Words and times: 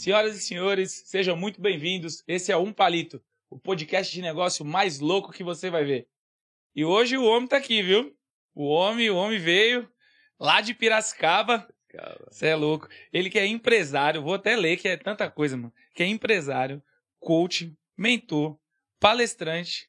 Senhoras 0.00 0.34
e 0.34 0.40
senhores, 0.40 1.02
sejam 1.04 1.36
muito 1.36 1.60
bem-vindos. 1.60 2.24
Esse 2.26 2.50
é 2.50 2.56
Um 2.56 2.72
Palito, 2.72 3.22
o 3.50 3.58
podcast 3.58 4.10
de 4.10 4.22
negócio 4.22 4.64
mais 4.64 4.98
louco 4.98 5.30
que 5.30 5.44
você 5.44 5.68
vai 5.68 5.84
ver. 5.84 6.08
E 6.74 6.86
hoje 6.86 7.18
o 7.18 7.24
homem 7.26 7.46
tá 7.46 7.58
aqui, 7.58 7.82
viu? 7.82 8.16
O 8.54 8.66
homem, 8.66 9.10
o 9.10 9.16
homem 9.16 9.38
veio 9.38 9.86
lá 10.38 10.62
de 10.62 10.72
Piracicaba. 10.72 11.68
Você 12.30 12.46
é 12.46 12.54
louco. 12.54 12.88
Ele 13.12 13.28
que 13.28 13.38
é 13.38 13.46
empresário, 13.46 14.22
vou 14.22 14.32
até 14.32 14.56
ler 14.56 14.78
que 14.78 14.88
é 14.88 14.96
tanta 14.96 15.30
coisa, 15.30 15.54
mano. 15.54 15.74
Que 15.94 16.02
é 16.02 16.06
empresário, 16.06 16.82
coach, 17.18 17.70
mentor, 17.94 18.58
palestrante, 18.98 19.86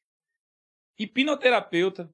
hipnoterapeuta, 0.98 2.10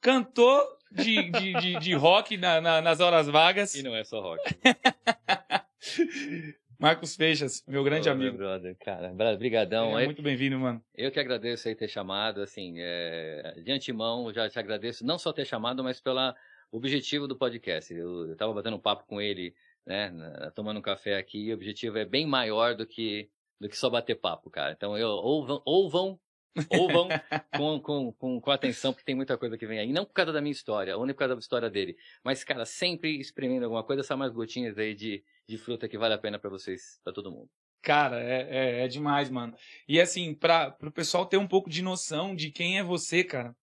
cantor 0.00 0.76
de, 0.90 1.30
de, 1.30 1.52
de, 1.52 1.78
de 1.78 1.94
rock 1.94 2.36
na, 2.36 2.60
na, 2.60 2.82
nas 2.82 2.98
horas 2.98 3.28
vagas. 3.28 3.76
E 3.76 3.82
não 3.84 3.94
é 3.94 4.02
só 4.02 4.20
rock. 4.20 4.42
Marcos 6.78 7.16
Feixas, 7.16 7.64
meu 7.66 7.82
grande 7.82 8.08
Ô, 8.08 8.12
amigo. 8.12 8.36
Meu 8.36 8.46
brother, 8.46 8.76
cara, 8.78 9.12
brigadão. 9.36 9.98
É, 9.98 10.04
muito 10.04 10.22
bem-vindo, 10.22 10.58
mano. 10.58 10.82
Eu 10.94 11.10
que 11.10 11.18
agradeço 11.18 11.68
aí 11.68 11.74
ter 11.74 11.88
chamado, 11.88 12.42
assim, 12.42 12.74
é, 12.78 13.60
de 13.64 13.72
antemão, 13.72 14.32
já 14.32 14.48
te 14.48 14.58
agradeço 14.58 15.04
não 15.04 15.18
só 15.18 15.32
ter 15.32 15.46
chamado, 15.46 15.82
mas 15.82 16.00
pelo 16.00 16.34
objetivo 16.70 17.26
do 17.26 17.36
podcast. 17.36 17.94
Eu, 17.94 18.28
eu 18.28 18.36
tava 18.36 18.52
batendo 18.52 18.76
um 18.76 18.80
papo 18.80 19.04
com 19.06 19.20
ele, 19.20 19.54
né, 19.86 20.12
tomando 20.54 20.78
um 20.78 20.82
café 20.82 21.16
aqui, 21.16 21.46
e 21.46 21.52
o 21.52 21.54
objetivo 21.54 21.96
é 21.98 22.04
bem 22.04 22.26
maior 22.26 22.74
do 22.74 22.86
que, 22.86 23.30
do 23.58 23.68
que 23.68 23.76
só 23.76 23.88
bater 23.88 24.16
papo, 24.16 24.50
cara. 24.50 24.72
Então, 24.72 24.96
eu, 24.98 25.08
ouvam, 25.08 25.62
ouvam, 25.64 26.20
ouvam 26.70 27.08
com, 27.56 27.80
com, 27.80 28.12
com, 28.12 28.40
com 28.40 28.50
atenção, 28.50 28.92
porque 28.92 29.04
tem 29.04 29.14
muita 29.14 29.36
coisa 29.36 29.56
que 29.56 29.66
vem 29.66 29.78
aí. 29.78 29.92
Não 29.92 30.04
por 30.04 30.12
causa 30.12 30.32
da 30.32 30.40
minha 30.40 30.52
história, 30.52 30.96
ou 30.96 31.04
nem 31.06 31.14
por 31.14 31.20
causa 31.20 31.34
da 31.34 31.40
história 31.40 31.70
dele, 31.70 31.96
mas, 32.22 32.44
cara, 32.44 32.64
sempre 32.64 33.18
experimento 33.18 33.64
alguma 33.64 33.84
coisa, 33.84 34.02
só 34.02 34.16
mais 34.16 34.32
gotinhas 34.32 34.78
aí 34.78 34.94
de, 34.94 35.22
de 35.48 35.58
fruta 35.58 35.88
que 35.88 35.98
vale 35.98 36.14
a 36.14 36.18
pena 36.18 36.38
pra 36.38 36.50
vocês, 36.50 37.00
pra 37.02 37.12
todo 37.12 37.30
mundo. 37.30 37.48
Cara, 37.82 38.20
é, 38.20 38.48
é, 38.50 38.84
é 38.84 38.88
demais, 38.88 39.30
mano. 39.30 39.54
E 39.88 40.00
assim, 40.00 40.34
para 40.34 40.76
o 40.82 40.90
pessoal 40.90 41.24
ter 41.24 41.36
um 41.36 41.46
pouco 41.46 41.70
de 41.70 41.82
noção 41.82 42.34
de 42.34 42.50
quem 42.50 42.78
é 42.78 42.82
você, 42.82 43.22
cara. 43.22 43.54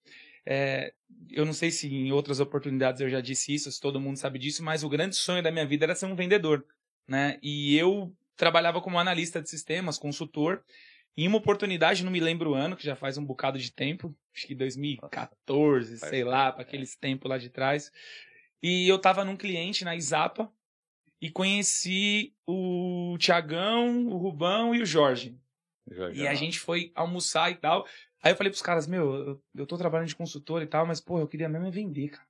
é, 0.46 0.94
eu 1.30 1.46
não 1.46 1.54
sei 1.54 1.72
se 1.72 1.88
em 1.88 2.12
outras 2.12 2.40
oportunidades 2.40 3.02
eu 3.02 3.10
já 3.10 3.22
disse 3.22 3.54
isso, 3.54 3.72
se 3.72 3.80
todo 3.80 4.00
mundo 4.00 4.18
sabe 4.18 4.40
disso, 4.40 4.64
mas 4.64 4.84
o 4.84 4.90
grande 4.90 5.16
sonho 5.16 5.44
da 5.44 5.52
minha 5.52 5.66
vida 5.66 5.86
era 5.86 5.96
ser 5.96 6.06
um 6.06 6.16
vendedor, 6.16 6.66
né? 7.08 7.40
E 7.42 7.78
eu 7.78 8.14
trabalhava 8.36 8.82
como 8.82 9.00
analista 9.00 9.42
de 9.42 9.50
sistemas, 9.50 9.98
consultor. 9.98 10.64
Em 11.16 11.28
uma 11.28 11.38
oportunidade, 11.38 12.04
não 12.04 12.12
me 12.12 12.20
lembro 12.20 12.52
o 12.52 12.54
ano, 12.56 12.76
que 12.76 12.84
já 12.84 12.96
faz 12.96 13.18
um 13.18 13.26
bocado 13.26 13.60
de 13.60 13.72
tempo, 13.72 14.16
acho 14.36 14.48
que 14.48 14.56
2014, 14.56 16.00
Faz 16.00 16.10
sei 16.10 16.24
lá, 16.24 16.52
para 16.52 16.64
aqueles 16.64 16.96
tempos 16.96 17.30
lá 17.30 17.38
de 17.38 17.50
trás. 17.50 17.92
E 18.62 18.88
eu 18.88 18.98
tava 18.98 19.24
num 19.24 19.38
cliente 19.38 19.86
na 19.86 19.96
Isapa 19.96 20.52
e 21.22 21.30
conheci 21.30 22.34
o 22.48 23.16
Tiagão, 23.20 24.08
o 24.08 24.18
Rubão 24.18 24.74
e 24.74 24.82
o 24.82 24.86
Jorge. 24.86 25.38
Jorge, 25.90 26.22
E 26.22 26.28
a 26.28 26.34
gente 26.34 26.60
foi 26.60 26.92
almoçar 26.96 27.52
e 27.52 27.56
tal. 27.56 27.86
Aí 28.22 28.32
eu 28.32 28.36
falei 28.36 28.50
pros 28.50 28.62
caras, 28.62 28.88
meu, 28.88 29.14
eu, 29.14 29.44
eu 29.54 29.68
tô 29.68 29.78
trabalhando 29.78 30.08
de 30.08 30.16
consultor 30.16 30.62
e 30.62 30.68
tal, 30.68 30.86
mas, 30.86 31.02
pô, 31.02 31.20
eu 31.20 31.28
queria 31.28 31.50
mesmo 31.50 31.68
é 31.68 31.72
vender, 31.72 32.10
cara. 32.10 32.28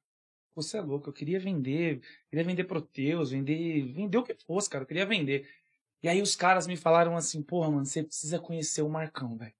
Você 0.55 0.77
é 0.77 0.81
louco, 0.81 1.09
eu 1.09 1.13
queria 1.13 1.39
vender, 1.39 2.01
queria 2.29 2.45
vender 2.45 2.63
Proteus, 2.65 3.31
vender, 3.31 3.91
vender 3.91 4.17
o 4.17 4.23
que 4.23 4.35
fosse, 4.45 4.69
cara, 4.69 4.83
eu 4.83 4.87
queria 4.87 5.05
vender. 5.05 5.47
E 6.03 6.09
aí 6.09 6.21
os 6.21 6.35
caras 6.35 6.67
me 6.67 6.75
falaram 6.75 7.15
assim, 7.15 7.41
porra, 7.41 7.71
mano, 7.71 7.85
você 7.85 8.03
precisa 8.03 8.37
conhecer 8.37 8.81
o 8.81 8.89
Marcão, 8.89 9.37
velho. 9.37 9.53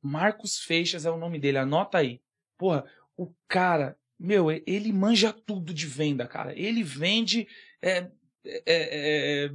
Marcos 0.00 0.60
Feixas 0.60 1.04
é 1.04 1.10
o 1.10 1.18
nome 1.18 1.40
dele, 1.40 1.58
anota 1.58 1.98
aí. 1.98 2.20
Porra, 2.56 2.84
o 3.16 3.34
cara, 3.48 3.98
meu, 4.18 4.48
ele 4.64 4.92
manja 4.92 5.32
tudo 5.32 5.74
de 5.74 5.86
venda, 5.86 6.26
cara. 6.26 6.56
Ele 6.56 6.84
vende 6.84 7.48
é, 7.82 8.08
é, 8.44 8.62
é, 8.64 9.44
é, 9.46 9.50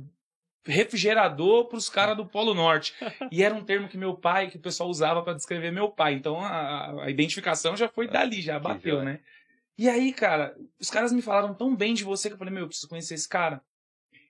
refrigerador 0.66 1.70
pros 1.70 1.90
caras 1.90 2.18
do 2.18 2.26
Polo 2.26 2.54
Norte. 2.54 2.94
E 3.32 3.42
era 3.42 3.56
um 3.56 3.64
termo 3.64 3.88
que 3.88 3.98
meu 3.98 4.14
pai, 4.16 4.50
que 4.50 4.58
o 4.58 4.62
pessoal 4.62 4.90
usava 4.90 5.24
pra 5.24 5.34
descrever 5.34 5.72
meu 5.72 5.90
pai. 5.90 6.14
Então 6.14 6.42
a, 6.42 7.06
a 7.06 7.10
identificação 7.10 7.78
já 7.78 7.88
foi 7.88 8.08
dali, 8.08 8.42
já 8.42 8.60
bateu, 8.60 9.02
né? 9.02 9.22
E 9.78 9.90
aí, 9.90 10.12
cara, 10.14 10.56
os 10.78 10.90
caras 10.90 11.14
me 11.14 11.22
falaram 11.22 11.54
tão 11.54 11.74
bem 11.74 11.94
de 11.94 12.04
você 12.04 12.28
que 12.28 12.34
eu 12.34 12.38
falei, 12.38 12.54
meu, 12.54 12.64
eu 12.64 12.68
preciso 12.68 12.90
conhecer 12.90 13.14
esse 13.16 13.28
cara. 13.28 13.62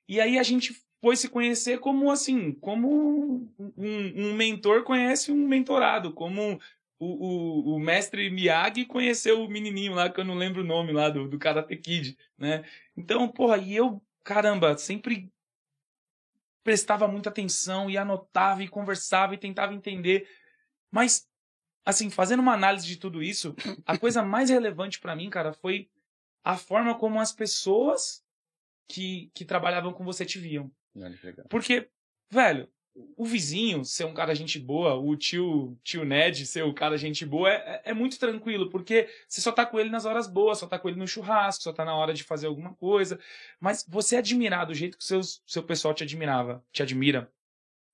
E 0.08 0.22
aí 0.22 0.38
a 0.38 0.44
gente 0.44 0.80
foi 1.04 1.18
se 1.18 1.28
conhecer 1.28 1.82
como 1.82 2.10
assim, 2.10 2.54
como 2.54 3.46
um, 3.60 4.14
um 4.16 4.34
mentor 4.34 4.84
conhece 4.84 5.34
um 5.34 5.48
mentorado, 5.50 6.14
como 6.14 6.58
o, 6.98 7.74
o, 7.74 7.76
o 7.76 7.80
mestre 7.80 8.30
Miyagi 8.30 8.86
conheceu 8.86 9.44
o 9.44 9.50
menininho 9.50 9.94
lá, 9.94 10.10
que 10.10 10.22
eu 10.22 10.24
não 10.24 10.36
lembro 10.36 10.62
o 10.62 10.66
nome 10.66 10.94
lá, 10.94 11.10
do, 11.10 11.28
do 11.28 11.38
Karate 11.38 11.76
Kid, 11.76 12.18
né? 12.38 12.64
Então, 12.96 13.28
porra, 13.28 13.58
e 13.58 13.76
eu, 13.76 14.02
caramba, 14.24 14.78
sempre 14.78 15.30
prestava 16.64 17.06
muita 17.06 17.30
atenção 17.30 17.90
e 17.90 17.98
anotava 17.98 18.64
e 18.64 18.70
conversava 18.70 19.34
e 19.34 19.38
tentava 19.38 19.74
entender. 19.74 20.26
Mas, 20.90 21.28
assim, 21.84 22.10
fazendo 22.10 22.40
uma 22.40 22.54
análise 22.54 22.88
de 22.88 22.96
tudo 22.96 23.22
isso, 23.22 23.54
a 23.86 23.98
coisa 23.98 24.24
mais 24.24 24.50
relevante 24.50 25.02
pra 25.02 25.18
mim, 25.18 25.30
cara, 25.30 25.52
foi 25.52 25.90
a 26.46 26.56
forma 26.56 26.98
como 26.98 27.20
as 27.20 27.34
pessoas 27.34 28.24
que, 28.88 29.30
que 29.34 29.44
trabalhavam 29.44 29.92
com 29.92 30.06
você 30.06 30.26
te 30.26 30.40
viam. 30.40 30.72
Porque, 31.50 31.90
velho, 32.30 32.70
o 33.18 33.26
vizinho 33.26 33.84
ser 33.84 34.06
um 34.06 34.14
cara 34.14 34.36
gente 34.36 34.60
boa, 34.60 34.96
o 34.96 35.16
tio, 35.16 35.78
tio 35.84 36.06
Ned 36.06 36.46
ser 36.46 36.64
o 36.64 36.74
cara 36.74 36.98
gente 36.98 37.26
boa, 37.26 37.50
é, 37.50 37.82
é 37.86 37.94
muito 37.94 38.20
tranquilo, 38.20 38.70
porque 38.70 39.10
você 39.28 39.42
só 39.42 39.52
tá 39.52 39.66
com 39.66 39.80
ele 39.80 39.90
nas 39.90 40.06
horas 40.06 40.28
boas, 40.28 40.60
só 40.60 40.68
tá 40.68 40.78
com 40.78 40.88
ele 40.90 41.00
no 41.00 41.08
churrasco, 41.08 41.64
só 41.64 41.74
tá 41.74 41.84
na 41.84 41.96
hora 41.96 42.14
de 42.14 42.24
fazer 42.24 42.48
alguma 42.48 42.74
coisa. 42.76 43.20
Mas 43.60 43.86
você 43.88 44.18
admirar 44.18 44.68
do 44.68 44.76
jeito 44.76 44.98
que 44.98 45.04
seus, 45.04 45.42
seu 45.48 45.64
pessoal 45.64 45.94
te 45.94 46.04
admirava, 46.04 46.64
te 46.72 46.84
admira, 46.84 47.32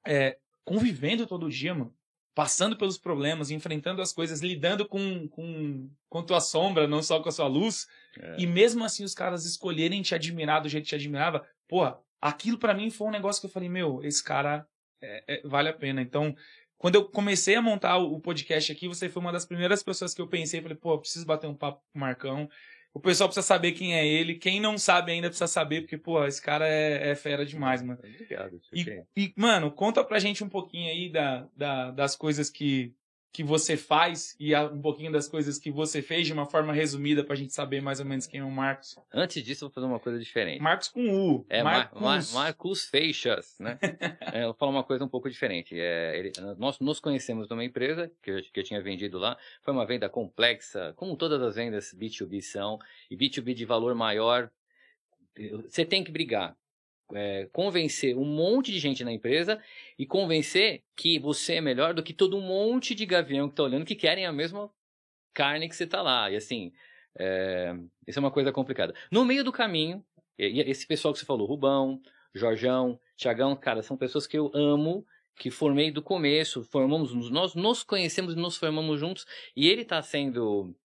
é, 0.05 0.37
convivendo 0.65 1.25
todo 1.25 1.49
dia, 1.49 1.73
mano. 1.73 1.95
Passando 2.35 2.77
pelos 2.77 2.97
problemas, 2.97 3.51
enfrentando 3.51 4.01
as 4.01 4.13
coisas, 4.13 4.39
lidando 4.39 4.87
com, 4.87 5.27
com, 5.27 5.89
com 6.07 6.23
tua 6.23 6.39
sombra, 6.39 6.87
não 6.87 7.03
só 7.03 7.21
com 7.21 7.27
a 7.27 7.31
sua 7.31 7.47
luz. 7.47 7.85
É. 8.17 8.35
E 8.39 8.47
mesmo 8.47 8.85
assim 8.85 9.03
os 9.03 9.13
caras 9.13 9.45
escolherem 9.45 10.01
te 10.01 10.15
admirar 10.15 10.61
do 10.61 10.69
jeito 10.69 10.85
que 10.85 10.89
te 10.89 10.95
admirava, 10.95 11.45
porra, 11.67 11.99
aquilo 12.21 12.57
pra 12.57 12.73
mim 12.73 12.89
foi 12.89 13.07
um 13.07 13.11
negócio 13.11 13.41
que 13.41 13.47
eu 13.47 13.51
falei, 13.51 13.69
meu, 13.69 14.03
esse 14.03 14.23
cara 14.23 14.65
é- 15.01 15.23
é- 15.27 15.41
vale 15.47 15.69
a 15.69 15.73
pena. 15.73 16.01
Então, 16.01 16.35
quando 16.77 16.95
eu 16.95 17.05
comecei 17.09 17.55
a 17.55 17.61
montar 17.61 17.97
o 17.97 18.19
podcast 18.19 18.71
aqui, 18.71 18.87
você 18.87 19.09
foi 19.09 19.21
uma 19.21 19.31
das 19.31 19.45
primeiras 19.45 19.83
pessoas 19.83 20.13
que 20.13 20.21
eu 20.21 20.27
pensei, 20.27 20.61
falei, 20.61 20.77
pô, 20.77 20.97
preciso 20.99 21.25
bater 21.25 21.47
um 21.47 21.55
papo 21.55 21.81
com 21.91 21.97
o 21.99 22.01
Marcão. 22.01 22.49
O 22.93 22.99
pessoal 22.99 23.29
precisa 23.29 23.45
saber 23.45 23.73
quem 23.73 23.93
é 23.95 24.05
ele. 24.07 24.35
Quem 24.35 24.59
não 24.59 24.75
sabe 24.77 25.11
ainda 25.11 25.27
precisa 25.27 25.45
saber, 25.45 25.81
porque, 25.81 25.97
pô, 25.97 26.25
esse 26.25 26.41
cara 26.41 26.67
é, 26.67 27.11
é 27.11 27.15
fera 27.15 27.45
demais, 27.45 27.81
mano. 27.83 27.99
Obrigado. 28.03 28.59
E, 28.73 28.83
e, 29.15 29.33
mano, 29.37 29.71
conta 29.71 30.03
pra 30.03 30.17
gente 30.19 30.43
um 30.43 30.49
pouquinho 30.49 30.89
aí 30.89 31.11
da, 31.11 31.47
da- 31.55 31.91
das 31.91 32.15
coisas 32.15 32.49
que, 32.49 32.93
que 33.31 33.43
você 33.43 33.77
faz 33.77 34.35
e 34.39 34.55
um 34.55 34.81
pouquinho 34.81 35.11
das 35.11 35.27
coisas 35.27 35.59
que 35.59 35.69
você 35.69 36.01
fez 36.01 36.25
de 36.25 36.33
uma 36.33 36.45
forma 36.47 36.73
resumida 36.73 37.23
pra 37.23 37.35
gente 37.35 37.53
saber 37.53 37.79
mais 37.81 37.99
ou 37.99 38.05
menos 38.05 38.25
quem 38.25 38.39
é 38.39 38.43
o 38.43 38.49
Marcos. 38.49 38.97
Antes 39.13 39.43
disso, 39.43 39.63
eu 39.65 39.69
vou 39.69 39.73
fazer 39.73 39.85
uma 39.85 39.99
coisa 39.99 40.17
diferente. 40.19 40.59
Marcos 40.61 40.87
com 40.87 41.01
U. 41.35 41.45
É, 41.47 41.61
Mar 41.61 41.91
Marcos. 41.93 42.01
Mar 42.01 42.43
Marcos 42.43 42.85
Feixas, 42.85 43.55
né? 43.59 43.77
É, 44.33 44.41
eu 44.43 44.47
vou 44.47 44.53
falar 44.55 44.71
uma 44.71 44.83
coisa 44.83 45.03
um 45.05 45.07
pouco 45.07 45.29
diferente. 45.29 45.79
É, 45.79 46.17
ele- 46.17 46.31
nós 46.57 46.79
nos 46.79 46.99
conhecemos 46.99 47.47
numa 47.49 47.63
empresa 47.63 48.11
que 48.21 48.31
eu, 48.31 48.41
que 48.41 48.59
eu 48.59 48.63
tinha 48.63 48.81
vendido 48.81 49.17
lá. 49.19 49.37
Foi 49.63 49.73
uma 49.73 49.85
venda 49.85 50.09
complexa, 50.09 50.93
como 50.95 51.15
todas 51.15 51.41
as 51.41 51.55
vendas 51.55 51.93
B2B 51.93 52.41
são. 52.41 52.79
E 53.11 53.15
B2B 53.15 53.53
de 53.53 53.63
valor 53.65 53.93
maior, 53.95 54.49
você 55.69 55.85
tem 55.85 56.03
que 56.03 56.11
brigar. 56.11 56.55
É, 57.13 57.49
convencer 57.51 58.15
um 58.15 58.23
monte 58.23 58.71
de 58.71 58.79
gente 58.79 59.03
na 59.03 59.11
empresa 59.11 59.59
e 59.97 60.05
convencer 60.05 60.83
que 60.95 61.17
você 61.17 61.55
é 61.55 61.61
melhor 61.61 61.93
do 61.93 62.03
que 62.03 62.13
todo 62.13 62.37
um 62.37 62.41
monte 62.41 62.93
de 62.93 63.03
gavião 63.03 63.47
que 63.47 63.53
está 63.53 63.63
olhando 63.63 63.85
que 63.85 63.95
querem 63.95 64.27
a 64.27 64.31
mesma 64.31 64.69
carne 65.33 65.67
que 65.67 65.75
você 65.75 65.85
está 65.85 66.01
lá. 66.01 66.29
E 66.29 66.35
assim, 66.35 66.71
é, 67.17 67.75
isso 68.07 68.19
é 68.19 68.21
uma 68.21 68.29
coisa 68.29 68.51
complicada. 68.51 68.93
No 69.11 69.25
meio 69.25 69.43
do 69.43 69.51
caminho, 69.51 70.05
esse 70.37 70.85
pessoal 70.85 71.13
que 71.13 71.19
você 71.19 71.25
falou, 71.25 71.47
Rubão, 71.47 72.01
Jorjão, 72.33 72.99
Tiagão, 73.15 73.55
cara, 73.55 73.81
são 73.81 73.97
pessoas 73.97 74.27
que 74.27 74.37
eu 74.37 74.51
amo, 74.53 75.05
que 75.35 75.49
formei 75.49 75.91
do 75.91 76.01
começo, 76.01 76.63
formamos, 76.63 77.13
nós 77.29 77.55
nos 77.55 77.83
conhecemos 77.83 78.33
e 78.33 78.37
nos 78.37 78.57
formamos 78.57 78.99
juntos, 78.99 79.25
e 79.55 79.67
ele 79.67 79.81
está 79.81 80.01
sendo 80.01 80.75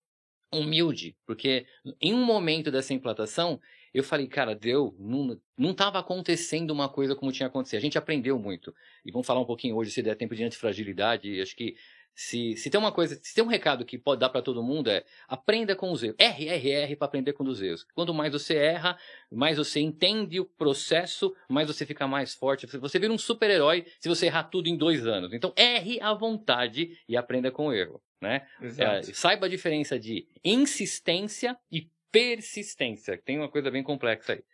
humilde, 0.52 1.16
porque 1.26 1.66
em 2.00 2.14
um 2.14 2.24
momento 2.24 2.70
dessa 2.70 2.94
implantação, 2.94 3.60
eu 3.94 4.02
falei, 4.02 4.26
cara, 4.26 4.56
deu, 4.56 4.94
não, 4.98 5.40
não 5.56 5.72
tava 5.72 6.00
acontecendo 6.00 6.72
uma 6.72 6.88
coisa 6.88 7.14
como 7.14 7.30
tinha 7.30 7.46
acontecido. 7.46 7.78
A 7.78 7.82
gente 7.82 7.96
aprendeu 7.96 8.36
muito. 8.38 8.74
E 9.04 9.12
vamos 9.12 9.26
falar 9.26 9.40
um 9.40 9.46
pouquinho 9.46 9.76
hoje, 9.76 9.92
se 9.92 10.02
der 10.02 10.16
tempo 10.16 10.34
de 10.34 10.42
antifragilidade, 10.42 11.40
acho 11.40 11.54
que 11.54 11.76
se, 12.14 12.56
se 12.56 12.70
tem 12.70 12.78
uma 12.78 12.92
coisa, 12.92 13.18
se 13.20 13.34
tem 13.34 13.42
um 13.42 13.48
recado 13.48 13.84
que 13.84 13.98
pode 13.98 14.20
dar 14.20 14.28
para 14.28 14.42
todo 14.42 14.62
mundo 14.62 14.88
é 14.88 15.04
aprenda 15.28 15.74
com 15.74 15.90
os 15.90 16.02
erros. 16.02 16.16
R, 16.18 16.48
R, 16.48 16.70
R 16.70 16.96
para 16.96 17.06
aprender 17.06 17.32
com 17.32 17.44
os 17.44 17.60
erros. 17.60 17.84
Quanto 17.94 18.14
mais 18.14 18.32
você 18.32 18.56
erra, 18.56 18.96
mais 19.30 19.58
você 19.58 19.80
entende 19.80 20.38
o 20.38 20.44
processo, 20.44 21.34
mais 21.48 21.66
você 21.66 21.84
fica 21.84 22.06
mais 22.06 22.34
forte. 22.34 22.66
Você 22.66 22.98
vira 22.98 23.12
um 23.12 23.18
super-herói 23.18 23.84
se 23.98 24.08
você 24.08 24.26
errar 24.26 24.44
tudo 24.44 24.68
em 24.68 24.76
dois 24.76 25.06
anos. 25.06 25.32
Então, 25.32 25.52
erre 25.56 26.00
à 26.00 26.14
vontade 26.14 26.98
e 27.08 27.16
aprenda 27.16 27.50
com 27.50 27.66
o 27.66 27.72
erro, 27.72 28.00
né? 28.20 28.46
É, 28.60 29.02
saiba 29.02 29.46
a 29.46 29.48
diferença 29.48 29.98
de 29.98 30.28
insistência 30.44 31.56
e 31.70 31.88
persistência, 32.14 33.18
que 33.18 33.24
tem 33.24 33.38
uma 33.38 33.50
coisa 33.50 33.70
bem 33.70 33.82
complexa 33.82 34.34
aí. 34.34 34.44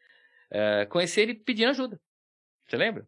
É, 0.50 0.86
conhecer 0.86 1.22
ele 1.22 1.34
pedindo 1.34 1.70
ajuda. 1.70 2.00
Você 2.66 2.76
lembra? 2.76 3.06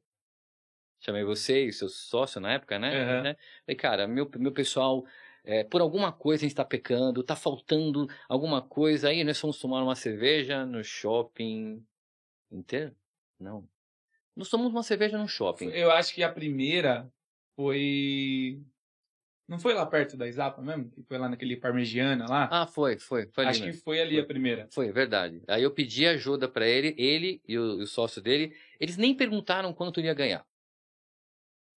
chamei 1.03 1.25
você 1.25 1.67
e 1.67 1.73
seu 1.73 1.89
sócio 1.89 2.41
na 2.41 2.53
época, 2.53 2.79
né? 2.79 3.23
Né? 3.23 3.37
Falei, 3.67 3.77
cara, 3.77 4.07
meu, 4.07 4.31
meu 4.37 4.53
pessoal, 4.53 5.05
é, 5.45 5.65
por 5.65 5.81
alguma 5.81 6.13
coisa 6.13 6.45
a 6.45 6.49
gente 6.49 6.57
tá 6.57 6.65
pecando, 6.65 7.23
tá 7.25 7.35
faltando 7.35 8.07
alguma 8.29 8.63
coisa, 8.63 9.09
aí 9.09 9.25
nós 9.25 9.39
fomos 9.39 9.59
tomar 9.59 9.83
uma 9.83 9.97
cerveja 9.97 10.65
no 10.65 10.83
shopping 10.85 11.85
inteiro? 12.51 12.95
Não. 13.39 13.69
Nós 14.37 14.49
tomamos 14.49 14.73
uma 14.73 14.83
cerveja 14.83 15.19
no 15.19 15.27
shopping. 15.27 15.71
Eu 15.71 15.91
acho 15.91 16.15
que 16.15 16.23
a 16.23 16.33
primeira 16.33 17.13
foi. 17.57 18.63
Não 19.49 19.59
foi 19.59 19.75
lá 19.75 19.85
perto 19.85 20.17
da 20.17 20.27
Isapa 20.27 20.63
mesmo? 20.63 20.91
Que 20.91 21.03
foi 21.03 21.19
lá 21.19 21.29
naquele 21.29 21.57
Parmegiana 21.57 22.27
lá? 22.29 22.49
Ah, 22.51 22.67
foi, 22.67 22.99
foi. 22.99 23.29
foi 23.33 23.45
acho 23.45 23.61
que 23.61 23.67
mesmo. 23.67 23.83
foi 23.83 24.01
ali 24.01 24.19
a 24.19 24.25
primeira. 24.25 24.69
Foi, 24.73 24.91
verdade. 24.93 25.43
Aí 25.49 25.63
eu 25.63 25.71
pedi 25.71 26.07
ajuda 26.07 26.49
pra 26.49 26.67
ele, 26.67 26.95
ele 26.97 27.43
e 27.47 27.59
o, 27.59 27.81
e 27.81 27.83
o 27.83 27.87
sócio 27.87 28.23
dele, 28.23 28.57
eles 28.81 28.97
nem 28.97 29.15
perguntaram 29.15 29.73
quanto 29.73 30.01
ia 30.01 30.15
ganhar. 30.15 30.47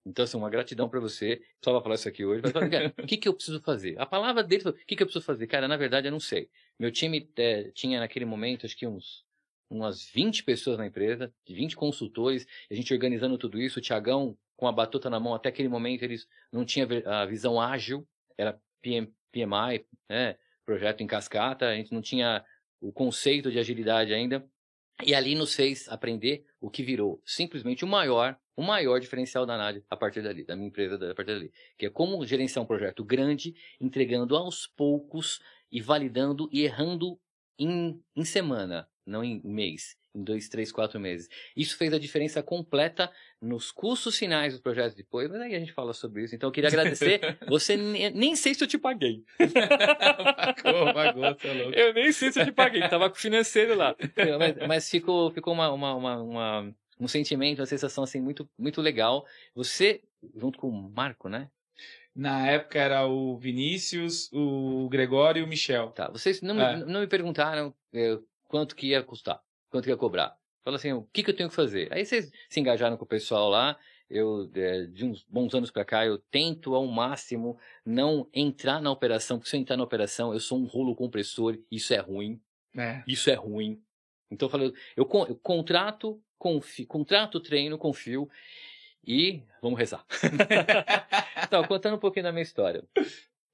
Então, 0.06 0.24
assim, 0.24 0.38
uma 0.38 0.50
gratidão 0.50 0.88
pra 0.88 1.00
você. 1.00 1.42
Só 1.64 1.74
vai 1.74 1.82
falar 1.82 1.96
isso 1.96 2.08
aqui 2.08 2.24
hoje. 2.24 2.44
Mas, 2.44 2.54
cara, 2.54 2.94
o 2.98 3.08
que, 3.08 3.18
que 3.18 3.28
eu 3.28 3.34
preciso 3.34 3.60
fazer? 3.62 4.00
A 4.00 4.06
palavra 4.06 4.44
dele 4.44 4.62
foi, 4.62 4.72
o 4.72 4.76
que, 4.76 4.96
que 4.96 5.02
eu 5.02 5.08
preciso 5.08 5.26
fazer? 5.26 5.48
Cara, 5.48 5.68
na 5.68 5.76
verdade, 5.76 6.08
eu 6.08 6.12
não 6.12 6.20
sei. 6.20 6.50
Meu 6.80 6.92
time 6.92 7.28
eh, 7.36 7.72
tinha 7.74 8.00
naquele 8.00 8.26
momento, 8.26 8.66
acho 8.66 8.78
que 8.78 8.86
uns 8.86 9.26
umas 9.68 10.06
20 10.06 10.44
pessoas 10.44 10.78
na 10.78 10.86
empresa, 10.86 11.34
20 11.50 11.76
consultores, 11.76 12.46
a 12.70 12.74
gente 12.76 12.94
organizando 12.94 13.36
tudo 13.36 13.60
isso, 13.60 13.80
o 13.80 13.82
Tiagão 13.82 14.38
com 14.56 14.68
a 14.68 14.72
batuta 14.72 15.10
na 15.10 15.20
mão, 15.20 15.34
até 15.34 15.50
aquele 15.50 15.70
momento 15.70 16.04
eles 16.04 16.28
não 16.52 16.66
tinham 16.66 16.88
a 17.06 17.26
visão 17.26 17.60
ágil, 17.60 18.08
era 18.38 18.60
PM, 18.82 19.14
PMI, 19.32 19.86
né, 20.10 20.38
projeto 20.66 21.02
em 21.02 21.08
cascata, 21.08 21.68
a 21.68 21.76
gente 21.76 21.92
não 21.92 22.02
tinha 22.02 22.44
o 22.80 22.92
conceito 22.92 23.52
de 23.52 23.60
agilidade 23.60 24.14
ainda, 24.14 24.48
e 25.04 25.14
ali 25.14 25.36
nos 25.36 25.54
fez 25.54 25.90
aprender 25.90 26.46
o 26.62 26.70
que 26.70 26.84
virou 26.84 27.22
simplesmente 27.26 27.84
o 27.84 27.88
maior, 27.88 28.38
o 28.56 28.64
maior 28.64 29.00
diferencial 29.00 29.46
da 29.46 29.58
NAD 29.58 29.84
a 29.90 29.98
partir 29.98 30.22
dali, 30.22 30.46
da 30.46 30.56
minha 30.56 30.70
empresa 30.70 30.96
a 30.96 31.16
partir 31.16 31.34
dali, 31.34 31.52
que 31.78 31.86
é 31.86 31.90
como 31.90 32.26
gerenciar 32.26 32.64
um 32.64 32.68
projeto 32.68 33.04
grande, 33.04 33.54
entregando 33.80 34.36
aos 34.38 34.68
poucos 34.68 35.42
e 35.70 35.82
validando 35.82 36.48
e 36.52 36.64
errando 36.64 37.20
em, 37.60 38.02
em 38.16 38.24
semana, 38.24 38.88
não 39.06 39.24
em 39.24 39.42
mês, 39.44 39.98
dois, 40.16 40.48
três, 40.48 40.72
quatro 40.72 41.00
meses. 41.00 41.30
Isso 41.56 41.78
fez 41.78 41.94
a 41.94 42.00
diferença 42.00 42.42
completa 42.42 43.12
nos 43.42 43.72
custos 43.72 44.18
finais 44.18 44.54
dos 44.54 44.62
projetos 44.62 44.96
depois, 44.96 45.30
mas 45.30 45.42
aí 45.42 45.54
a 45.56 45.60
gente 45.60 45.74
fala 45.74 45.94
sobre 45.94 46.24
isso. 46.24 46.34
Então 46.36 46.48
eu 46.48 46.52
queria 46.54 46.70
agradecer. 46.70 47.38
Você 47.50 47.76
ne- 47.76 48.10
nem 48.12 48.36
sei 48.36 48.54
se 48.54 48.64
eu 48.64 48.68
te 48.68 48.78
paguei. 48.78 49.24
pagou, 49.38 50.94
pagou, 50.94 51.26
é 51.26 51.54
louco. 51.54 51.76
Eu 51.78 51.94
nem 51.94 52.12
sei 52.12 52.32
se 52.32 52.40
eu 52.40 52.46
te 52.46 52.52
paguei, 52.52 52.82
tava 52.88 53.10
com 53.10 53.16
o 53.16 53.20
financeiro 53.20 53.76
lá. 53.76 53.96
Mas, 54.40 54.68
mas 54.68 54.90
ficou, 54.90 55.32
ficou 55.32 55.54
uma, 55.54 55.70
uma, 55.72 55.94
uma, 55.96 56.18
uma- 56.22 56.76
um 57.00 57.08
sentimento, 57.08 57.60
uma 57.60 57.66
sensação 57.66 58.04
assim 58.04 58.22
muito, 58.22 58.48
muito 58.58 58.82
legal. 58.82 59.26
Você, 59.54 60.02
junto 60.36 60.58
com 60.58 60.70
o 60.70 60.90
Marco, 60.90 61.28
né? 61.28 61.50
Na 62.16 62.48
época 62.48 62.80
era 62.80 63.06
o 63.06 63.38
Vinícius, 63.38 64.30
o 64.32 64.88
Gregório 64.90 65.42
e 65.42 65.44
o 65.44 65.48
Michel. 65.48 65.90
Tá, 65.92 66.10
vocês 66.10 66.42
não 66.42 66.56
me, 66.56 66.62
É. 66.62 66.78
não 66.78 67.02
me 67.02 67.08
perguntaram 67.08 67.74
eh, 67.94 68.18
quanto 68.48 68.74
que 68.74 68.88
ia 68.88 69.04
custar, 69.04 69.42
quanto 69.76 69.86
que 69.86 69.92
ia 69.92 69.98
cobrar. 69.98 70.38
Fala 70.64 70.78
assim, 70.78 70.94
o 70.94 71.04
que, 71.12 71.22
que 71.22 71.30
eu 71.30 71.36
tenho 71.36 71.50
que 71.50 71.56
fazer? 71.56 71.92
Aí 71.92 72.06
vocês 72.06 72.32
se 72.50 72.60
engajaram 72.60 72.96
com 72.96 73.04
o 73.04 73.08
pessoal 73.08 73.50
lá. 73.50 73.78
Eu, 74.10 74.50
eh, 74.56 74.86
de 74.86 75.04
uns 75.04 75.24
bons 75.24 75.54
anos 75.54 75.70
pra 75.70 75.84
cá, 75.84 76.06
eu 76.06 76.18
tento 76.18 76.76
ao 76.76 76.86
máximo 76.88 77.58
não 77.86 78.30
entrar 78.34 78.80
na 78.82 78.92
operação, 78.92 79.38
porque 79.38 79.50
se 79.50 79.58
eu 79.58 79.60
entrar 79.60 79.76
na 79.76 79.84
operação, 79.84 80.32
eu 80.32 80.40
sou 80.40 80.60
um 80.60 80.66
rolo 80.66 80.96
compressor, 80.96 81.58
isso 81.70 81.94
é 81.94 81.98
ruim. 81.98 82.40
É. 82.78 83.04
Isso 83.08 83.30
é 83.30 83.34
ruim. 83.34 83.82
Então 84.32 84.46
eu 84.46 84.52
falei, 84.52 84.74
eu, 84.96 85.08
eu 85.28 85.36
contrato, 85.36 86.22
confio, 86.38 86.88
contrato, 86.88 87.40
treino, 87.40 87.78
confio 87.78 88.30
e 89.06 89.44
vamos 89.62 89.78
rezar. 89.78 90.06
então, 91.44 91.64
contando 91.66 91.96
um 91.96 92.00
pouquinho 92.00 92.24
da 92.24 92.32
minha 92.32 92.44
história. 92.44 92.84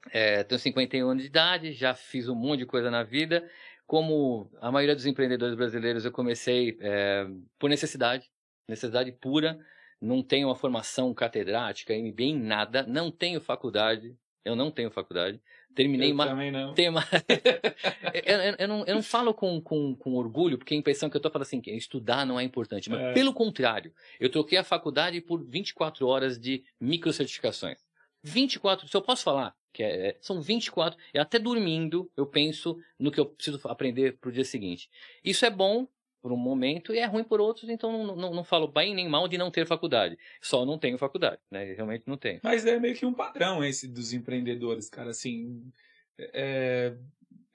É, 0.10 0.44
tenho 0.44 0.60
51 0.60 1.10
anos 1.10 1.24
de 1.24 1.30
idade, 1.30 1.74
já 1.74 1.94
fiz 1.94 2.28
um 2.28 2.36
monte 2.36 2.60
de 2.60 2.66
coisa 2.66 2.90
na 2.90 3.04
vida. 3.04 3.48
Como 3.92 4.50
a 4.62 4.72
maioria 4.72 4.96
dos 4.96 5.06
empreendedores 5.06 5.54
brasileiros, 5.54 6.06
eu 6.06 6.14
comecei 6.14 6.78
é, 6.80 7.28
por 7.60 7.70
necessidade, 7.70 8.32
necessidade 8.66 9.12
pura. 9.12 9.60
Não 10.00 10.24
tenho 10.24 10.48
uma 10.48 10.56
formação 10.56 11.14
catedrática, 11.14 11.94
MBA 11.94 12.24
em 12.24 12.40
nada, 12.40 12.84
não 12.88 13.12
tenho 13.12 13.42
faculdade, 13.42 14.16
eu 14.46 14.56
não 14.56 14.72
tenho 14.72 14.90
faculdade. 14.90 15.42
Terminei 15.76 16.12
Eu 16.12 16.16
ma- 16.16 16.26
também 16.26 16.54
não. 16.54 16.74
eu, 16.78 18.36
eu- 18.38 18.56
eu 18.60 18.68
não, 18.70 18.86
eu 18.86 18.96
não 18.96 19.04
falo 19.04 19.34
com, 19.34 19.60
com, 19.60 19.94
com 19.94 20.14
orgulho, 20.16 20.58
porque 20.58 20.74
a 20.74 20.78
impressão 20.78 21.10
que 21.10 21.18
eu 21.18 21.22
tô 21.22 21.30
falando 21.30 21.44
assim, 21.48 21.60
que 21.60 21.70
estudar 21.72 22.26
não 22.26 22.40
é 22.40 22.44
importante. 22.46 22.90
Mas 22.90 22.98
É. 23.02 23.12
pelo 23.14 23.34
contrário, 23.34 23.94
eu 24.22 24.30
troquei 24.30 24.58
a 24.58 24.64
faculdade 24.64 25.20
por 25.20 25.44
24 25.44 26.08
horas 26.08 26.40
de 26.40 26.64
microcertificações. 26.80 27.78
24, 28.24 28.88
se 28.88 28.96
eu 28.96 29.02
posso 29.02 29.24
falar, 29.24 29.56
que 29.74 29.84
é, 29.84 30.10
é, 30.10 30.18
são 30.22 30.42
24, 30.42 31.00
e 31.14 31.20
até 31.20 31.40
dormindo 31.40 32.12
eu 32.16 32.26
penso 32.26 32.78
no 33.00 33.12
que 33.12 33.20
eu 33.20 33.26
preciso 33.26 33.60
aprender 33.66 34.18
pro 34.18 34.32
dia 34.32 34.46
seguinte. 34.46 34.90
Isso 35.24 35.46
é 35.46 35.50
bom 35.50 35.88
por 36.22 36.32
um 36.32 36.38
momento 36.38 36.94
e 36.94 37.00
é 37.00 37.06
ruim 37.06 37.24
por 37.24 37.42
outros, 37.42 37.70
então 37.70 38.06
não, 38.06 38.16
não, 38.16 38.34
não 38.34 38.44
falo 38.44 38.68
bem 38.68 38.94
nem 38.94 39.10
mal 39.10 39.28
de 39.28 39.38
não 39.38 39.50
ter 39.50 39.66
faculdade. 39.66 40.18
Só 40.40 40.66
não 40.66 40.78
tenho 40.78 40.98
faculdade, 40.98 41.40
né? 41.50 41.74
Realmente 41.74 42.04
não 42.06 42.16
tenho. 42.16 42.40
Mas 42.44 42.66
é 42.66 42.80
meio 42.80 42.96
que 42.96 43.06
um 43.06 43.14
padrão 43.14 43.64
esse 43.64 43.88
dos 43.88 44.14
empreendedores, 44.14 44.88
cara. 44.88 45.10
Assim, 45.10 45.72
é, 46.18 46.94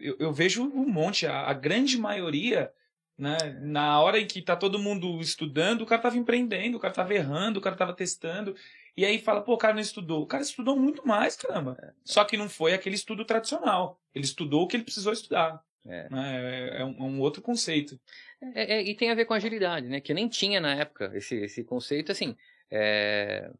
eu, 0.00 0.16
eu 0.18 0.32
vejo 0.32 0.64
um 0.64 0.88
monte, 0.88 1.26
a, 1.26 1.42
a 1.42 1.52
grande 1.52 1.96
maioria, 1.96 2.72
né? 3.16 3.36
Na 3.62 4.00
hora 4.00 4.18
em 4.18 4.26
que 4.26 4.42
tá 4.42 4.56
todo 4.56 4.80
mundo 4.80 5.20
estudando, 5.20 5.82
o 5.82 5.86
cara 5.86 6.02
tava 6.02 6.18
empreendendo, 6.18 6.76
o 6.76 6.80
cara 6.80 6.92
tava 6.92 7.14
errando, 7.14 7.60
o 7.60 7.62
cara 7.62 7.76
tava 7.76 7.92
testando. 7.92 8.54
E 8.96 9.04
aí 9.04 9.18
fala, 9.18 9.42
pô, 9.42 9.54
o 9.54 9.58
cara 9.58 9.74
não 9.74 9.80
estudou. 9.80 10.22
O 10.22 10.26
cara 10.26 10.42
estudou 10.42 10.76
muito 10.76 11.06
mais, 11.06 11.36
caramba. 11.36 11.76
Só 12.02 12.24
que 12.24 12.36
não 12.36 12.48
foi 12.48 12.72
aquele 12.72 12.94
estudo 12.94 13.24
tradicional. 13.24 14.00
Ele 14.14 14.24
estudou 14.24 14.62
o 14.62 14.66
que 14.66 14.76
ele 14.76 14.84
precisou 14.84 15.12
estudar. 15.12 15.62
É. 15.84 16.08
né? 16.10 16.78
É, 16.78 16.80
é 16.80 16.84
um, 16.84 16.96
é 16.98 17.02
um 17.02 17.20
outro 17.20 17.42
conceito. 17.42 18.00
É, 18.54 18.76
é, 18.76 18.82
e 18.82 18.94
tem 18.94 19.10
a 19.10 19.14
ver 19.14 19.24
com 19.24 19.34
agilidade, 19.34 19.86
né? 19.86 20.00
Que 20.00 20.12
eu 20.12 20.16
nem 20.16 20.28
tinha 20.28 20.60
na 20.60 20.74
época 20.74 21.12
esse, 21.14 21.36
esse 21.36 21.62
conceito. 21.62 22.10
Assim, 22.10 22.36
é... 22.70 23.50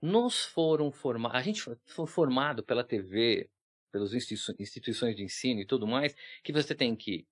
nos 0.00 0.44
foram 0.44 0.90
formados. 0.90 1.38
A 1.38 1.42
gente 1.42 1.62
foi 1.84 2.06
formado 2.06 2.62
pela 2.62 2.84
TV, 2.84 3.50
pelas 3.92 4.12
instituições 4.14 5.16
de 5.16 5.22
ensino 5.22 5.60
e 5.60 5.66
tudo 5.66 5.86
mais, 5.86 6.14
que 6.42 6.52
você 6.52 6.74
tem 6.74 6.94
que 6.94 7.26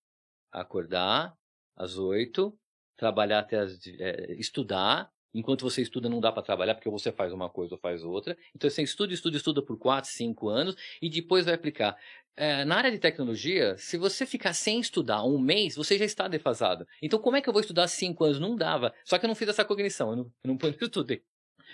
acordar 0.53 1.37
às 1.77 1.97
oito, 1.97 2.57
trabalhar 2.97 3.41
até 3.41 3.59
as, 3.59 3.81
é, 3.87 4.33
estudar. 4.39 5.11
Enquanto 5.35 5.63
você 5.63 5.83
estuda, 5.83 6.09
não 6.09 6.21
dá 6.21 6.31
para 6.31 6.43
trabalhar, 6.43 6.75
porque 6.75 6.89
você 6.89 7.11
faz 7.11 7.33
uma 7.33 7.51
coisa 7.51 7.75
ou 7.75 7.81
faz 7.81 8.05
outra. 8.05 8.37
Então 8.55 8.71
você 8.71 8.83
estuda, 8.83 9.13
estuda, 9.13 9.37
estuda 9.37 9.61
por 9.61 9.77
quatro, 9.77 10.09
cinco 10.11 10.49
anos 10.49 10.77
e 11.03 11.11
depois 11.11 11.45
vai 11.45 11.55
aplicar. 11.55 11.97
É, 12.37 12.65
na 12.65 12.77
área 12.77 12.91
de 12.91 12.99
tecnologia, 12.99 13.77
se 13.77 13.97
você 13.97 14.27
ficar 14.27 14.53
sem 14.55 14.81
estudar 14.81 15.25
um 15.25 15.39
mês, 15.39 15.77
você 15.77 15.99
já 15.99 16.05
está 16.05 16.27
defasado. 16.29 16.87
Então, 17.03 17.19
como 17.19 17.37
é 17.37 17.43
que 17.43 17.49
eu 17.49 17.53
vou 17.53 17.61
estudar 17.61 17.87
cinco 17.89 18.25
anos? 18.25 18.41
Não 18.41 18.57
dava. 18.57 18.93
Só 19.05 19.19
que 19.19 19.27
eu 19.27 19.29
não 19.29 19.35
fiz 19.35 19.49
essa 19.49 19.65
cognição, 19.65 20.11
eu 20.11 20.17
não, 20.17 20.25
eu 20.25 20.49
não, 20.49 20.59
eu 20.63 20.71
não 20.81 20.87
estudei. 20.87 21.23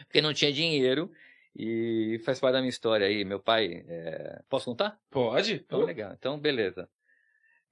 Porque 0.04 0.20
não 0.20 0.32
tinha 0.32 0.52
dinheiro 0.52 1.10
e 1.56 2.20
faz 2.24 2.38
parte 2.38 2.54
da 2.54 2.60
minha 2.60 2.70
história 2.70 3.06
aí. 3.06 3.24
Meu 3.24 3.40
pai. 3.40 3.84
é, 3.88 4.42
Posso 4.48 4.66
contar? 4.66 4.98
Pode? 5.10 5.54
Então, 5.54 5.80
legal. 5.84 6.12
Então, 6.18 6.38
beleza. 6.38 6.88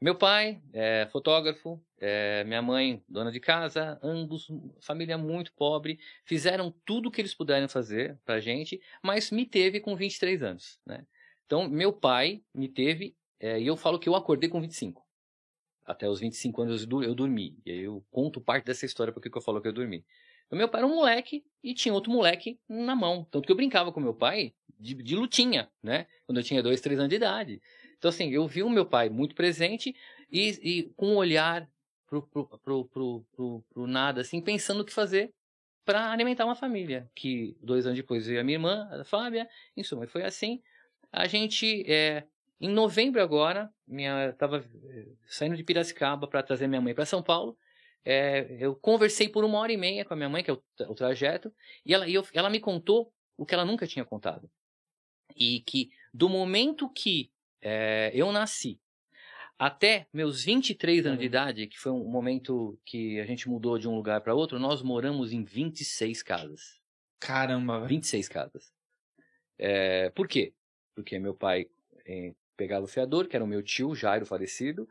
Meu 0.01 0.15
pai 0.15 0.63
é 0.73 1.09
fotógrafo, 1.11 1.83
é, 1.99 2.45
minha 2.45 2.63
mãe 2.63 3.03
dona 3.09 3.33
de 3.33 3.41
casa, 3.41 3.99
ambos 4.01 4.47
família 4.81 5.19
muito 5.19 5.53
pobre, 5.53 5.99
fizeram 6.25 6.73
tudo 6.87 7.09
o 7.09 7.11
que 7.11 7.21
eles 7.21 7.35
puderam 7.35 7.69
fazer 7.69 8.17
pra 8.25 8.39
gente, 8.39 8.81
mas 9.03 9.33
me 9.33 9.45
teve 9.45 9.81
com 9.81 9.97
23 9.97 10.43
anos, 10.45 10.79
né? 10.87 11.05
Então, 11.47 11.69
meu 11.69 11.93
pai 11.93 12.43
me 12.55 12.69
teve, 12.69 13.17
é, 13.41 13.61
e 13.61 13.67
eu 13.67 13.77
falo 13.77 13.99
que 13.99 14.09
eu 14.09 14.15
acordei 14.15 14.49
com 14.49 14.61
25. 14.61 15.05
Até 15.85 16.09
os 16.09 16.21
25 16.21 16.63
anos 16.63 16.87
eu 16.89 17.03
eu 17.03 17.15
dormi. 17.15 17.59
E 17.65 17.73
aí 17.73 17.81
eu 17.81 18.05
conto 18.11 18.41
parte 18.41 18.67
dessa 18.67 18.87
história 18.87 19.13
porque 19.13 19.31
que 19.31 19.39
eu 19.39 19.43
falo 19.43 19.61
que 19.61 19.67
eu 19.67 19.73
dormi. 19.73 20.05
O 20.51 20.55
meu 20.55 20.69
pai 20.69 20.81
era 20.81 20.87
um 20.87 20.95
moleque 20.95 21.45
e 21.63 21.75
tinha 21.75 21.93
outro 21.93 22.13
moleque 22.13 22.61
na 22.69 22.95
mão. 22.95 23.27
Tanto 23.31 23.47
que 23.47 23.53
eu 23.53 23.57
brincava 23.57 23.91
com 23.91 23.99
meu 23.99 24.15
pai 24.15 24.55
de, 24.79 24.95
de 24.95 25.17
lutinha, 25.17 25.69
né? 25.83 26.07
Quando 26.27 26.39
eu 26.39 26.45
tinha 26.45 26.63
dois, 26.63 26.81
três 26.81 26.99
anos 26.99 27.11
de 27.11 27.17
idade. 27.17 27.63
Então, 27.99 28.09
assim, 28.09 28.31
eu 28.31 28.47
vi 28.47 28.63
o 28.63 28.71
meu 28.71 28.87
pai 28.87 29.09
muito 29.09 29.35
presente 29.35 29.95
e, 30.31 30.49
e 30.63 30.83
com 30.97 31.09
um 31.09 31.17
olhar 31.17 31.69
pro, 32.07 32.23
pro, 32.23 32.85
pro, 32.87 33.65
pro, 33.71 33.87
nada, 33.87 34.21
assim, 34.21 34.41
pensando 34.41 34.81
o 34.81 34.85
que 34.85 34.93
fazer 34.93 35.33
para 35.85 36.11
alimentar 36.11 36.45
uma 36.45 36.55
família. 36.55 37.11
Que 37.15 37.57
dois 37.61 37.87
anos 37.87 37.99
depois 37.99 38.27
veio 38.27 38.41
a 38.41 38.45
minha 38.45 38.57
irmã, 38.57 38.89
a 38.91 39.05
Fábia, 39.05 39.49
em 39.77 39.83
suma, 39.83 40.07
foi 40.07 40.23
assim. 40.23 40.63
A 41.11 41.27
gente, 41.27 41.85
é, 41.91 42.25
em 42.61 42.69
novembro 42.69 43.21
agora, 43.23 43.73
minha, 43.87 44.33
tava 44.35 44.59
eh, 44.85 45.07
saindo 45.27 45.57
de 45.57 45.65
Piracicaba 45.65 46.27
para 46.29 46.43
trazer 46.43 46.67
minha 46.67 46.81
mãe 46.81 46.95
para 46.95 47.07
São 47.07 47.23
Paulo. 47.23 47.57
É, 48.05 48.47
eu 48.61 48.77
conversei 48.77 49.29
por 49.29 49.45
uma 49.45 49.59
hora 49.59 49.73
e 49.73 49.77
meia 49.77 50.05
com 50.05 50.15
a 50.15 50.17
minha 50.17 50.29
mãe, 50.29 50.43
que 50.45 50.51
é 50.51 50.55
o, 50.55 50.63
tra- 50.77 50.91
o 50.91 50.95
trajeto, 50.95 51.53
e 51.85 51.93
ela, 51.93 52.07
e 52.07 52.15
eu- 52.15 52.27
ela 52.33 52.49
me 52.51 52.61
contou 52.61 53.13
o 53.37 53.45
que 53.45 53.55
ela 53.55 53.65
nunca 53.65 53.87
tinha 53.87 54.05
contado. 54.05 54.49
E 55.35 55.61
que 55.61 55.91
do 56.13 56.29
momento 56.29 56.89
que 56.91 57.31
é, 57.61 58.11
eu 58.15 58.31
nasci 58.33 58.81
Até 59.59 60.07
meus 60.13 60.45
23 60.45 61.07
anos 61.07 61.19
de 61.19 61.27
idade, 61.27 61.67
que 61.67 61.79
foi 61.79 61.93
um 61.93 62.09
momento 62.09 62.79
que 62.85 63.19
a 63.21 63.27
gente 63.27 63.49
mudou 63.49 63.79
de 63.79 63.89
um 63.89 63.95
lugar 63.95 64.21
para 64.21 64.35
outro, 64.35 64.59
nós 64.59 64.83
moramos 64.83 65.33
em 65.33 65.43
26 65.43 66.23
casas. 66.23 66.81
Caramba, 67.19 67.79
velho. 67.79 67.89
26 67.89 68.29
casas. 68.29 68.73
É, 69.59 70.11
por 70.11 70.29
quê? 70.29 70.55
Porque 70.95 71.19
meu 71.19 71.35
pai 71.35 71.67
eh, 72.07 72.35
pegava 72.57 72.85
o 72.85 72.89
fiador, 72.89 73.29
que 73.29 73.37
era 73.37 73.45
o 73.45 73.49
meu 73.49 73.63
tio, 73.63 73.95
Jairo, 73.95 74.25
falecido, 74.27 74.89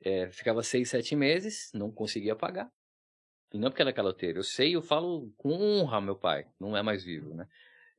eh, 0.00 0.30
ficava 0.30 0.62
seis, 0.62 0.90
sete 0.90 1.14
meses, 1.16 1.70
não 1.72 1.90
conseguia 1.90 2.34
pagar. 2.34 2.70
E 3.52 3.58
não 3.58 3.70
porque 3.70 3.82
era 3.82 3.92
caloteiro. 3.92 4.40
Eu 4.40 4.44
sei, 4.44 4.74
eu 4.76 4.82
falo 4.82 5.32
com 5.36 5.50
honra, 5.52 6.00
meu 6.00 6.16
pai, 6.16 6.46
não 6.60 6.76
é 6.76 6.82
mais 6.82 7.02
vivo, 7.04 7.34
né? 7.34 7.46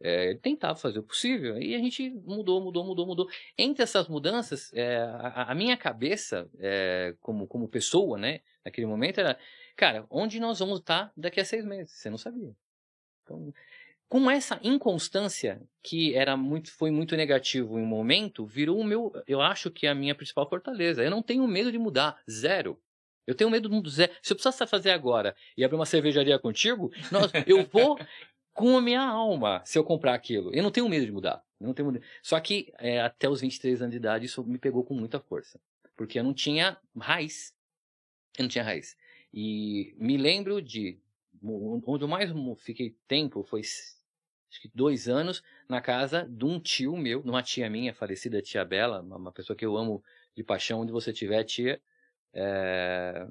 É, 0.01 0.29
ele 0.29 0.39
tentava 0.39 0.75
fazer 0.77 0.99
o 0.99 1.03
possível 1.03 1.61
e 1.61 1.75
a 1.75 1.77
gente 1.77 2.09
mudou, 2.25 2.61
mudou, 2.61 2.85
mudou, 2.85 3.05
mudou. 3.05 3.29
Entre 3.57 3.83
essas 3.83 4.07
mudanças, 4.07 4.71
é, 4.73 4.97
a, 4.97 5.51
a 5.51 5.55
minha 5.55 5.75
cabeça, 5.75 6.49
é, 6.59 7.15
como, 7.19 7.45
como 7.47 7.67
pessoa, 7.67 8.17
né, 8.17 8.39
naquele 8.63 8.87
momento 8.87 9.19
era, 9.19 9.37
cara, 9.75 10.05
onde 10.09 10.39
nós 10.39 10.59
vamos 10.59 10.79
estar 10.79 11.11
daqui 11.17 11.39
a 11.39 11.45
seis 11.45 11.65
meses? 11.65 11.91
Você 11.91 12.09
não 12.09 12.17
sabia. 12.17 12.55
Então, 13.23 13.53
com 14.07 14.31
essa 14.31 14.59
inconstância 14.63 15.61
que 15.83 16.15
era 16.15 16.35
muito, 16.35 16.71
foi 16.71 16.89
muito 16.89 17.15
negativo 17.15 17.77
em 17.77 17.83
um 17.83 17.85
momento, 17.85 18.45
virou 18.45 18.79
o 18.79 18.83
meu, 18.83 19.13
eu 19.27 19.39
acho 19.39 19.69
que 19.69 19.85
é 19.85 19.89
a 19.91 19.95
minha 19.95 20.15
principal 20.15 20.49
fortaleza. 20.49 21.03
Eu 21.03 21.11
não 21.11 21.21
tenho 21.21 21.47
medo 21.47 21.71
de 21.71 21.77
mudar, 21.77 22.19
zero. 22.29 22.81
Eu 23.27 23.35
tenho 23.35 23.51
medo 23.51 23.69
do 23.69 23.89
zero. 23.89 24.11
Se 24.23 24.33
eu 24.33 24.35
precisasse 24.35 24.65
fazer 24.65 24.89
agora 24.89 25.35
e 25.55 25.63
abrir 25.63 25.75
uma 25.75 25.85
cervejaria 25.85 26.39
contigo, 26.39 26.91
nós, 27.11 27.31
eu 27.45 27.63
vou 27.65 27.99
com 28.59 28.77
a 28.77 28.81
minha 28.81 29.01
alma 29.01 29.61
se 29.63 29.79
eu 29.79 29.85
comprar 29.85 30.13
aquilo. 30.13 30.53
Eu 30.53 30.61
não 30.61 30.69
tenho 30.69 30.89
medo 30.89 31.05
de 31.05 31.11
mudar. 31.13 31.41
Não 31.57 31.73
tenho 31.73 31.89
medo. 31.89 32.03
Só 32.21 32.37
que 32.41 32.73
é, 32.77 32.99
até 32.99 33.29
os 33.29 33.39
23 33.39 33.81
anos 33.81 33.91
de 33.91 33.97
idade 33.97 34.25
isso 34.25 34.43
me 34.43 34.57
pegou 34.57 34.83
com 34.83 34.93
muita 34.93 35.17
força. 35.17 35.57
Porque 35.95 36.19
eu 36.19 36.23
não 36.25 36.33
tinha 36.33 36.77
raiz. 36.97 37.55
Eu 38.37 38.43
não 38.43 38.49
tinha 38.49 38.63
raiz. 38.63 38.97
E 39.33 39.95
me 39.97 40.17
lembro 40.17 40.61
de. 40.61 40.99
Onde 41.41 42.03
eu 42.03 42.07
mais 42.07 42.29
fiquei 42.57 42.97
tempo 43.07 43.43
foi 43.43 43.61
acho 43.61 44.61
que 44.61 44.69
dois 44.75 45.07
anos 45.07 45.41
na 45.69 45.79
casa 45.79 46.27
de 46.29 46.43
um 46.43 46.59
tio 46.59 46.97
meu, 46.97 47.21
de 47.21 47.29
uma 47.29 47.41
tia 47.41 47.69
minha, 47.69 47.93
falecida 47.93 48.41
tia 48.41 48.65
Bela, 48.65 48.99
uma 49.01 49.31
pessoa 49.31 49.55
que 49.55 49.65
eu 49.65 49.77
amo 49.77 50.03
de 50.35 50.43
paixão, 50.43 50.81
onde 50.81 50.91
você 50.91 51.13
tiver, 51.13 51.45
tia. 51.45 51.81
É... 52.33 53.25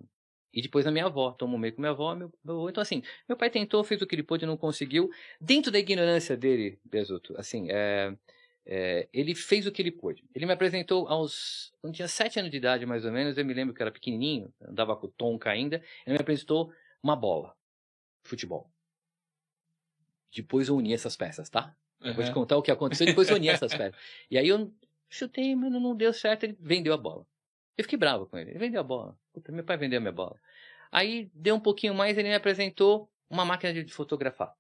E 0.53 0.63
depois 0.63 0.87
a 0.87 0.91
minha 0.91 1.07
avó, 1.07 1.33
tomo 1.33 1.59
meio 1.59 1.75
com 1.75 1.81
minha 1.81 1.91
avó, 1.91 2.15
meu, 2.15 2.33
meu, 2.43 2.69
então 2.69 2.81
assim, 2.81 3.03
meu 3.29 3.37
pai 3.37 3.51
tentou, 3.51 3.85
fez 3.85 4.01
o 4.01 4.07
que 4.07 4.15
ele 4.15 4.23
pôde, 4.23 4.47
não 4.47 4.57
conseguiu, 4.57 5.11
dentro 5.41 5.71
da 5.71 5.79
ignorância 5.79 6.37
dele, 6.37 6.79
Bezuto, 6.85 7.35
assim, 7.39 7.71
é, 7.71 8.17
é, 8.65 9.09
ele 9.13 9.35
fez 9.35 9.67
o 9.67 9.73
que 9.73 9.83
ele 9.83 9.91
pôde. 9.91 10.25
Ele 10.35 10.47
me 10.47 10.53
apresentou 10.53 11.07
aos, 11.07 11.73
quando 11.81 11.95
tinha 11.95 12.09
sete 12.09 12.39
anos 12.39 12.51
de 12.51 12.57
idade 12.57 12.87
mais 12.87 13.05
ou 13.05 13.13
menos, 13.13 13.37
eu 13.37 13.45
me 13.45 13.53
lembro 13.53 13.75
que 13.75 13.83
era 13.83 13.93
pequenininho, 13.93 14.53
andava 14.63 14.97
com 14.97 15.07
o 15.07 15.11
tonka 15.11 15.51
ainda, 15.51 15.83
ele 16.07 16.17
me 16.17 16.21
apresentou 16.21 16.73
uma 17.03 17.15
bola, 17.15 17.55
futebol. 18.25 18.71
Depois 20.35 20.69
eu 20.69 20.77
uni 20.77 20.95
essas 20.95 21.17
peças, 21.17 21.49
tá? 21.51 21.75
Uhum. 22.03 22.15
Vou 22.15 22.25
te 22.25 22.33
contar 22.33 22.57
o 22.57 22.63
que 22.63 22.71
aconteceu, 22.71 23.07
depois 23.07 23.29
eu 23.29 23.37
uni 23.37 23.49
essas 23.49 23.73
peças. 23.77 23.99
E 24.31 24.39
aí 24.39 24.49
eu 24.49 24.73
chutei, 25.11 25.55
mas 25.55 25.71
não 25.71 25.95
deu 25.95 26.13
certo, 26.13 26.45
ele 26.45 26.57
vendeu 26.59 26.95
a 26.95 26.97
bola. 26.97 27.27
Eu 27.79 27.85
fiquei 27.85 27.97
bravo 27.97 28.27
com 28.27 28.37
ele. 28.37 28.51
Ele 28.51 28.59
vendeu 28.59 28.81
a 28.81 28.85
bola. 28.85 29.17
Puta, 29.39 29.53
meu 29.53 29.65
pai 29.65 29.77
vendeu 29.77 29.99
a 29.99 30.01
minha 30.01 30.13
bola. 30.13 30.39
Aí 30.91 31.31
deu 31.33 31.55
um 31.55 31.61
pouquinho 31.61 31.95
mais, 31.95 32.19
ele 32.19 32.29
me 32.29 32.35
apresentou 32.35 33.09
uma 33.31 33.45
máquina 33.45 33.73
de 33.73 33.93
fotografar. 33.93 34.53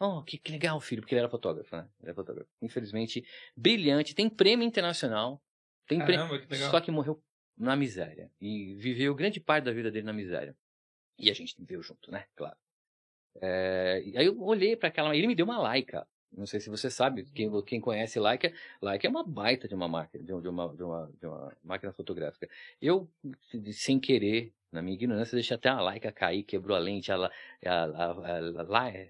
Oh, 0.00 0.22
que, 0.22 0.38
que 0.38 0.52
legal, 0.52 0.78
filho, 0.80 1.02
porque 1.02 1.14
ele 1.14 1.20
era 1.20 1.28
fotógrafo, 1.28 1.74
né? 1.74 1.88
Ele 2.00 2.10
era 2.10 2.14
fotógrafo. 2.14 2.48
Infelizmente, 2.60 3.24
brilhante, 3.56 4.14
tem 4.14 4.28
prêmio 4.28 4.66
internacional. 4.66 5.42
Tem 5.86 5.98
Caramba, 5.98 6.28
prêmio, 6.28 6.46
que 6.46 6.52
legal. 6.54 6.70
só 6.70 6.80
que 6.80 6.90
morreu 6.90 7.22
na 7.56 7.74
miséria. 7.74 8.30
E 8.40 8.74
viveu 8.76 9.14
grande 9.14 9.40
parte 9.40 9.64
da 9.64 9.72
vida 9.72 9.90
dele 9.90 10.06
na 10.06 10.12
miséria. 10.12 10.54
E 11.18 11.30
a 11.30 11.34
gente 11.34 11.56
viveu 11.58 11.82
junto, 11.82 12.10
né? 12.12 12.26
Claro. 12.36 12.56
É, 13.40 14.02
aí 14.16 14.26
eu 14.26 14.40
olhei 14.40 14.76
para 14.76 14.88
aquela. 14.88 15.16
Ele 15.16 15.26
me 15.26 15.34
deu 15.34 15.46
uma 15.46 15.70
Leica. 15.70 16.06
Não 16.36 16.46
sei 16.46 16.60
se 16.60 16.70
você 16.70 16.90
sabe, 16.90 17.24
quem, 17.34 17.50
quem 17.62 17.80
conhece 17.80 18.20
Leica, 18.20 18.52
Leica 18.80 19.06
é 19.06 19.10
uma 19.10 19.24
baita 19.24 19.66
de 19.66 19.74
uma 19.74 19.88
máquina, 19.88 20.22
de, 20.22 20.32
uma, 20.32 20.74
de, 20.74 20.82
uma, 20.82 21.12
de 21.18 21.26
uma 21.26 21.56
máquina 21.64 21.92
fotográfica. 21.92 22.48
Eu, 22.80 23.10
sem 23.72 23.98
querer, 23.98 24.52
na 24.70 24.82
minha 24.82 24.94
ignorância, 24.94 25.34
deixei 25.34 25.54
até 25.54 25.68
a 25.68 25.80
Leica 25.80 26.12
cair, 26.12 26.42
quebrou 26.42 26.76
a 26.76 26.80
lente, 26.80 27.10
a, 27.10 27.16
a, 27.16 27.30
a, 27.64 28.10
a, 28.12 28.62
a 28.62 29.08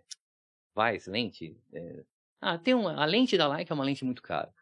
Vais, 0.75 1.07
lente. 1.09 1.57
É... 1.73 2.05
Ah, 2.41 2.57
tem 2.57 2.73
uma, 2.73 2.95
a 2.95 3.05
lente 3.05 3.37
da 3.37 3.49
Leica 3.49 3.73
é 3.73 3.75
uma 3.75 3.85
lente 3.85 4.05
muito 4.05 4.23
cara. 4.23 4.53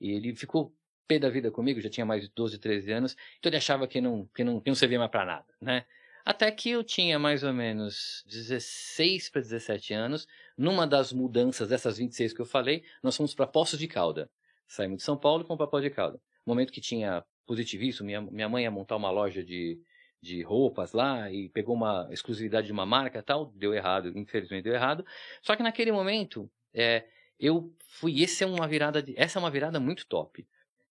E 0.00 0.10
ele 0.10 0.34
ficou 0.34 0.74
pé 1.06 1.18
da 1.18 1.28
vida 1.28 1.50
comigo, 1.50 1.80
já 1.80 1.88
tinha 1.88 2.06
mais 2.06 2.22
de 2.22 2.32
12, 2.34 2.58
13 2.58 2.92
anos, 2.92 3.16
então 3.38 3.48
ele 3.50 3.56
achava 3.56 3.86
que 3.86 4.00
não, 4.00 4.26
que 4.34 4.42
não, 4.42 4.60
que 4.60 4.68
não 4.68 4.74
servia 4.74 4.98
mais 4.98 5.10
para 5.10 5.24
nada, 5.24 5.46
né? 5.60 5.84
Até 6.26 6.50
que 6.50 6.70
eu 6.70 6.82
tinha 6.82 7.20
mais 7.20 7.44
ou 7.44 7.52
menos 7.52 8.24
16 8.26 9.30
para 9.30 9.40
17 9.40 9.94
anos. 9.94 10.26
Numa 10.58 10.84
das 10.84 11.12
mudanças 11.12 11.68
dessas 11.68 11.98
26 11.98 12.32
que 12.32 12.40
eu 12.40 12.44
falei, 12.44 12.82
nós 13.00 13.16
fomos 13.16 13.32
para 13.32 13.46
Poços 13.46 13.78
de 13.78 13.86
Calda. 13.86 14.28
Saímos 14.66 14.96
de 14.96 15.02
São 15.04 15.16
Paulo 15.16 15.44
fomos 15.44 15.58
para 15.58 15.68
Poços 15.68 15.84
de 15.88 15.90
Calda. 15.94 16.20
Momento 16.44 16.72
que 16.72 16.80
tinha 16.80 17.24
positivismo, 17.46 18.04
minha, 18.04 18.20
minha 18.20 18.48
mãe 18.48 18.64
ia 18.64 18.70
montar 18.72 18.96
uma 18.96 19.08
loja 19.08 19.44
de, 19.44 19.80
de 20.20 20.42
roupas 20.42 20.92
lá 20.92 21.30
e 21.30 21.48
pegou 21.48 21.76
uma 21.76 22.08
exclusividade 22.10 22.66
de 22.66 22.72
uma 22.72 22.84
marca 22.84 23.22
tal. 23.22 23.52
Deu 23.54 23.72
errado, 23.72 24.12
infelizmente 24.18 24.64
deu 24.64 24.74
errado. 24.74 25.06
Só 25.40 25.54
que 25.54 25.62
naquele 25.62 25.92
momento, 25.92 26.50
é, 26.74 27.06
eu 27.38 27.72
fui. 27.86 28.20
Esse 28.20 28.42
é 28.42 28.46
uma 28.48 28.66
virada 28.66 29.00
de, 29.00 29.14
essa 29.16 29.38
é 29.38 29.40
uma 29.40 29.50
virada 29.50 29.78
muito 29.78 30.04
top. 30.04 30.44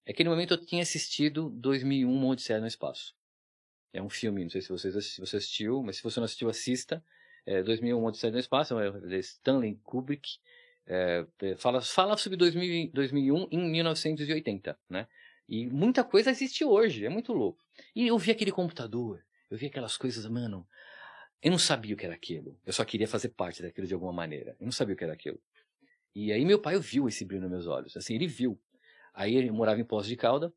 Naquele 0.07 0.29
momento 0.29 0.53
eu 0.53 0.65
tinha 0.65 0.81
assistido 0.81 1.49
2001 1.49 2.09
Uma 2.09 2.27
Odisseia 2.27 2.61
no 2.61 2.67
Espaço. 2.67 3.13
É 3.93 4.01
um 4.01 4.09
filme, 4.09 4.43
não 4.43 4.49
sei 4.49 4.61
se, 4.61 4.69
vocês, 4.69 5.05
se 5.05 5.19
você 5.19 5.37
assistiu, 5.37 5.81
mas 5.81 5.97
se 5.97 6.03
você 6.03 6.19
não 6.19 6.25
assistiu, 6.25 6.49
assista. 6.49 7.03
É, 7.45 7.61
2001, 7.63 8.03
Odisseia 8.03 8.31
no 8.31 8.39
Espaço, 8.39 8.77
é 8.79 8.91
de 8.91 9.19
Stanley 9.19 9.79
Kubrick. 9.83 10.39
É, 10.87 11.25
fala, 11.57 11.81
fala 11.81 12.17
sobre 12.17 12.37
2000, 12.37 12.91
2001 12.93 13.47
em 13.51 13.71
1980, 13.71 14.77
né? 14.89 15.07
E 15.47 15.67
muita 15.67 16.03
coisa 16.03 16.31
existe 16.31 16.65
hoje, 16.65 17.05
é 17.05 17.09
muito 17.09 17.31
louco. 17.31 17.63
E 17.95 18.07
eu 18.07 18.17
vi 18.17 18.31
aquele 18.31 18.51
computador, 18.51 19.23
eu 19.49 19.57
vi 19.57 19.67
aquelas 19.67 19.95
coisas, 19.95 20.25
mano. 20.25 20.67
Eu 21.41 21.51
não 21.51 21.59
sabia 21.59 21.93
o 21.93 21.97
que 21.97 22.05
era 22.05 22.15
aquilo. 22.15 22.57
Eu 22.65 22.73
só 22.73 22.83
queria 22.83 23.07
fazer 23.07 23.29
parte 23.29 23.61
daquilo 23.61 23.85
de 23.85 23.93
alguma 23.93 24.11
maneira. 24.11 24.55
Eu 24.59 24.65
não 24.65 24.71
sabia 24.71 24.95
o 24.95 24.97
que 24.97 25.03
era 25.03 25.13
aquilo. 25.13 25.39
E 26.15 26.31
aí 26.31 26.43
meu 26.43 26.59
pai 26.59 26.79
viu 26.79 27.07
esse 27.07 27.23
brilho 27.23 27.43
nos 27.43 27.51
meus 27.51 27.67
olhos. 27.67 27.95
Assim, 27.95 28.15
ele 28.15 28.25
viu. 28.25 28.59
Aí 29.13 29.35
ele 29.35 29.51
morava 29.51 29.79
em 29.79 29.83
Poços 29.83 30.07
de 30.07 30.15
Calda. 30.15 30.51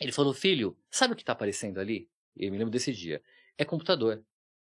Ele 0.00 0.12
falou, 0.12 0.32
filho, 0.32 0.76
sabe 0.90 1.14
o 1.14 1.16
que 1.16 1.22
está 1.22 1.32
aparecendo 1.32 1.80
ali? 1.80 2.08
Eu 2.46 2.50
me 2.52 2.58
lembro 2.58 2.70
desse 2.72 2.92
dia. 2.92 3.20
É 3.58 3.64
computador. 3.64 4.22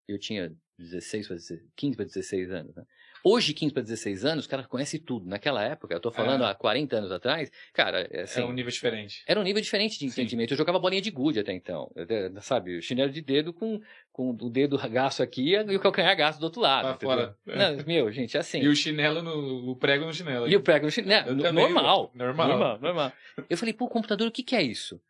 Eu 0.08 0.18
tinha 0.18 0.52
16 0.78 1.28
para 1.28 1.36
15 1.76 1.96
para 1.96 2.04
16 2.04 2.50
anos. 2.50 2.74
Né? 2.74 2.82
Hoje, 3.22 3.52
15 3.54 3.72
para 3.72 3.82
16 3.82 4.24
anos, 4.24 4.46
o 4.46 4.48
cara 4.48 4.64
conhece 4.64 4.98
tudo. 4.98 5.28
Naquela 5.28 5.62
época, 5.62 5.92
eu 5.94 5.98
estou 5.98 6.10
falando 6.10 6.42
É. 6.42 6.48
há 6.50 6.54
40 6.54 6.96
anos 6.96 7.12
atrás, 7.12 7.52
cara, 7.72 8.08
é 8.10 8.22
assim, 8.22 8.40
é 8.40 8.44
um 8.44 8.52
nível 8.52 8.72
diferente. 8.72 9.22
era 9.26 9.38
um 9.38 9.42
nível 9.44 9.62
diferente 9.62 9.92
de 9.92 9.98
Sim. 9.98 10.06
entendimento. 10.22 10.52
Eu 10.52 10.56
jogava 10.56 10.78
bolinha 10.80 11.02
de 11.02 11.10
gude 11.12 11.38
até 11.38 11.52
então. 11.52 11.92
Eu, 11.94 12.40
sabe, 12.40 12.80
chinelo 12.82 13.12
de 13.12 13.20
dedo 13.20 13.52
com, 13.52 13.80
com 14.10 14.30
o 14.30 14.50
dedo 14.50 14.76
gasto 14.88 15.22
aqui 15.22 15.50
e 15.54 15.76
o 15.76 15.80
calcanhar 15.80 16.16
gasto 16.16 16.40
do 16.40 16.44
outro 16.44 16.60
lado. 16.62 16.88
Entendeu? 16.96 17.08
fora. 17.08 17.36
Não, 17.46 17.84
meu, 17.86 18.10
gente, 18.10 18.36
é 18.36 18.40
assim. 18.40 18.60
E 18.62 18.66
o 18.68 18.74
chinelo 18.74 19.22
no. 19.22 19.70
O 19.70 19.76
prego 19.76 20.06
no 20.06 20.12
chinelo. 20.14 20.48
E 20.48 20.54
eu 20.54 20.62
prego 20.62 20.86
no 20.86 20.90
chinelo. 20.90 21.34
No- 21.36 21.42
também, 21.42 21.62
normal, 21.72 22.10
normal. 22.14 22.48
normal. 22.48 22.78
Normal. 22.80 23.12
Eu 23.48 23.56
falei, 23.56 23.74
pô, 23.74 23.86
computador, 23.86 24.26
o 24.26 24.32
que, 24.32 24.42
que 24.42 24.56
é 24.56 24.62
isso? 24.62 25.00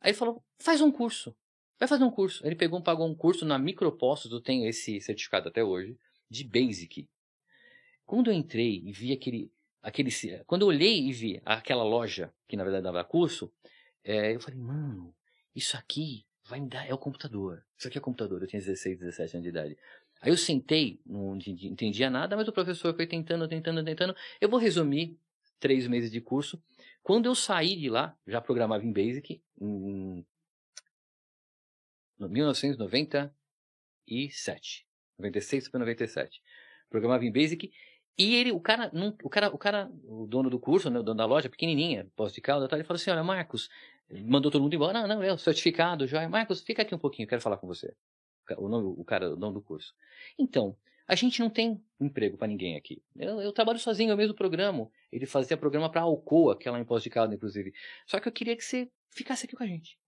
Aí 0.00 0.10
ele 0.10 0.18
falou, 0.18 0.42
faz 0.58 0.80
um 0.80 0.90
curso. 0.90 1.36
Vai 1.78 1.88
fazer 1.88 2.04
um 2.04 2.10
curso. 2.10 2.44
Ele 2.46 2.56
pegou, 2.56 2.82
pagou 2.82 3.06
um 3.06 3.14
curso 3.14 3.44
na 3.44 3.58
Micropostos, 3.58 4.32
eu 4.32 4.40
tenho 4.40 4.66
esse 4.66 5.00
certificado 5.00 5.48
até 5.48 5.62
hoje, 5.62 5.96
de 6.30 6.44
Basic. 6.44 7.08
Quando 8.04 8.30
eu 8.30 8.34
entrei 8.34 8.82
e 8.84 8.92
vi 8.92 9.12
aquele. 9.12 9.52
aquele 9.82 10.10
quando 10.46 10.62
eu 10.62 10.68
olhei 10.68 11.06
e 11.06 11.12
vi 11.12 11.40
aquela 11.44 11.84
loja, 11.84 12.32
que 12.48 12.56
na 12.56 12.64
verdade 12.64 12.84
dava 12.84 13.04
curso, 13.04 13.52
é, 14.02 14.34
eu 14.34 14.40
falei, 14.40 14.58
mano, 14.58 15.14
isso 15.54 15.76
aqui 15.76 16.24
vai 16.44 16.60
me 16.60 16.68
dar. 16.68 16.88
É 16.88 16.94
o 16.94 16.98
computador. 16.98 17.64
Isso 17.76 17.86
aqui 17.86 17.98
é 17.98 18.00
o 18.00 18.04
computador. 18.04 18.42
Eu 18.42 18.48
tinha 18.48 18.60
16, 18.60 18.98
17 18.98 19.36
anos 19.36 19.42
de 19.44 19.48
idade. 19.50 19.76
Aí 20.20 20.32
eu 20.32 20.36
sentei, 20.36 21.00
não 21.06 21.36
entendi- 21.36 21.68
entendia 21.68 22.10
nada, 22.10 22.36
mas 22.36 22.48
o 22.48 22.52
professor 22.52 22.94
foi 22.94 23.06
tentando, 23.06 23.46
tentando, 23.46 23.84
tentando. 23.84 24.16
Eu 24.40 24.48
vou 24.48 24.58
resumir 24.58 25.16
três 25.60 25.86
meses 25.86 26.10
de 26.10 26.20
curso. 26.20 26.60
Quando 27.02 27.26
eu 27.26 27.34
saí 27.34 27.76
de 27.76 27.88
lá, 27.88 28.16
já 28.26 28.40
programava 28.40 28.84
em 28.84 28.92
Basic, 28.92 29.40
em 29.60 30.26
1997. 32.18 34.86
96 35.18 35.68
para 35.68 35.80
97. 35.80 36.40
Programava 36.88 37.24
em 37.24 37.32
Basic. 37.32 37.70
E 38.16 38.34
ele, 38.34 38.50
o 38.50 38.60
cara, 38.60 38.90
não- 38.92 39.16
o 39.22 39.30
cara, 39.30 39.54
o 39.54 39.58
cara, 39.58 39.90
o 40.04 40.26
dono 40.26 40.50
do 40.50 40.58
curso, 40.58 40.90
né, 40.90 40.98
o 40.98 41.02
dono 41.02 41.18
da 41.18 41.26
loja, 41.26 41.48
pequenininha, 41.48 42.10
pós 42.16 42.32
de 42.32 42.40
calda, 42.40 42.68
ele 42.74 42.82
falou 42.82 42.96
assim, 42.96 43.10
olha, 43.10 43.22
Marcos, 43.22 43.68
mandou 44.26 44.50
todo 44.50 44.62
mundo 44.62 44.74
embora, 44.74 44.92
não, 44.92 45.06
não, 45.06 45.22
é 45.22 45.32
o 45.32 45.38
certificado, 45.38 46.06
já, 46.06 46.28
Marcos, 46.28 46.60
fica 46.60 46.82
aqui 46.82 46.94
um 46.94 46.98
pouquinho, 46.98 47.28
quero 47.28 47.40
falar 47.40 47.58
com 47.58 47.68
você. 47.68 47.94
O, 48.56 48.68
nome, 48.68 48.94
o 48.98 49.04
cara, 49.04 49.32
o 49.32 49.36
dono 49.36 49.54
do 49.54 49.62
curso. 49.62 49.94
Então, 50.36 50.76
a 51.06 51.14
gente 51.14 51.38
não 51.40 51.48
tem 51.48 51.80
emprego 52.00 52.36
para 52.36 52.48
ninguém 52.48 52.76
aqui. 52.76 53.00
Eu, 53.16 53.40
eu 53.40 53.52
trabalho 53.52 53.78
sozinho, 53.78 54.10
eu 54.10 54.16
mesmo 54.16 54.34
programo. 54.34 54.90
Ele 55.12 55.26
fazia 55.26 55.56
programa 55.56 55.90
para 55.90 56.00
Alcoa, 56.00 56.58
que 56.58 56.66
é 56.66 56.70
lá 56.70 56.80
em 56.80 56.84
Pós 56.84 57.02
de 57.02 57.10
Calda, 57.10 57.34
inclusive. 57.34 57.72
Só 58.06 58.18
que 58.18 58.26
eu 58.26 58.32
queria 58.32 58.56
que 58.56 58.64
você 58.64 58.90
ficasse 59.10 59.46
aqui 59.46 59.54
com 59.54 59.62
a 59.62 59.66
gente. 59.66 59.98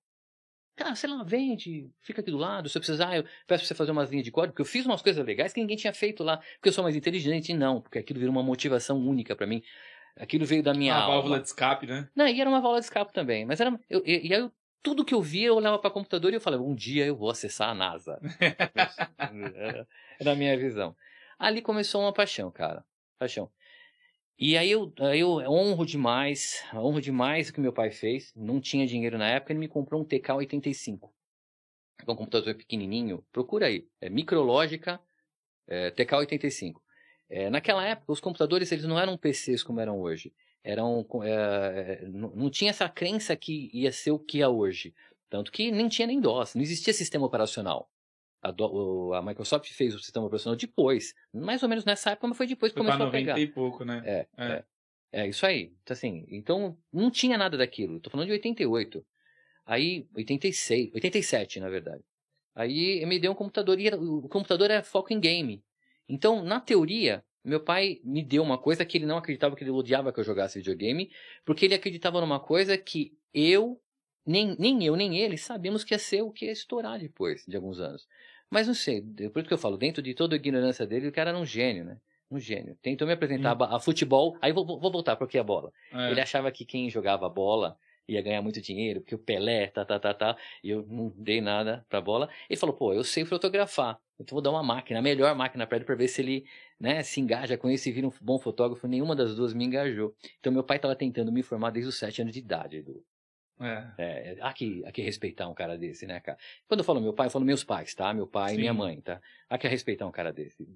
Cara, 0.83 0.95
sei 0.95 1.11
lá, 1.11 1.23
vende, 1.23 1.91
fica 2.01 2.23
aqui 2.23 2.31
do 2.31 2.39
lado. 2.39 2.67
Se 2.71 2.79
eu 2.79 2.81
precisar, 2.81 3.15
eu 3.15 3.23
peço 3.47 3.61
pra 3.63 3.69
você 3.69 3.75
fazer 3.75 3.91
umas 3.93 4.09
linhas 4.09 4.25
de 4.25 4.31
código, 4.31 4.55
porque 4.55 4.63
eu 4.63 4.67
fiz 4.67 4.87
umas 4.87 5.03
coisas 5.03 5.23
legais 5.27 5.53
que 5.53 5.61
ninguém 5.61 5.77
tinha 5.77 5.93
feito 5.93 6.25
lá, 6.25 6.39
porque 6.39 6.71
eu 6.71 6.73
sou 6.73 6.83
mais 6.83 6.97
inteligente. 6.97 7.53
Não, 7.53 7.83
porque 7.83 7.99
aquilo 7.99 8.19
virou 8.19 8.33
uma 8.35 8.43
motivação 8.43 8.99
única 8.99 9.37
para 9.37 9.47
mim. 9.47 9.63
Aquilo 10.17 10.47
veio 10.47 10.63
da 10.63 10.73
minha 10.73 10.95
Uma 10.95 11.03
alma. 11.03 11.15
válvula 11.17 11.39
de 11.39 11.49
escape, 11.49 11.87
né? 11.87 12.09
Não, 12.17 12.27
e 12.27 12.41
era 12.41 12.49
uma 12.49 12.63
válvula 12.63 12.81
de 12.81 12.87
escape 12.87 13.13
também. 13.13 13.45
Mas 13.45 13.61
era. 13.61 13.79
Eu, 13.91 14.03
e 14.07 14.29
e 14.29 14.35
aí 14.35 14.41
eu, 14.41 14.51
tudo 14.83 15.05
que 15.05 15.13
eu 15.13 15.21
via, 15.21 15.49
eu 15.49 15.57
olhava 15.57 15.79
para 15.79 15.91
computador 15.91 16.33
e 16.33 16.37
eu 16.37 16.41
falava, 16.41 16.63
um 16.63 16.75
dia 16.75 17.05
eu 17.05 17.15
vou 17.15 17.29
acessar 17.29 17.69
a 17.69 17.75
NASA. 17.75 18.19
era, 19.55 19.87
era 20.19 20.33
a 20.33 20.35
minha 20.35 20.57
visão. 20.57 20.97
Ali 21.39 21.61
começou 21.61 22.01
uma 22.01 22.13
paixão, 22.13 22.51
cara. 22.51 22.83
Paixão. 23.19 23.51
E 24.43 24.57
aí 24.57 24.71
eu, 24.71 24.91
eu 25.15 25.29
honro 25.53 25.85
demais, 25.85 26.65
honro 26.73 26.99
demais 26.99 27.51
o 27.51 27.53
que 27.53 27.61
meu 27.61 27.75
pai 27.75 27.91
fez. 27.91 28.33
Não 28.35 28.59
tinha 28.59 28.87
dinheiro 28.87 29.19
na 29.19 29.29
época, 29.29 29.53
ele 29.53 29.61
me 29.61 29.69
comprou 29.69 30.01
um 30.01 30.05
TK-85. 30.05 31.11
É 32.07 32.11
um 32.11 32.17
computador 32.17 32.55
pequenininho. 32.55 33.23
Procura 33.31 33.67
aí. 33.67 33.87
É 34.01 34.09
Micrológica 34.09 34.99
é, 35.69 35.91
TK-85. 35.91 36.77
É, 37.29 37.51
naquela 37.51 37.87
época, 37.87 38.13
os 38.13 38.19
computadores 38.19 38.73
eles 38.73 38.87
não 38.87 38.99
eram 38.99 39.19
PCs 39.19 39.63
como 39.63 39.79
eram 39.79 40.01
hoje. 40.01 40.33
Eram, 40.65 41.07
é, 41.23 42.03
não 42.09 42.49
tinha 42.49 42.71
essa 42.71 42.89
crença 42.89 43.37
que 43.37 43.71
ia 43.75 43.93
ser 43.93 44.13
o 44.13 44.19
que 44.19 44.41
é 44.41 44.49
hoje. 44.49 44.95
Tanto 45.29 45.53
que 45.53 45.71
nem 45.71 45.87
tinha 45.87 46.09
nem 46.09 46.19
DOS, 46.19 46.55
não 46.55 46.63
existia 46.63 46.95
sistema 46.95 47.27
operacional. 47.27 47.91
A, 48.43 48.51
do, 48.51 49.13
a, 49.13 49.23
Microsoft 49.23 49.71
fez 49.73 49.95
o 49.95 49.99
sistema 49.99 50.27
operacional 50.27 50.57
depois, 50.57 51.15
mais 51.33 51.63
ou 51.63 51.69
menos 51.69 51.85
nessa 51.85 52.11
época, 52.11 52.29
mas 52.29 52.37
foi 52.37 52.47
depois 52.47 52.73
que 52.73 52.79
Foi 52.79 52.87
começou 52.87 53.03
a 53.03 53.07
90 53.07 53.19
pegar. 53.19 53.39
e 53.39 53.47
pouco, 53.47 53.85
né? 53.85 54.03
É, 54.05 54.27
É. 54.37 54.53
é. 54.53 54.65
É, 55.13 55.29
isso 55.29 55.45
aí. 55.45 55.73
Então, 55.83 55.93
assim, 55.93 56.25
então 56.29 56.79
não 56.93 57.11
tinha 57.11 57.37
nada 57.37 57.57
daquilo. 57.57 57.99
Tô 58.01 58.11
falando 58.11 58.27
de 58.27 58.33
88. 58.33 59.05
Aí, 59.67 60.07
86, 60.15 60.95
87, 60.95 61.61
na 61.61 61.69
verdade. 61.69 62.03
Aí 62.55 63.05
me 63.07 63.19
deu 63.19 63.33
um 63.33 63.35
computador 63.35 63.79
e 63.79 63.89
o 63.89 64.29
computador 64.29 64.71
era 64.71 64.83
foco 64.83 65.13
em 65.13 65.21
game. 65.21 65.63
Então, 66.09 66.43
na 66.43 66.61
teoria, 66.61 67.25
meu 67.45 67.61
pai 67.61 68.01
me 68.05 68.23
deu 68.23 68.43
uma 68.43 68.59
coisa 68.59 68.85
que 68.85 68.99
ele 68.99 69.07
não 69.07 69.17
acreditava 69.17 69.57
que 69.57 69.65
ele 69.65 69.71
odiava 69.71 70.13
que 70.13 70.21
eu 70.21 70.25
jogasse 70.25 70.59
videogame, 70.59 71.11
porque 71.45 71.65
ele 71.65 71.75
acreditava 71.75 72.21
numa 72.21 72.41
coisa 72.41 72.77
que 72.77 73.17
eu, 73.33 73.81
nem, 74.27 74.57
nem 74.59 74.85
eu, 74.85 74.97
nem 74.97 75.19
ele, 75.19 75.39
sabíamos 75.39 75.85
que 75.85 75.95
ia 75.95 75.99
ser 75.99 76.23
o 76.23 76.33
que 76.33 76.47
ia 76.47 76.53
estourar 76.53 76.99
depois 76.99 77.45
de 77.47 77.57
alguns 77.57 77.79
anos. 77.81 78.07
Mas 78.51 78.67
não 78.67 78.75
sei, 78.75 79.01
por 79.01 79.39
isso 79.41 79.49
que 79.49 79.55
eu 79.55 79.59
falo, 79.59 79.77
dentro 79.77 80.03
de 80.03 80.13
toda 80.13 80.35
a 80.35 80.37
ignorância 80.37 80.87
dele, 80.87 81.07
o 81.09 81.13
cara 81.13 81.31
era 81.31 81.39
um 81.39 81.47
gênio, 81.47 81.85
né? 81.85 81.97
Um 82.31 82.39
gênio. 82.39 82.77
Tentou 82.83 83.07
me 83.07 83.13
apresentar 83.13 83.51
a 83.53 83.55
ba- 83.55 83.77
a, 83.77 83.81
futebol, 83.81 84.37
aí 84.41 84.53
vou, 84.53 84.65
vou 84.65 84.91
voltar 84.91 85.17
porque 85.17 85.39
a 85.39 85.43
bola. 85.43 85.73
É. 85.93 86.11
Ele 86.11 86.21
achava 86.21 86.51
que 86.51 86.65
quem 86.65 86.91
jogava 86.91 87.29
bola 87.29 87.77
ia 88.09 88.21
ganhar 88.23 88.43
muito 88.43 88.61
dinheiro, 88.61 89.01
porque 89.01 89.15
o 89.15 89.19
Pelé, 89.19 89.69
tá, 89.69 89.85
tá, 89.85 89.99
tá, 90.01 90.13
tá, 90.13 90.37
e 90.65 90.71
eu 90.71 90.85
não 90.89 91.13
dei 91.17 91.41
nada 91.41 91.85
pra 91.89 92.01
bola. 92.01 92.29
Ele 92.49 92.59
falou, 92.59 92.75
pô, 92.75 92.93
eu 92.93 93.05
sei 93.05 93.25
fotografar, 93.25 93.99
então 94.19 94.35
vou 94.35 94.43
dar 94.43 94.51
uma 94.51 94.63
máquina, 94.65 94.99
a 94.99 95.03
melhor 95.03 95.33
máquina 95.37 95.65
pra 95.67 95.77
ele, 95.77 95.85
pra 95.85 95.95
ver 95.95 96.09
se 96.09 96.21
ele, 96.21 96.45
né, 96.79 97.03
se 97.05 97.21
engaja 97.21 97.57
com 97.57 97.71
isso 97.71 97.89
e 97.89 97.93
vira 97.93 98.07
um 98.09 98.13
bom 98.21 98.39
fotógrafo. 98.39 98.89
Nenhuma 98.89 99.15
das 99.15 99.37
duas 99.37 99.55
me 99.55 99.65
engajou. 99.65 100.13
Então 100.41 100.53
meu 100.53 100.65
pai 100.65 100.79
tava 100.81 100.97
tentando 100.97 101.31
me 101.31 101.43
formar 101.43 101.71
desde 101.71 101.89
os 101.89 101.99
sete 101.99 102.21
anos 102.21 102.33
de 102.33 102.41
idade, 102.41 102.79
Edu. 102.79 103.01
É. 103.61 103.85
É, 103.99 104.37
há 104.41 104.53
que, 104.53 104.83
há 104.87 104.91
que 104.91 105.03
respeitar 105.03 105.49
um 105.49 105.55
cara 105.55 105.77
desse, 105.77 106.07
né, 106.07 106.19
cara? 106.21 106.39
Quando 106.67 106.81
eu 106.81 106.85
falo 106.85 107.01
meu 107.01 107.13
pai, 107.13 107.27
eu 107.27 107.31
falo 107.31 107.45
meus 107.45 107.63
pais, 107.63 107.95
tá? 107.95 108.13
Meu 108.15 108.27
pai 108.27 108.51
Sim. 108.51 108.57
e 108.57 108.59
minha 108.61 108.75
mãe, 108.75 109.01
tá? 109.01 109.21
Há 109.49 109.59
que 109.59 109.69
respeitar 109.69 110.07
um 110.07 110.11
cara 110.11 110.33
desse. 110.33 110.67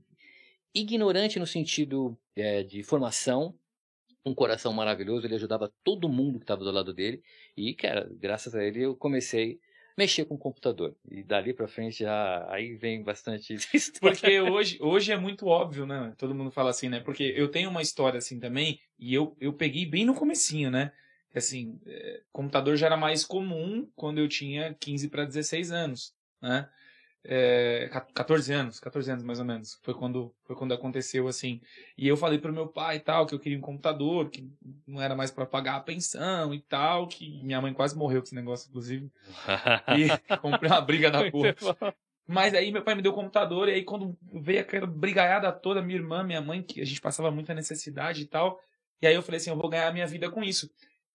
Ignorante 0.75 1.39
no 1.39 1.47
sentido 1.47 2.19
é, 2.37 2.63
de 2.63 2.83
formação, 2.83 3.55
um 4.25 4.35
coração 4.35 4.73
maravilhoso, 4.73 5.27
ele 5.27 5.35
ajudava 5.35 5.73
todo 5.83 6.09
mundo 6.09 6.39
que 6.39 6.45
estava 6.45 6.65
do 6.65 6.71
lado 6.71 6.93
dele. 6.93 7.23
E, 7.57 7.75
cara, 7.75 8.11
graças 8.19 8.55
a 8.55 8.63
ele 8.63 8.83
eu 8.83 8.95
comecei 8.95 9.61
a 9.97 10.01
mexer 10.01 10.25
com 10.25 10.35
o 10.35 10.39
computador. 10.39 10.95
E 11.11 11.23
dali 11.23 11.55
pra 11.55 11.69
frente 11.69 12.01
já 12.01 12.47
aí 12.51 12.75
vem 12.75 13.03
bastante 13.03 13.55
história. 13.73 14.17
Porque 14.17 14.41
hoje, 14.41 14.79
hoje 14.81 15.13
é 15.13 15.17
muito 15.17 15.47
óbvio, 15.47 15.87
né? 15.87 16.13
Todo 16.19 16.35
mundo 16.35 16.51
fala 16.51 16.71
assim, 16.71 16.89
né? 16.89 17.01
Porque 17.01 17.33
eu 17.37 17.49
tenho 17.49 17.71
uma 17.71 17.83
história 17.83 18.19
assim 18.19 18.39
também, 18.39 18.79
e 18.99 19.15
eu, 19.15 19.37
eu 19.41 19.53
peguei 19.53 19.87
bem 19.87 20.05
no 20.05 20.15
comecinho, 20.15 20.71
né? 20.71 20.93
Assim, 21.35 21.81
é, 21.87 22.23
computador 22.33 22.77
já 22.77 22.87
era 22.87 22.97
mais 22.97 23.25
comum 23.25 23.89
quando 23.97 24.19
eu 24.19 24.29
tinha 24.29 24.75
15 24.75 25.09
para 25.09 25.25
16 25.25 25.73
anos, 25.73 26.15
né? 26.41 26.69
É, 27.27 27.89
14 28.13 28.53
anos, 28.53 28.79
14 28.79 29.11
anos 29.11 29.25
mais 29.25 29.39
ou 29.39 29.47
menos. 29.47 29.79
Foi 29.83 29.95
quando, 29.95 30.35
foi 30.45 30.55
quando 30.55 30.75
aconteceu 30.75 31.27
assim. 31.27 31.61
E 31.97 32.07
eu 32.07 32.19
falei 32.19 32.39
pro 32.39 32.53
meu 32.53 32.69
pai 32.69 32.97
e 32.97 33.01
tal, 33.01 33.25
que 33.27 33.35
eu 33.35 33.39
queria 33.39 33.57
um 33.57 33.63
computador, 33.63 34.29
que 34.29 34.47
não 34.87 35.01
era 35.01 35.17
mais 35.17 35.31
para 35.31 35.47
pagar 35.47 35.77
a 35.77 35.81
pensão 35.81 36.53
e 36.53 36.61
tal, 36.61 37.09
que 37.09 37.43
minha 37.43 37.63
mãe 37.63 37.73
quase 37.73 37.97
morreu 37.97 38.21
com 38.21 38.27
esse 38.27 38.35
negócio, 38.35 38.69
inclusive. 38.69 39.11
E 39.99 40.37
comprei 40.37 40.71
uma 40.71 40.83
briga 40.83 41.11
da 41.11 41.31
porra. 41.31 41.57
Mas 42.27 42.55
aí 42.55 42.71
meu 42.71 42.83
pai 42.83 42.95
me 42.95 43.03
deu 43.03 43.13
o 43.13 43.15
computador, 43.15 43.69
e 43.69 43.73
aí 43.73 43.85
quando 43.85 44.17
veio 44.33 44.61
aquela 44.61 44.87
brigaiada 44.87 45.51
toda, 45.53 45.83
minha 45.83 45.99
irmã, 45.99 46.23
minha 46.23 46.41
mãe, 46.41 46.63
que 46.63 46.81
a 46.81 46.85
gente 46.85 47.01
passava 47.01 47.31
muita 47.31 47.55
necessidade 47.55 48.23
e 48.23 48.27
tal, 48.27 48.59
e 49.01 49.07
aí 49.07 49.15
eu 49.15 49.23
falei 49.23 49.37
assim, 49.39 49.51
eu 49.51 49.57
vou 49.57 49.69
ganhar 49.69 49.89
a 49.89 49.93
minha 49.93 50.07
vida 50.07 50.31
com 50.31 50.43
isso. 50.43 50.71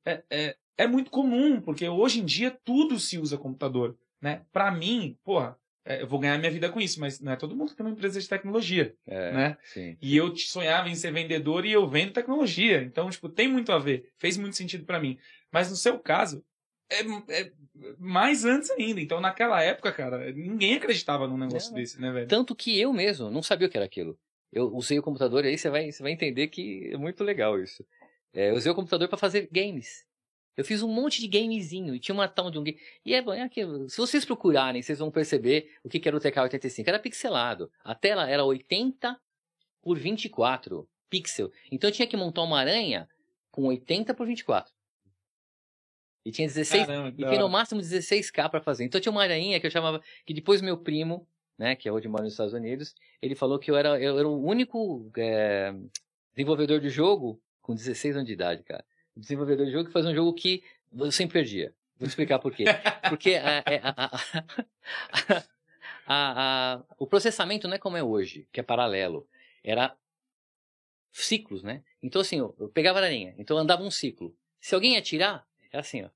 É, 0.05 0.23
é, 0.29 0.55
é 0.77 0.87
muito 0.87 1.11
comum, 1.11 1.61
porque 1.61 1.87
hoje 1.87 2.21
em 2.21 2.25
dia 2.25 2.51
tudo 2.63 2.99
se 2.99 3.17
usa 3.17 3.37
computador, 3.37 3.97
né? 4.21 4.45
Pra 4.51 4.71
mim, 4.71 5.17
porra, 5.23 5.57
é, 5.85 6.01
eu 6.01 6.07
vou 6.07 6.19
ganhar 6.19 6.37
minha 6.37 6.51
vida 6.51 6.69
com 6.69 6.79
isso, 6.79 6.99
mas 6.99 7.19
não 7.19 7.31
é 7.31 7.35
todo 7.35 7.55
mundo 7.55 7.69
que 7.71 7.75
tem 7.75 7.85
uma 7.85 7.91
empresa 7.91 8.19
de 8.19 8.27
tecnologia, 8.27 8.95
É, 9.07 9.31
né? 9.33 9.57
sim. 9.63 9.97
E 10.01 10.15
eu 10.15 10.35
sonhava 10.35 10.89
em 10.89 10.95
ser 10.95 11.11
vendedor 11.11 11.65
e 11.65 11.71
eu 11.71 11.87
vendo 11.87 12.13
tecnologia. 12.13 12.81
Então, 12.83 13.09
tipo, 13.09 13.27
tem 13.27 13.47
muito 13.47 13.71
a 13.71 13.79
ver. 13.79 14.11
Fez 14.17 14.37
muito 14.37 14.55
sentido 14.55 14.85
pra 14.85 14.99
mim. 14.99 15.17
Mas 15.51 15.69
no 15.69 15.75
seu 15.75 15.97
caso, 15.99 16.43
é, 16.91 17.01
é 17.41 17.51
mais 17.97 18.45
antes 18.45 18.69
ainda. 18.71 19.01
Então, 19.01 19.19
naquela 19.19 19.61
época, 19.61 19.91
cara, 19.91 20.31
ninguém 20.31 20.75
acreditava 20.75 21.27
num 21.27 21.37
negócio 21.37 21.71
Não. 21.71 21.79
desse, 21.79 21.99
né, 21.99 22.11
velho? 22.11 22.27
Tanto 22.27 22.55
que 22.55 22.79
eu 22.79 22.93
mesmo 22.93 23.29
não 23.29 23.43
sabia 23.43 23.67
o 23.67 23.69
que 23.69 23.77
era 23.77 23.85
aquilo. 23.85 24.17
Eu 24.51 24.73
usei 24.73 24.97
o 24.97 25.03
computador, 25.03 25.45
e 25.45 25.49
aí 25.49 25.57
você 25.57 25.69
vai, 25.69 25.91
você 25.91 26.01
vai 26.01 26.11
entender 26.11 26.47
que 26.47 26.89
é 26.91 26.97
muito 26.97 27.23
legal 27.23 27.61
isso. 27.61 27.85
É, 28.33 28.49
eu 28.49 28.55
usei 28.55 28.71
o 28.71 28.75
computador 28.75 29.07
para 29.07 29.17
fazer 29.17 29.49
games. 29.51 30.07
Eu 30.55 30.65
fiz 30.65 30.81
um 30.81 30.89
monte 30.89 31.21
de 31.21 31.27
gamezinho 31.27 31.95
e 31.95 31.99
tinha 31.99 32.13
uma 32.13 32.27
tal 32.27 32.51
de 32.51 32.59
um 32.59 32.63
game. 32.63 32.77
E 33.05 33.13
é, 33.13 33.21
bom, 33.21 33.33
é 33.33 33.41
aquilo. 33.41 33.89
Se 33.89 33.97
vocês 33.97 34.25
procurarem, 34.25 34.81
vocês 34.81 34.99
vão 34.99 35.09
perceber 35.09 35.73
o 35.83 35.89
que 35.89 35.99
que 35.99 36.07
era 36.07 36.17
o 36.17 36.19
TK-85. 36.19 36.85
Era 36.85 36.99
pixelado. 36.99 37.71
A 37.81 37.95
tela 37.95 38.29
era 38.29 38.43
80 38.43 39.17
por 39.81 39.97
24 39.97 40.87
pixel. 41.09 41.51
Então 41.71 41.89
eu 41.89 41.93
tinha 41.93 42.07
que 42.07 42.17
montar 42.17 42.43
uma 42.43 42.59
aranha 42.59 43.07
com 43.49 43.65
80 43.67 44.13
por 44.13 44.27
24. 44.27 44.73
E 46.25 46.31
tinha 46.31 46.47
16 46.47 46.85
Caramba, 46.85 47.09
e 47.09 47.23
que 47.23 47.29
tem 47.29 47.39
no 47.39 47.49
máximo 47.49 47.81
16k 47.81 48.49
pra 48.49 48.61
fazer. 48.61 48.83
Então 48.83 48.99
tinha 48.99 49.11
uma 49.11 49.23
aranha 49.23 49.59
que 49.59 49.65
eu 49.65 49.71
chamava. 49.71 50.01
Que 50.25 50.33
depois 50.33 50.61
meu 50.61 50.77
primo, 50.77 51.25
né, 51.57 51.75
que 51.75 51.87
é 51.87 51.91
hoje 51.91 52.07
mora 52.07 52.23
nos 52.23 52.33
Estados 52.33 52.53
Unidos, 52.53 52.93
ele 53.21 53.33
falou 53.33 53.57
que 53.57 53.71
eu 53.71 53.77
era, 53.77 53.99
eu 53.99 54.19
era 54.19 54.27
o 54.27 54.43
único 54.43 55.09
é, 55.17 55.73
desenvolvedor 56.33 56.81
de 56.81 56.89
jogo 56.89 57.41
com 57.69 57.75
16 57.75 58.15
anos 58.15 58.25
de 58.25 58.33
idade, 58.33 58.63
cara. 58.63 58.83
Desenvolvedor 59.15 59.63
de 59.67 59.71
jogo 59.71 59.85
que 59.85 59.91
fazia 59.93 60.09
um 60.09 60.15
jogo 60.15 60.33
que 60.33 60.63
eu 60.91 61.11
sempre 61.11 61.33
perdia. 61.33 61.71
Vou 61.99 62.07
explicar 62.07 62.39
por 62.39 62.51
quê. 62.51 62.65
Porque 63.07 63.29
é, 63.31 63.59
a- 63.83 64.09
a- 66.07 66.73
a- 66.77 66.83
o 66.97 67.05
processamento 67.05 67.67
não 67.67 67.75
é 67.75 67.77
como 67.77 67.95
é 67.95 68.01
hoje, 68.03 68.47
que 68.51 68.59
é 68.59 68.63
paralelo. 68.63 69.29
Era 69.63 69.95
ciclos, 71.11 71.61
né? 71.61 71.83
Então, 72.01 72.21
assim, 72.21 72.39
eu, 72.39 72.55
eu 72.59 72.69
pegava 72.69 72.97
a 72.97 73.03
aranha, 73.03 73.35
então 73.37 73.55
andava 73.55 73.83
um 73.83 73.91
ciclo. 73.91 74.35
Se 74.59 74.73
alguém 74.73 74.97
atirar, 74.97 75.45
é 75.71 75.77
assim, 75.77 76.03
ó. 76.03 76.09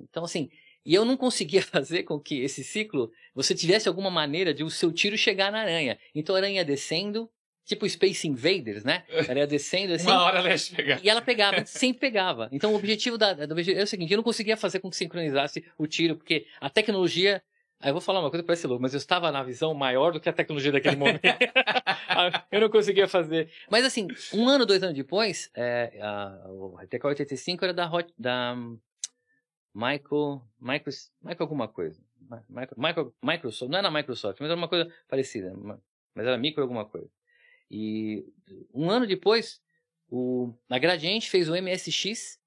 Então, 0.00 0.24
assim, 0.24 0.50
e 0.84 0.92
eu 0.94 1.04
não 1.04 1.16
conseguia 1.16 1.62
fazer 1.62 2.02
com 2.02 2.18
que 2.18 2.40
esse 2.40 2.64
ciclo 2.64 3.12
você 3.32 3.54
tivesse 3.54 3.86
alguma 3.86 4.10
maneira 4.10 4.52
de 4.52 4.64
o 4.64 4.70
seu 4.70 4.90
tiro 4.92 5.16
chegar 5.16 5.52
na 5.52 5.60
aranha. 5.60 5.96
Então 6.12 6.34
a 6.34 6.38
aranha 6.38 6.64
descendo, 6.64 7.30
tipo 7.64 7.88
Space 7.88 8.26
Invaders, 8.26 8.84
né? 8.84 9.04
Ela 9.28 9.40
ia 9.40 9.46
descendo 9.46 9.94
assim. 9.94 10.06
Uma 10.06 10.22
hora 10.22 10.38
ela 10.38 10.50
ia 10.50 10.58
chegar. 10.58 11.04
E 11.04 11.08
ela 11.08 11.22
pegava, 11.22 11.64
sempre 11.66 12.00
pegava. 12.00 12.48
Então 12.52 12.72
o 12.72 12.76
objetivo 12.76 13.16
da, 13.16 13.32
do 13.32 13.52
objetivo 13.52 13.78
é 13.78 13.82
o 13.82 13.86
seguinte: 13.86 14.12
eu 14.12 14.16
não 14.16 14.24
conseguia 14.24 14.56
fazer 14.56 14.80
com 14.80 14.90
que 14.90 14.96
sincronizasse 14.96 15.64
o 15.78 15.86
tiro, 15.86 16.16
porque 16.16 16.46
a 16.60 16.68
tecnologia. 16.68 17.42
Aí 17.82 17.88
eu 17.88 17.94
vou 17.94 18.02
falar 18.02 18.20
uma 18.20 18.28
coisa 18.28 18.42
que 18.42 18.46
parece 18.46 18.66
louco, 18.66 18.82
mas 18.82 18.92
eu 18.92 18.98
estava 18.98 19.32
na 19.32 19.42
visão 19.42 19.72
maior 19.72 20.12
do 20.12 20.20
que 20.20 20.28
a 20.28 20.32
tecnologia 20.34 20.70
daquele 20.70 20.96
momento. 20.96 21.22
eu 22.52 22.60
não 22.60 22.68
conseguia 22.68 23.08
fazer. 23.08 23.50
Mas 23.70 23.86
assim, 23.86 24.06
um 24.34 24.46
ano, 24.46 24.66
dois 24.66 24.82
anos 24.82 24.94
depois, 24.94 25.50
é, 25.56 25.98
a, 25.98 26.44
o 26.46 26.76
TK-85 26.86 27.62
era 27.62 27.72
da, 27.72 27.90
Hot, 27.90 28.12
da 28.18 28.54
Michael, 29.74 30.42
Michael. 30.60 30.96
Michael 31.22 31.40
alguma 31.40 31.68
coisa. 31.68 31.98
Michael, 32.48 32.76
Michael, 32.76 33.14
Microsoft. 33.22 33.70
Não 33.70 33.78
era 33.78 33.90
Microsoft, 33.90 34.40
mas 34.40 34.50
era 34.50 34.58
uma 34.58 34.68
coisa 34.68 34.92
parecida. 35.08 35.52
Mas 36.14 36.26
era 36.26 36.36
micro 36.36 36.62
alguma 36.62 36.84
coisa. 36.84 37.08
E 37.70 38.24
um 38.74 38.90
ano 38.90 39.06
depois, 39.06 39.60
o, 40.08 40.52
a 40.68 40.78
Gradiente 40.78 41.30
fez 41.30 41.48
o 41.48 41.54
MSX 41.54 42.38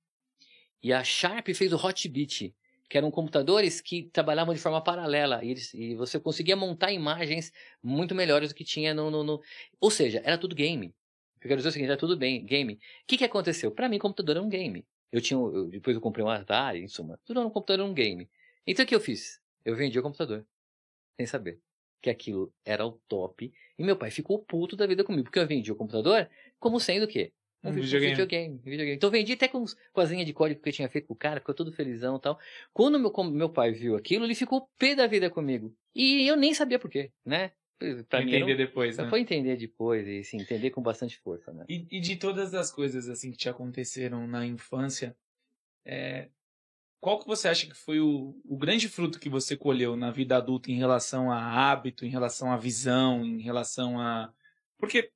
e 0.82 0.92
a 0.92 1.04
Sharp 1.04 1.48
fez 1.56 1.72
o 1.72 1.78
Hotbit, 1.78 2.54
que 2.90 2.98
eram 2.98 3.10
computadores 3.10 3.80
que 3.80 4.04
trabalhavam 4.12 4.54
de 4.54 4.60
forma 4.60 4.84
paralela 4.84 5.44
e, 5.44 5.52
eles, 5.52 5.74
e 5.74 5.96
você 5.96 6.20
conseguia 6.20 6.56
montar 6.56 6.92
imagens 6.92 7.54
muito 7.82 8.14
melhores 8.14 8.50
do 8.50 8.56
que 8.56 8.66
tinha 8.66 8.94
no, 8.94 9.10
no, 9.10 9.24
no... 9.24 9.42
Ou 9.80 9.90
seja, 9.90 10.22
era 10.26 10.38
tudo 10.38 10.54
game. 10.54 10.94
Eu 11.42 11.48
quero 11.48 11.58
dizer 11.58 11.70
o 11.70 11.72
seguinte, 11.72 11.90
era 11.90 11.98
tudo 11.98 12.18
bem, 12.18 12.46
game. 12.46 12.74
O 12.74 12.80
que, 13.08 13.18
que 13.18 13.24
aconteceu? 13.24 13.72
Para 13.72 13.88
mim, 13.90 13.98
computador 13.98 14.38
era 14.38 14.46
um 14.46 14.50
game. 14.50 14.86
Eu 15.12 15.22
tinha, 15.22 15.40
eu, 15.40 15.70
depois 15.70 15.96
eu 15.96 16.02
comprei 16.02 16.26
um 16.26 16.30
Atari, 16.30 16.80
em 16.80 16.88
suma, 16.88 17.20
tudo 17.26 17.40
era 17.40 17.48
um 17.48 17.52
computador 17.52 17.84
era 17.84 17.92
um 17.92 17.94
game. 17.94 18.30
Então 18.66 18.84
o 18.84 18.88
que 18.88 18.96
eu 18.96 19.00
fiz? 19.00 19.40
Eu 19.64 19.76
vendi 19.76 19.98
o 19.98 20.04
computador. 20.04 20.46
Sem 21.16 21.26
saber. 21.26 21.60
Que 22.04 22.10
aquilo 22.10 22.54
era 22.66 22.86
o 22.86 23.00
top. 23.08 23.50
E 23.80 23.84
meu 23.84 23.96
pai 23.96 24.12
ficou 24.12 24.38
puto 24.38 24.76
da 24.76 24.86
vida 24.86 25.06
comigo. 25.06 25.24
Porque 25.24 25.39
eu 25.39 25.48
vendi 25.48 25.72
o 25.72 25.76
computador 25.76 26.30
como 26.60 26.78
sendo 26.78 27.06
o 27.06 27.08
quê? 27.08 27.32
Um 27.63 27.72
videogame. 27.72 28.12
videogame, 28.12 28.58
videogame. 28.62 28.96
Então 28.98 29.08
eu 29.08 29.12
vendi 29.12 29.32
até 29.32 29.48
com, 29.48 29.63
com 29.94 30.02
as 30.02 30.12
linhas 30.12 30.26
de 30.26 30.34
código 30.34 30.62
que 30.62 30.68
eu 30.68 30.74
tinha 30.74 30.89
feito 30.89 31.08
pro 31.08 31.16
cara, 31.16 31.39
ficou 31.39 31.56
todo 31.56 31.72
felizão 31.72 32.18
e 32.18 32.20
tal. 32.20 32.38
Quando 32.74 33.00
meu, 33.00 33.32
meu 33.32 33.50
pai 33.50 33.72
viu 33.72 33.96
aquilo, 33.96 34.26
ele 34.26 34.36
ficou 34.36 34.70
pé 34.78 34.94
da 34.96 35.08
vida 35.08 35.30
comigo. 35.30 35.74
E 35.96 36.28
eu 36.28 36.36
nem 36.36 36.54
sabia 36.54 36.78
por 36.78 36.92
quê, 36.92 37.10
né? 37.26 37.54
Pra 38.10 38.20
mim, 38.20 38.28
entender 38.28 38.52
não- 38.52 38.58
depois, 38.58 38.98
né? 38.98 39.10
foi 39.10 39.22
entender 39.22 39.56
depois 39.56 40.06
e 40.06 40.20
assim, 40.20 40.42
entender 40.42 40.72
com 40.72 40.82
bastante 40.82 41.18
força, 41.20 41.54
né? 41.54 41.63
E, 41.70 41.88
e 41.89 42.02
de 42.02 42.18
todas 42.18 42.54
as 42.54 42.70
coisas 42.70 43.08
assim 43.08 43.32
que 43.32 43.38
te 43.38 43.48
aconteceram 43.48 44.28
na 44.28 44.46
infância, 44.46 45.16
é, 45.86 46.28
qual 47.04 47.20
que 47.20 47.28
você 47.28 47.50
acha 47.50 47.68
que 47.68 47.76
foi 47.76 48.00
o, 48.00 48.34
o 48.46 48.58
grande 48.58 48.88
fruto 48.88 49.20
que 49.20 49.28
você 49.28 49.58
colheu 49.58 49.98
na 49.98 50.10
vida 50.10 50.38
adulta 50.38 50.72
em 50.72 50.78
relação 50.78 51.30
a 51.30 51.38
hábito, 51.38 52.06
em 52.06 52.10
relação 52.10 52.50
à 52.50 52.56
visão, 52.56 53.26
em 53.26 53.42
relação 53.42 54.00
a. 54.00 54.34
Porque 54.78 55.12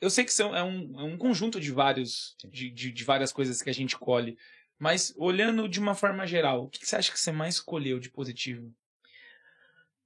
eu 0.00 0.08
sei 0.08 0.24
que 0.24 0.32
são, 0.32 0.54
é, 0.54 0.62
um, 0.62 1.00
é 1.00 1.02
um 1.02 1.18
conjunto 1.18 1.58
de 1.58 1.72
vários 1.72 2.36
de, 2.48 2.70
de, 2.70 2.92
de 2.92 3.04
várias 3.04 3.32
coisas 3.32 3.60
que 3.60 3.68
a 3.68 3.74
gente 3.74 3.98
colhe. 3.98 4.38
Mas 4.78 5.12
olhando 5.16 5.68
de 5.68 5.80
uma 5.80 5.96
forma 5.96 6.24
geral, 6.28 6.62
o 6.62 6.68
que 6.68 6.78
que 6.78 6.86
você 6.86 6.94
acha 6.94 7.10
que 7.10 7.18
você 7.18 7.32
mais 7.32 7.58
colheu 7.58 7.98
de 7.98 8.08
positivo? 8.08 8.72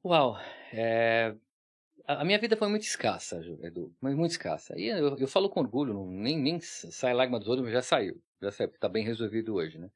Uau, 0.03 0.39
é, 0.73 1.37
a 2.07 2.25
minha 2.25 2.39
vida 2.39 2.57
foi 2.57 2.69
muito 2.69 2.85
escassa, 2.85 3.43
Edu, 3.63 3.95
mas 4.01 4.15
muito 4.15 4.31
escassa. 4.31 4.73
E 4.75 4.87
eu, 4.87 5.19
eu 5.19 5.29
falo 5.29 5.51
com 5.51 5.61
orgulho, 5.61 6.03
nem, 6.07 6.39
nem 6.39 6.59
sai 6.61 7.13
lágrima 7.13 7.39
dos 7.39 7.49
olhos, 7.49 7.65
mas 7.65 7.75
já 7.75 7.83
saiu. 7.83 8.23
Já 8.41 8.51
saiu, 8.51 8.69
porque 8.69 8.81
tá 8.81 8.89
bem 8.89 9.05
resolvido 9.05 9.57
hoje, 9.57 9.77
né? 9.77 9.91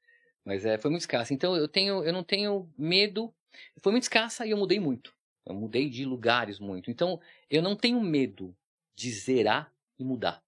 Mas 0.44 0.64
é, 0.64 0.76
foi 0.76 0.90
muito 0.90 1.02
escassa. 1.02 1.32
Então 1.32 1.56
eu 1.56 1.66
tenho, 1.66 2.04
eu 2.04 2.12
não 2.12 2.22
tenho 2.22 2.70
medo. 2.76 3.34
Foi 3.78 3.92
muito 3.92 4.04
escassa 4.04 4.46
e 4.46 4.50
eu 4.50 4.56
mudei 4.56 4.78
muito. 4.78 5.14
Eu 5.46 5.54
mudei 5.54 5.88
de 5.88 6.04
lugares 6.04 6.58
muito. 6.58 6.90
Então 6.90 7.20
eu 7.48 7.62
não 7.62 7.76
tenho 7.76 8.00
medo 8.00 8.56
de 8.94 9.10
zerar 9.10 9.72
e 9.98 10.04
mudar. 10.04 10.42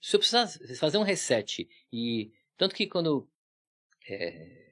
Se 0.00 0.16
eu 0.16 0.20
precisasse 0.20 0.76
fazer 0.76 0.98
um 0.98 1.02
reset 1.02 1.68
e 1.92 2.32
tanto 2.56 2.74
que 2.74 2.86
quando 2.86 3.28
é, 4.06 4.70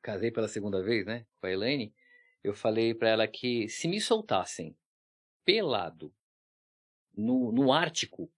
casei 0.00 0.30
pela 0.30 0.48
segunda 0.48 0.82
vez, 0.82 1.06
né, 1.06 1.24
com 1.40 1.46
a 1.46 1.50
Elaine, 1.50 1.94
eu 2.42 2.52
falei 2.52 2.92
pra 2.92 3.10
ela 3.10 3.28
que 3.28 3.68
se 3.68 3.86
me 3.86 4.00
soltassem 4.00 4.76
pelado 5.44 6.12
no, 7.16 7.52
no 7.52 7.72
Ártico, 7.72 8.30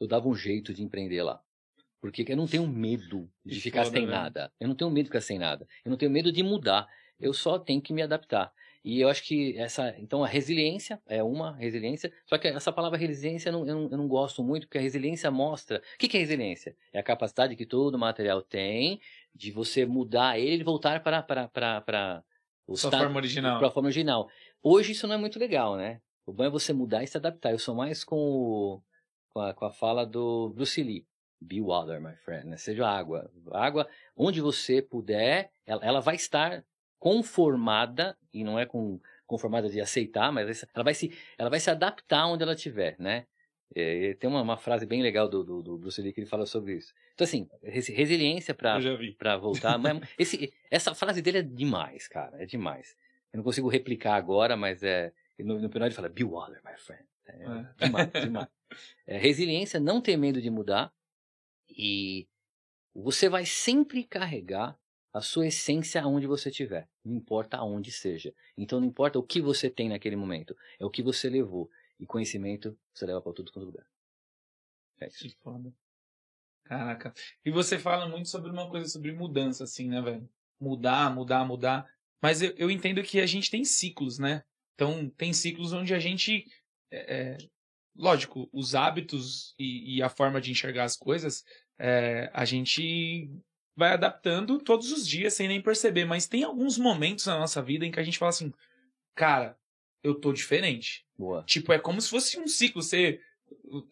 eu 0.00 0.06
dava 0.06 0.28
um 0.28 0.34
jeito 0.34 0.72
de 0.72 0.82
empreender 0.82 1.22
lá. 1.22 1.42
Porque 2.00 2.24
eu 2.28 2.36
não 2.36 2.46
tenho 2.46 2.66
medo 2.66 3.28
de 3.44 3.56
Que 3.56 3.60
ficar 3.60 3.84
foda, 3.84 3.96
sem 3.98 4.06
né? 4.06 4.12
nada. 4.12 4.52
Eu 4.60 4.68
não 4.68 4.74
tenho 4.74 4.90
medo 4.90 5.04
de 5.04 5.08
ficar 5.08 5.20
sem 5.20 5.38
nada. 5.38 5.66
Eu 5.84 5.90
não 5.90 5.96
tenho 5.98 6.10
medo 6.10 6.30
de 6.30 6.42
mudar. 6.42 6.86
Eu 7.18 7.32
só 7.34 7.58
tenho 7.58 7.82
que 7.82 7.92
me 7.92 8.02
adaptar. 8.02 8.52
E 8.84 9.00
eu 9.00 9.08
acho 9.08 9.24
que 9.24 9.58
essa. 9.58 9.92
Então 9.98 10.22
a 10.22 10.28
resiliência 10.28 11.02
é 11.06 11.22
uma 11.22 11.56
resiliência. 11.56 12.12
Só 12.26 12.38
que 12.38 12.46
essa 12.46 12.70
palavra 12.72 12.96
resiliência 12.96 13.48
eu 13.48 13.52
não, 13.52 13.66
eu 13.66 13.74
não, 13.74 13.90
eu 13.90 13.98
não 13.98 14.08
gosto 14.08 14.42
muito, 14.44 14.66
porque 14.68 14.78
a 14.78 14.80
resiliência 14.80 15.28
mostra. 15.30 15.78
O 15.94 15.98
que, 15.98 16.06
que 16.06 16.16
é 16.16 16.20
resiliência? 16.20 16.76
É 16.92 17.00
a 17.00 17.02
capacidade 17.02 17.56
que 17.56 17.66
todo 17.66 17.98
material 17.98 18.40
tem 18.40 19.00
de 19.34 19.50
você 19.50 19.84
mudar 19.84 20.38
ele 20.38 20.60
e 20.62 20.64
voltar 20.64 21.02
para, 21.02 21.20
para, 21.22 21.48
para, 21.48 21.80
para 21.80 22.24
o 22.66 22.76
Sua 22.76 22.92
forma 22.92 23.16
original. 23.16 23.58
para 23.58 23.66
a 23.66 23.70
forma 23.72 23.88
original. 23.88 24.28
Hoje 24.62 24.92
isso 24.92 25.06
não 25.08 25.16
é 25.16 25.18
muito 25.18 25.38
legal, 25.40 25.76
né? 25.76 26.00
O 26.24 26.32
bom 26.32 26.44
é 26.44 26.50
você 26.50 26.72
mudar 26.72 27.02
e 27.02 27.06
se 27.08 27.16
adaptar. 27.16 27.50
Eu 27.50 27.58
sou 27.58 27.74
mais 27.74 28.04
com, 28.04 28.16
o- 28.16 28.82
com, 29.30 29.40
a, 29.40 29.52
com 29.52 29.64
a 29.64 29.72
fala 29.72 30.06
do 30.06 30.50
Bruce 30.50 30.80
Lee. 30.82 31.04
Be 31.40 31.60
water, 31.60 32.00
my 32.00 32.14
friend. 32.16 32.48
Né? 32.48 32.56
Seja 32.56 32.86
água. 32.88 33.30
Água, 33.52 33.88
onde 34.16 34.40
você 34.40 34.82
puder, 34.82 35.50
ela, 35.66 35.84
ela 35.84 36.00
vai 36.00 36.16
estar 36.16 36.64
conformada, 36.98 38.16
e 38.32 38.42
não 38.42 38.58
é 38.58 38.66
com, 38.66 39.00
conformada 39.26 39.68
de 39.68 39.80
aceitar, 39.80 40.32
mas 40.32 40.64
ela 40.74 40.84
vai 40.84 40.94
se, 40.94 41.12
ela 41.36 41.50
vai 41.50 41.60
se 41.60 41.70
adaptar 41.70 42.26
onde 42.26 42.42
ela 42.42 42.54
estiver, 42.54 42.96
né? 42.98 43.26
É, 43.74 44.14
tem 44.14 44.28
uma, 44.30 44.40
uma 44.40 44.56
frase 44.56 44.86
bem 44.86 45.02
legal 45.02 45.28
do, 45.28 45.44
do, 45.44 45.62
do 45.62 45.76
Bruce 45.78 46.00
Lee 46.00 46.12
que 46.12 46.20
ele 46.20 46.26
fala 46.26 46.46
sobre 46.46 46.74
isso. 46.76 46.92
Então, 47.14 47.24
assim, 47.24 47.46
resi- 47.62 47.92
resiliência 47.92 48.54
para 48.54 49.36
voltar. 49.36 49.78
esse, 50.18 50.52
essa 50.70 50.94
frase 50.94 51.20
dele 51.20 51.38
é 51.38 51.42
demais, 51.42 52.08
cara. 52.08 52.42
É 52.42 52.46
demais. 52.46 52.96
Eu 53.32 53.36
não 53.38 53.44
consigo 53.44 53.68
replicar 53.68 54.14
agora, 54.14 54.56
mas 54.56 54.82
é. 54.82 55.12
No, 55.38 55.60
no 55.60 55.68
final 55.70 55.86
ele 55.86 55.94
fala, 55.94 56.08
Be 56.08 56.24
water, 56.24 56.60
my 56.64 56.76
friend. 56.78 57.04
É, 57.26 57.32
É. 57.44 57.86
demais, 57.86 58.12
demais. 58.12 58.48
É, 59.06 59.16
resiliência, 59.16 59.80
não 59.80 59.98
ter 60.00 60.16
medo 60.18 60.42
de 60.42 60.50
mudar. 60.50 60.92
E 61.78 62.26
você 62.92 63.28
vai 63.28 63.46
sempre 63.46 64.02
carregar 64.02 64.76
a 65.12 65.20
sua 65.20 65.46
essência 65.46 66.02
aonde 66.02 66.26
você 66.26 66.50
estiver. 66.50 66.88
Não 67.04 67.14
importa 67.14 67.56
aonde 67.56 67.92
seja. 67.92 68.34
Então 68.56 68.80
não 68.80 68.88
importa 68.88 69.18
o 69.18 69.22
que 69.22 69.40
você 69.40 69.70
tem 69.70 69.88
naquele 69.88 70.16
momento. 70.16 70.56
É 70.78 70.84
o 70.84 70.90
que 70.90 71.02
você 71.02 71.30
levou. 71.30 71.70
E 71.98 72.06
conhecimento 72.06 72.76
você 72.92 73.06
leva 73.06 73.22
para 73.22 73.32
tudo 73.32 73.52
quanto 73.52 73.64
é 73.64 73.66
lugar. 73.66 73.86
É 75.00 75.06
isso. 75.06 75.18
Que 75.18 75.30
foda. 75.42 75.72
Caraca. 76.64 77.14
E 77.44 77.50
você 77.50 77.78
fala 77.78 78.08
muito 78.08 78.28
sobre 78.28 78.50
uma 78.50 78.68
coisa 78.68 78.88
sobre 78.88 79.12
mudança, 79.12 79.64
assim, 79.64 79.88
né, 79.88 80.02
velho? 80.02 80.28
Mudar, 80.60 81.14
mudar, 81.14 81.44
mudar. 81.44 81.90
Mas 82.20 82.42
eu, 82.42 82.52
eu 82.56 82.70
entendo 82.70 83.02
que 83.02 83.20
a 83.20 83.26
gente 83.26 83.50
tem 83.50 83.64
ciclos, 83.64 84.18
né? 84.18 84.44
Então, 84.74 85.08
tem 85.10 85.32
ciclos 85.32 85.72
onde 85.72 85.94
a 85.94 85.98
gente. 85.98 86.44
é, 86.90 87.16
é, 87.16 87.38
lógico, 87.96 88.48
os 88.52 88.74
hábitos 88.74 89.54
e, 89.58 89.96
e 89.96 90.02
a 90.02 90.08
forma 90.08 90.40
de 90.40 90.50
enxergar 90.50 90.84
as 90.84 90.96
coisas, 90.96 91.44
é, 91.78 92.30
a 92.32 92.44
gente 92.44 93.30
vai 93.76 93.92
adaptando 93.92 94.58
todos 94.58 94.90
os 94.90 95.06
dias 95.06 95.34
sem 95.34 95.46
nem 95.46 95.62
perceber. 95.62 96.04
Mas 96.04 96.26
tem 96.26 96.42
alguns 96.42 96.76
momentos 96.76 97.26
na 97.26 97.38
nossa 97.38 97.62
vida 97.62 97.86
em 97.86 97.90
que 97.90 98.00
a 98.00 98.02
gente 98.02 98.18
fala 98.18 98.30
assim: 98.30 98.52
cara, 99.14 99.56
eu 100.02 100.14
tô 100.14 100.32
diferente. 100.32 101.06
Boa. 101.16 101.42
Tipo, 101.44 101.72
é 101.72 101.78
como 101.78 102.00
se 102.00 102.10
fosse 102.10 102.38
um 102.38 102.48
ciclo. 102.48 102.82
Você 102.82 103.20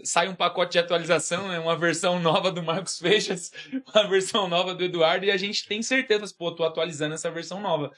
sai 0.02 0.28
um 0.28 0.34
pacote 0.34 0.72
de 0.72 0.78
atualização, 0.78 1.52
é 1.52 1.58
uma 1.58 1.76
versão 1.76 2.20
nova 2.20 2.50
do 2.50 2.62
Marcos 2.62 2.98
Feixas, 3.00 3.52
uma 3.94 4.08
versão 4.08 4.48
nova 4.48 4.74
do 4.74 4.84
Eduardo, 4.84 5.24
e 5.24 5.30
a 5.30 5.36
gente 5.36 5.66
tem 5.66 5.82
certeza, 5.82 6.34
pô, 6.36 6.54
tô 6.54 6.64
atualizando 6.64 7.14
essa 7.14 7.30
versão 7.30 7.60
nova. 7.60 7.90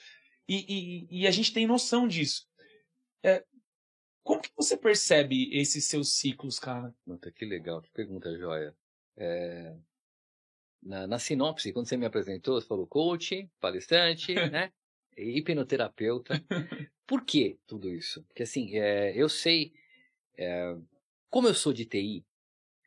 E, 0.48 1.08
e, 1.10 1.22
e 1.22 1.26
a 1.26 1.30
gente 1.30 1.52
tem 1.52 1.66
noção 1.66 2.06
disso. 2.08 2.46
É, 3.22 3.44
como 4.22 4.40
que 4.40 4.50
você 4.56 4.76
percebe 4.76 5.50
esses 5.52 5.84
seus 5.86 6.12
ciclos, 6.12 6.58
cara? 6.58 6.94
Puta, 7.04 7.30
que 7.30 7.44
legal, 7.44 7.82
que 7.82 7.90
pergunta 7.90 8.36
joia. 8.38 8.74
É, 9.18 9.74
Na, 10.82 11.06
na 11.06 11.18
sinopse, 11.18 11.72
quando 11.72 11.88
você 11.88 11.96
me 11.96 12.06
apresentou, 12.06 12.60
você 12.60 12.66
falou 12.66 12.86
coach, 12.86 13.48
palestrante, 13.60 14.32
né? 14.52 14.72
E 15.16 15.38
hipnoterapeuta. 15.38 16.40
Por 17.06 17.24
que 17.24 17.58
tudo 17.66 17.88
isso? 17.88 18.22
Porque 18.24 18.42
assim, 18.44 18.76
é, 18.76 19.12
eu 19.16 19.28
sei, 19.28 19.72
é, 20.36 20.76
como 21.30 21.48
eu 21.48 21.54
sou 21.54 21.72
de 21.72 21.84
TI, 21.84 22.24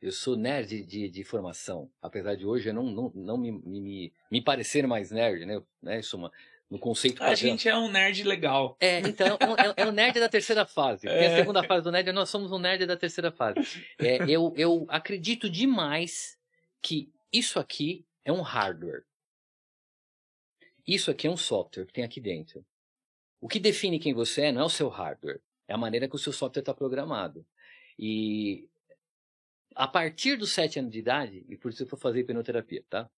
eu 0.01 0.11
sou 0.11 0.35
nerd 0.37 0.83
de, 0.85 1.09
de 1.09 1.23
formação, 1.23 1.91
apesar 2.01 2.35
de 2.35 2.45
hoje 2.45 2.69
eu 2.69 2.73
não, 2.73 2.83
não, 2.85 3.11
não 3.15 3.37
me, 3.37 3.51
me, 3.51 4.13
me- 4.31 4.43
parecer 4.43 4.87
mais 4.87 5.11
nerd, 5.11 5.45
né? 5.45 5.61
né? 5.81 5.99
Isso 5.99 6.15
é 6.15 6.19
uma, 6.19 6.31
no 6.71 6.79
conceito 6.79 7.21
A 7.21 7.36
gente 7.36 7.67
é 7.67 7.75
um 7.77 7.91
nerd 7.91 8.23
legal. 8.23 8.77
É, 8.79 8.99
então, 8.99 9.38
é, 9.39 9.69
o- 9.69 9.73
é 9.75 9.86
o 9.86 9.91
nerd 9.91 10.17
da 10.19 10.29
terceira 10.29 10.65
fase. 10.65 11.01
Tem 11.05 11.12
a 11.12 11.21
É. 11.23 11.36
segunda 11.38 11.62
fase 11.63 11.84
do 11.84 11.91
nerd, 11.91 12.10
nós 12.13 12.29
somos 12.29 12.49
um 12.51 12.57
nerd 12.57 12.86
da 12.86 12.95
terceira 12.95 13.29
fase. 13.29 13.60
É, 13.99 14.23
eu, 14.29 14.53
eu 14.55 14.86
acredito 14.88 15.49
demais 15.49 16.38
que 16.81 17.12
isso 17.31 17.60
aqui 17.60 18.05
é 18.23 18.31
um 18.31 18.41
hardware. 18.41 19.03
Isso 20.88 21.12
aqui 21.12 21.27
é 21.27 21.29
um 21.29 21.38
software 21.38 21.86
que 21.86 21.93
tem 21.93 22.03
aqui 22.03 22.19
dentro. 22.21 22.65
O 23.39 23.47
que 23.47 23.60
define 23.60 23.99
quem 23.99 24.13
você 24.13 24.43
é 24.43 24.51
não 24.51 24.62
é 24.62 24.65
o 24.65 24.69
seu 24.69 24.88
hardware, 24.88 25.41
é 25.67 25.73
a 25.73 25.77
maneira 25.77 26.07
que 26.07 26.15
o 26.15 26.19
seu 26.19 26.31
software 26.34 26.62
está 26.62 26.73
programado. 26.73 27.45
E 27.97 28.67
a 29.75 29.88
partir 29.88 30.38
dos 30.38 30.51
sete 30.51 30.79
anos 30.79 30.91
de 30.91 30.99
idade, 30.99 31.45
e 31.49 31.55
por 31.57 31.69
isso 31.69 31.84
eu 31.84 31.88
vou 31.88 31.99
fazer 31.99 32.19
hipnoterapia, 32.21 32.84
tá? 32.89 33.10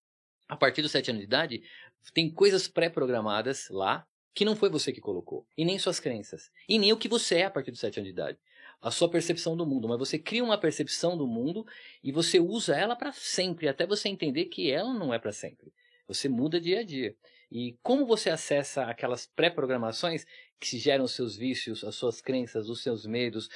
A 0.48 0.56
partir 0.56 0.82
dos 0.82 0.92
sete 0.92 1.10
anos 1.10 1.22
de 1.22 1.26
idade, 1.26 1.64
tem 2.12 2.30
coisas 2.30 2.68
pré-programadas 2.68 3.70
lá 3.70 4.06
que 4.34 4.44
não 4.44 4.56
foi 4.56 4.70
você 4.70 4.92
que 4.92 5.00
colocou. 5.00 5.46
E 5.56 5.64
nem 5.64 5.78
suas 5.78 6.00
crenças. 6.00 6.52
E 6.68 6.80
nem 6.80 6.92
o 6.92 6.98
que 6.98 7.08
você 7.08 7.36
é 7.36 7.46
a 7.46 7.52
partir 7.52 7.72
dos 7.72 7.80
sete 7.80 8.00
anos 8.00 8.08
de 8.08 8.14
idade. 8.14 8.38
A 8.82 8.90
sua 8.90 9.10
percepção 9.10 9.56
do 9.56 9.66
mundo. 9.66 9.88
Mas 9.88 10.00
você 10.00 10.18
cria 10.18 10.44
uma 10.44 10.58
percepção 10.58 11.16
do 11.18 11.28
mundo 11.28 11.66
e 12.04 12.12
você 12.12 12.40
usa 12.40 12.76
ela 12.76 12.96
para 12.96 13.12
sempre, 13.14 13.68
até 13.68 13.86
você 13.86 14.10
entender 14.10 14.46
que 14.46 14.72
ela 14.72 14.94
não 14.94 15.14
é 15.14 15.20
para 15.20 15.32
sempre. 15.32 15.72
Você 16.08 16.28
muda 16.28 16.60
dia 16.60 16.80
a 16.80 16.84
dia. 16.84 17.16
E 17.52 17.78
como 17.84 18.06
você 18.06 18.32
acessa 18.32 18.84
aquelas 18.86 19.28
pré-programações 19.28 20.26
que 20.60 20.68
se 20.68 20.80
geram 20.80 21.06
os 21.06 21.12
seus 21.12 21.36
vícios, 21.38 21.84
as 21.84 21.94
suas 21.96 22.20
crenças, 22.20 22.68
os 22.68 22.82
seus 22.82 23.06
medos, 23.06 23.48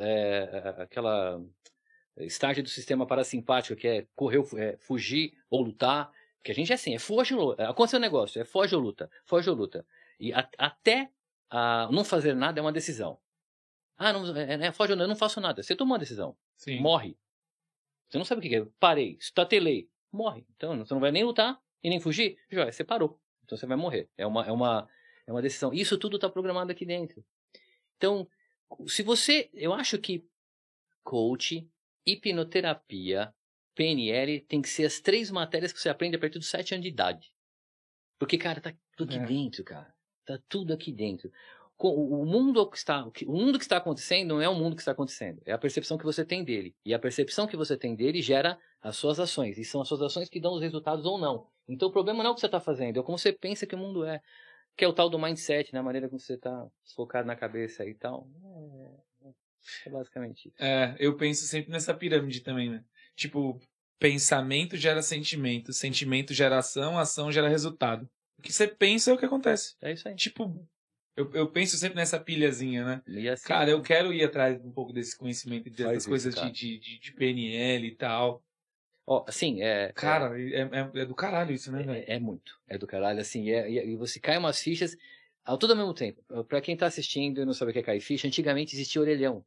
é, 0.00 0.76
aquela 0.78 1.42
estágio 2.18 2.62
do 2.62 2.68
sistema 2.68 3.06
parasimpático 3.06 3.74
que 3.74 3.88
é 3.88 4.06
correr, 4.14 4.44
é, 4.58 4.76
fugir 4.78 5.32
ou 5.50 5.62
lutar. 5.62 6.12
Porque 6.42 6.50
a 6.50 6.54
gente 6.56 6.72
é 6.72 6.74
assim, 6.74 6.92
é 6.92 6.98
foge 6.98 7.34
ou 7.34 7.50
luta. 7.50 7.68
Aconteceu 7.68 8.00
um 8.00 8.02
negócio, 8.02 8.42
é 8.42 8.44
foge 8.44 8.74
ou 8.74 8.82
luta, 8.82 9.08
foge 9.24 9.48
ou 9.48 9.54
luta. 9.54 9.86
E 10.18 10.32
a, 10.32 10.50
até 10.58 11.08
a, 11.48 11.88
não 11.92 12.04
fazer 12.04 12.34
nada 12.34 12.58
é 12.58 12.62
uma 12.62 12.72
decisão. 12.72 13.16
Ah, 13.96 14.12
não, 14.12 14.36
é, 14.36 14.66
é, 14.66 14.72
foge 14.72 14.92
ou 14.92 14.98
não, 14.98 15.04
eu 15.04 15.08
não 15.08 15.14
faço 15.14 15.40
nada. 15.40 15.62
Você 15.62 15.76
tomou 15.76 15.92
uma 15.92 16.00
decisão, 16.00 16.36
Sim. 16.56 16.80
morre. 16.80 17.16
Você 18.08 18.18
não 18.18 18.24
sabe 18.24 18.44
o 18.44 18.50
que 18.50 18.56
é. 18.56 18.66
Parei, 18.80 19.16
estatelei, 19.20 19.88
morre. 20.10 20.44
Então 20.56 20.76
você 20.78 20.92
não 20.92 21.00
vai 21.00 21.12
nem 21.12 21.22
lutar 21.22 21.62
e 21.80 21.88
nem 21.88 22.00
fugir. 22.00 22.36
Joia, 22.50 22.72
você 22.72 22.82
parou. 22.82 23.20
Então 23.44 23.56
você 23.56 23.64
vai 23.64 23.76
morrer. 23.76 24.10
É 24.18 24.26
uma, 24.26 24.44
é 24.44 24.50
uma, 24.50 24.88
é 25.24 25.30
uma 25.30 25.40
decisão. 25.40 25.72
Isso 25.72 25.96
tudo 25.96 26.16
está 26.16 26.28
programado 26.28 26.72
aqui 26.72 26.84
dentro. 26.84 27.24
Então, 27.96 28.26
se 28.88 29.04
você. 29.04 29.48
Eu 29.54 29.72
acho 29.72 29.96
que 29.96 30.26
coach, 31.04 31.70
hipnoterapia, 32.04 33.32
PNL 33.74 34.40
tem 34.40 34.60
que 34.60 34.68
ser 34.68 34.84
as 34.84 35.00
três 35.00 35.30
matérias 35.30 35.72
que 35.72 35.80
você 35.80 35.88
aprende 35.88 36.16
a 36.16 36.18
partir 36.18 36.38
dos 36.38 36.48
sete 36.48 36.74
anos 36.74 36.82
de 36.82 36.90
idade. 36.90 37.32
Porque, 38.18 38.38
cara, 38.38 38.60
tá 38.60 38.72
tudo 38.96 39.10
aqui 39.10 39.22
é. 39.22 39.26
dentro, 39.26 39.64
cara. 39.64 39.94
Tá 40.24 40.38
tudo 40.48 40.72
aqui 40.72 40.92
dentro. 40.92 41.30
O 41.78 42.24
mundo 42.24 42.70
que 42.70 42.76
está, 42.76 43.04
o 43.26 43.32
mundo 43.32 43.58
que 43.58 43.64
está 43.64 43.78
acontecendo 43.78 44.28
não 44.28 44.40
é 44.40 44.48
o 44.48 44.54
mundo 44.54 44.76
que 44.76 44.82
está 44.82 44.92
acontecendo, 44.92 45.42
é 45.44 45.50
a 45.50 45.58
percepção 45.58 45.98
que 45.98 46.04
você 46.04 46.24
tem 46.24 46.44
dele. 46.44 46.76
E 46.84 46.94
a 46.94 46.98
percepção 46.98 47.46
que 47.46 47.56
você 47.56 47.76
tem 47.76 47.96
dele 47.96 48.22
gera 48.22 48.56
as 48.80 48.96
suas 48.96 49.18
ações, 49.18 49.58
e 49.58 49.64
são 49.64 49.80
as 49.80 49.88
suas 49.88 50.00
ações 50.00 50.28
que 50.28 50.40
dão 50.40 50.52
os 50.54 50.62
resultados 50.62 51.04
ou 51.04 51.18
não. 51.18 51.48
Então 51.68 51.88
o 51.88 51.92
problema 51.92 52.22
não 52.22 52.30
é 52.30 52.32
o 52.32 52.34
que 52.34 52.40
você 52.40 52.46
está 52.46 52.60
fazendo, 52.60 53.00
é 53.00 53.02
como 53.02 53.18
você 53.18 53.32
pensa 53.32 53.66
que 53.66 53.74
o 53.74 53.78
mundo 53.78 54.04
é. 54.04 54.20
Que 54.76 54.84
é 54.84 54.88
o 54.88 54.92
tal 54.92 55.10
do 55.10 55.18
mindset, 55.18 55.72
né? 55.72 55.80
A 55.80 55.82
maneira 55.82 56.08
como 56.08 56.20
você 56.20 56.34
está 56.34 56.66
focado 56.94 57.26
na 57.26 57.36
cabeça 57.36 57.84
e 57.84 57.94
tal. 57.94 58.28
É, 59.24 59.28
é 59.86 59.90
basicamente 59.90 60.48
isso. 60.48 60.62
É, 60.62 60.96
eu 60.98 61.16
penso 61.16 61.44
sempre 61.46 61.72
nessa 61.72 61.92
pirâmide 61.92 62.40
também, 62.40 62.70
né? 62.70 62.84
Tipo, 63.16 63.60
pensamento 63.98 64.76
gera 64.76 65.02
sentimento, 65.02 65.72
sentimento 65.72 66.34
gera 66.34 66.58
ação, 66.58 66.98
ação 66.98 67.30
gera 67.30 67.48
resultado. 67.48 68.08
O 68.38 68.42
que 68.42 68.52
você 68.52 68.66
pensa 68.66 69.10
é 69.10 69.14
o 69.14 69.18
que 69.18 69.24
acontece. 69.24 69.76
É 69.80 69.92
isso 69.92 70.08
aí. 70.08 70.16
Tipo, 70.16 70.66
eu, 71.16 71.30
eu 71.34 71.50
penso 71.50 71.76
sempre 71.76 71.96
nessa 71.96 72.18
pilhazinha, 72.18 72.84
né? 72.84 73.30
Assim, 73.30 73.46
cara, 73.46 73.70
eu 73.70 73.82
quero 73.82 74.12
ir 74.12 74.24
atrás 74.24 74.60
um 74.64 74.72
pouco 74.72 74.92
desse 74.92 75.16
conhecimento, 75.16 75.70
dessas 75.70 76.06
coisas 76.06 76.34
de, 76.34 76.50
de, 76.78 76.98
de, 76.98 77.12
PNL 77.12 77.86
e 77.86 77.94
tal. 77.94 78.42
Ó, 79.06 79.18
oh, 79.18 79.24
assim, 79.28 79.62
é. 79.62 79.92
Cara, 79.92 80.40
é, 80.40 80.62
é, 80.62 80.90
é, 81.02 81.06
do 81.06 81.14
caralho 81.14 81.52
isso, 81.52 81.70
né, 81.70 81.82
velho? 81.82 82.04
É, 82.08 82.14
é, 82.14 82.18
muito. 82.18 82.58
É 82.66 82.78
do 82.78 82.86
caralho, 82.86 83.20
assim. 83.20 83.50
É, 83.50 83.70
e, 83.70 83.94
você 83.96 84.18
cai 84.18 84.38
umas 84.38 84.60
fichas 84.60 84.96
ao 85.44 85.58
tudo 85.58 85.72
ao 85.72 85.76
mesmo 85.76 85.92
tempo. 85.92 86.22
Pra 86.44 86.60
quem 86.60 86.76
tá 86.76 86.86
assistindo 86.86 87.42
e 87.42 87.44
não 87.44 87.52
sabe 87.52 87.70
o 87.70 87.74
que 87.74 87.80
é 87.80 87.82
cair 87.82 88.00
ficha, 88.00 88.26
antigamente 88.26 88.74
existia 88.74 89.00
orelhão. 89.00 89.44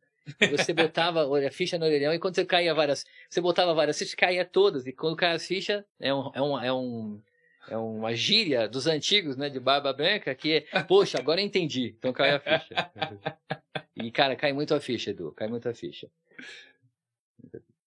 Você 0.51 0.73
botava 0.73 1.21
a 1.23 1.51
ficha 1.51 1.77
no 1.77 1.85
orelhão 1.85 2.13
e 2.13 2.19
quando 2.19 2.35
você 2.35 2.45
caía 2.45 2.73
várias. 2.73 3.05
Você 3.29 3.39
botava 3.41 3.73
várias 3.73 3.97
fichas, 3.97 4.15
caía 4.15 4.45
todas. 4.45 4.87
E 4.87 4.91
quando 4.91 5.15
cai 5.15 5.33
as 5.33 5.45
fichas, 5.45 5.83
é 5.99 6.13
um, 6.13 6.31
é 6.33 6.41
um, 6.41 6.59
é 6.59 6.73
um 6.73 7.21
é 7.67 7.77
uma 7.77 8.13
gíria 8.13 8.67
dos 8.67 8.87
antigos, 8.87 9.35
né, 9.35 9.49
de 9.49 9.59
barba 9.59 9.91
branca, 9.91 10.33
que 10.35 10.67
é, 10.71 10.83
poxa, 10.83 11.17
agora 11.17 11.41
eu 11.41 11.45
entendi, 11.45 11.95
então 11.97 12.13
cai 12.13 12.31
a 12.31 12.39
ficha. 12.39 12.91
e, 13.95 14.11
cara, 14.11 14.35
cai 14.35 14.53
muito 14.53 14.73
a 14.73 14.79
ficha, 14.79 15.09
Edu, 15.09 15.31
cai 15.31 15.47
muito 15.47 15.67
a 15.67 15.73
ficha. 15.73 16.09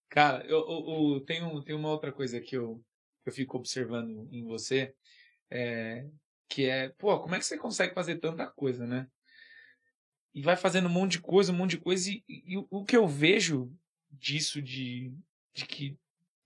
Cara, 0.09 0.43
eu, 0.45 0.59
eu, 0.59 1.13
eu 1.13 1.21
tenho, 1.21 1.61
tem 1.61 1.75
uma 1.75 1.89
outra 1.89 2.11
coisa 2.11 2.41
que 2.41 2.57
eu, 2.57 2.83
eu 3.25 3.31
fico 3.31 3.57
observando 3.57 4.27
em 4.31 4.43
você, 4.43 4.93
é, 5.49 6.05
que 6.47 6.65
é, 6.65 6.89
pô, 6.89 7.19
como 7.19 7.35
é 7.35 7.39
que 7.39 7.45
você 7.45 7.57
consegue 7.57 7.93
fazer 7.93 8.17
tanta 8.17 8.47
coisa, 8.47 8.85
né? 8.85 9.07
E 10.33 10.41
vai 10.41 10.55
fazendo 10.55 10.87
um 10.87 10.91
monte 10.91 11.13
de 11.13 11.19
coisa, 11.19 11.51
um 11.51 11.55
monte 11.55 11.71
de 11.71 11.77
coisa, 11.77 12.09
e, 12.09 12.23
e, 12.27 12.57
o 12.69 12.85
que 12.85 12.95
eu 12.95 13.07
vejo 13.07 13.71
disso, 14.11 14.61
de, 14.61 15.11
de 15.53 15.65
que 15.65 15.97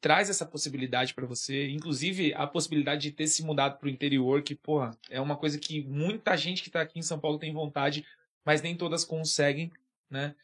traz 0.04 0.30
essa 0.30 0.46
possibilidade 0.46 1.14
para 1.14 1.26
você, 1.26 1.70
inclusive 1.70 2.34
a 2.34 2.46
possibilidade 2.46 3.04
de 3.04 3.12
ter 3.12 3.26
se 3.26 3.42
mudado 3.42 3.78
para 3.80 3.88
o 3.88 3.90
interior, 3.90 4.42
que, 4.42 4.54
porra, 4.54 4.92
é 5.10 5.22
uma 5.22 5.38
coisa 5.38 5.58
que 5.58 5.82
muita 5.84 6.36
gente 6.36 6.62
que 6.62 6.68
está 6.68 6.82
aqui 6.82 7.00
em 7.00 7.04
São 7.04 7.18
Paulo 7.18 7.40
tem 7.40 7.54
vontade, 7.54 8.06
mas 8.44 8.62
nem 8.62 8.76
todas 8.76 9.06
conseguem, 9.06 9.72
né? 10.10 10.36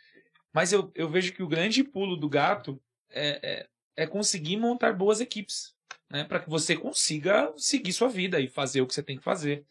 Mas 0.53 0.71
eu, 0.71 0.89
eu 0.95 1.09
vejo 1.09 1.33
que 1.33 1.43
o 1.43 1.47
grande 1.47 1.83
pulo 1.83 2.15
do 2.15 2.29
gato 2.29 2.81
é, 3.09 3.39
é, 3.43 4.03
é 4.03 4.07
conseguir 4.07 4.55
montar 4.55 4.93
boas 4.93 5.19
equipes, 5.19 5.75
né? 6.09 6.23
Para 6.23 6.39
que 6.39 6.49
você 6.49 6.77
consiga 6.77 7.53
seguir 7.57 7.91
sua 7.91 8.07
vida 8.07 8.39
e 8.39 8.47
fazer 8.47 8.81
o 8.81 8.87
que 8.87 8.93
você 8.93 9.03
tem 9.03 9.17
que 9.17 9.23
fazer. 9.23 9.65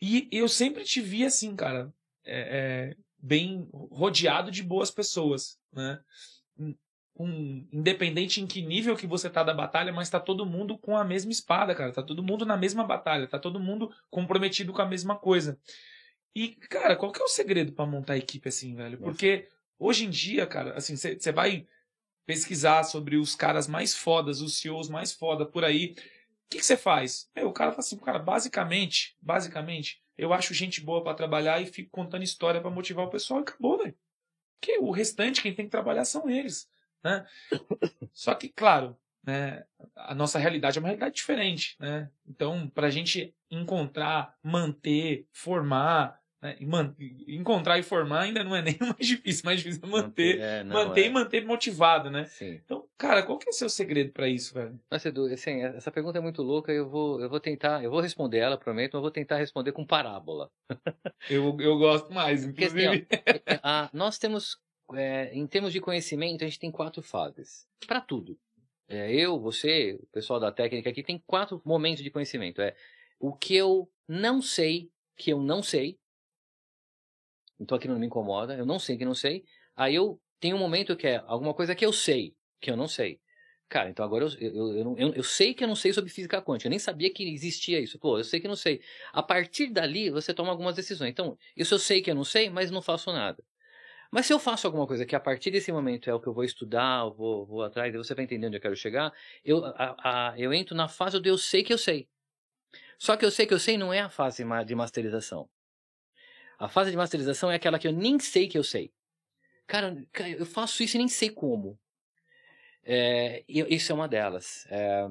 E 0.00 0.26
eu 0.32 0.48
sempre 0.48 0.84
te 0.84 1.02
vi 1.02 1.22
assim, 1.22 1.54
cara, 1.54 1.92
é, 2.26 2.90
é, 2.90 2.96
bem 3.18 3.68
rodeado 3.72 4.50
de 4.50 4.62
boas 4.62 4.90
pessoas, 4.90 5.58
né? 5.72 6.00
um, 7.18 7.66
independente 7.72 8.40
em 8.40 8.46
que 8.46 8.62
nível 8.62 8.96
que 8.96 9.06
você 9.06 9.30
tá 9.30 9.42
da 9.42 9.54
batalha, 9.54 9.92
mas 9.92 10.10
tá 10.10 10.20
todo 10.20 10.46
mundo 10.46 10.78
com 10.78 10.96
a 10.96 11.04
mesma 11.04 11.32
espada, 11.32 11.74
cara. 11.74 11.92
Tá 11.92 12.02
todo 12.02 12.22
mundo 12.22 12.44
na 12.44 12.56
mesma 12.56 12.84
batalha, 12.84 13.26
tá 13.26 13.38
todo 13.38 13.58
mundo 13.58 13.90
comprometido 14.10 14.72
com 14.72 14.82
a 14.82 14.86
mesma 14.86 15.16
coisa. 15.16 15.58
E, 16.34 16.48
cara, 16.48 16.96
qual 16.96 17.10
que 17.10 17.20
é 17.20 17.24
o 17.24 17.28
segredo 17.28 17.72
para 17.72 17.86
montar 17.86 18.16
equipe 18.16 18.48
assim, 18.48 18.74
velho? 18.74 18.98
Porque 18.98 19.48
hoje 19.78 20.04
em 20.04 20.10
dia, 20.10 20.46
cara, 20.46 20.76
assim, 20.76 20.94
você 20.94 21.32
vai 21.32 21.66
pesquisar 22.26 22.84
sobre 22.84 23.16
os 23.16 23.34
caras 23.34 23.66
mais 23.66 23.94
fodas, 23.94 24.40
os 24.40 24.58
CEOs 24.58 24.88
mais 24.88 25.12
foda 25.12 25.46
por 25.46 25.64
aí. 25.64 25.94
O 26.44 26.50
que 26.50 26.62
você 26.62 26.76
faz? 26.76 27.30
Meu, 27.34 27.48
o 27.48 27.52
cara 27.52 27.70
fala 27.70 27.80
assim, 27.80 27.96
cara, 27.96 28.18
basicamente, 28.18 29.16
basicamente, 29.20 30.02
eu 30.16 30.32
acho 30.32 30.54
gente 30.54 30.80
boa 30.80 31.02
para 31.02 31.14
trabalhar 31.14 31.60
e 31.60 31.66
fico 31.66 31.90
contando 31.90 32.22
história 32.22 32.60
para 32.60 32.70
motivar 32.70 33.06
o 33.06 33.10
pessoal 33.10 33.40
e 33.40 33.42
acabou, 33.42 33.78
velho. 33.78 33.96
Porque 34.58 34.78
o 34.78 34.90
restante, 34.90 35.42
quem 35.42 35.54
tem 35.54 35.66
que 35.66 35.70
trabalhar 35.70 36.04
são 36.04 36.28
eles. 36.28 36.68
Né? 37.04 37.26
Só 38.12 38.34
que, 38.34 38.48
claro, 38.48 38.96
né, 39.22 39.64
a 39.94 40.14
nossa 40.14 40.38
realidade 40.38 40.78
é 40.78 40.80
uma 40.80 40.88
realidade 40.88 41.14
diferente. 41.14 41.76
Né? 41.78 42.10
Então, 42.26 42.68
para 42.68 42.86
a 42.86 42.90
gente 42.90 43.34
encontrar, 43.50 44.36
manter, 44.42 45.26
formar, 45.32 46.20
né, 46.42 46.56
encontrar 47.26 47.78
e 47.78 47.82
formar 47.82 48.22
ainda 48.22 48.44
não 48.44 48.54
é 48.54 48.62
nem 48.62 48.76
o 48.80 48.86
mais 48.94 49.06
difícil, 49.06 49.42
mais 49.44 49.58
difícil 49.60 49.82
é 49.84 49.86
manter, 49.86 50.40
é, 50.40 50.64
não, 50.64 50.74
manter 50.74 51.02
é. 51.02 51.06
e 51.06 51.10
manter 51.10 51.44
motivado, 51.44 52.10
né? 52.10 52.24
Sim. 52.26 52.60
Então, 52.64 52.86
cara, 52.98 53.22
qual 53.22 53.38
que 53.38 53.48
é 53.48 53.50
o 53.50 53.54
seu 53.54 53.68
segredo 53.68 54.12
para 54.12 54.28
isso, 54.28 54.54
velho? 54.54 54.78
Nossa, 54.90 55.08
Edu, 55.08 55.26
assim, 55.26 55.62
essa 55.62 55.90
pergunta 55.90 56.18
é 56.18 56.20
muito 56.20 56.42
louca, 56.42 56.72
eu 56.72 56.88
vou, 56.88 57.20
eu 57.20 57.28
vou 57.28 57.40
tentar, 57.40 57.82
eu 57.82 57.90
vou 57.90 58.00
responder 58.00 58.38
ela, 58.38 58.58
prometo, 58.58 58.92
mas 58.92 58.98
eu 58.98 59.02
vou 59.02 59.10
tentar 59.10 59.36
responder 59.36 59.72
com 59.72 59.86
parábola. 59.86 60.50
eu, 61.30 61.56
eu 61.60 61.78
gosto 61.78 62.12
mais, 62.12 62.44
inclusive. 62.44 63.02
Porque, 63.02 63.22
assim, 63.26 63.42
ó, 63.50 63.58
a, 63.62 63.90
nós 63.92 64.18
temos 64.18 64.58
é, 64.94 65.34
em 65.34 65.46
termos 65.46 65.72
de 65.72 65.80
conhecimento, 65.80 66.44
a 66.44 66.46
gente 66.46 66.58
tem 66.58 66.70
quatro 66.70 67.02
fases. 67.02 67.66
Para 67.86 68.00
tudo. 68.00 68.38
É, 68.88 69.12
eu, 69.12 69.38
você, 69.40 69.98
o 70.00 70.06
pessoal 70.12 70.38
da 70.38 70.52
técnica 70.52 70.90
aqui, 70.90 71.02
tem 71.02 71.22
quatro 71.26 71.60
momentos 71.64 72.04
de 72.04 72.10
conhecimento. 72.10 72.62
É 72.62 72.74
o 73.18 73.32
que 73.32 73.56
eu 73.56 73.90
não 74.06 74.40
sei, 74.40 74.90
que 75.16 75.32
eu 75.32 75.40
não 75.40 75.62
sei. 75.62 75.98
Então 77.58 77.76
aquilo 77.76 77.94
não 77.94 78.00
me 78.00 78.06
incomoda, 78.06 78.54
eu 78.54 78.66
não 78.66 78.78
sei 78.78 78.96
que 78.96 79.04
não 79.04 79.14
sei. 79.14 79.44
Aí 79.74 79.94
eu 79.94 80.20
tenho 80.40 80.56
um 80.56 80.58
momento 80.58 80.96
que 80.96 81.06
é 81.06 81.22
alguma 81.26 81.54
coisa 81.54 81.74
que 81.74 81.84
eu 81.84 81.92
sei, 81.92 82.34
que 82.60 82.70
eu 82.70 82.76
não 82.76 82.88
sei. 82.88 83.20
Cara, 83.68 83.90
então 83.90 84.04
agora 84.04 84.24
eu, 84.24 84.30
eu, 84.38 84.76
eu, 84.76 84.96
eu, 84.96 85.14
eu 85.14 85.22
sei 85.24 85.52
que 85.52 85.64
eu 85.64 85.68
não 85.68 85.74
sei 85.74 85.92
sobre 85.92 86.10
física 86.10 86.40
quântica, 86.40 86.68
eu 86.68 86.70
nem 86.70 86.78
sabia 86.78 87.12
que 87.12 87.24
existia 87.34 87.80
isso. 87.80 87.98
Pô, 87.98 88.16
eu 88.18 88.24
sei 88.24 88.40
que 88.40 88.46
não 88.46 88.54
sei. 88.54 88.80
A 89.12 89.22
partir 89.22 89.70
dali, 89.70 90.08
você 90.08 90.32
toma 90.32 90.50
algumas 90.50 90.76
decisões. 90.76 91.10
Então, 91.10 91.36
isso 91.56 91.74
eu 91.74 91.78
sei 91.78 92.00
que 92.00 92.10
eu 92.10 92.14
não 92.14 92.22
sei, 92.24 92.48
mas 92.48 92.70
não 92.70 92.80
faço 92.80 93.12
nada. 93.12 93.42
Mas 94.10 94.26
se 94.26 94.32
eu 94.32 94.38
faço 94.38 94.66
alguma 94.68 94.86
coisa 94.86 95.04
que 95.04 95.16
a 95.16 95.20
partir 95.20 95.50
desse 95.50 95.72
momento 95.72 96.08
é 96.08 96.14
o 96.14 96.20
que 96.20 96.28
eu 96.28 96.32
vou 96.32 96.44
estudar, 96.44 97.04
eu 97.04 97.12
vou, 97.12 97.44
vou 97.44 97.62
atrás, 97.62 97.92
você 97.94 98.14
vai 98.14 98.24
entender 98.24 98.46
onde 98.46 98.56
eu 98.56 98.60
quero 98.60 98.76
chegar, 98.76 99.12
eu, 99.44 99.64
a, 99.64 100.30
a, 100.32 100.38
eu 100.38 100.54
entro 100.54 100.76
na 100.76 100.86
fase 100.86 101.18
do 101.18 101.28
eu 101.28 101.36
sei 101.36 101.64
que 101.64 101.72
eu 101.72 101.78
sei. 101.78 102.08
Só 102.98 103.16
que 103.16 103.24
eu 103.24 103.30
sei 103.30 103.46
que 103.46 103.54
eu 103.54 103.58
sei 103.58 103.76
não 103.76 103.92
é 103.92 104.00
a 104.00 104.08
fase 104.08 104.44
de 104.64 104.74
masterização. 104.74 105.48
A 106.58 106.68
fase 106.68 106.90
de 106.90 106.96
masterização 106.96 107.50
é 107.50 107.56
aquela 107.56 107.78
que 107.78 107.86
eu 107.86 107.92
nem 107.92 108.18
sei 108.18 108.48
que 108.48 108.56
eu 108.58 108.64
sei. 108.64 108.92
Cara, 109.66 109.96
eu 110.38 110.46
faço 110.46 110.82
isso 110.82 110.96
e 110.96 110.98
nem 110.98 111.08
sei 111.08 111.30
como. 111.30 111.78
É, 112.84 113.44
isso 113.48 113.90
é 113.90 113.94
uma 113.94 114.08
delas. 114.08 114.66
É, 114.70 115.08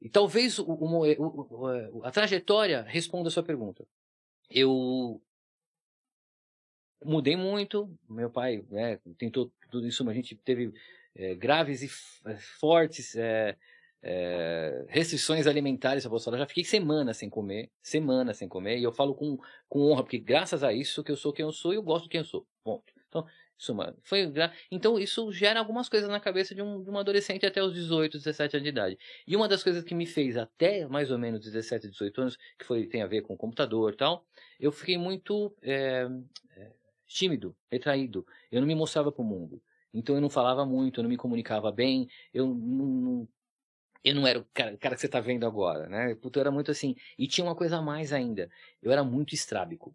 e 0.00 0.08
talvez 0.08 0.58
o, 0.58 0.64
o, 0.64 1.98
o, 1.98 2.04
a 2.04 2.10
trajetória 2.10 2.82
responda 2.82 3.28
a 3.28 3.30
sua 3.30 3.42
pergunta. 3.42 3.86
Eu 4.48 5.20
mudei 7.04 7.36
muito. 7.36 7.92
Meu 8.08 8.30
pai 8.30 8.64
né, 8.70 8.98
tentou 9.18 9.52
tudo 9.70 9.86
isso, 9.86 10.04
mas 10.04 10.12
a 10.12 10.16
gente 10.16 10.36
teve 10.36 10.72
é, 11.14 11.34
graves 11.34 11.82
e 11.82 12.30
é, 12.30 12.36
fortes 12.36 13.14
é, 14.02 14.84
restrições 14.88 15.46
alimentares 15.46 16.06
a 16.06 16.08
Bolsonaro. 16.08 16.42
Já 16.42 16.46
fiquei 16.46 16.64
semanas 16.64 17.16
sem 17.16 17.28
comer, 17.28 17.70
semanas 17.82 18.36
sem 18.36 18.48
comer, 18.48 18.78
e 18.78 18.82
eu 18.82 18.92
falo 18.92 19.14
com, 19.14 19.38
com 19.68 19.90
honra, 19.90 20.02
porque 20.02 20.18
graças 20.18 20.62
a 20.62 20.72
isso 20.72 21.04
que 21.04 21.12
eu 21.12 21.16
sou 21.16 21.32
quem 21.32 21.44
eu 21.44 21.52
sou 21.52 21.72
e 21.72 21.76
eu 21.76 21.82
gosto 21.82 22.04
de 22.04 22.10
quem 22.10 22.20
eu 22.20 22.24
sou. 22.24 22.46
Bom, 22.64 22.82
então, 23.08 23.26
isso, 23.58 23.74
mano, 23.74 23.94
foi, 24.02 24.32
então 24.70 24.98
isso 24.98 25.30
gera 25.32 25.60
algumas 25.60 25.86
coisas 25.86 26.08
na 26.08 26.18
cabeça 26.18 26.54
de 26.54 26.62
um, 26.62 26.82
de 26.82 26.88
um 26.88 26.96
adolescente 26.96 27.44
até 27.44 27.62
os 27.62 27.74
18, 27.74 28.16
17 28.16 28.56
anos 28.56 28.64
de 28.64 28.70
idade. 28.70 28.98
E 29.26 29.36
uma 29.36 29.46
das 29.46 29.62
coisas 29.62 29.84
que 29.84 29.94
me 29.94 30.06
fez 30.06 30.38
até 30.38 30.86
mais 30.86 31.10
ou 31.10 31.18
menos 31.18 31.40
17, 31.40 31.90
18 31.90 32.20
anos, 32.22 32.38
que 32.58 32.64
foi 32.64 32.86
tem 32.86 33.02
a 33.02 33.06
ver 33.06 33.20
com 33.20 33.36
computador 33.36 33.92
e 33.92 33.96
tal, 33.96 34.24
eu 34.58 34.72
fiquei 34.72 34.96
muito 34.96 35.54
é, 35.62 36.08
tímido, 37.06 37.54
retraído. 37.70 38.24
Eu 38.50 38.60
não 38.60 38.68
me 38.68 38.74
mostrava 38.74 39.12
para 39.12 39.20
o 39.20 39.24
mundo. 39.24 39.60
Então 39.92 40.14
eu 40.14 40.20
não 40.20 40.30
falava 40.30 40.64
muito, 40.64 41.00
eu 41.00 41.02
não 41.02 41.10
me 41.10 41.16
comunicava 41.16 41.70
bem, 41.72 42.08
eu 42.32 42.46
não, 42.46 42.54
não 42.54 43.28
eu 44.04 44.14
não 44.14 44.26
era 44.26 44.38
o 44.38 44.44
cara, 44.54 44.76
cara, 44.78 44.94
que 44.94 45.00
você 45.00 45.06
está 45.06 45.20
vendo 45.20 45.46
agora, 45.46 45.88
né? 45.88 46.14
Puta, 46.14 46.38
eu 46.38 46.42
era 46.42 46.50
muito 46.50 46.70
assim. 46.70 46.96
E 47.18 47.26
tinha 47.28 47.44
uma 47.44 47.54
coisa 47.54 47.78
a 47.78 47.82
mais 47.82 48.12
ainda. 48.12 48.50
Eu 48.82 48.90
era 48.92 49.04
muito 49.04 49.34
estrábico. 49.34 49.94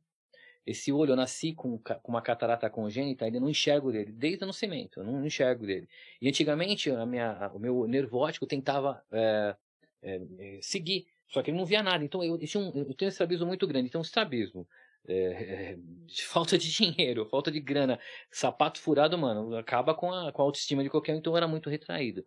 Esse 0.65 0.91
olho, 0.91 1.12
eu 1.12 1.15
nasci 1.15 1.54
com, 1.54 1.78
com 1.78 2.12
uma 2.12 2.22
catarata 2.22 2.70
congênita, 2.70 3.26
ainda 3.26 3.39
não 3.39 3.50
enxergo 3.50 3.91
dele, 3.91 4.12
desde 4.12 4.44
o 4.44 4.48
nascimento, 4.48 5.00
eu 5.00 5.04
não 5.04 5.24
enxergo 5.24 5.65
dele. 5.65 5.88
E 6.20 6.28
antigamente, 6.28 6.89
a 6.89 7.06
minha, 7.06 7.52
o 7.54 7.60
meu 7.60 7.88
nervótico 7.88 8.48
tentava 8.48 9.04
é, 9.12 9.56
é, 10.02 10.60
seguir 10.62 11.08
Só 11.28 11.44
que 11.44 11.52
ele 11.52 11.58
não 11.58 11.65
via 11.65 11.84
nada. 11.84 12.04
Então 12.04 12.24
eu, 12.24 12.39
eu, 12.39 12.62
um, 12.62 12.68
eu 12.80 12.94
tenho 12.96 13.10
um 13.10 13.12
estrabismo 13.12 13.46
muito 13.46 13.68
grande. 13.68 13.88
Então, 13.88 14.02
estrabismo. 14.02 14.68
É, 15.08 15.13
é, 15.15 15.78
falta 16.26 16.58
de 16.58 16.72
dinheiro, 16.72 17.26
falta 17.28 17.52
de 17.52 17.60
grana, 17.60 18.00
sapato 18.32 18.80
furado, 18.80 19.18
mano, 19.18 19.56
acaba 19.56 19.94
com 19.94 20.12
a, 20.12 20.32
com 20.32 20.41
a 20.41 20.46
autoestima 20.46 20.84
de 20.84 20.89
qualquer 20.89 21.13
um, 21.13 21.18
então 21.18 21.34
eu 21.34 21.38
era 21.38 21.48
muito 21.48 21.70
retraído. 21.70 22.26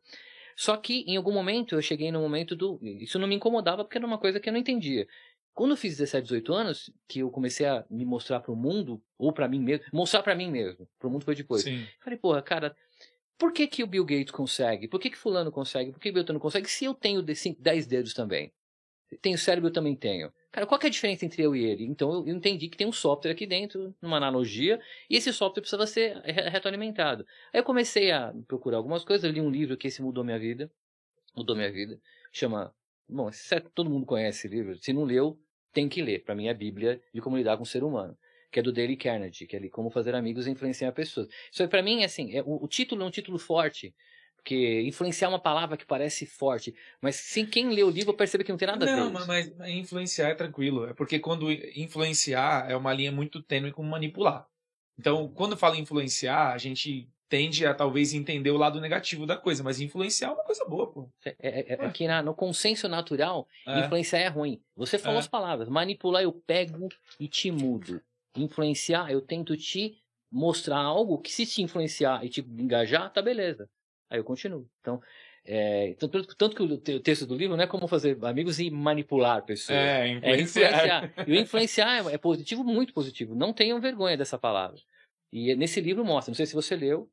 Só 0.59 0.77
que 0.77 1.05
em 1.07 1.16
algum 1.16 1.31
momento 1.31 1.77
eu 1.77 1.81
cheguei 1.81 2.11
no 2.11 2.21
momento 2.21 2.57
do. 2.57 2.81
Isso 2.83 3.16
não 3.16 3.29
me 3.29 3.37
incomodava 3.37 3.85
porque 3.85 3.97
era 3.97 4.05
uma 4.05 4.18
coisa 4.18 4.40
que 4.40 4.49
eu 4.49 4.53
não 4.53 4.59
entendia. 4.59 5.07
Quando 5.55 5.71
eu 5.71 5.77
fiz 5.77 5.92
17, 5.97 6.25
18 6.25 6.53
anos, 6.53 6.90
que 7.07 7.21
eu 7.21 7.31
comecei 7.31 7.64
a 7.64 7.85
me 7.88 8.05
mostrar 8.05 8.40
para 8.40 8.51
o 8.51 8.57
mundo, 8.57 9.01
ou 9.16 9.33
para 9.33 9.47
mim 9.47 9.61
mesmo, 9.61 9.85
mostrar 9.92 10.21
para 10.21 10.35
mim 10.35 10.51
mesmo, 10.51 10.88
para 10.99 11.07
o 11.07 11.12
mundo 11.12 11.25
foi 11.25 11.37
depois. 11.37 11.62
Sim. 11.62 11.87
Falei, 12.01 12.18
porra, 12.18 12.42
cara, 12.42 12.75
por 13.38 13.53
que, 13.53 13.68
que 13.68 13.85
o 13.85 13.87
Bill 13.87 14.05
Gates 14.05 14.33
consegue? 14.33 14.88
Por 14.88 14.99
que, 14.99 15.11
que 15.11 15.16
fulano 15.16 15.53
consegue? 15.53 15.92
Por 15.92 16.01
que 16.01 16.11
o 16.11 16.12
Beltrano 16.12 16.40
consegue? 16.40 16.68
Se 16.68 16.87
eu 16.87 16.92
tenho 16.92 17.23
10 17.23 17.87
dedos 17.87 18.12
também. 18.12 18.53
Tenho 19.23 19.38
cérebro, 19.38 19.68
eu 19.68 19.73
também 19.73 19.94
tenho. 19.94 20.33
Cara, 20.59 20.66
qual 20.66 20.81
é 20.83 20.87
a 20.88 20.90
diferença 20.90 21.25
entre 21.25 21.40
eu 21.40 21.55
e 21.55 21.64
ele? 21.64 21.85
Então 21.85 22.27
eu 22.27 22.35
entendi 22.35 22.68
que 22.68 22.77
tem 22.77 22.85
um 22.85 22.90
software 22.90 23.31
aqui 23.31 23.47
dentro, 23.47 23.94
numa 24.03 24.16
analogia, 24.16 24.81
e 25.09 25.14
esse 25.14 25.33
software 25.33 25.61
precisava 25.61 25.87
ser 25.87 26.16
retroalimentado. 26.51 27.25
Aí 27.53 27.61
eu 27.61 27.64
comecei 27.64 28.11
a 28.11 28.35
procurar 28.49 28.79
algumas 28.79 29.05
coisas, 29.05 29.23
eu 29.23 29.31
li 29.31 29.40
um 29.40 29.51
livro 29.51 29.77
que 29.77 29.87
esse 29.87 30.03
mudou 30.03 30.25
minha 30.25 30.37
vida. 30.37 30.68
Mudou 31.37 31.55
minha 31.55 31.71
vida. 31.71 32.01
Chama. 32.33 32.75
Bom, 33.09 33.31
todo 33.73 33.88
mundo 33.88 34.05
conhece 34.05 34.49
esse 34.49 34.49
livro. 34.49 34.77
Se 34.83 34.92
não 34.92 35.05
leu, 35.05 35.38
tem 35.73 35.88
que 35.88 36.03
ler. 36.03 36.25
Para 36.25 36.35
mim 36.35 36.49
é 36.49 36.51
a 36.51 36.55
Bíblia 36.55 37.01
de 37.14 37.21
como 37.21 37.37
lidar 37.37 37.57
com 37.57 37.62
o 37.62 37.66
ser 37.66 37.85
humano, 37.85 38.18
que 38.51 38.59
é 38.59 38.62
do 38.62 38.73
Dale 38.73 38.97
Carnegie, 38.97 39.47
que 39.47 39.55
é 39.55 39.61
ali 39.61 39.71
como 39.71 39.90
fazer 39.90 40.12
amigos 40.16 40.49
e 40.49 40.51
influenciar 40.51 40.90
pessoas. 40.90 41.29
Isso 41.53 41.68
para 41.68 41.85
mim 41.85 42.03
assim, 42.03 42.37
é, 42.37 42.42
o, 42.42 42.64
o, 42.64 42.66
título 42.66 43.05
é 43.05 43.07
um 43.07 43.12
título 43.12 43.38
forte, 43.38 43.94
porque 44.49 44.81
influenciar 44.81 45.27
é 45.27 45.29
uma 45.29 45.39
palavra 45.39 45.77
que 45.77 45.85
parece 45.85 46.25
forte, 46.25 46.75
mas 47.03 47.17
sem 47.17 47.45
quem 47.45 47.69
lê 47.69 47.83
o 47.83 47.91
livro 47.91 48.15
percebe 48.15 48.43
que 48.43 48.51
não 48.51 48.57
tem 48.57 48.67
nada 48.67 48.83
a 48.83 48.89
ver. 48.89 48.97
Não, 48.97 49.13
mas, 49.13 49.55
mas 49.55 49.69
influenciar 49.69 50.31
é 50.31 50.35
tranquilo, 50.35 50.87
é 50.87 50.95
porque 50.95 51.19
quando 51.19 51.53
influenciar 51.53 52.65
é 52.71 52.75
uma 52.75 52.95
linha 52.95 53.13
muito 53.13 53.43
tênue 53.43 53.73
com 53.73 53.83
manipular. 53.83 54.49
Então, 54.99 55.29
quando 55.35 55.55
fala 55.55 55.77
influenciar, 55.77 56.55
a 56.55 56.57
gente 56.57 57.11
tende 57.29 57.67
a 57.67 57.75
talvez 57.75 58.15
entender 58.15 58.51
o 58.51 58.57
lado 58.57 58.81
negativo 58.81 59.27
da 59.27 59.37
coisa, 59.37 59.63
mas 59.63 59.83
influenciar 59.83 60.29
é 60.29 60.33
uma 60.33 60.45
coisa 60.45 60.65
boa, 60.65 60.91
pô. 60.91 61.11
É, 61.27 61.37
é, 61.41 61.73
é, 61.75 61.85
aqui 61.85 62.07
na, 62.07 62.23
no 62.23 62.35
consenso 62.35 62.89
natural, 62.89 63.47
é. 63.67 63.81
influenciar 63.81 64.21
é 64.21 64.29
ruim. 64.29 64.63
Você 64.75 64.99
falou 64.99 65.19
é. 65.19 65.21
as 65.21 65.29
palavras. 65.29 65.69
Manipular, 65.69 66.23
eu 66.23 66.33
pego 66.33 66.89
e 67.21 67.29
te 67.29 67.51
mudo. 67.51 68.01
Influenciar, 68.35 69.13
eu 69.13 69.21
tento 69.21 69.55
te 69.59 69.99
mostrar 70.33 70.79
algo 70.79 71.19
que 71.19 71.31
se 71.31 71.45
te 71.45 71.61
influenciar 71.61 72.25
e 72.25 72.31
te 72.31 72.41
engajar, 72.41 73.13
tá 73.13 73.21
beleza. 73.21 73.69
Aí 74.11 74.18
eu 74.18 74.25
continuo. 74.25 74.68
Então, 74.81 75.01
é, 75.44 75.94
tanto, 75.99 76.25
tanto, 76.37 76.57
que 76.57 76.62
o 76.92 77.01
texto 77.01 77.27
do 77.27 77.37
livro 77.37 77.57
não 77.57 77.64
é 77.64 77.66
como 77.66 77.88
fazer 77.88 78.18
amigos 78.25 78.59
e 78.59 78.71
manipular 78.71 79.44
pessoas. 79.44 79.79
É, 79.79 80.09
influenciar. 80.09 80.33
É 80.33 80.40
influenciar. 80.40 81.14
E 81.27 81.33
o 81.33 81.35
influenciar 81.37 82.12
é 82.12 82.18
positivo, 82.18 82.64
muito 82.64 82.92
positivo. 82.92 83.35
Não 83.35 83.53
tenham 83.53 83.81
vergonha 83.81 84.16
dessa 84.16 84.38
palavra. 84.38 84.79
E 85.33 85.55
nesse 85.55 85.81
livro 85.81 86.05
mostra, 86.05 86.31
não 86.31 86.37
sei 86.37 86.47
se 86.47 86.55
você 86.55 86.75
leu, 86.75 87.11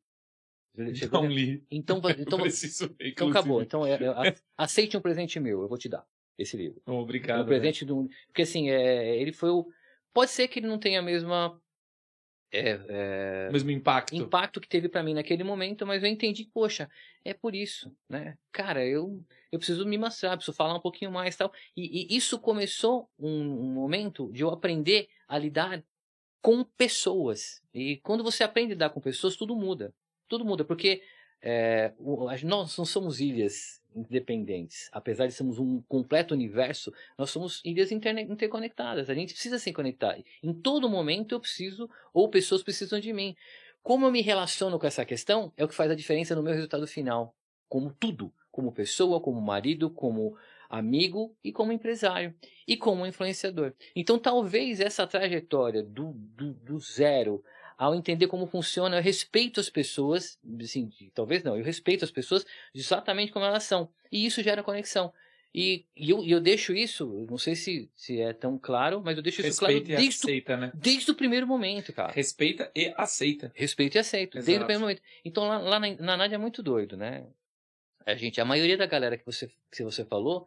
Chegou 0.93 1.23
não 1.23 1.29
li. 1.29 1.63
Então, 1.71 2.01
então, 2.19 2.39
preciso 2.39 2.89
ver, 2.89 3.10
então 3.10 3.29
acabou. 3.29 3.62
Então, 3.62 3.86
é, 3.86 3.93
é, 3.93 4.36
aceite 4.58 4.97
um 4.97 5.01
presente 5.01 5.39
meu, 5.39 5.62
eu 5.62 5.67
vou 5.67 5.77
te 5.77 5.88
dar 5.88 6.05
esse 6.38 6.58
livro. 6.58 6.81
Obrigado. 6.86 7.43
Um 7.43 7.45
presente 7.45 7.86
do. 7.86 8.10
Porque 8.27 8.41
assim, 8.41 8.69
é, 8.69 9.17
ele 9.17 9.31
foi 9.31 9.49
o. 9.49 9.65
Pode 10.13 10.31
ser 10.31 10.47
que 10.47 10.60
ele 10.60 10.67
não 10.67 10.77
tenha 10.77 10.99
a 10.99 11.03
mesma. 11.03 11.60
É, 12.55 12.79
é, 12.87 13.49
mesmo 13.51 13.71
impacto. 13.71 14.15
Impacto 14.15 14.61
que 14.61 14.67
teve 14.67 14.87
para 14.87 15.03
mim 15.03 15.13
naquele 15.13 15.43
momento, 15.43 15.85
mas 15.85 16.03
eu 16.03 16.09
entendi, 16.09 16.49
poxa, 16.53 16.89
é 17.23 17.33
por 17.33 17.53
isso, 17.53 17.93
né? 18.09 18.37
Cara, 18.51 18.85
eu, 18.85 19.23
eu 19.51 19.59
preciso 19.59 19.85
me 19.85 19.97
mostrar, 19.97 20.37
preciso 20.37 20.55
falar 20.55 20.75
um 20.75 20.81
pouquinho 20.81 21.11
mais 21.11 21.35
tal. 21.35 21.51
E, 21.75 22.13
e 22.13 22.15
isso 22.15 22.39
começou 22.39 23.09
um, 23.19 23.29
um 23.29 23.73
momento 23.73 24.31
de 24.31 24.43
eu 24.43 24.49
aprender 24.49 25.07
a 25.27 25.37
lidar 25.37 25.83
com 26.41 26.63
pessoas. 26.63 27.61
E 27.73 27.97
quando 27.97 28.23
você 28.23 28.43
aprende 28.43 28.71
a 28.71 28.75
lidar 28.75 28.89
com 28.91 29.01
pessoas, 29.01 29.35
tudo 29.35 29.55
muda 29.55 29.93
tudo 30.27 30.45
muda, 30.45 30.63
porque 30.63 31.01
é, 31.41 31.93
nós 32.00 32.43
não 32.43 32.86
somos 32.86 33.19
ilhas 33.19 33.82
independentes. 33.95 34.89
Apesar 34.91 35.26
de 35.26 35.34
sermos 35.34 35.58
um 35.58 35.82
completo 35.84 36.34
universo, 36.34 36.93
nós 37.17 37.30
somos 37.30 37.62
ilhas 37.63 37.91
interconectadas. 37.91 39.10
A 39.10 39.13
gente 39.13 39.34
precisa 39.34 39.58
se 39.58 39.71
conectar. 39.71 40.17
Em 40.43 40.54
todo 40.54 40.89
momento 40.89 41.34
eu 41.34 41.39
preciso, 41.39 41.89
ou 42.13 42.30
pessoas 42.30 42.62
precisam 42.62 43.00
de 43.00 43.13
mim. 43.13 43.36
Como 43.82 44.06
eu 44.06 44.12
me 44.12 44.21
relaciono 44.21 44.78
com 44.78 44.88
essa 44.88 45.06
questão 45.06 45.54
é 45.56 45.63
o 45.63 45.67
que 45.67 45.76
faz 45.76 45.89
a 45.89 45.95
diferença 45.95 46.36
no 46.36 46.43
meu 46.43 46.54
resultado 46.54 46.86
final. 46.86 47.34
Como 47.69 47.93
tudo. 47.93 48.34
Como 48.52 48.71
pessoa, 48.71 49.21
como 49.21 49.41
marido, 49.41 49.89
como 49.89 50.38
amigo 50.69 51.36
e 51.43 51.52
como 51.52 51.71
empresário. 51.71 52.34
E 52.67 52.76
como 52.76 53.06
influenciador. 53.06 53.74
Então 53.95 54.19
talvez 54.19 54.80
essa 54.80 55.08
trajetória 55.08 55.84
do, 55.84 56.13
do, 56.13 56.54
do 56.54 56.80
zero 56.80 57.43
ao 57.77 57.93
entender 57.93 58.27
como 58.27 58.47
funciona, 58.47 58.97
eu 58.97 59.01
respeito 59.01 59.59
as 59.59 59.69
pessoas, 59.69 60.39
assim, 60.61 60.89
talvez 61.13 61.43
não, 61.43 61.57
eu 61.57 61.63
respeito 61.63 62.05
as 62.05 62.11
pessoas 62.11 62.45
exatamente 62.73 63.31
como 63.31 63.45
elas 63.45 63.63
são. 63.63 63.89
E 64.11 64.25
isso 64.25 64.41
gera 64.41 64.63
conexão. 64.63 65.13
E, 65.53 65.85
e 65.95 66.09
eu, 66.09 66.23
eu, 66.25 66.41
deixo 66.41 66.73
isso, 66.73 67.25
não 67.29 67.38
sei 67.38 67.55
se, 67.55 67.89
se 67.95 68.19
é 68.19 68.33
tão 68.33 68.57
claro, 68.57 69.01
mas 69.01 69.15
eu 69.15 69.23
deixo 69.23 69.39
isso 69.39 69.61
Respeita 69.61 69.85
claro 69.85 70.01
desde, 70.01 70.25
aceita, 70.25 70.57
né? 70.57 70.71
desde 70.75 71.11
o 71.11 71.15
primeiro 71.15 71.47
momento, 71.47 71.93
cara. 71.93 72.11
Respeita 72.11 72.69
e 72.75 72.93
aceita. 72.97 73.51
Respeito 73.55 73.95
e 73.95 73.99
aceito, 73.99 74.38
Exato. 74.38 74.45
desde 74.45 74.63
o 74.63 74.65
primeiro 74.65 74.81
momento. 74.81 75.01
Então 75.23 75.47
lá, 75.47 75.57
lá 75.59 75.79
na, 75.79 75.95
na 75.95 76.17
Nádia 76.17 76.35
é 76.35 76.38
muito 76.38 76.61
doido, 76.61 76.97
né? 76.97 77.25
A 78.05 78.15
gente, 78.15 78.41
a 78.41 78.45
maioria 78.45 78.77
da 78.77 78.85
galera 78.85 79.17
que 79.17 79.25
você, 79.25 79.49
que 79.71 79.81
você 79.81 80.03
falou, 80.03 80.45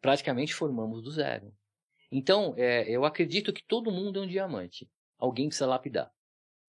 praticamente 0.00 0.54
formamos 0.54 1.02
do 1.02 1.10
zero. 1.10 1.52
Então, 2.10 2.54
é, 2.56 2.88
eu 2.88 3.04
acredito 3.04 3.52
que 3.52 3.62
todo 3.62 3.90
mundo 3.90 4.20
é 4.20 4.22
um 4.22 4.28
diamante. 4.28 4.88
Alguém 5.18 5.48
precisa 5.48 5.66
lapidar 5.66 6.13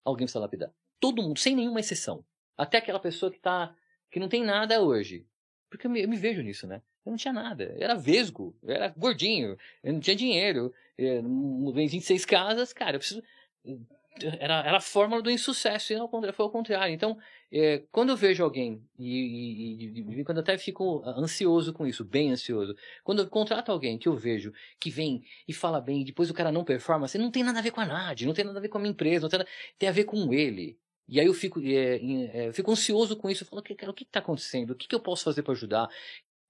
alguém 0.05 0.25
precisa 0.25 0.39
lapidar. 0.39 0.71
Todo 0.99 1.21
mundo, 1.21 1.39
sem 1.39 1.55
nenhuma 1.55 1.79
exceção. 1.79 2.23
Até 2.55 2.77
aquela 2.77 2.99
pessoa 2.99 3.31
que 3.31 3.39
tá. 3.39 3.75
que 4.09 4.19
não 4.19 4.29
tem 4.29 4.43
nada 4.43 4.81
hoje. 4.81 5.25
Porque 5.69 5.87
eu 5.87 5.91
me, 5.91 6.01
eu 6.01 6.07
me 6.07 6.15
vejo 6.15 6.41
nisso, 6.41 6.67
né? 6.67 6.81
Eu 7.05 7.11
não 7.11 7.17
tinha 7.17 7.33
nada. 7.33 7.63
Eu 7.63 7.83
era 7.83 7.95
vesgo, 7.95 8.55
eu 8.63 8.73
era 8.73 8.87
gordinho, 8.89 9.57
eu 9.83 9.93
não 9.93 9.99
tinha 9.99 10.15
dinheiro. 10.15 10.73
Eu 10.97 11.19
em 11.19 11.87
26 11.87 12.23
casas, 12.25 12.71
cara, 12.71 12.95
eu 12.95 12.99
preciso. 12.99 13.21
Era, 14.39 14.59
era 14.65 14.77
a 14.77 14.81
fórmula 14.81 15.21
do 15.21 15.29
insucesso, 15.29 15.91
e 15.91 15.97
foi 16.31 16.45
ao 16.45 16.49
contrário. 16.49 16.93
Então, 16.93 17.17
é, 17.57 17.85
quando 17.89 18.09
eu 18.09 18.17
vejo 18.17 18.43
alguém, 18.43 18.85
e, 18.99 19.85
e, 19.87 20.19
e, 20.19 20.25
quando 20.25 20.39
até 20.39 20.57
fico 20.57 21.01
ansioso 21.05 21.71
com 21.71 21.87
isso, 21.87 22.03
bem 22.03 22.29
ansioso, 22.29 22.75
quando 23.01 23.19
eu 23.19 23.29
contrato 23.29 23.71
alguém 23.71 23.97
que 23.97 24.09
eu 24.09 24.15
vejo 24.17 24.51
que 24.77 24.89
vem 24.89 25.23
e 25.47 25.53
fala 25.53 25.79
bem, 25.79 26.01
e 26.01 26.03
depois 26.03 26.29
o 26.29 26.33
cara 26.33 26.51
não 26.51 26.65
performa, 26.65 27.05
assim, 27.05 27.17
não 27.17 27.31
tem 27.31 27.43
nada 27.43 27.59
a 27.59 27.61
ver 27.61 27.71
com 27.71 27.79
a 27.79 27.85
NAD, 27.85 28.25
não 28.25 28.33
tem 28.33 28.43
nada 28.43 28.59
a 28.59 28.61
ver 28.61 28.67
com 28.67 28.77
a 28.77 28.81
minha 28.81 28.91
empresa, 28.91 29.29
tem, 29.29 29.39
nada, 29.39 29.49
tem 29.79 29.87
a 29.87 29.91
ver 29.93 30.03
com 30.03 30.33
ele. 30.33 30.77
E 31.07 31.17
aí 31.17 31.27
eu 31.27 31.33
fico, 31.33 31.61
é, 31.61 31.95
é, 31.95 32.47
eu 32.49 32.53
fico 32.53 32.69
ansioso 32.69 33.15
com 33.15 33.29
isso, 33.29 33.45
eu 33.45 33.47
falo, 33.47 33.63
cara, 33.63 33.89
o 33.89 33.93
que 33.93 34.03
está 34.03 34.19
acontecendo? 34.19 34.71
O 34.71 34.75
que, 34.75 34.85
que 34.85 34.95
eu 34.95 34.99
posso 34.99 35.23
fazer 35.23 35.41
para 35.41 35.53
ajudar? 35.53 35.87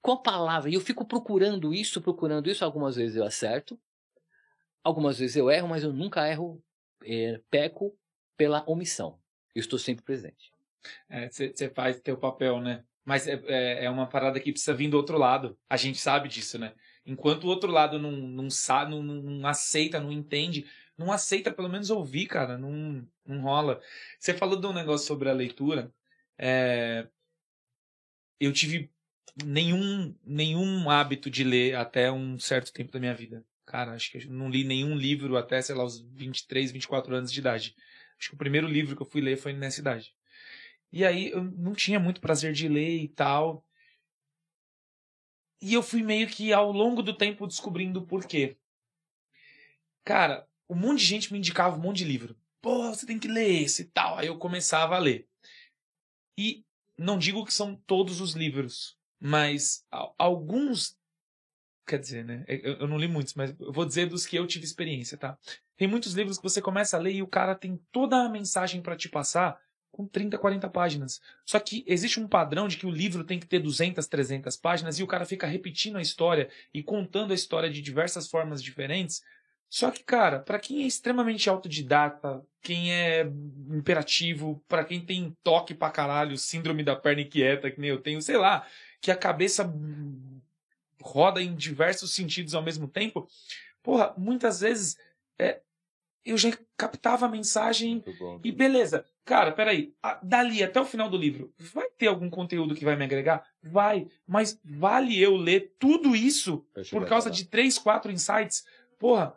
Qual 0.01 0.23
palavra? 0.23 0.71
E 0.71 0.73
eu 0.73 0.81
fico 0.81 1.05
procurando 1.05 1.71
isso, 1.71 2.01
procurando 2.01 2.49
isso, 2.49 2.65
algumas 2.65 2.95
vezes 2.95 3.15
eu 3.15 3.25
acerto, 3.25 3.79
algumas 4.83 5.19
vezes 5.19 5.35
eu 5.35 5.51
erro, 5.51 5.67
mas 5.67 5.83
eu 5.83 5.93
nunca 5.93 6.27
erro, 6.27 6.59
é, 7.03 7.39
peco 7.51 7.95
pela 8.35 8.63
omissão. 8.65 9.19
Eu 9.53 9.59
estou 9.59 9.77
sempre 9.77 10.03
presente. 10.03 10.54
Você 11.29 11.53
é, 11.59 11.69
faz 11.69 11.99
teu 12.01 12.17
papel, 12.17 12.59
né? 12.61 12.83
Mas 13.03 13.27
é, 13.27 13.41
é, 13.45 13.85
é, 13.85 13.89
uma 13.89 14.07
parada 14.07 14.39
que 14.39 14.51
precisa 14.51 14.73
vir 14.73 14.89
do 14.89 14.97
outro 14.97 15.17
lado. 15.17 15.57
A 15.69 15.77
gente 15.77 15.99
sabe 15.99 16.27
disso, 16.27 16.57
né? 16.57 16.73
Enquanto 17.05 17.43
o 17.43 17.47
outro 17.47 17.71
lado 17.71 17.99
não, 17.99 18.11
não 18.11 18.49
sabe, 18.49 18.91
não, 18.91 19.03
não 19.03 19.47
aceita, 19.47 19.99
não 19.99 20.11
entende, 20.11 20.65
não 20.97 21.11
aceita 21.11 21.51
pelo 21.51 21.69
menos 21.69 21.91
ouvir, 21.91 22.25
cara. 22.25 22.57
Não, 22.57 23.07
não 23.25 23.41
rola. 23.41 23.79
Você 24.19 24.33
falou 24.33 24.59
de 24.59 24.65
um 24.65 24.73
negócio 24.73 25.05
sobre 25.05 25.29
a 25.29 25.33
leitura. 25.33 25.93
É... 26.37 27.07
Eu 28.39 28.51
tive 28.51 28.91
nenhum, 29.43 30.15
nenhum 30.25 30.89
hábito 30.89 31.29
de 31.29 31.43
ler 31.43 31.75
até 31.75 32.11
um 32.11 32.39
certo 32.39 32.73
tempo 32.73 32.91
da 32.91 32.99
minha 32.99 33.13
vida. 33.13 33.45
Cara, 33.65 33.93
acho 33.93 34.11
que 34.11 34.17
eu 34.19 34.31
não 34.31 34.49
li 34.49 34.63
nenhum 34.63 34.95
livro 34.95 35.37
até, 35.37 35.61
sei 35.61 35.75
lá, 35.75 35.83
os 35.83 35.99
23, 35.99 36.71
24 36.71 37.15
anos 37.15 37.31
de 37.31 37.39
idade. 37.39 37.75
Acho 38.17 38.29
que 38.29 38.35
o 38.35 38.37
primeiro 38.37 38.67
livro 38.67 38.95
que 38.95 39.01
eu 39.01 39.07
fui 39.07 39.21
ler 39.21 39.37
foi 39.37 39.53
nessa 39.53 39.79
idade. 39.79 40.13
E 40.95 41.03
aí 41.03 41.29
eu 41.31 41.43
não 41.43 41.73
tinha 41.73 41.99
muito 41.99 42.21
prazer 42.21 42.53
de 42.53 42.69
ler 42.69 43.01
e 43.01 43.09
tal. 43.09 43.65
E 45.61 45.73
eu 45.73 45.83
fui 45.83 46.01
meio 46.01 46.25
que 46.25 46.53
ao 46.53 46.71
longo 46.71 47.03
do 47.03 47.13
tempo 47.13 47.45
descobrindo 47.45 47.99
o 47.99 48.07
porquê. 48.07 48.57
Cara, 50.05 50.47
um 50.69 50.75
monte 50.75 50.99
de 50.99 51.05
gente 51.05 51.33
me 51.33 51.39
indicava 51.39 51.75
um 51.75 51.81
monte 51.81 51.97
de 51.97 52.05
livro. 52.05 52.39
Pô, 52.61 52.83
você 52.83 53.05
tem 53.05 53.19
que 53.19 53.27
ler 53.27 53.63
esse 53.63 53.81
e 53.81 53.85
tal. 53.85 54.17
Aí 54.17 54.27
eu 54.27 54.37
começava 54.37 54.95
a 54.95 54.99
ler. 54.99 55.27
E 56.37 56.63
não 56.97 57.19
digo 57.19 57.43
que 57.43 57.53
são 57.53 57.75
todos 57.75 58.21
os 58.21 58.31
livros, 58.31 58.97
mas 59.19 59.85
alguns. 60.17 60.97
Quer 61.85 61.99
dizer, 61.99 62.23
né? 62.23 62.45
Eu 62.47 62.87
não 62.87 62.97
li 62.97 63.09
muitos, 63.09 63.33
mas 63.33 63.53
eu 63.59 63.73
vou 63.73 63.85
dizer 63.85 64.07
dos 64.07 64.25
que 64.25 64.37
eu 64.37 64.47
tive 64.47 64.63
experiência, 64.63 65.17
tá? 65.17 65.37
Tem 65.75 65.89
muitos 65.89 66.13
livros 66.13 66.37
que 66.37 66.43
você 66.43 66.61
começa 66.61 66.95
a 66.95 67.01
ler 67.01 67.15
e 67.15 67.21
o 67.21 67.27
cara 67.27 67.53
tem 67.53 67.77
toda 67.91 68.15
a 68.15 68.29
mensagem 68.29 68.81
para 68.81 68.95
te 68.95 69.09
passar 69.09 69.61
com 69.95 70.05
30, 70.05 70.37
40 70.37 70.69
páginas. 70.69 71.21
Só 71.45 71.57
que 71.57 71.85
existe 71.87 72.19
um 72.19 72.27
padrão 72.27 72.67
de 72.67 72.75
que 72.75 72.85
o 72.85 72.91
livro 72.91 73.23
tem 73.23 73.39
que 73.39 73.47
ter 73.47 73.59
200, 73.59 74.05
300 74.05 74.57
páginas 74.57 74.99
e 74.99 75.03
o 75.03 75.07
cara 75.07 75.25
fica 75.25 75.47
repetindo 75.47 75.95
a 75.97 76.01
história 76.01 76.49
e 76.73 76.83
contando 76.83 77.31
a 77.31 77.35
história 77.35 77.69
de 77.69 77.81
diversas 77.81 78.27
formas 78.27 78.61
diferentes. 78.61 79.23
Só 79.69 79.89
que, 79.89 80.03
cara, 80.03 80.39
para 80.39 80.59
quem 80.59 80.83
é 80.83 80.85
extremamente 80.85 81.49
autodidata, 81.49 82.45
quem 82.61 82.91
é 82.91 83.21
imperativo, 83.69 84.61
para 84.67 84.83
quem 84.83 84.99
tem 84.99 85.33
toque 85.41 85.73
pra 85.73 85.89
caralho, 85.89 86.37
síndrome 86.37 86.83
da 86.83 86.97
perna 86.97 87.21
inquieta, 87.21 87.71
que 87.71 87.79
nem 87.79 87.89
eu 87.89 88.01
tenho, 88.01 88.21
sei 88.21 88.35
lá, 88.35 88.67
que 88.99 89.09
a 89.09 89.15
cabeça 89.15 89.73
roda 91.01 91.41
em 91.41 91.55
diversos 91.55 92.13
sentidos 92.13 92.53
ao 92.53 92.61
mesmo 92.61 92.85
tempo, 92.85 93.29
porra, 93.81 94.13
muitas 94.17 94.59
vezes 94.59 94.97
é, 95.39 95.61
eu 96.25 96.37
já 96.37 96.49
captava 96.75 97.27
a 97.27 97.29
mensagem 97.29 98.03
e 98.43 98.51
beleza. 98.51 99.05
Cara, 99.25 99.51
peraí, 99.51 99.91
dali 100.21 100.63
até 100.63 100.79
o 100.79 100.85
final 100.85 101.09
do 101.09 101.17
livro, 101.17 101.51
vai 101.57 101.89
ter 101.89 102.05
algum 102.05 102.29
conteúdo 102.29 102.75
que 102.75 102.85
vai 102.85 102.95
me 102.95 103.03
agregar? 103.03 103.43
Vai, 103.63 104.07
mas 104.27 104.59
vale 104.63 105.19
eu 105.19 105.35
ler 105.35 105.75
tudo 105.79 106.15
isso 106.15 106.63
por 106.91 107.07
causa 107.07 107.31
de 107.31 107.45
três, 107.45 107.79
quatro 107.79 108.11
insights? 108.11 108.63
Porra, 108.99 109.35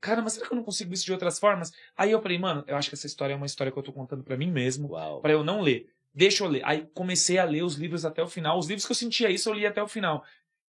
caramba, 0.00 0.30
será 0.30 0.46
que 0.46 0.52
eu 0.52 0.56
não 0.56 0.62
consigo 0.62 0.94
isso 0.94 1.04
de 1.04 1.12
outras 1.12 1.40
formas? 1.40 1.72
Aí 1.96 2.12
eu 2.12 2.22
falei, 2.22 2.38
mano, 2.38 2.62
eu 2.68 2.76
acho 2.76 2.88
que 2.88 2.94
essa 2.94 3.08
história 3.08 3.34
é 3.34 3.36
uma 3.36 3.46
história 3.46 3.72
que 3.72 3.78
eu 3.78 3.82
tô 3.82 3.92
contando 3.92 4.22
para 4.22 4.36
mim 4.36 4.48
mesmo, 4.50 4.90
para 5.20 5.32
eu 5.32 5.42
não 5.42 5.60
ler. 5.60 5.92
Deixa 6.14 6.44
eu 6.44 6.48
ler. 6.48 6.62
Aí 6.64 6.86
comecei 6.94 7.36
a 7.36 7.44
ler 7.44 7.64
os 7.64 7.74
livros 7.74 8.04
até 8.04 8.22
o 8.22 8.28
final. 8.28 8.56
Os 8.56 8.68
livros 8.68 8.86
que 8.86 8.92
eu 8.92 8.96
sentia 8.96 9.28
isso, 9.28 9.48
eu 9.48 9.54
li 9.54 9.66
até 9.66 9.82
o 9.82 9.88
final. 9.88 10.24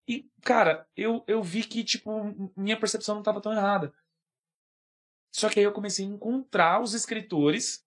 E, 0.07 0.27
cara, 0.41 0.87
eu, 0.95 1.23
eu 1.27 1.43
vi 1.43 1.63
que, 1.63 1.83
tipo, 1.83 2.51
minha 2.57 2.79
percepção 2.79 3.13
não 3.13 3.21
estava 3.21 3.39
tão 3.39 3.53
errada. 3.53 3.93
Só 5.31 5.47
que 5.47 5.59
aí 5.59 5.65
eu 5.65 5.71
comecei 5.71 6.03
a 6.05 6.09
encontrar 6.09 6.81
os 6.81 6.95
escritores 6.95 7.85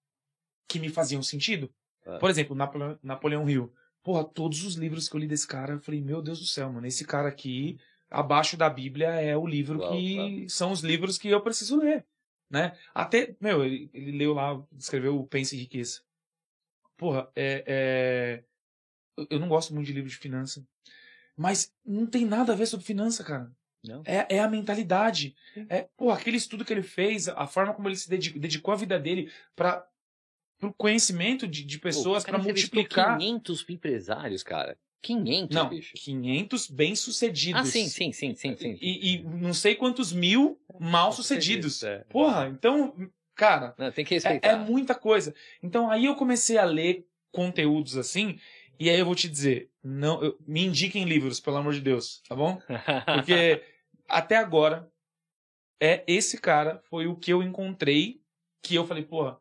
que 0.71 0.79
me 0.79 0.89
faziam 0.89 1.21
sentido. 1.23 1.69
É. 2.07 2.19
Por 2.19 2.31
exemplo, 2.31 2.55
Napoleão, 2.55 2.99
Napoleão 3.03 3.51
Hill. 3.51 3.73
Porra, 4.03 4.25
todos 4.25 4.65
os 4.65 4.77
livros 4.77 5.09
que 5.09 5.17
eu 5.17 5.21
li 5.21 5.27
desse 5.27 5.47
cara, 5.47 5.75
eu 5.75 5.81
falei, 5.81 6.01
meu 6.01 6.23
Deus 6.23 6.39
do 6.39 6.47
céu, 6.47 6.73
mano, 6.73 6.87
esse 6.87 7.05
cara 7.05 7.29
aqui, 7.29 7.79
abaixo 8.09 8.57
da 8.57 8.71
Bíblia, 8.71 9.09
é 9.09 9.37
o 9.37 9.47
livro 9.47 9.81
Uau, 9.81 9.93
que 9.93 10.49
são 10.49 10.71
os 10.71 10.81
livros 10.81 11.19
que 11.19 11.29
eu 11.29 11.41
preciso 11.41 11.77
ler, 11.77 12.07
né? 12.49 12.79
Até, 12.95 13.35
meu, 13.41 13.65
ele, 13.65 13.91
ele 13.93 14.13
leu 14.13 14.33
lá, 14.33 14.63
escreveu 14.79 15.19
o 15.19 15.27
Pense 15.27 15.55
e 15.55 15.59
Riqueza. 15.59 16.01
Porra, 16.97 17.29
é, 17.35 17.65
é... 17.67 18.45
Eu 19.29 19.39
não 19.39 19.49
gosto 19.49 19.75
muito 19.75 19.87
de 19.87 19.93
livro 19.93 20.09
de 20.09 20.17
finança, 20.17 20.65
mas 21.37 21.75
não 21.85 22.07
tem 22.07 22.25
nada 22.25 22.53
a 22.53 22.57
ver 22.57 22.67
sobre 22.67 22.87
finança, 22.87 23.25
cara. 23.25 23.51
É, 24.05 24.37
é 24.37 24.41
a 24.41 24.49
mentalidade. 24.49 25.35
É, 25.69 25.89
pô, 25.97 26.11
aquele 26.11 26.37
estudo 26.37 26.65
que 26.65 26.73
ele 26.73 26.83
fez, 26.83 27.29
a 27.29 27.47
forma 27.47 27.75
como 27.75 27.89
ele 27.89 27.97
se 27.97 28.09
dedicou, 28.09 28.41
dedicou 28.41 28.73
a 28.73 28.77
vida 28.77 28.99
dele 28.99 29.31
para 29.57 29.87
o 30.63 30.73
conhecimento 30.73 31.47
de, 31.47 31.65
de 31.65 31.79
pessoas, 31.79 32.25
para 32.25 32.39
multiplicar. 32.39 33.19
500 33.19 33.67
empresários, 33.69 34.43
cara. 34.43 34.77
500, 35.03 35.55
não, 35.55 35.69
bicho. 35.69 35.95
500 35.97 36.71
bem-sucedidos. 36.71 37.61
Ah, 37.61 37.65
sim, 37.65 37.89
sim, 37.89 38.13
sim, 38.13 38.35
sim, 38.35 38.57
sim. 38.57 38.79
E, 38.81 39.15
e 39.15 39.23
não 39.23 39.55
sei 39.55 39.75
quantos 39.75 40.13
mil 40.13 40.61
mal-sucedidos. 40.79 41.83
É. 41.83 42.05
Porra, 42.11 42.49
então, 42.49 42.95
cara. 43.35 43.75
Não, 43.79 43.91
tem 43.91 44.05
que 44.05 44.15
respeitar. 44.15 44.47
É, 44.47 44.53
é 44.53 44.57
muita 44.57 44.95
coisa. 44.95 45.35
Então 45.63 45.91
aí 45.91 46.05
eu 46.05 46.15
comecei 46.15 46.59
a 46.59 46.65
ler 46.65 47.07
conteúdos 47.33 47.97
assim 47.97 48.39
e 48.79 48.89
aí 48.89 48.99
eu 48.99 49.05
vou 49.05 49.15
te 49.15 49.29
dizer, 49.29 49.71
não, 49.83 50.23
eu, 50.23 50.39
me 50.47 50.65
indiquem 50.65 51.05
livros, 51.05 51.39
pelo 51.39 51.59
amor 51.59 51.75
de 51.75 51.83
Deus, 51.83 52.23
tá 52.27 52.35
bom? 52.35 52.59
Porque 53.15 53.63
até 54.09 54.37
agora 54.37 54.91
é 55.79 56.03
esse 56.07 56.39
cara 56.39 56.83
foi 56.89 57.07
o 57.07 57.15
que 57.15 57.31
eu 57.31 57.43
encontrei 57.43 58.23
que 58.63 58.75
eu 58.75 58.87
falei, 58.87 59.05
porra, 59.05 59.39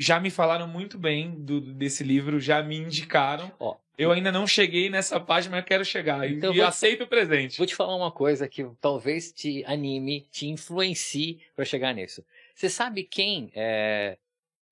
já 0.00 0.18
me 0.18 0.30
falaram 0.30 0.66
muito 0.66 0.98
bem 0.98 1.30
do, 1.30 1.60
desse 1.60 2.02
livro, 2.02 2.40
já 2.40 2.62
me 2.62 2.74
indicaram. 2.74 3.52
Ó, 3.60 3.76
eu 3.98 4.10
ainda 4.10 4.32
não 4.32 4.46
cheguei 4.46 4.88
nessa 4.88 5.20
página, 5.20 5.56
mas 5.56 5.60
eu 5.62 5.68
quero 5.68 5.84
chegar. 5.84 6.26
Então 6.26 6.54
e, 6.54 6.62
aceito 6.62 7.04
o 7.04 7.06
presente. 7.06 7.58
Vou 7.58 7.66
te 7.66 7.74
falar 7.74 7.94
uma 7.94 8.10
coisa 8.10 8.48
que 8.48 8.66
talvez 8.80 9.30
te 9.30 9.62
anime, 9.66 10.26
te 10.30 10.48
influencie 10.48 11.42
para 11.54 11.66
chegar 11.66 11.92
nisso. 11.92 12.24
Você 12.54 12.70
sabe 12.70 13.04
quem 13.04 13.52
é, 13.54 14.16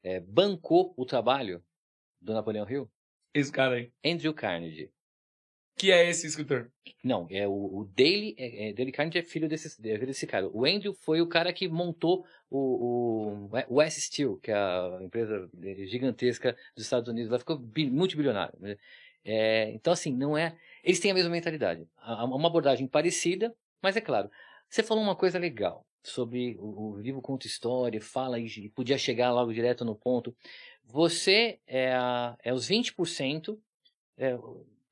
é, 0.02 0.18
bancou 0.20 0.94
o 0.96 1.04
trabalho 1.04 1.62
do 2.18 2.32
Napoleão 2.32 2.66
Hill? 2.66 2.90
Esse 3.34 3.52
cara 3.52 3.74
aí. 3.74 3.92
Andrew 4.02 4.32
Carnegie. 4.32 4.90
Que 5.78 5.92
é 5.92 6.10
esse 6.10 6.26
escritor? 6.26 6.72
Não, 7.04 7.28
é 7.30 7.46
o, 7.46 7.52
o 7.52 7.84
Dale, 7.96 8.34
é, 8.36 8.68
é, 8.68 8.72
Dale 8.72 8.90
Carnegie 8.90 9.20
é 9.20 9.22
filho 9.22 9.48
desse, 9.48 9.80
é 9.88 9.98
desse 9.98 10.26
cara. 10.26 10.48
O 10.52 10.66
Andrew 10.66 10.92
foi 10.92 11.20
o 11.20 11.28
cara 11.28 11.52
que 11.52 11.68
montou 11.68 12.26
o, 12.50 13.48
o, 13.68 13.80
S 13.80 14.00
Steel, 14.00 14.38
que 14.38 14.50
é 14.50 14.54
a 14.54 14.98
empresa 15.00 15.48
gigantesca 15.86 16.56
dos 16.74 16.84
Estados 16.84 17.08
Unidos. 17.08 17.30
Ela 17.30 17.38
ficou 17.38 17.62
multibilionário. 17.92 18.58
Né? 18.58 18.76
É, 19.24 19.70
então, 19.70 19.92
assim, 19.92 20.12
não 20.12 20.36
é. 20.36 20.56
Eles 20.82 20.98
têm 20.98 21.12
a 21.12 21.14
mesma 21.14 21.30
mentalidade. 21.30 21.86
Uma 22.04 22.48
abordagem 22.48 22.88
parecida, 22.88 23.54
mas 23.80 23.96
é 23.96 24.00
claro. 24.00 24.28
Você 24.68 24.82
falou 24.82 25.02
uma 25.02 25.14
coisa 25.14 25.38
legal 25.38 25.86
sobre 26.02 26.56
o, 26.58 26.94
o 26.94 26.98
livro 26.98 27.22
conta 27.22 27.46
história, 27.46 28.00
fala 28.00 28.40
e 28.40 28.68
podia 28.70 28.98
chegar 28.98 29.32
logo 29.32 29.52
direto 29.52 29.84
no 29.84 29.94
ponto. 29.94 30.34
Você 30.84 31.60
é, 31.68 31.92
é 32.42 32.52
os 32.52 32.68
20%. 32.68 33.56
É, 34.16 34.36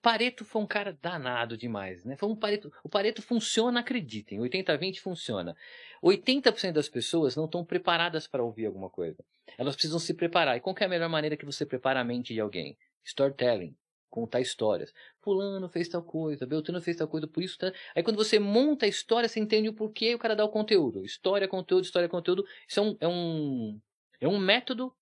Pareto 0.06 0.44
foi 0.44 0.62
um 0.62 0.66
cara 0.68 0.96
danado 1.02 1.56
demais, 1.56 2.04
né? 2.04 2.16
Foi 2.16 2.28
um 2.28 2.36
Pareto, 2.36 2.72
o 2.84 2.88
Pareto 2.88 3.20
funciona, 3.20 3.80
acreditem. 3.80 4.38
80-20 4.38 5.00
funciona. 5.00 5.56
80% 6.00 6.74
das 6.74 6.88
pessoas 6.88 7.34
não 7.34 7.46
estão 7.46 7.64
preparadas 7.64 8.28
para 8.28 8.40
ouvir 8.40 8.66
alguma 8.66 8.88
coisa. 8.88 9.24
Elas 9.58 9.74
precisam 9.74 9.98
se 9.98 10.14
preparar. 10.14 10.56
E 10.56 10.60
qual 10.60 10.76
é 10.78 10.84
a 10.84 10.88
melhor 10.88 11.08
maneira 11.08 11.36
que 11.36 11.44
você 11.44 11.66
prepara 11.66 11.98
a 11.98 12.04
mente 12.04 12.32
de 12.32 12.38
alguém? 12.38 12.78
Storytelling. 13.02 13.74
Contar 14.08 14.40
histórias. 14.40 14.94
Fulano 15.20 15.68
fez 15.68 15.88
tal 15.88 16.04
coisa, 16.04 16.46
Beltrano 16.46 16.80
fez 16.80 16.96
tal 16.96 17.08
coisa, 17.08 17.26
por 17.26 17.42
isso. 17.42 17.58
Tá... 17.58 17.72
Aí 17.92 18.04
quando 18.04 18.16
você 18.16 18.38
monta 18.38 18.86
a 18.86 18.88
história, 18.88 19.28
você 19.28 19.40
entende 19.40 19.68
o 19.68 19.74
porquê 19.74 20.14
o 20.14 20.20
cara 20.20 20.36
dá 20.36 20.44
o 20.44 20.48
conteúdo. 20.48 21.04
História, 21.04 21.48
conteúdo, 21.48 21.82
história, 21.82 22.08
conteúdo. 22.08 22.46
Isso 22.68 22.78
é 22.78 22.82
um, 22.84 22.96
é 23.00 23.08
um, 23.08 23.80
é 24.20 24.28
um 24.28 24.38
método 24.38 24.94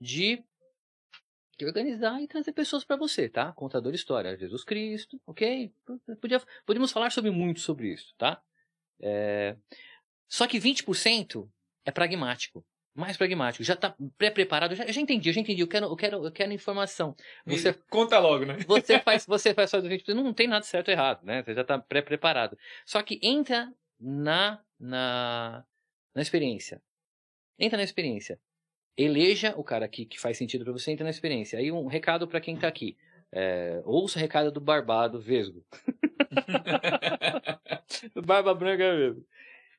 de 0.00 0.42
organizar 1.64 2.20
e 2.22 2.28
trazer 2.28 2.52
pessoas 2.52 2.84
para 2.84 2.96
você, 2.96 3.28
tá? 3.28 3.52
Contador 3.52 3.92
de 3.92 3.98
história, 3.98 4.36
Jesus 4.36 4.64
Cristo, 4.64 5.20
ok? 5.26 5.72
Podia, 6.20 6.40
podemos 6.64 6.92
falar 6.92 7.10
sobre 7.10 7.30
muito 7.30 7.60
sobre 7.60 7.92
isso, 7.92 8.14
tá? 8.16 8.40
É... 9.00 9.56
Só 10.28 10.46
que 10.46 10.58
20% 10.58 11.48
é 11.84 11.90
pragmático. 11.90 12.64
Mais 12.94 13.16
pragmático, 13.16 13.62
já 13.62 13.74
está 13.74 13.94
pré-preparado, 14.16 14.74
já, 14.74 14.84
já 14.86 15.00
entendi, 15.00 15.28
eu 15.28 15.32
já 15.32 15.40
entendi, 15.40 15.60
eu 15.62 15.68
quero, 15.68 15.86
eu 15.86 15.96
quero, 15.96 16.24
eu 16.26 16.32
quero 16.32 16.52
informação. 16.52 17.14
Você 17.46 17.72
conta 17.88 18.18
logo, 18.18 18.44
né? 18.44 18.56
Você 18.66 18.98
faz, 18.98 19.24
você 19.26 19.54
faz 19.54 19.70
só 19.70 19.80
do 19.80 19.88
20%, 19.88 20.14
não 20.14 20.34
tem 20.34 20.48
nada 20.48 20.64
certo 20.64 20.88
ou 20.88 20.94
errado, 20.94 21.24
né? 21.24 21.44
Você 21.44 21.54
já 21.54 21.60
está 21.60 21.78
pré-preparado. 21.78 22.58
Só 22.84 23.00
que 23.00 23.20
entra 23.22 23.72
na, 24.00 24.60
na, 24.80 25.64
na 26.12 26.22
experiência. 26.22 26.82
Entra 27.56 27.76
na 27.76 27.84
experiência 27.84 28.40
eleja 28.98 29.54
o 29.56 29.62
cara 29.62 29.88
que, 29.88 30.04
que 30.04 30.20
faz 30.20 30.36
sentido 30.36 30.64
para 30.64 30.72
você, 30.72 30.90
entra 30.90 31.04
na 31.04 31.10
experiência. 31.10 31.58
Aí 31.58 31.70
um 31.70 31.86
recado 31.86 32.26
para 32.26 32.40
quem 32.40 32.56
tá 32.56 32.66
aqui. 32.66 32.96
É, 33.30 33.80
ouça 33.84 34.18
o 34.18 34.20
recado 34.20 34.50
do 34.50 34.60
Barbado 34.60 35.20
Vesgo. 35.20 35.64
Barba 38.26 38.54
Branca 38.54 38.96
Vesgo. 38.96 39.24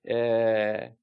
É, 0.05 0.93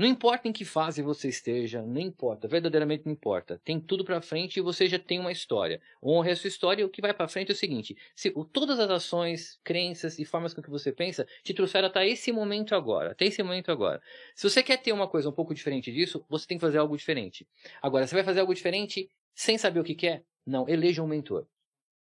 não 0.00 0.06
importa 0.06 0.48
em 0.48 0.52
que 0.52 0.64
fase 0.64 1.02
você 1.02 1.28
esteja, 1.28 1.82
não 1.82 2.00
importa, 2.00 2.48
verdadeiramente 2.48 3.04
não 3.04 3.12
importa. 3.12 3.60
Tem 3.62 3.78
tudo 3.78 4.02
para 4.02 4.22
frente 4.22 4.56
e 4.56 4.62
você 4.62 4.86
já 4.86 4.98
tem 4.98 5.20
uma 5.20 5.30
história. 5.30 5.80
Honre 6.02 6.30
a 6.30 6.36
sua 6.36 6.48
história 6.48 6.80
e 6.80 6.84
o 6.84 6.88
que 6.88 7.02
vai 7.02 7.12
para 7.12 7.28
frente 7.28 7.50
é 7.50 7.52
o 7.52 7.56
seguinte: 7.56 7.94
se 8.14 8.32
todas 8.52 8.80
as 8.80 8.88
ações, 8.88 9.60
crenças 9.62 10.18
e 10.18 10.24
formas 10.24 10.54
com 10.54 10.62
que 10.62 10.70
você 10.70 10.90
pensa 10.90 11.26
te 11.44 11.52
trouxeram 11.52 11.88
até 11.88 12.08
esse 12.08 12.32
momento 12.32 12.74
agora, 12.74 13.12
até 13.12 13.26
esse 13.26 13.42
momento 13.42 13.70
agora. 13.70 14.00
Se 14.34 14.48
você 14.48 14.62
quer 14.62 14.78
ter 14.78 14.92
uma 14.92 15.06
coisa 15.06 15.28
um 15.28 15.32
pouco 15.32 15.54
diferente 15.54 15.92
disso, 15.92 16.24
você 16.28 16.46
tem 16.46 16.56
que 16.56 16.62
fazer 16.62 16.78
algo 16.78 16.96
diferente. 16.96 17.46
Agora, 17.82 18.06
você 18.06 18.14
vai 18.14 18.24
fazer 18.24 18.40
algo 18.40 18.54
diferente 18.54 19.10
sem 19.34 19.58
saber 19.58 19.80
o 19.80 19.84
que 19.84 19.94
quer? 19.94 20.24
Não, 20.46 20.66
eleja 20.66 21.02
um 21.02 21.06
mentor. 21.06 21.46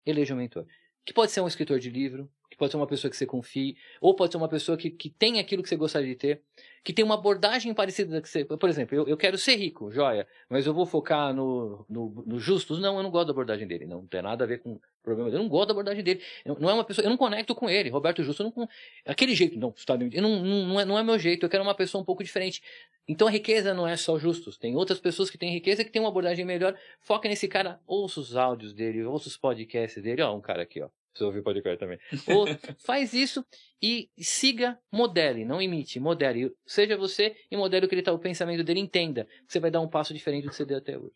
Eleja 0.05 0.35
um 0.35 0.37
mentor. 0.37 0.67
Que 1.03 1.13
pode 1.13 1.31
ser 1.31 1.41
um 1.41 1.47
escritor 1.47 1.79
de 1.79 1.89
livro, 1.89 2.29
pode 2.57 2.71
ser 2.71 2.77
uma 2.77 2.87
pessoa 2.87 3.09
que 3.11 3.17
você 3.17 3.25
confie, 3.25 3.77
ou 4.01 4.15
pode 4.15 4.31
ser 4.31 4.37
uma 4.37 4.49
pessoa 4.49 4.77
que, 4.77 4.89
que 4.89 5.09
tem 5.09 5.39
aquilo 5.39 5.61
que 5.61 5.69
você 5.69 5.75
gostaria 5.75 6.09
de 6.09 6.15
ter, 6.15 6.41
que 6.83 6.93
tem 6.93 7.03
uma 7.03 7.15
abordagem 7.15 7.73
parecida 7.73 8.21
que 8.21 8.29
você. 8.29 8.45
Por 8.45 8.69
exemplo, 8.69 8.95
eu, 8.95 9.07
eu 9.07 9.17
quero 9.17 9.37
ser 9.37 9.55
rico, 9.55 9.91
joia, 9.91 10.25
mas 10.49 10.65
eu 10.65 10.73
vou 10.73 10.85
focar 10.85 11.33
no, 11.33 11.85
no, 11.89 12.23
no 12.25 12.39
Justus. 12.39 12.79
Não, 12.79 12.95
eu 12.97 13.03
não 13.03 13.11
gosto 13.11 13.27
da 13.27 13.31
abordagem 13.31 13.67
dele. 13.67 13.85
Não, 13.85 13.99
não 14.01 14.07
tem 14.07 14.21
nada 14.21 14.45
a 14.45 14.47
ver 14.47 14.59
com 14.59 14.73
o 14.73 14.81
problema 15.03 15.29
dele. 15.29 15.41
Eu 15.41 15.43
não 15.43 15.49
gosto 15.49 15.67
da 15.67 15.73
abordagem 15.73 16.03
dele. 16.03 16.21
Eu, 16.45 16.57
não 16.59 16.69
é 16.69 16.73
uma 16.73 16.85
pessoa. 16.85 17.05
Eu 17.05 17.09
não 17.09 17.17
conecto 17.17 17.53
com 17.53 17.69
ele. 17.69 17.89
Roberto 17.89 18.23
Justo, 18.23 18.41
eu 18.41 18.53
não. 18.55 18.69
Aquele 19.05 19.35
jeito, 19.35 19.59
não, 19.59 19.73
está, 19.75 19.97
não, 19.97 20.43
não, 20.43 20.79
é, 20.79 20.85
não 20.85 20.97
é 20.97 21.03
meu 21.03 21.19
jeito. 21.19 21.45
Eu 21.45 21.49
quero 21.49 21.61
uma 21.61 21.75
pessoa 21.75 22.01
um 22.01 22.05
pouco 22.05 22.23
diferente. 22.23 22.63
Então 23.05 23.27
a 23.27 23.31
riqueza 23.31 23.73
não 23.73 23.85
é 23.85 23.97
só 23.97 24.17
Justus. 24.17 24.57
Tem 24.57 24.75
outras 24.75 24.99
pessoas 24.99 25.29
que 25.29 25.37
têm 25.37 25.51
riqueza 25.51 25.83
que 25.83 25.91
têm 25.91 26.01
uma 26.01 26.09
abordagem 26.09 26.45
melhor. 26.45 26.73
Foca 27.01 27.27
nesse 27.27 27.49
cara, 27.49 27.81
ouça 27.85 28.21
os 28.21 28.35
áudios 28.35 28.73
dele, 28.73 29.03
ouça 29.03 29.27
os 29.27 29.35
podcasts 29.35 30.01
dele. 30.01 30.21
Ó, 30.21 30.33
um 30.33 30.41
cara 30.41 30.63
aqui, 30.63 30.81
ó. 30.81 30.89
Você 31.17 31.23
ouviu 31.23 31.41
o 31.41 31.43
podcast 31.43 31.79
também. 31.79 31.99
Ou 32.27 32.45
faz 32.85 33.13
isso 33.13 33.43
e 33.81 34.09
siga, 34.19 34.79
modele, 34.91 35.43
não 35.45 35.61
imite, 35.61 35.99
modele. 35.99 36.51
Seja 36.65 36.95
você 36.95 37.35
e 37.49 37.57
modele 37.57 37.85
o 37.85 37.89
que 37.89 37.95
ele 37.95 38.03
tá, 38.03 38.13
o 38.13 38.19
pensamento 38.19 38.63
dele, 38.63 38.79
entenda. 38.79 39.27
Você 39.47 39.59
vai 39.59 39.71
dar 39.71 39.81
um 39.81 39.89
passo 39.89 40.13
diferente 40.13 40.43
do 40.43 40.49
que 40.49 40.55
você 40.55 40.65
deu 40.65 40.77
até 40.77 40.97
hoje. 40.97 41.15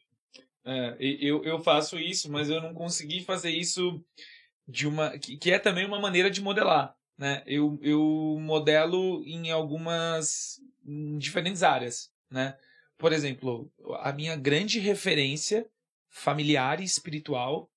É, 0.66 0.96
eu, 1.00 1.44
eu 1.44 1.60
faço 1.60 2.00
isso, 2.00 2.32
mas 2.32 2.50
eu 2.50 2.62
não 2.62 2.74
consegui 2.74 3.22
fazer 3.24 3.52
isso 3.52 4.04
de 4.68 4.88
uma. 4.88 5.18
que, 5.18 5.38
que 5.38 5.52
é 5.52 5.60
também 5.60 5.86
uma 5.86 6.00
maneira 6.00 6.30
de 6.30 6.42
modelar. 6.42 6.96
Né? 7.18 7.44
Eu, 7.46 7.80
eu 7.84 8.38
modelo 8.40 9.24
em 9.26 9.52
algumas 9.52 10.60
em 10.84 11.18
diferentes 11.20 11.62
áreas. 11.62 12.12
Né? 12.30 12.58
Por 12.98 13.14
exemplo, 13.14 13.72
a 14.00 14.12
minha 14.12 14.36
grande 14.36 14.80
referência 14.80 15.68
familiar 16.10 16.82
e 16.82 16.84
espiritual 16.84 17.70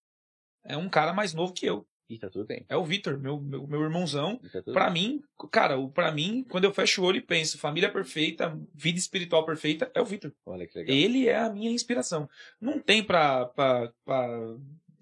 é 0.65 0.77
um 0.77 0.89
cara 0.89 1.13
mais 1.13 1.35
novo 1.35 1.53
que 1.53 1.67
eu. 1.67 1.87
E 2.09 2.19
tá 2.19 2.29
tudo 2.29 2.45
bem. 2.47 2.65
É 2.69 2.77
o 2.77 2.85
Vitor, 2.85 3.19
meu, 3.19 3.41
meu, 3.41 3.67
meu 3.67 3.83
irmãozão. 3.83 4.39
E 4.43 4.49
tá 4.51 4.63
Pra 4.73 4.91
bem. 4.91 5.03
mim, 5.15 5.23
cara, 5.51 5.77
para 5.89 6.13
mim, 6.13 6.45
quando 6.51 6.65
eu 6.65 6.73
fecho 6.73 7.01
o 7.03 7.05
olho 7.07 7.17
e 7.17 7.23
penso 7.23 7.59
família 7.59 7.91
perfeita, 7.91 8.59
vida 8.75 8.99
espiritual 8.99 9.45
perfeita, 9.47 9.91
é 9.95 10.01
o 10.01 10.05
Vitor. 10.05 10.33
Olha 10.45 10.67
que 10.67 10.77
legal. 10.79 10.95
Ele 10.95 11.29
é 11.29 11.37
a 11.39 11.49
minha 11.51 11.71
inspiração. 11.71 12.29
Não 12.61 12.79
tem 12.79 13.03
pra, 13.03 13.47
pra, 13.47 13.91
pra 14.05 14.29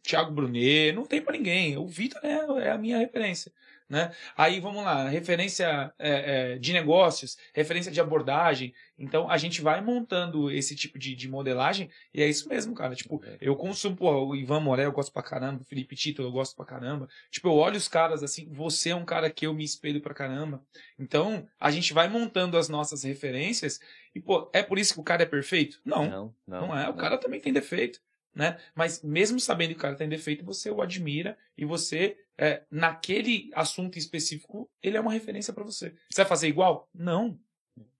Thiago 0.03 0.33
Brunet, 0.33 0.93
não 0.93 1.05
tem 1.05 1.21
pra 1.21 1.33
ninguém. 1.37 1.77
O 1.77 1.87
Vitor 1.87 2.21
é, 2.25 2.67
é 2.67 2.71
a 2.71 2.79
minha 2.79 2.99
referência. 2.99 3.53
Né? 3.93 4.11
Aí 4.39 4.59
vamos 4.59 4.83
lá, 4.83 5.07
referência 5.07 5.93
é, 5.99 6.53
é, 6.55 6.59
de 6.59 6.73
negócios, 6.73 7.37
referência 7.53 7.93
de 7.93 8.01
abordagem. 8.01 8.73
Então 8.99 9.29
a 9.31 9.37
gente 9.37 9.61
vai 9.61 9.83
montando 9.83 10.51
esse 10.51 10.75
tipo 10.75 10.99
de, 10.99 11.15
de 11.15 11.29
modelagem 11.29 11.91
e 12.15 12.23
é 12.23 12.27
isso 12.27 12.49
mesmo, 12.49 12.75
cara. 12.75 12.95
Tipo, 12.95 13.23
É. 13.23 13.37
eu 13.39 13.55
consumo, 13.55 13.95
pô, 13.95 14.29
o 14.29 14.35
Ivan 14.35 14.61
Moré 14.61 14.87
eu 14.87 14.93
gosto 14.93 15.13
pra 15.13 15.23
caramba, 15.23 15.61
o 15.61 15.65
Felipe 15.67 15.95
Tito 15.95 16.23
eu 16.23 16.33
gosto 16.33 16.57
pra 16.57 16.65
caramba. 16.65 17.07
Tipo, 17.31 17.49
eu 17.49 17.53
olho 17.53 17.77
os 17.77 17.87
caras 17.87 18.23
assim, 18.23 18.49
você 18.51 18.89
é 18.89 18.97
um 18.97 19.05
cara 19.05 19.29
que 19.29 19.47
eu 19.47 19.53
me 19.53 19.63
espelho 19.63 20.01
pra 20.01 20.15
caramba. 20.15 20.65
Então 20.99 21.47
a 21.61 21.71
gente 21.71 21.93
vai 21.93 22.09
montando 22.09 22.57
as 22.57 22.71
nossas 22.71 23.03
referências 23.03 23.79
e, 24.15 24.21
pô, 24.21 24.49
é 24.55 24.63
por 24.63 24.79
isso 24.79 24.95
que 24.95 25.01
o 25.01 25.05
cara 25.05 25.23
é 25.25 25.27
perfeito? 25.27 25.83
Não, 25.85 26.09
Não, 26.09 26.35
não. 26.47 26.67
não 26.69 26.79
é. 26.79 26.89
O 26.89 26.95
cara 26.95 27.19
também 27.19 27.41
tem 27.41 27.53
defeito, 27.53 28.01
né? 28.35 28.57
Mas 28.75 29.03
mesmo 29.03 29.39
sabendo 29.39 29.73
que 29.73 29.77
o 29.79 29.83
cara 29.83 29.97
tem 29.97 30.09
defeito, 30.09 30.47
você 30.47 30.71
o 30.71 30.81
admira 30.81 31.37
e 31.59 31.67
você, 31.67 32.17
é, 32.39 32.63
naquele 32.71 33.51
assunto 33.55 33.99
específico, 33.99 34.71
ele 34.83 34.97
é 34.97 35.01
uma 35.01 35.13
referência 35.13 35.53
pra 35.53 35.65
você. 35.65 35.95
Você 36.11 36.23
vai 36.23 36.27
fazer 36.27 36.49
igual? 36.49 36.89
Não. 36.95 37.39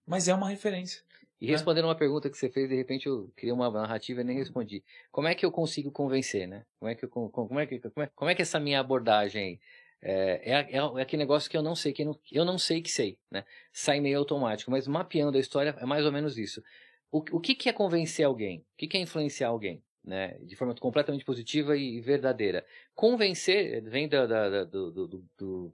Mas 0.05 0.27
é 0.27 0.33
uma 0.33 0.49
referência. 0.49 1.01
E 1.39 1.47
respondendo 1.47 1.85
uma 1.85 1.95
pergunta 1.95 2.29
que 2.29 2.37
você 2.37 2.49
fez, 2.49 2.69
de 2.69 2.75
repente 2.75 3.05
eu 3.05 3.29
criei 3.35 3.51
uma 3.51 3.69
narrativa 3.69 4.21
e 4.21 4.23
nem 4.23 4.37
respondi. 4.37 4.81
Como 5.11 5.27
é 5.27 5.35
que 5.35 5.45
eu 5.45 5.51
consigo 5.51 5.91
convencer, 5.91 6.47
né? 6.47 6.65
Como 6.79 6.89
é 6.89 6.95
que, 6.95 7.03
eu, 7.03 7.09
como 7.09 7.59
é 7.59 7.65
que, 7.65 7.79
como 7.79 8.03
é, 8.03 8.09
como 8.15 8.31
é 8.31 8.35
que 8.35 8.41
essa 8.41 8.61
minha 8.61 8.79
abordagem 8.79 9.59
é, 10.01 10.51
é, 10.51 10.53
é, 10.53 10.77
é 10.77 11.01
aquele 11.01 11.21
negócio 11.21 11.49
que 11.49 11.57
eu 11.57 11.61
não 11.61 11.75
sei, 11.75 11.91
que 11.91 12.03
eu 12.03 12.05
não, 12.05 12.19
eu 12.31 12.45
não 12.45 12.57
sei 12.57 12.81
que 12.81 12.89
sei, 12.89 13.17
né? 13.29 13.43
Sai 13.73 13.99
meio 13.99 14.19
automático, 14.19 14.71
mas 14.71 14.87
mapeando 14.87 15.37
a 15.37 15.41
história 15.41 15.75
é 15.77 15.85
mais 15.85 16.05
ou 16.05 16.13
menos 16.13 16.37
isso. 16.37 16.63
O, 17.11 17.19
o 17.31 17.39
que, 17.41 17.55
que 17.55 17.67
é 17.67 17.73
convencer 17.73 18.25
alguém? 18.25 18.59
O 18.59 18.77
que, 18.77 18.87
que 18.87 18.97
é 18.97 19.01
influenciar 19.01 19.49
alguém? 19.49 19.83
Né? 20.03 20.37
De 20.41 20.55
forma 20.55 20.75
completamente 20.75 21.23
positiva 21.23 21.77
e 21.77 22.01
verdadeira. 22.01 22.65
Convencer 22.93 23.81
vem 23.83 24.07
da, 24.09 24.25
da- 24.25 24.49
da- 24.49 24.63
do, 24.65 24.91
do- 24.91 25.07
do- 25.07 25.25
do- 25.37 25.73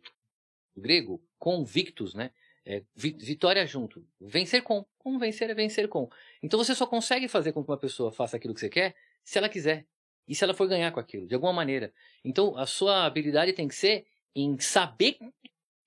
grego 0.78 1.22
convictus, 1.38 2.14
né? 2.14 2.32
É, 2.66 2.84
vi- 2.96 3.18
vitória 3.20 3.66
junto. 3.66 4.06
Vencer 4.22 4.62
com. 4.62 4.86
Convencer 5.00 5.50
é 5.50 5.54
vencer 5.56 5.88
com. 5.90 6.10
Então 6.44 6.60
você 6.60 6.76
só 6.76 6.86
consegue 6.86 7.28
fazer 7.28 7.52
com 7.52 7.64
que 7.64 7.72
uma 7.72 7.78
pessoa 7.78 8.12
faça 8.12 8.38
aquilo 8.38 8.54
que 8.54 8.60
você 8.60 8.70
quer 8.70 8.96
se 9.24 9.38
ela 9.38 9.50
quiser. 9.50 9.88
E 10.28 10.36
se 10.36 10.44
ela 10.44 10.54
for 10.54 10.68
ganhar 10.68 10.92
com 10.92 11.00
aquilo, 11.00 11.26
de 11.26 11.34
alguma 11.34 11.52
maneira. 11.52 11.92
Então 12.24 12.56
a 12.56 12.68
sua 12.68 13.06
habilidade 13.06 13.54
tem 13.54 13.68
que 13.68 13.74
ser 13.74 14.06
em 14.36 14.60
saber 14.60 15.18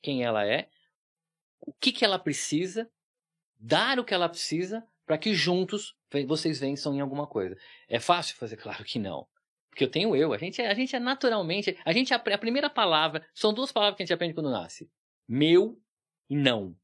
quem 0.02 0.24
ela 0.24 0.44
é, 0.44 0.68
o 1.60 1.72
que, 1.72 1.92
que 1.92 2.04
ela 2.04 2.18
precisa, 2.18 2.90
dar 3.56 4.00
o 4.00 4.04
que 4.04 4.12
ela 4.12 4.28
precisa, 4.28 4.84
para 5.06 5.18
que 5.18 5.34
juntos 5.34 5.94
vocês 6.26 6.60
vençam 6.60 6.94
em 6.94 7.00
alguma 7.00 7.26
coisa. 7.26 7.56
É 7.88 7.98
fácil 7.98 8.36
fazer? 8.36 8.56
Claro 8.56 8.84
que 8.84 8.98
não. 8.98 9.26
Porque 9.70 9.84
eu 9.84 9.90
tenho 9.90 10.14
eu. 10.14 10.32
A 10.32 10.38
gente 10.38 10.60
é, 10.60 10.70
a 10.70 10.74
gente 10.74 10.94
é 10.94 11.00
naturalmente. 11.00 11.76
A 11.84 11.92
gente 11.92 12.12
apre- 12.12 12.34
a 12.34 12.38
primeira 12.38 12.68
palavra. 12.68 13.24
São 13.34 13.54
duas 13.54 13.72
palavras 13.72 13.96
que 13.96 14.02
a 14.02 14.06
gente 14.06 14.12
aprende 14.12 14.34
quando 14.34 14.50
nasce: 14.50 14.90
meu 15.26 15.78
e 16.28 16.36
não. 16.36 16.76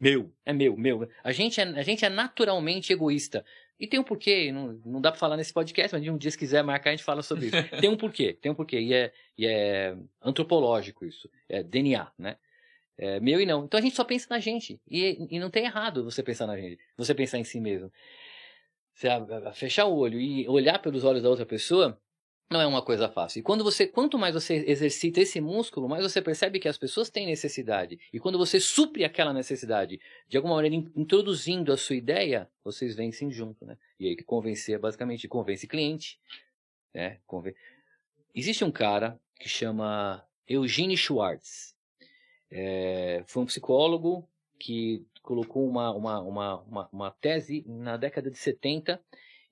Meu. 0.00 0.32
É 0.44 0.52
meu, 0.52 0.76
meu. 0.76 1.08
A 1.22 1.30
gente 1.30 1.60
é, 1.60 1.64
a 1.64 1.82
gente 1.82 2.04
é 2.04 2.08
naturalmente 2.08 2.92
egoísta. 2.92 3.44
E 3.78 3.86
tem 3.86 3.98
um 3.98 4.04
porquê, 4.04 4.52
não, 4.52 4.72
não 4.84 5.00
dá 5.00 5.10
pra 5.10 5.18
falar 5.18 5.36
nesse 5.38 5.54
podcast, 5.54 5.94
mas 5.94 6.02
de 6.02 6.10
um 6.10 6.18
dia 6.18 6.30
se 6.30 6.36
quiser 6.36 6.62
marcar 6.62 6.90
a 6.90 6.92
gente 6.92 7.04
fala 7.04 7.22
sobre 7.22 7.46
isso. 7.46 7.56
tem 7.80 7.88
um 7.88 7.96
porquê, 7.96 8.34
tem 8.34 8.52
um 8.52 8.54
porquê. 8.54 8.78
E 8.80 8.92
é, 8.92 9.12
e 9.38 9.46
é 9.46 9.96
antropológico 10.20 11.04
isso. 11.06 11.30
É 11.48 11.62
DNA, 11.62 12.10
né? 12.18 12.36
É 13.02 13.18
meu 13.18 13.40
e 13.40 13.46
não. 13.46 13.64
Então 13.64 13.78
a 13.78 13.82
gente 13.82 13.96
só 13.96 14.04
pensa 14.04 14.26
na 14.28 14.38
gente. 14.38 14.78
E, 14.86 15.26
e 15.30 15.38
não 15.38 15.48
tem 15.48 15.64
errado 15.64 16.04
você 16.04 16.22
pensar 16.22 16.46
na 16.46 16.54
gente. 16.54 16.78
Você 16.98 17.14
pensar 17.14 17.38
em 17.38 17.44
si 17.44 17.58
mesmo. 17.58 17.90
Você 18.92 19.08
fechar 19.54 19.86
o 19.86 19.96
olho 19.96 20.20
e 20.20 20.46
olhar 20.46 20.78
pelos 20.78 21.02
olhos 21.02 21.22
da 21.22 21.30
outra 21.30 21.46
pessoa 21.46 21.98
não 22.50 22.60
é 22.60 22.66
uma 22.66 22.82
coisa 22.82 23.08
fácil. 23.08 23.38
E 23.38 23.42
quando 23.42 23.64
você, 23.64 23.86
quanto 23.86 24.18
mais 24.18 24.34
você 24.34 24.64
exercita 24.66 25.20
esse 25.20 25.40
músculo, 25.40 25.88
mais 25.88 26.02
você 26.02 26.20
percebe 26.20 26.58
que 26.58 26.68
as 26.68 26.76
pessoas 26.76 27.08
têm 27.08 27.24
necessidade. 27.24 27.98
E 28.12 28.20
quando 28.20 28.36
você 28.36 28.60
supre 28.60 29.02
aquela 29.02 29.32
necessidade, 29.32 29.98
de 30.28 30.36
alguma 30.36 30.56
maneira 30.56 30.76
in- 30.76 30.92
introduzindo 30.94 31.72
a 31.72 31.78
sua 31.78 31.96
ideia, 31.96 32.50
vocês 32.62 32.94
vencem 32.94 33.30
junto, 33.30 33.64
né? 33.64 33.78
E 33.98 34.08
aí 34.08 34.16
que 34.16 34.24
convencer 34.24 34.74
é 34.74 34.78
basicamente 34.78 35.26
convence 35.26 35.66
cliente, 35.66 36.18
né? 36.92 37.18
Conven... 37.26 37.54
Existe 38.34 38.62
um 38.62 38.70
cara 38.70 39.18
que 39.38 39.48
chama 39.48 40.22
Eugene 40.46 40.98
Schwartz. 40.98 41.74
É, 42.50 43.22
foi 43.26 43.42
um 43.42 43.46
psicólogo 43.46 44.28
que 44.58 45.06
colocou 45.22 45.66
uma, 45.66 45.92
uma, 45.92 46.20
uma, 46.20 46.88
uma, 46.92 47.10
tese 47.10 47.64
na 47.66 47.96
década 47.96 48.30
de 48.30 48.36
70 48.36 49.00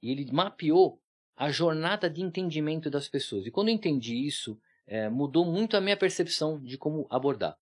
e 0.03 0.11
ele 0.11 0.31
mapeou 0.33 1.01
a 1.37 1.51
jornada 1.51 2.11
de 2.11 2.21
entendimento 2.21 2.91
das 2.91 3.09
pessoas. 3.09 3.47
E 3.47 3.51
quando 3.51 3.69
eu 3.69 3.75
entendi 3.75 4.27
isso, 4.27 4.59
é, 4.87 5.09
mudou 5.09 5.45
muito 5.45 5.77
a 5.77 5.81
minha 5.81 5.97
percepção 5.97 6.61
de 6.61 6.77
como 6.77 7.07
abordar. 7.11 7.57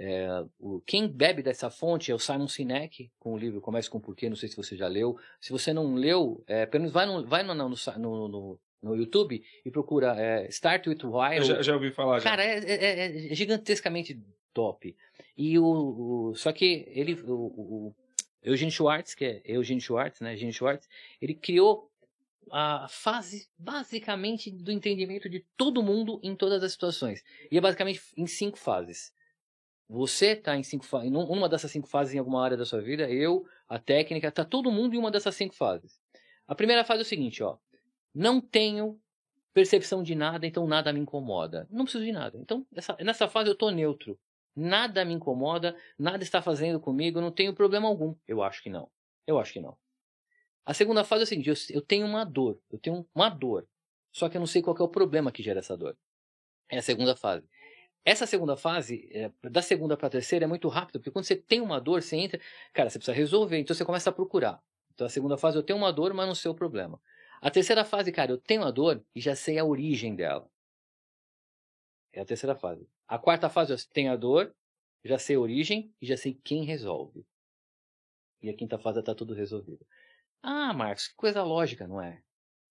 É, 0.00 0.28
o, 0.60 0.80
quem 0.86 1.08
bebe 1.08 1.42
dessa 1.42 1.70
fonte 1.70 2.12
é 2.12 2.14
o 2.14 2.18
Simon 2.20 2.46
Sinek, 2.46 3.10
com 3.18 3.32
o 3.32 3.38
livro 3.38 3.60
Comece 3.60 3.90
com 3.90 3.98
Porquê, 3.98 4.28
não 4.28 4.36
sei 4.36 4.48
se 4.48 4.56
você 4.56 4.76
já 4.76 4.86
leu. 4.86 5.18
Se 5.40 5.50
você 5.50 5.72
não 5.72 5.94
leu, 5.94 6.44
é, 6.46 6.66
pelo 6.66 6.82
menos 6.82 6.92
vai 6.92 7.06
no, 7.06 7.26
vai 7.26 7.42
no, 7.42 7.54
no, 7.54 7.68
no, 7.96 8.60
no, 8.80 8.96
YouTube 8.96 9.42
e 9.64 9.70
procura 9.72 10.14
é, 10.16 10.46
Start 10.48 10.86
With 10.86 11.00
Why. 11.02 11.38
Eu 11.38 11.44
já, 11.44 11.62
já 11.62 11.74
ouvi 11.74 11.90
falar. 11.90 12.20
Já. 12.20 12.30
Cara, 12.30 12.44
é, 12.44 12.58
é- 12.58 13.32
é 13.32 13.34
gigantescamente 13.34 14.22
top. 14.58 14.96
E 15.36 15.56
o, 15.58 15.64
o- 16.30 16.34
só 16.34 16.50
que 16.52 16.84
ele, 16.88 17.14
o, 17.22 17.32
o 17.92 17.94
Eugene 18.42 18.70
Schwartz, 18.72 19.14
que 19.14 19.24
é 19.24 19.42
Eugene 19.44 19.80
Schwartz, 19.80 20.20
né, 20.20 20.32
Eugene 20.34 20.52
Schwartz, 20.52 20.88
ele 21.20 21.34
criou 21.34 21.88
a 22.50 22.88
fase 22.88 23.46
basicamente 23.58 24.50
do 24.50 24.72
entendimento 24.72 25.28
de 25.28 25.44
todo 25.56 25.82
mundo 25.82 26.18
em 26.22 26.34
todas 26.34 26.62
as 26.64 26.72
situações. 26.72 27.22
E 27.52 27.58
é 27.58 27.60
basicamente 27.60 28.00
em 28.16 28.26
cinco 28.26 28.58
fases. 28.58 29.12
Você 29.88 30.28
está 30.32 30.56
em 30.56 30.62
cinco 30.62 30.84
fa- 30.84 31.04
em 31.04 31.14
um- 31.14 31.24
uma 31.30 31.48
dessas 31.48 31.70
cinco 31.70 31.86
fases 31.88 32.14
em 32.14 32.18
alguma 32.18 32.42
área 32.42 32.56
da 32.56 32.64
sua 32.64 32.80
vida, 32.80 33.08
eu, 33.10 33.46
a 33.68 33.78
técnica, 33.78 34.32
tá 34.32 34.44
todo 34.44 34.72
mundo 34.72 34.94
em 34.94 34.98
uma 34.98 35.10
dessas 35.10 35.34
cinco 35.36 35.54
fases. 35.54 36.00
A 36.46 36.54
primeira 36.54 36.84
fase 36.84 37.00
é 37.00 37.02
o 37.02 37.06
seguinte, 37.06 37.42
ó. 37.42 37.58
Não 38.14 38.40
tenho 38.40 38.98
percepção 39.54 40.02
de 40.02 40.14
nada, 40.14 40.46
então 40.46 40.66
nada 40.66 40.92
me 40.92 41.00
incomoda. 41.00 41.66
Não 41.70 41.84
preciso 41.84 42.04
de 42.04 42.12
nada. 42.12 42.38
Então, 42.38 42.66
essa- 42.74 42.96
nessa 43.00 43.28
fase 43.28 43.50
eu 43.50 43.54
tô 43.54 43.70
neutro. 43.70 44.18
Nada 44.54 45.04
me 45.04 45.14
incomoda, 45.14 45.76
nada 45.98 46.22
está 46.22 46.42
fazendo 46.42 46.80
comigo, 46.80 47.20
não 47.20 47.30
tenho 47.30 47.54
problema 47.54 47.86
algum. 47.86 48.14
Eu 48.26 48.42
acho 48.42 48.62
que 48.62 48.70
não. 48.70 48.90
Eu 49.26 49.38
acho 49.38 49.52
que 49.52 49.60
não. 49.60 49.76
A 50.64 50.74
segunda 50.74 51.04
fase 51.04 51.22
é 51.22 51.24
o 51.24 51.26
seguinte, 51.26 51.72
eu, 51.72 51.80
tenho 51.80 52.06
uma 52.06 52.24
dor, 52.24 52.60
eu 52.70 52.78
tenho 52.78 53.06
uma 53.14 53.28
dor. 53.28 53.66
Só 54.12 54.28
que 54.28 54.36
eu 54.36 54.40
não 54.40 54.46
sei 54.46 54.60
qual 54.60 54.76
é 54.76 54.82
o 54.82 54.88
problema 54.88 55.32
que 55.32 55.42
gera 55.42 55.60
essa 55.60 55.76
dor. 55.76 55.96
É 56.68 56.78
a 56.78 56.82
segunda 56.82 57.16
fase. 57.16 57.48
Essa 58.04 58.26
segunda 58.26 58.56
fase, 58.56 59.08
é, 59.12 59.30
da 59.48 59.62
segunda 59.62 59.96
para 59.96 60.06
a 60.06 60.10
terceira, 60.10 60.44
é 60.44 60.48
muito 60.48 60.68
rápido, 60.68 60.98
porque 60.98 61.10
quando 61.10 61.24
você 61.24 61.36
tem 61.36 61.60
uma 61.60 61.80
dor, 61.80 62.02
você 62.02 62.16
entra, 62.16 62.40
cara, 62.72 62.90
você 62.90 62.98
precisa 62.98 63.16
resolver, 63.16 63.58
então 63.58 63.74
você 63.74 63.84
começa 63.84 64.10
a 64.10 64.12
procurar. 64.12 64.62
Então 64.94 65.06
a 65.06 65.10
segunda 65.10 65.36
fase, 65.36 65.56
eu 65.56 65.62
tenho 65.62 65.78
uma 65.78 65.92
dor, 65.92 66.12
mas 66.12 66.26
não 66.26 66.34
sei 66.34 66.50
o 66.50 66.54
problema. 66.54 67.00
A 67.40 67.50
terceira 67.50 67.84
fase, 67.84 68.10
cara, 68.10 68.32
eu 68.32 68.38
tenho 68.38 68.62
a 68.62 68.70
dor 68.70 69.04
e 69.14 69.20
já 69.20 69.34
sei 69.36 69.58
a 69.58 69.64
origem 69.64 70.16
dela. 70.16 70.48
É 72.12 72.20
a 72.20 72.24
terceira 72.24 72.54
fase. 72.54 72.88
A 73.06 73.18
quarta 73.18 73.48
fase, 73.48 73.72
eu 73.72 73.78
tenho 73.92 74.12
a 74.12 74.16
dor, 74.16 74.54
já 75.04 75.18
sei 75.18 75.36
a 75.36 75.40
origem 75.40 75.92
e 76.00 76.06
já 76.06 76.16
sei 76.16 76.34
quem 76.42 76.64
resolve. 76.64 77.24
E 78.42 78.48
a 78.48 78.54
quinta 78.54 78.78
fase 78.78 79.00
está 79.00 79.14
tudo 79.14 79.34
resolvido. 79.34 79.84
Ah, 80.42 80.72
Marcos, 80.72 81.08
que 81.08 81.14
coisa 81.14 81.42
lógica, 81.42 81.86
não 81.86 82.00
é? 82.00 82.22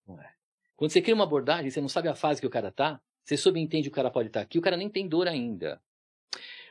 Não 0.08 0.20
é. 0.22 0.34
Quando 0.76 0.92
você 0.92 1.02
cria 1.02 1.16
uma 1.16 1.24
abordagem, 1.24 1.70
você 1.70 1.82
não 1.82 1.90
sabe 1.90 2.08
a 2.08 2.16
fase 2.16 2.40
que 2.40 2.48
o 2.48 2.52
cara 2.52 2.72
tá, 2.72 3.02
você 3.24 3.36
subentende 3.36 3.90
que 3.90 3.94
o 3.94 3.96
cara 3.96 4.12
pode 4.12 4.30
estar 4.30 4.42
aqui, 4.42 4.58
o 4.58 4.62
cara 4.62 4.78
nem 4.78 4.90
tem 4.90 5.08
dor 5.08 5.28
ainda. 5.28 5.82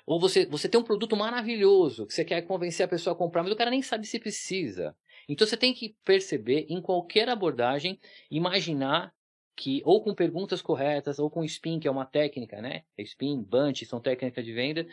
Ou 0.06 0.20
você, 0.20 0.46
você 0.46 0.68
tem 0.68 0.80
um 0.80 0.84
produto 0.84 1.16
maravilhoso 1.16 2.06
que 2.06 2.14
você 2.14 2.24
quer 2.24 2.42
convencer 2.42 2.86
a 2.86 2.88
pessoa 2.88 3.12
a 3.14 3.18
comprar, 3.18 3.42
mas 3.42 3.52
o 3.52 3.56
cara 3.56 3.70
nem 3.70 3.82
sabe 3.82 4.06
se 4.06 4.20
precisa. 4.20 4.96
Então 5.28 5.46
você 5.46 5.56
tem 5.56 5.74
que 5.74 5.96
perceber 6.04 6.66
em 6.68 6.80
qualquer 6.80 7.28
abordagem, 7.28 7.98
imaginar 8.30 9.12
que, 9.56 9.80
ou 9.84 10.02
com 10.02 10.14
perguntas 10.14 10.60
corretas, 10.60 11.18
ou 11.18 11.30
com 11.30 11.42
spin, 11.42 11.80
que 11.80 11.88
é 11.88 11.90
uma 11.90 12.04
técnica, 12.04 12.60
né? 12.60 12.82
Spin, 12.98 13.42
bunch, 13.42 13.86
são 13.86 13.98
técnicas 13.98 14.44
de 14.44 14.52
venda, 14.52 14.86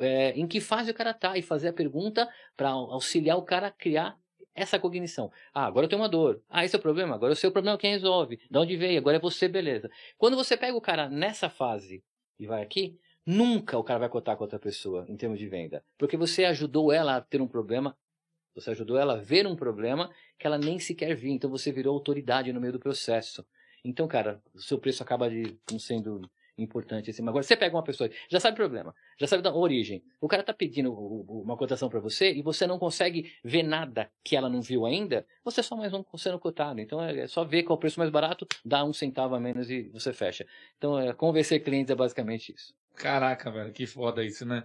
é, 0.00 0.30
em 0.32 0.46
que 0.46 0.60
fase 0.60 0.90
o 0.90 0.94
cara 0.94 1.14
tá 1.14 1.38
e 1.38 1.42
fazer 1.42 1.68
a 1.68 1.72
pergunta 1.72 2.28
para 2.56 2.70
auxiliar 2.70 3.38
o 3.38 3.42
cara 3.42 3.68
a 3.68 3.70
criar 3.70 4.18
essa 4.54 4.78
cognição. 4.78 5.30
Ah, 5.54 5.66
agora 5.66 5.86
eu 5.86 5.88
tenho 5.88 6.02
uma 6.02 6.08
dor. 6.08 6.42
Ah, 6.48 6.64
esse 6.64 6.74
é 6.74 6.78
o 6.78 6.82
problema? 6.82 7.14
Agora 7.14 7.32
eu 7.32 7.36
sei 7.36 7.48
o 7.48 7.52
problema 7.52 7.78
quem 7.78 7.92
resolve. 7.92 8.40
De 8.50 8.58
onde 8.58 8.76
veio? 8.76 8.98
Agora 8.98 9.16
é 9.16 9.20
você, 9.20 9.46
beleza. 9.46 9.88
Quando 10.16 10.36
você 10.36 10.56
pega 10.56 10.76
o 10.76 10.80
cara 10.80 11.08
nessa 11.08 11.48
fase 11.48 12.02
e 12.38 12.46
vai 12.46 12.62
aqui, 12.62 12.98
nunca 13.24 13.78
o 13.78 13.84
cara 13.84 14.00
vai 14.00 14.08
cotar 14.08 14.36
com 14.36 14.42
outra 14.42 14.58
pessoa 14.58 15.06
em 15.08 15.16
termos 15.16 15.38
de 15.38 15.48
venda. 15.48 15.84
Porque 15.96 16.16
você 16.16 16.44
ajudou 16.44 16.92
ela 16.92 17.16
a 17.16 17.20
ter 17.20 17.40
um 17.40 17.46
problema, 17.46 17.96
você 18.52 18.70
ajudou 18.70 18.98
ela 18.98 19.14
a 19.14 19.22
ver 19.22 19.46
um 19.46 19.54
problema 19.54 20.10
que 20.36 20.46
ela 20.46 20.58
nem 20.58 20.80
sequer 20.80 21.14
viu. 21.14 21.30
Então 21.30 21.48
você 21.48 21.70
virou 21.70 21.94
autoridade 21.94 22.52
no 22.52 22.60
meio 22.60 22.72
do 22.72 22.80
processo. 22.80 23.46
Então, 23.84 24.06
cara, 24.08 24.42
o 24.54 24.60
seu 24.60 24.78
preço 24.78 25.02
acaba 25.02 25.28
de 25.30 25.56
não 25.70 25.78
sendo 25.78 26.22
importante 26.62 27.10
assim. 27.10 27.22
Mas 27.22 27.28
agora 27.30 27.42
você 27.42 27.56
pega 27.56 27.76
uma 27.76 27.82
pessoa, 27.82 28.10
já 28.28 28.40
sabe 28.40 28.54
o 28.54 28.56
problema, 28.56 28.94
já 29.18 29.26
sabe 29.26 29.42
da 29.42 29.54
origem. 29.54 30.02
O 30.20 30.28
cara 30.28 30.42
tá 30.42 30.52
pedindo 30.52 30.92
uma 30.92 31.56
cotação 31.56 31.88
para 31.88 32.00
você 32.00 32.32
e 32.32 32.42
você 32.42 32.66
não 32.66 32.78
consegue 32.78 33.32
ver 33.42 33.62
nada 33.62 34.10
que 34.24 34.36
ela 34.36 34.48
não 34.48 34.60
viu 34.60 34.84
ainda, 34.84 35.26
você 35.44 35.60
é 35.60 35.62
só 35.62 35.76
mais 35.76 35.92
um 35.92 36.04
sendo 36.16 36.38
cotado. 36.38 36.80
Então 36.80 37.02
é 37.02 37.26
só 37.26 37.44
ver 37.44 37.62
qual 37.62 37.76
é 37.76 37.78
o 37.78 37.80
preço 37.80 37.98
mais 37.98 38.10
barato, 38.10 38.46
dá 38.64 38.84
um 38.84 38.92
centavo 38.92 39.34
a 39.34 39.40
menos 39.40 39.70
e 39.70 39.88
você 39.90 40.12
fecha. 40.12 40.46
Então 40.76 40.98
é, 40.98 41.12
convencer 41.12 41.62
clientes 41.62 41.90
é 41.90 41.94
basicamente 41.94 42.52
isso. 42.54 42.74
Caraca, 42.94 43.50
velho, 43.50 43.72
que 43.72 43.86
foda 43.86 44.24
isso, 44.24 44.44
né? 44.44 44.64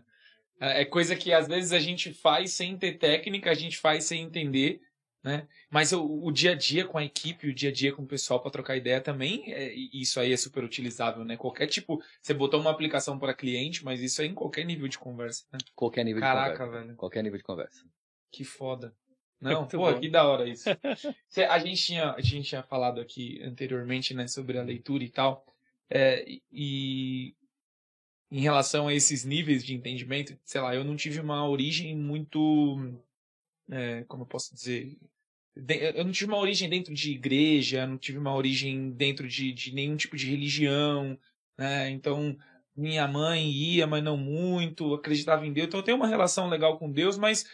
É, 0.59 0.82
é 0.82 0.86
coisa 0.86 1.16
que 1.16 1.32
às 1.32 1.47
vezes 1.47 1.72
a 1.72 1.80
gente 1.80 2.14
faz 2.14 2.53
sem 2.53 2.78
ter 2.78 2.93
técnica, 2.93 3.51
a 3.51 3.55
gente 3.55 3.78
faz 3.78 4.05
sem 4.05 4.22
entender 4.24 4.82
né? 5.24 5.47
Mas 5.69 5.93
o, 5.93 6.03
o, 6.03 6.32
dia 6.32 6.51
a 6.51 6.55
dia 6.55 6.86
com 6.86 6.97
a 6.97 7.03
equipe, 7.03 7.47
o 7.47 7.53
dia 7.53 7.69
a 7.69 7.74
dia 7.74 7.93
com 7.93 8.03
o 8.03 8.07
pessoal 8.07 8.41
para 8.41 8.51
trocar 8.51 8.76
ideia 8.76 8.99
também, 8.99 9.53
é, 9.53 9.74
isso 9.74 10.19
aí 10.19 10.34
é 10.34 10.38
super 10.38 10.63
utilizável, 10.63 11.24
né? 11.24 11.38
Qualquer 11.38 11.67
tipo, 11.67 12.03
você 12.21 12.34
botou 12.34 12.59
uma 12.59 12.69
aplicação 12.69 13.17
para 13.17 13.34
cliente, 13.34 13.86
mas 13.86 14.01
isso 14.01 14.21
é 14.21 14.26
em 14.26 14.34
qualquer 14.34 14.65
nível 14.65 14.88
de 14.88 14.99
conversa, 14.99 15.45
né? 15.51 15.59
Qualquer 15.74 16.03
nível 16.03 16.21
Caraca, 16.21 16.51
de 16.51 16.57
conversa. 16.57 16.86
velho. 16.86 16.97
Qualquer 16.97 17.24
nível 17.24 17.38
de 17.38 17.43
conversa. 17.43 17.86
Que 18.30 18.43
foda. 18.43 18.93
Não, 19.39 19.67
pô, 19.67 19.91
bom. 19.91 19.99
que 19.99 20.09
da 20.09 20.26
hora 20.26 20.47
isso. 20.47 20.69
a 21.49 21.59
gente 21.59 21.84
tinha, 21.84 22.11
a 22.11 22.21
gente 22.21 22.49
tinha 22.49 22.63
falado 22.63 22.99
aqui 22.99 23.41
anteriormente, 23.43 24.13
né, 24.13 24.28
sobre 24.28 24.57
a 24.57 24.63
leitura 24.63 25.03
e 25.03 25.09
tal, 25.09 25.45
é, 25.89 26.26
e 26.51 27.36
em 28.32 28.41
relação 28.41 28.88
a 28.88 28.93
esses 28.93 29.24
níveis 29.24 29.63
de 29.63 29.76
entendimento, 29.76 30.38
sei 30.43 30.59
lá, 30.59 30.74
eu 30.74 30.84
não 30.84 30.95
tive 30.95 31.19
uma 31.19 31.47
origem 31.47 31.95
muito, 31.95 32.99
é, 33.69 34.03
como 34.05 34.24
eu 34.24 34.28
posso 34.28 34.55
dizer, 34.55 34.97
eu 35.56 36.04
não 36.04 36.12
tive 36.12 36.32
uma 36.32 36.39
origem 36.39 36.70
dentro 36.70 36.93
de 36.93 37.12
igreja, 37.12 37.86
não 37.86 37.97
tive 37.97 38.18
uma 38.18 38.34
origem 38.34 38.91
dentro 38.91 39.28
de, 39.28 39.51
de 39.51 39.74
nenhum 39.74 39.95
tipo 39.95 40.18
de 40.18 40.30
religião, 40.30 41.18
né? 41.58 41.89
Então, 41.89 42.36
minha 42.76 43.08
mãe 43.08 43.49
ia, 43.49 43.86
mas 43.86 44.04
não 44.04 44.18
muito, 44.18 44.93
acreditava 44.93 45.45
em 45.45 45.54
Deus. 45.54 45.68
Então, 45.68 45.80
eu 45.80 45.84
tenho 45.84 45.97
uma 45.97 46.08
relação 46.08 46.49
legal 46.49 46.78
com 46.78 46.91
Deus, 46.91 47.18
mas 47.18 47.45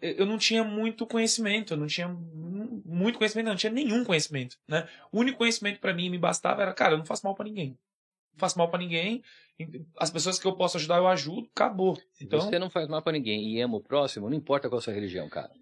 eu 0.00 0.26
não 0.26 0.38
tinha 0.38 0.64
muito 0.64 1.06
conhecimento, 1.06 1.74
eu 1.74 1.76
não 1.76 1.86
tinha 1.86 2.08
muito 2.08 3.18
conhecimento, 3.18 3.46
não 3.46 3.56
tinha 3.56 3.72
nenhum 3.72 4.04
conhecimento, 4.04 4.58
né? 4.66 4.88
O 5.12 5.20
único 5.20 5.38
conhecimento 5.38 5.78
para 5.78 5.94
mim 5.94 6.10
me 6.10 6.18
bastava 6.18 6.62
era, 6.62 6.72
cara, 6.72 6.94
eu 6.94 6.98
não 6.98 7.04
faço 7.04 7.24
mal 7.24 7.34
para 7.34 7.44
ninguém. 7.44 7.78
Não 8.32 8.38
faço 8.38 8.58
mal 8.58 8.68
para 8.68 8.80
ninguém. 8.80 9.22
As 9.96 10.10
pessoas 10.10 10.38
que 10.38 10.46
eu 10.46 10.56
posso 10.56 10.76
ajudar, 10.76 10.96
eu 10.96 11.06
ajudo, 11.06 11.48
acabou. 11.54 11.96
Então, 12.20 12.40
Se 12.40 12.46
você 12.48 12.58
não 12.58 12.70
faz 12.70 12.88
mal 12.88 13.02
para 13.02 13.12
ninguém 13.12 13.48
e 13.52 13.60
ama 13.60 13.76
o 13.76 13.80
próximo, 13.80 14.28
não 14.28 14.36
importa 14.36 14.68
qual 14.68 14.78
a 14.78 14.82
sua 14.82 14.92
religião, 14.92 15.28
cara. 15.28 15.52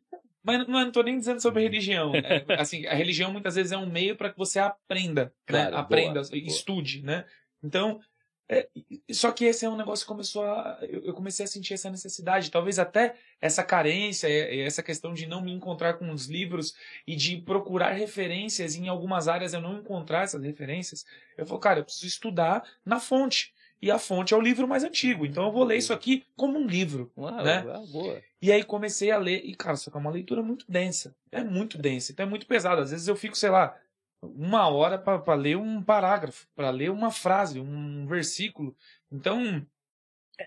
Mas 0.43 0.67
não 0.67 0.89
estou 0.89 1.03
nem 1.03 1.19
dizendo 1.19 1.41
sobre 1.41 1.63
religião. 1.63 2.13
É, 2.49 2.61
assim, 2.61 2.87
a 2.87 2.95
religião 2.95 3.33
muitas 3.33 3.55
vezes 3.55 3.73
é 3.73 3.77
um 3.77 3.87
meio 3.87 4.17
para 4.17 4.31
que 4.31 4.39
você 4.39 4.59
aprenda, 4.59 5.25
né? 5.25 5.31
claro, 5.47 5.71
né? 5.71 5.77
Aprenda, 5.77 6.23
boa, 6.23 6.37
estude, 6.37 7.01
boa. 7.01 7.17
né? 7.17 7.25
Então, 7.63 8.01
é, 8.49 8.69
só 9.11 9.33
que 9.33 9.45
esse 9.45 9.65
é 9.65 9.69
um 9.69 9.77
negócio 9.77 10.05
que 10.05 10.13
começou 10.13 10.45
a, 10.45 10.79
eu 10.83 11.15
comecei 11.15 11.45
a 11.45 11.49
sentir 11.49 11.75
essa 11.75 11.89
necessidade, 11.89 12.51
talvez 12.51 12.79
até 12.79 13.15
essa 13.41 13.63
carência, 13.63 14.29
essa 14.29 14.83
questão 14.83 15.15
de 15.15 15.27
não 15.27 15.41
me 15.41 15.53
encontrar 15.53 15.95
com 15.95 16.11
os 16.11 16.27
livros 16.27 16.75
e 17.07 17.17
de 17.17 17.39
procurar 17.39 17.93
referências 17.93 18.75
em 18.77 18.89
algumas 18.89 19.27
áreas 19.29 19.55
eu 19.55 19.61
não 19.61 19.79
encontrar 19.79 20.25
essas 20.25 20.43
referências. 20.43 21.05
Eu 21.37 21.47
falo, 21.47 21.61
cara, 21.61 21.81
eu 21.81 21.85
preciso 21.85 22.07
estudar 22.07 22.63
na 22.85 23.01
fonte 23.01 23.55
e 23.83 23.91
a 23.91 23.99
fonte 23.99 24.33
é 24.33 24.37
o 24.37 24.41
livro 24.41 24.69
mais 24.69 24.85
antigo. 24.85 25.27
Então 25.27 25.45
eu 25.45 25.53
vou 25.53 25.65
ler 25.65 25.77
isso 25.77 25.93
aqui 25.93 26.25
como 26.37 26.57
um 26.57 26.67
livro. 26.67 27.13
Uau, 27.17 27.43
né? 27.43 27.65
Uau, 27.65 27.87
boa. 27.89 28.23
E 28.41 28.53
aí 28.53 28.63
comecei 28.63 29.11
a 29.11 29.19
ler, 29.19 29.45
e 29.45 29.57
cara, 29.57 29.77
só 29.77 29.91
que 29.91 29.97
é 29.97 30.01
uma 30.01 30.11
leitura 30.11 30.41
muito 30.41 30.65
densa. 30.69 31.15
É 31.33 31.43
muito 31.43 31.77
densa, 31.77 32.13
então 32.13 32.25
é 32.25 32.29
muito 32.29 32.47
pesado. 32.47 32.81
Às 32.81 32.93
vezes 32.93 33.09
eu 33.09 33.17
fico, 33.17 33.37
sei 33.37 33.51
lá, 33.51 33.77
uma 34.23 34.69
hora 34.69 34.97
para 34.97 35.35
ler 35.35 35.57
um 35.57 35.83
parágrafo, 35.83 36.47
para 36.55 36.71
ler 36.71 36.91
uma 36.91 37.11
frase, 37.11 37.59
um 37.59 38.07
versículo. 38.07 38.77
Então 39.11 39.67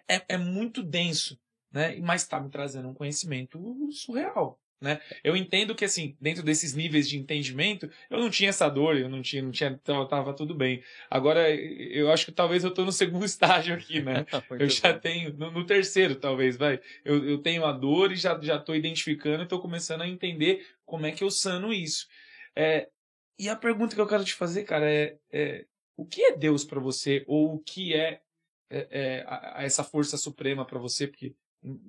é, 0.07 0.23
é 0.29 0.37
muito 0.37 0.81
denso, 0.81 1.37
né? 1.71 1.99
Mas 1.99 2.21
está 2.21 2.39
me 2.39 2.49
trazendo 2.49 2.87
um 2.87 2.93
conhecimento 2.93 3.59
surreal. 3.91 4.57
Né? 4.79 4.99
Eu 5.23 5.37
entendo 5.37 5.73
que, 5.73 5.85
assim, 5.85 6.17
dentro 6.19 6.43
desses 6.43 6.73
níveis 6.73 7.07
de 7.07 7.17
entendimento, 7.17 7.89
eu 8.09 8.19
não 8.19 8.29
tinha 8.29 8.49
essa 8.49 8.67
dor, 8.67 8.97
eu 8.97 9.09
não 9.09 9.21
tinha, 9.21 9.41
não 9.41 9.51
tinha, 9.51 9.79
tava, 9.83 10.05
tava 10.05 10.33
tudo 10.33 10.53
bem. 10.53 10.83
Agora, 11.09 11.49
eu 11.49 12.11
acho 12.11 12.25
que 12.25 12.31
talvez 12.31 12.63
eu 12.63 12.69
estou 12.69 12.85
no 12.85 12.91
segundo 12.91 13.23
estágio 13.25 13.73
aqui, 13.73 14.01
né? 14.01 14.25
eu 14.59 14.69
já 14.69 14.93
bom. 14.93 14.99
tenho, 14.99 15.33
no, 15.33 15.51
no, 15.51 15.65
terceiro, 15.65 16.15
talvez, 16.15 16.57
vai. 16.57 16.79
Eu, 17.03 17.27
eu 17.27 17.37
tenho 17.37 17.65
a 17.65 17.71
dor 17.71 18.11
e 18.11 18.15
já, 18.15 18.39
já 18.41 18.59
tô 18.59 18.75
identificando 18.75 19.41
e 19.41 19.43
estou 19.43 19.61
começando 19.61 20.01
a 20.01 20.07
entender 20.07 20.67
como 20.85 21.05
é 21.05 21.11
que 21.11 21.23
eu 21.23 21.31
sano 21.31 21.73
isso. 21.73 22.07
É, 22.55 22.89
e 23.39 23.49
a 23.49 23.55
pergunta 23.55 23.95
que 23.95 24.01
eu 24.01 24.07
quero 24.07 24.25
te 24.25 24.33
fazer, 24.33 24.63
cara, 24.63 24.89
é, 24.89 25.17
é 25.31 25.65
o 25.97 26.05
que 26.05 26.21
é 26.21 26.35
Deus 26.35 26.65
para 26.65 26.79
você? 26.79 27.23
Ou 27.27 27.55
o 27.55 27.59
que 27.59 27.93
é, 27.93 28.21
é, 28.69 28.87
é 28.91 29.25
a, 29.25 29.59
a 29.59 29.63
essa 29.63 29.83
força 29.83 30.17
suprema 30.17 30.65
para 30.65 30.79
você? 30.79 31.07
Porque, 31.07 31.33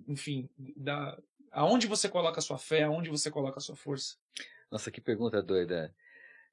enfim, 0.09 0.49
dá, 0.76 1.18
Aonde 1.51 1.87
você 1.87 2.09
coloca 2.09 2.39
a 2.39 2.43
sua 2.43 2.59
fé? 2.59 2.83
Aonde 2.83 3.11
você 3.11 3.31
coloca 3.31 3.59
a 3.59 3.61
sua 3.61 3.77
força? 3.77 4.17
Nossa, 4.71 4.91
que 4.91 5.01
pergunta 5.01 5.43
doida. 5.43 5.95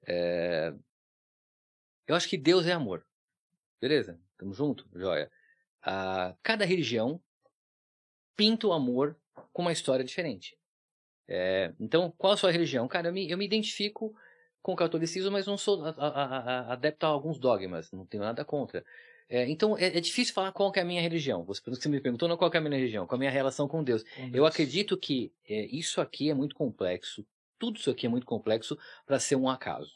É... 0.06 0.74
Eu 2.08 2.16
acho 2.16 2.28
que 2.28 2.38
Deus 2.38 2.66
é 2.66 2.72
amor. 2.72 3.06
Beleza? 3.80 4.20
Tamo 4.38 4.54
junto? 4.54 4.88
Joia. 4.94 5.32
Ah, 5.82 6.36
cada 6.42 6.66
religião 6.66 7.22
pinta 8.36 8.68
o 8.68 8.74
amor 8.74 9.18
com 9.52 9.62
uma 9.62 9.72
história 9.72 10.06
diferente. 10.06 10.58
É... 11.28 11.74
Então, 11.80 12.14
qual 12.18 12.34
a 12.34 12.38
sua 12.38 12.52
religião? 12.52 12.88
Cara, 12.88 13.10
eu 13.10 13.14
me, 13.14 13.30
eu 13.30 13.38
me 13.38 13.46
identifico 13.46 14.16
com 14.62 14.74
o 14.74 14.78
catolicismo, 14.78 15.32
mas 15.32 15.46
não 15.46 15.58
sou 15.58 15.86
a, 15.86 15.90
a, 15.90 16.08
a, 16.08 16.74
adepto 16.74 17.06
a 17.06 17.10
alguns 17.10 17.38
dogmas. 17.38 17.92
Não 17.92 18.06
tenho 18.06 18.24
nada 18.24 18.46
contra. 18.46 18.86
É, 19.30 19.50
então 19.50 19.78
é, 19.78 19.98
é, 19.98 20.00
difícil 20.00 20.34
falar 20.34 20.52
qual 20.52 20.72
é 20.76 20.80
a 20.80 20.86
minha 20.86 21.02
religião. 21.02 21.44
Você, 21.46 21.62
você 21.66 21.90
me 21.90 22.00
perguntou 22.00 22.28
não 22.28 22.38
qual 22.38 22.52
é 22.54 22.58
a 22.58 22.62
minha 22.62 22.76
religião, 22.76 23.06
qual 23.08 23.16
é 23.16 23.20
a 23.20 23.20
minha 23.20 23.32
relação 23.32 23.68
com 23.68 23.84
Deus. 23.84 24.04
Com 24.04 24.22
Deus. 24.22 24.34
Eu 24.34 24.46
acredito 24.46 24.98
que 24.98 25.32
é, 25.48 25.66
isso 25.66 26.02
aqui 26.02 26.30
é 26.30 26.34
muito 26.34 26.56
complexo, 26.56 27.26
tudo 27.58 27.78
isso 27.78 27.90
aqui 27.90 28.06
é 28.06 28.10
muito 28.10 28.26
complexo 28.26 28.78
para 29.06 29.20
ser 29.20 29.36
um 29.36 29.50
acaso. 29.50 29.94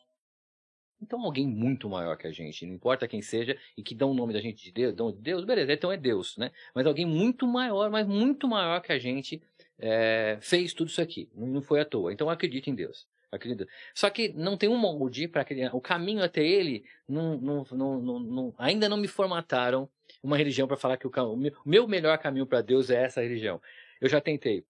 Então 1.01 1.23
alguém 1.23 1.47
muito 1.47 1.88
maior 1.88 2.17
que 2.17 2.25
a 2.25 2.32
gente, 2.32 2.65
não 2.65 2.73
importa 2.73 3.07
quem 3.07 3.21
seja, 3.21 3.57
e 3.78 3.84
que 3.84 3.93
dá 3.93 4.05
o 4.05 4.13
nome 4.13 4.34
da 4.34 4.41
gente 4.41 4.63
de 4.63 4.71
Deus, 4.71 4.95
dão 4.95 5.11
de 5.11 5.21
Deus, 5.21 5.45
beleza, 5.45 5.71
então 5.71 5.91
é 5.91 5.97
Deus, 5.97 6.36
né? 6.38 6.51
Mas 6.73 6.88
alguém 6.88 7.05
muito 7.05 7.45
maior, 7.45 7.89
mas 7.91 8.07
muito 8.07 8.47
maior 8.47 8.82
que 8.82 8.91
a 8.91 8.97
gente 8.97 9.41
é, 9.80 10.38
fez 10.41 10.73
tudo 10.73 10.89
isso 10.89 11.01
aqui. 11.01 11.30
Não 11.36 11.61
foi 11.61 11.80
à 11.80 11.86
toa. 11.86 12.13
Então 12.13 12.28
eu 12.28 12.32
acredito 12.32 12.69
em 12.69 12.75
Deus. 12.75 13.07
Acredito. 13.32 13.67
Só 13.93 14.09
que 14.09 14.30
não 14.30 14.55
tem 14.55 14.69
um 14.69 14.78
molde 14.78 15.28
para. 15.28 15.45
O 15.73 15.82
caminho 15.82 16.23
até 16.23 16.45
ele 16.45 16.86
não, 17.07 17.38
não, 17.38 17.65
não, 17.71 18.19
não, 18.19 18.55
ainda 18.57 18.88
não 18.88 18.95
me 18.95 19.07
formataram 19.07 19.89
uma 20.23 20.38
religião 20.38 20.67
para 20.67 20.78
falar 20.78 20.97
que 20.97 21.07
o, 21.07 21.11
o 21.11 21.51
meu 21.65 21.88
melhor 21.88 22.17
caminho 22.19 22.45
para 22.45 22.61
Deus 22.61 22.89
é 22.89 23.03
essa 23.03 23.21
religião. 23.21 23.61
Eu 23.99 24.07
já 24.07 24.21
tentei. 24.21 24.63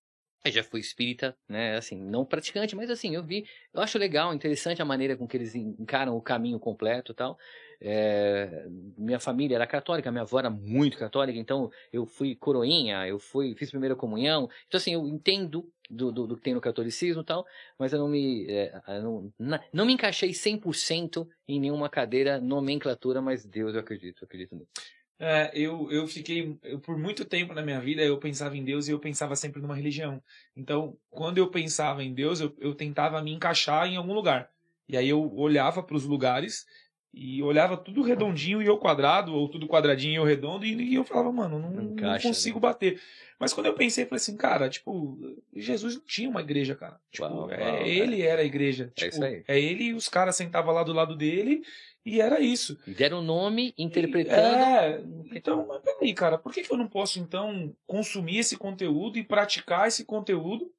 Eu 0.44 0.52
já 0.52 0.64
fui 0.64 0.80
espírita, 0.80 1.38
né? 1.48 1.76
Assim, 1.76 2.02
não 2.02 2.24
praticante, 2.24 2.76
mas 2.76 2.90
assim, 2.90 3.14
eu 3.16 3.24
vi, 3.24 3.46
eu 3.74 3.82
acho 3.82 3.98
legal, 3.98 4.34
interessante 4.34 4.82
a 4.82 4.86
maneira 4.86 5.18
com 5.18 5.28
que 5.28 5.36
eles 5.36 5.56
encaram 5.56 6.16
o 6.16 6.22
caminho 6.22 6.60
completo, 6.60 7.14
tal. 7.14 7.38
É, 7.80 8.66
minha 8.98 9.20
família 9.20 9.56
era 9.56 9.68
católica, 9.68 10.12
minha 10.12 10.24
avó 10.24 10.40
era 10.40 10.50
muito 10.50 10.98
católica, 10.98 11.38
então 11.38 11.70
eu 11.92 12.06
fui 12.06 12.36
coroinha, 12.36 13.08
eu 13.08 13.20
fui, 13.20 13.56
fiz 13.56 13.70
primeira 13.70 13.96
comunhão. 13.96 14.50
Então, 14.68 14.78
assim, 14.78 14.94
eu 14.94 15.08
entendo 15.08 15.70
do, 15.90 16.12
do, 16.12 16.28
do 16.28 16.36
que 16.36 16.44
tem 16.44 16.54
no 16.54 16.62
catolicismo 16.62 17.22
e 17.22 17.26
tal, 17.26 17.46
mas 17.78 17.94
eu 17.94 18.00
não 18.00 18.08
me, 18.08 18.46
é, 18.50 18.82
eu 18.88 19.04
não, 19.40 19.64
não 19.72 19.86
me 19.86 19.94
encaixei 19.94 20.32
100% 20.32 21.28
em 21.48 21.60
nenhuma 21.60 21.90
cadeira, 21.90 22.40
nomenclatura, 22.40 23.22
mas 23.22 23.46
Deus 23.46 23.74
eu 23.74 23.82
acredito, 23.82 24.24
eu 24.24 24.26
acredito 24.26 24.56
nisso. 24.56 24.72
É, 25.20 25.52
eu, 25.54 25.92
eu 25.92 26.08
fiquei, 26.08 26.56
eu, 26.64 26.80
por 26.80 26.98
muito 26.98 27.26
tempo 27.26 27.54
na 27.54 27.64
minha 27.64 27.80
vida, 27.80 28.04
eu 28.04 28.18
pensava 28.20 28.56
em 28.56 28.64
Deus 28.64 28.88
e 28.88 28.92
eu 28.92 29.00
pensava 29.00 29.36
sempre 29.36 29.62
numa 29.62 29.76
religião. 29.76 30.22
Então, 30.56 30.96
quando 31.10 31.40
eu 31.40 31.50
pensava 31.50 32.04
em 32.04 32.14
Deus, 32.14 32.40
eu, 32.40 32.56
eu 32.60 32.76
tentava 32.76 33.22
me 33.22 33.34
encaixar 33.34 33.88
em 33.88 33.96
algum 33.96 34.14
lugar. 34.14 34.50
E 34.88 34.96
aí 34.96 35.10
eu 35.10 35.34
olhava 35.34 35.82
para 35.82 35.96
os 35.98 36.06
lugares 36.06 36.66
e 37.14 37.42
olhava 37.42 37.76
tudo 37.76 38.04
redondinho 38.04 38.62
e 38.62 38.68
eu 38.68 38.78
quadrado, 38.78 39.34
ou 39.34 39.50
tudo 39.50 39.68
quadradinho 39.68 40.14
e 40.14 40.16
eu 40.18 40.24
redondo, 40.24 40.66
e, 40.66 40.94
eu 40.94 41.04
falava, 41.04 41.32
mano, 41.32 41.58
não, 41.58 41.72
não, 41.72 41.84
Encaixa, 41.94 42.28
não 42.28 42.34
consigo 42.34 42.60
né? 42.60 42.62
bater. 42.62 43.02
Mas 43.40 43.54
quando 43.54 43.66
eu 43.66 43.74
pensei, 43.74 44.06
falei 44.06 44.18
assim, 44.18 44.38
cara, 44.38 44.70
tipo, 44.70 45.18
Jesus 45.56 45.96
não 45.96 46.06
tinha 46.06 46.30
uma 46.30 46.42
igreja, 46.42 46.76
cara. 46.76 47.00
Tipo, 47.12 47.26
uau, 47.26 47.50
é, 47.50 47.72
uau, 47.72 47.86
ele 47.86 48.22
era 48.22 48.44
a 48.44 48.46
igreja. 48.46 48.92
É 48.96 49.00
tipo, 49.00 49.10
isso 49.10 49.24
aí. 49.24 49.44
É 49.48 49.60
ele 49.60 49.86
e 49.86 49.94
os 49.94 50.08
caras 50.08 50.36
sentavam 50.36 50.74
lá 50.74 50.84
do 50.84 50.94
lado 50.94 51.16
dele 51.16 51.64
e 52.08 52.22
era 52.22 52.40
isso. 52.40 52.78
Deram 52.88 53.22
nome 53.22 53.74
interpretando. 53.78 54.56
É, 54.56 55.04
então, 55.34 55.68
mas 55.68 55.82
peraí, 55.82 56.14
cara, 56.14 56.38
por 56.38 56.54
que, 56.54 56.64
que 56.64 56.72
eu 56.72 56.78
não 56.78 56.88
posso, 56.88 57.20
então, 57.20 57.76
consumir 57.86 58.40
esse 58.40 58.58
conteúdo 58.58 59.18
e 59.18 59.24
praticar 59.24 59.88
esse 59.88 60.06
conteúdo 60.06 60.72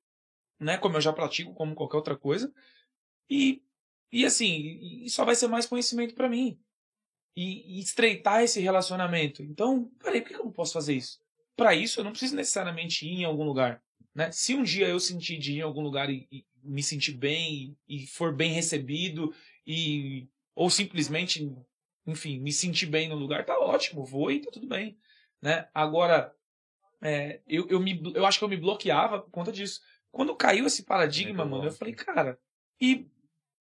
né? 0.59 0.77
Como 0.77 0.97
eu 0.97 1.01
já 1.01 1.13
pratico, 1.13 1.55
como 1.55 1.75
qualquer 1.75 1.97
outra 1.97 2.17
coisa. 2.17 2.53
E, 3.31 3.63
e 4.11 4.25
assim, 4.25 4.79
e 5.05 5.11
só 5.11 5.25
vai 5.25 5.35
ser 5.35 5.49
mais 5.49 5.67
conhecimento 5.67 6.15
para 6.15 6.29
mim. 6.29 6.59
E, 7.37 7.79
e, 7.79 7.81
estreitar 7.81 8.43
esse 8.43 8.61
relacionamento. 8.61 9.43
Então, 9.43 9.91
peraí, 10.03 10.21
por 10.21 10.29
que 10.29 10.35
eu 10.35 10.45
não 10.45 10.51
posso 10.51 10.73
fazer 10.73 10.95
isso? 10.95 11.21
Para 11.57 11.75
isso, 11.75 12.01
eu 12.01 12.05
não 12.05 12.11
preciso 12.11 12.35
necessariamente 12.35 13.07
ir 13.07 13.21
em 13.21 13.25
algum 13.25 13.45
lugar. 13.45 13.81
Né? 14.13 14.33
Se 14.33 14.55
um 14.55 14.65
dia 14.65 14.89
eu 14.89 14.99
sentir 14.99 15.39
de 15.39 15.53
ir 15.53 15.59
em 15.59 15.63
algum 15.63 15.83
lugar 15.83 16.11
e, 16.11 16.27
e 16.33 16.45
me 16.65 16.83
sentir 16.83 17.13
bem 17.13 17.77
e, 17.89 18.03
e 18.03 18.07
for 18.09 18.35
bem 18.35 18.53
recebido 18.53 19.33
e 19.65 20.27
ou 20.59 20.69
simplesmente, 20.69 21.49
enfim, 22.05 22.41
me 22.41 22.53
sentir 22.53 22.87
bem 22.87 23.09
no 23.09 23.15
lugar, 23.15 23.47
tá 23.47 23.57
ótimo, 23.57 24.05
vou 24.05 24.29
e 24.29 24.41
tá 24.41 24.51
tudo 24.51 24.67
bem. 24.67 24.99
Né? 25.41 25.69
Agora, 25.73 26.35
é, 27.01 27.41
eu, 27.47 27.69
eu, 27.69 27.79
me, 27.79 28.03
eu 28.13 28.27
acho 28.27 28.41
que 28.41 28.45
eu 28.45 28.49
me 28.49 28.57
bloqueava 28.57 29.21
por 29.21 29.31
conta 29.31 29.53
disso. 29.53 29.81
Quando 30.11 30.35
caiu 30.35 30.67
esse 30.67 30.83
paradigma, 30.83 31.45
é 31.45 31.47
mano, 31.47 31.67
eu 31.67 31.71
falei, 31.71 31.95
cara, 31.95 32.37
e 32.81 33.07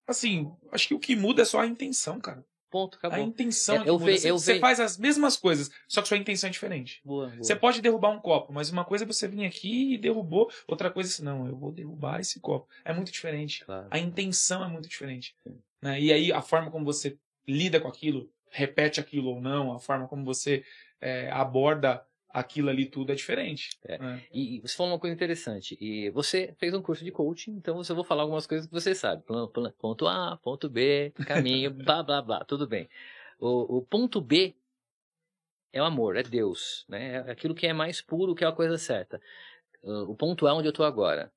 assim, 0.06 0.50
acho 0.72 0.88
que 0.88 0.94
o 0.94 0.98
que 0.98 1.14
muda 1.14 1.42
é 1.42 1.44
só 1.44 1.60
a 1.60 1.66
intenção, 1.66 2.18
cara. 2.18 2.42
Ponto, 2.76 2.98
acabou. 2.98 3.18
A 3.18 3.22
intenção 3.22 3.76
é, 3.76 3.78
é 3.78 3.88
eu 3.88 3.98
muda. 3.98 4.04
Ve, 4.04 4.28
eu 4.28 4.38
você 4.38 4.54
ve... 4.54 4.60
faz 4.60 4.78
as 4.78 4.98
mesmas 4.98 5.34
coisas, 5.34 5.70
só 5.88 6.02
que 6.02 6.08
sua 6.08 6.18
intenção 6.18 6.48
é 6.48 6.50
diferente. 6.50 7.00
Boa, 7.02 7.28
boa. 7.28 7.42
Você 7.42 7.56
pode 7.56 7.80
derrubar 7.80 8.10
um 8.10 8.20
copo, 8.20 8.52
mas 8.52 8.68
uma 8.68 8.84
coisa 8.84 9.04
é 9.04 9.06
você 9.06 9.26
vir 9.26 9.46
aqui 9.46 9.94
e 9.94 9.98
derrubou, 9.98 10.50
outra 10.68 10.90
coisa 10.90 11.08
é 11.08 11.10
assim, 11.10 11.24
não, 11.24 11.46
eu 11.46 11.56
vou 11.56 11.72
derrubar 11.72 12.20
esse 12.20 12.38
copo. 12.38 12.68
É 12.84 12.92
muito 12.92 13.10
diferente. 13.10 13.64
Claro. 13.64 13.86
A 13.90 13.98
intenção 13.98 14.62
é 14.62 14.68
muito 14.68 14.90
diferente. 14.90 15.34
Né? 15.80 15.98
E 15.98 16.12
aí 16.12 16.30
a 16.30 16.42
forma 16.42 16.70
como 16.70 16.84
você 16.84 17.18
lida 17.48 17.80
com 17.80 17.88
aquilo, 17.88 18.30
repete 18.50 19.00
aquilo 19.00 19.30
ou 19.30 19.40
não, 19.40 19.72
a 19.72 19.78
forma 19.78 20.06
como 20.06 20.22
você 20.22 20.62
é, 21.00 21.30
aborda 21.30 22.04
aquilo 22.36 22.68
ali 22.68 22.84
tudo 22.84 23.12
é 23.12 23.14
diferente. 23.14 23.78
É. 23.82 23.98
Né? 23.98 24.22
E, 24.30 24.60
você 24.60 24.76
falou 24.76 24.92
uma 24.92 24.98
coisa 24.98 25.14
interessante. 25.14 25.76
E 25.80 26.10
você 26.10 26.54
fez 26.58 26.74
um 26.74 26.82
curso 26.82 27.02
de 27.02 27.10
coaching, 27.10 27.52
então 27.52 27.80
eu 27.80 27.94
vou 27.94 28.04
falar 28.04 28.22
algumas 28.22 28.46
coisas 28.46 28.66
que 28.66 28.72
você 28.72 28.94
sabe. 28.94 29.24
Ponto 29.78 30.06
A, 30.06 30.36
ponto 30.42 30.68
B, 30.68 31.12
caminho, 31.26 31.72
blá 31.72 32.02
blá 32.02 32.20
blá, 32.20 32.44
tudo 32.44 32.66
bem. 32.66 32.88
O, 33.40 33.78
o, 33.78 33.82
ponto 33.82 34.20
B 34.20 34.54
é 35.72 35.80
o 35.80 35.84
amor, 35.84 36.16
é 36.16 36.22
Deus, 36.22 36.84
né? 36.88 37.24
É 37.26 37.30
aquilo 37.30 37.54
que 37.54 37.66
é 37.66 37.72
mais 37.72 38.02
puro, 38.02 38.34
que 38.34 38.44
é 38.44 38.46
a 38.46 38.52
coisa 38.52 38.76
certa. 38.76 39.20
O 39.82 40.14
ponto 40.14 40.46
A 40.46 40.50
é 40.50 40.52
onde 40.52 40.68
eu 40.68 40.70
estou 40.70 40.84
agora. 40.84 41.32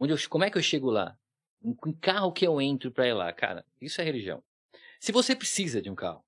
Onde 0.00 0.12
eu, 0.12 0.18
como 0.30 0.44
é 0.44 0.50
que 0.50 0.56
eu 0.56 0.62
chego 0.62 0.90
lá? 0.90 1.18
Em 1.62 1.92
carro 1.92 2.32
que 2.32 2.46
eu 2.46 2.60
entro 2.62 2.90
para 2.90 3.06
ir 3.06 3.12
lá, 3.12 3.30
cara? 3.32 3.64
Isso 3.80 4.00
é 4.00 4.04
religião. 4.04 4.42
Se 5.00 5.12
você 5.12 5.36
precisa 5.36 5.82
de 5.82 5.90
um 5.90 5.94
carro, 5.94 6.24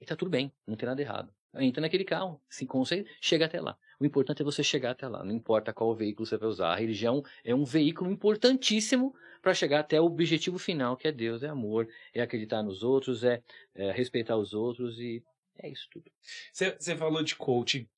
está 0.00 0.14
tudo 0.14 0.30
bem, 0.30 0.52
não 0.66 0.76
tem 0.76 0.88
nada 0.88 1.00
errado 1.00 1.35
entra 1.60 1.80
naquele 1.80 2.04
carro, 2.04 2.40
se 2.48 2.66
consegue, 2.66 3.06
chega 3.20 3.46
até 3.46 3.60
lá. 3.60 3.76
O 3.98 4.04
importante 4.04 4.42
é 4.42 4.44
você 4.44 4.62
chegar 4.62 4.90
até 4.90 5.08
lá, 5.08 5.24
não 5.24 5.32
importa 5.32 5.72
qual 5.72 5.94
veículo 5.94 6.26
você 6.26 6.36
vai 6.36 6.48
usar. 6.48 6.72
A 6.72 6.76
religião 6.76 7.22
é 7.44 7.54
um 7.54 7.64
veículo 7.64 8.10
importantíssimo 8.10 9.14
para 9.40 9.54
chegar 9.54 9.80
até 9.80 10.00
o 10.00 10.04
objetivo 10.04 10.58
final, 10.58 10.96
que 10.96 11.08
é 11.08 11.12
Deus, 11.12 11.42
é 11.42 11.48
amor, 11.48 11.88
é 12.12 12.20
acreditar 12.20 12.62
nos 12.62 12.82
outros, 12.82 13.24
é, 13.24 13.42
é 13.74 13.90
respeitar 13.92 14.36
os 14.36 14.52
outros 14.52 14.98
e 14.98 15.22
é 15.58 15.68
isso 15.68 15.88
tudo. 15.90 16.10
Você 16.52 16.96
falou 16.96 17.22
de 17.22 17.34
coaching. 17.34 17.88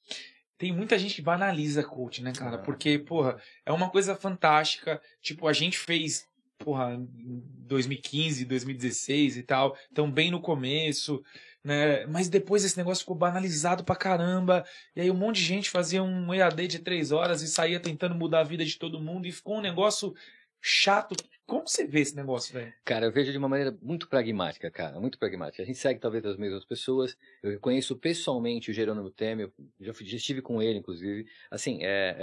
Tem 0.56 0.72
muita 0.72 0.98
gente 0.98 1.14
que 1.14 1.22
banaliza 1.22 1.84
coaching, 1.84 2.22
né, 2.22 2.32
cara? 2.32 2.58
Porque, 2.58 2.98
porra, 2.98 3.40
é 3.64 3.72
uma 3.72 3.90
coisa 3.90 4.16
fantástica. 4.16 5.00
Tipo, 5.20 5.46
a 5.46 5.52
gente 5.52 5.78
fez 5.78 6.28
porra, 6.58 6.94
em 6.94 7.42
2015, 7.66 8.44
2016 8.44 9.36
e 9.36 9.42
tal, 9.42 9.76
então 9.90 10.10
bem 10.10 10.30
no 10.30 10.40
começo 10.40 11.22
né? 11.68 12.06
Mas 12.06 12.30
depois 12.30 12.64
esse 12.64 12.78
negócio 12.78 13.02
ficou 13.02 13.14
banalizado 13.14 13.84
pra 13.84 13.94
caramba. 13.94 14.64
E 14.96 15.02
aí 15.02 15.10
um 15.10 15.14
monte 15.14 15.36
de 15.36 15.44
gente 15.44 15.70
fazia 15.70 16.02
um 16.02 16.32
EAD 16.32 16.66
de 16.66 16.78
três 16.78 17.12
horas 17.12 17.42
e 17.42 17.46
saía 17.46 17.78
tentando 17.78 18.14
mudar 18.14 18.40
a 18.40 18.44
vida 18.44 18.64
de 18.64 18.78
todo 18.78 18.98
mundo 18.98 19.26
e 19.26 19.32
ficou 19.32 19.58
um 19.58 19.60
negócio 19.60 20.14
chato. 20.62 21.14
Como 21.46 21.68
você 21.68 21.86
vê 21.86 22.00
esse 22.00 22.16
negócio, 22.16 22.54
velho? 22.54 22.72
Cara, 22.84 23.04
eu 23.04 23.12
vejo 23.12 23.30
de 23.30 23.36
uma 23.36 23.48
maneira 23.48 23.76
muito 23.82 24.08
pragmática, 24.08 24.70
cara, 24.70 24.98
muito 24.98 25.18
pragmática. 25.18 25.62
A 25.62 25.66
gente 25.66 25.78
segue 25.78 26.00
talvez 26.00 26.24
as 26.24 26.38
mesmas 26.38 26.64
pessoas. 26.64 27.16
Eu 27.42 27.60
conheço 27.60 27.94
pessoalmente 27.96 28.70
o 28.70 28.74
Jerônimo 28.74 29.10
Temer, 29.10 29.52
já, 29.78 29.92
já 29.92 30.16
estive 30.16 30.40
com 30.40 30.62
ele, 30.62 30.78
inclusive. 30.78 31.26
Assim, 31.50 31.84
é, 31.84 32.16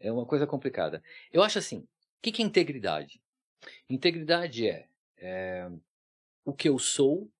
é, 0.00 0.08
é 0.08 0.12
uma 0.12 0.26
coisa 0.26 0.46
complicada. 0.46 1.02
Eu 1.32 1.42
acho 1.42 1.58
assim, 1.58 1.78
o 1.78 1.88
que, 2.22 2.32
que 2.32 2.42
é 2.42 2.44
integridade? 2.44 3.18
Integridade 3.88 4.68
é, 4.68 4.86
é 5.18 5.70
o 6.44 6.52
que 6.52 6.68
eu 6.68 6.78
sou 6.78 7.30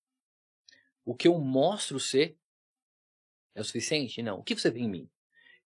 o 1.09 1.14
que 1.14 1.26
eu 1.26 1.38
mostro 1.38 1.98
ser 1.98 2.36
é 3.54 3.62
o 3.62 3.64
suficiente? 3.64 4.20
Não. 4.20 4.40
O 4.40 4.42
que 4.42 4.54
você 4.54 4.70
vê 4.70 4.80
em 4.80 4.88
mim? 4.90 5.09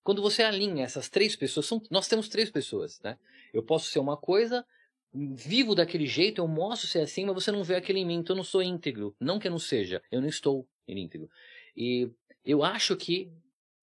Quando 0.04 0.22
você 0.22 0.40
alinha 0.40 0.84
essas 0.84 1.08
três 1.08 1.34
pessoas, 1.34 1.66
são, 1.66 1.82
nós 1.90 2.06
temos 2.06 2.28
três 2.28 2.48
pessoas, 2.48 3.00
né? 3.00 3.18
Eu 3.52 3.60
posso 3.60 3.90
ser 3.90 3.98
uma 3.98 4.16
coisa, 4.16 4.64
vivo 5.12 5.74
daquele 5.74 6.06
jeito, 6.06 6.40
eu 6.40 6.46
mostro 6.46 6.86
ser 6.86 7.00
assim, 7.00 7.24
mas 7.24 7.34
você 7.34 7.50
não 7.50 7.64
vê 7.64 7.74
aquele 7.74 7.98
em 7.98 8.06
mim, 8.06 8.14
então 8.14 8.34
eu 8.34 8.38
não 8.38 8.44
sou 8.44 8.62
íntegro. 8.62 9.16
Não 9.18 9.40
que 9.40 9.48
eu 9.48 9.50
não 9.50 9.58
seja, 9.58 10.00
eu 10.12 10.20
não 10.20 10.28
estou 10.28 10.64
íntegro. 10.86 11.28
E 11.76 12.08
eu 12.44 12.62
acho 12.62 12.96
que 12.96 13.28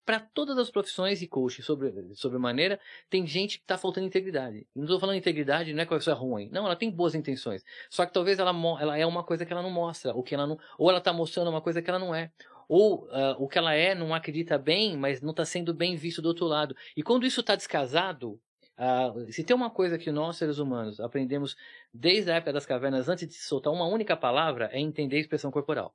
para 0.10 0.20
todas 0.20 0.58
as 0.58 0.72
profissões 0.72 1.22
e 1.22 1.28
coaching 1.28 1.62
sobre, 1.62 1.94
sobre 2.16 2.40
maneira, 2.40 2.80
tem 3.12 3.28
gente 3.28 3.60
que 3.60 3.64
está 3.64 3.78
faltando 3.78 4.08
integridade. 4.08 4.66
Não 4.76 4.86
estou 4.86 5.00
falando 5.00 5.18
integridade, 5.18 5.72
não 5.72 5.84
é 5.84 5.86
que 5.86 5.94
a 5.94 5.98
pessoa 5.98 6.18
é 6.18 6.20
ruim. 6.20 6.50
Não, 6.52 6.66
ela 6.66 6.76
tem 6.76 6.90
boas 6.90 7.14
intenções. 7.14 7.64
Só 7.92 8.08
que 8.08 8.12
talvez 8.12 8.40
ela, 8.40 8.50
ela 8.82 8.98
é 8.98 9.06
uma 9.06 9.24
coisa 9.24 9.46
que 9.46 9.54
ela 9.54 9.62
não 9.62 9.70
mostra, 9.70 10.12
ou, 10.16 10.24
que 10.24 10.34
ela 10.34 10.48
não, 10.48 10.58
ou 10.80 10.90
ela 10.90 10.98
está 10.98 11.14
mostrando 11.14 11.52
uma 11.52 11.62
coisa 11.62 11.80
que 11.80 11.88
ela 11.92 12.00
não 12.00 12.16
é. 12.16 12.32
Ou 12.68 13.04
uh, 13.04 13.36
o 13.38 13.48
que 13.48 13.60
ela 13.60 13.76
é 13.76 13.94
não 13.94 14.12
acredita 14.12 14.58
bem, 14.58 14.98
mas 14.98 15.22
não 15.22 15.30
está 15.30 15.46
sendo 15.46 15.76
bem 15.76 15.96
visto 15.96 16.24
do 16.24 16.30
outro 16.30 16.48
lado. 16.48 16.76
E 16.98 17.04
quando 17.04 17.28
isso 17.28 17.42
está 17.42 17.56
descasado, 17.56 18.42
Uh, 18.80 19.30
se 19.30 19.44
tem 19.44 19.54
uma 19.54 19.70
coisa 19.70 19.98
que 19.98 20.10
nós, 20.10 20.38
seres 20.38 20.58
humanos, 20.58 21.02
aprendemos 21.02 21.58
desde 21.94 22.32
a 22.32 22.36
época 22.36 22.54
das 22.54 22.66
cavernas, 22.66 23.10
antes 23.10 23.28
de 23.28 23.34
soltar 23.34 23.74
uma 23.74 23.86
única 23.86 24.16
palavra, 24.16 24.70
é 24.72 24.80
entender 24.80 25.18
a 25.18 25.20
expressão 25.20 25.52
corporal. 25.52 25.94